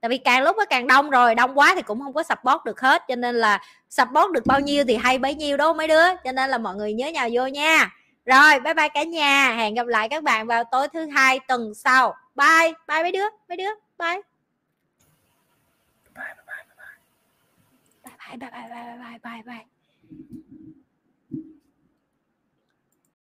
Tại 0.00 0.08
vì 0.08 0.18
càng 0.18 0.42
lúc 0.42 0.56
nó 0.56 0.64
càng 0.64 0.86
đông 0.86 1.10
rồi, 1.10 1.34
đông 1.34 1.58
quá 1.58 1.72
thì 1.76 1.82
cũng 1.82 2.00
không 2.00 2.12
có 2.12 2.22
support 2.22 2.64
được 2.64 2.80
hết, 2.80 3.02
cho 3.08 3.14
nên 3.16 3.34
là 3.34 3.60
support 3.90 4.32
được 4.32 4.46
bao 4.46 4.60
nhiêu 4.60 4.84
thì 4.88 4.96
hay 4.96 5.18
bấy 5.18 5.34
nhiêu 5.34 5.56
đó 5.56 5.72
mấy 5.72 5.88
đứa? 5.88 6.04
Cho 6.24 6.32
nên 6.32 6.50
là 6.50 6.58
mọi 6.58 6.76
người 6.76 6.92
nhớ 6.92 7.08
nhào 7.08 7.28
vô 7.32 7.46
nha 7.46 7.90
rồi 8.28 8.60
bye 8.60 8.74
bye 8.74 8.88
cả 8.88 9.02
nhà. 9.02 9.54
Hẹn 9.56 9.74
gặp 9.74 9.86
lại 9.86 10.08
các 10.08 10.22
bạn 10.22 10.46
vào 10.46 10.64
tối 10.64 10.88
thứ 10.92 11.06
hai 11.06 11.40
tuần 11.48 11.74
sau. 11.74 12.14
Bye 12.34 12.72
bye 12.88 13.02
mấy 13.02 13.12
đứa 13.12 13.24
mấy 13.48 13.56
đứa. 13.56 13.70
Bye. 13.98 14.20
Bye 16.14 16.24
bye 16.24 16.34
bye 16.46 16.64
bye 16.66 18.38
bye. 18.38 18.48
Bye 18.48 18.98
bye 18.98 19.18
bye 19.22 19.42
bye 19.46 20.38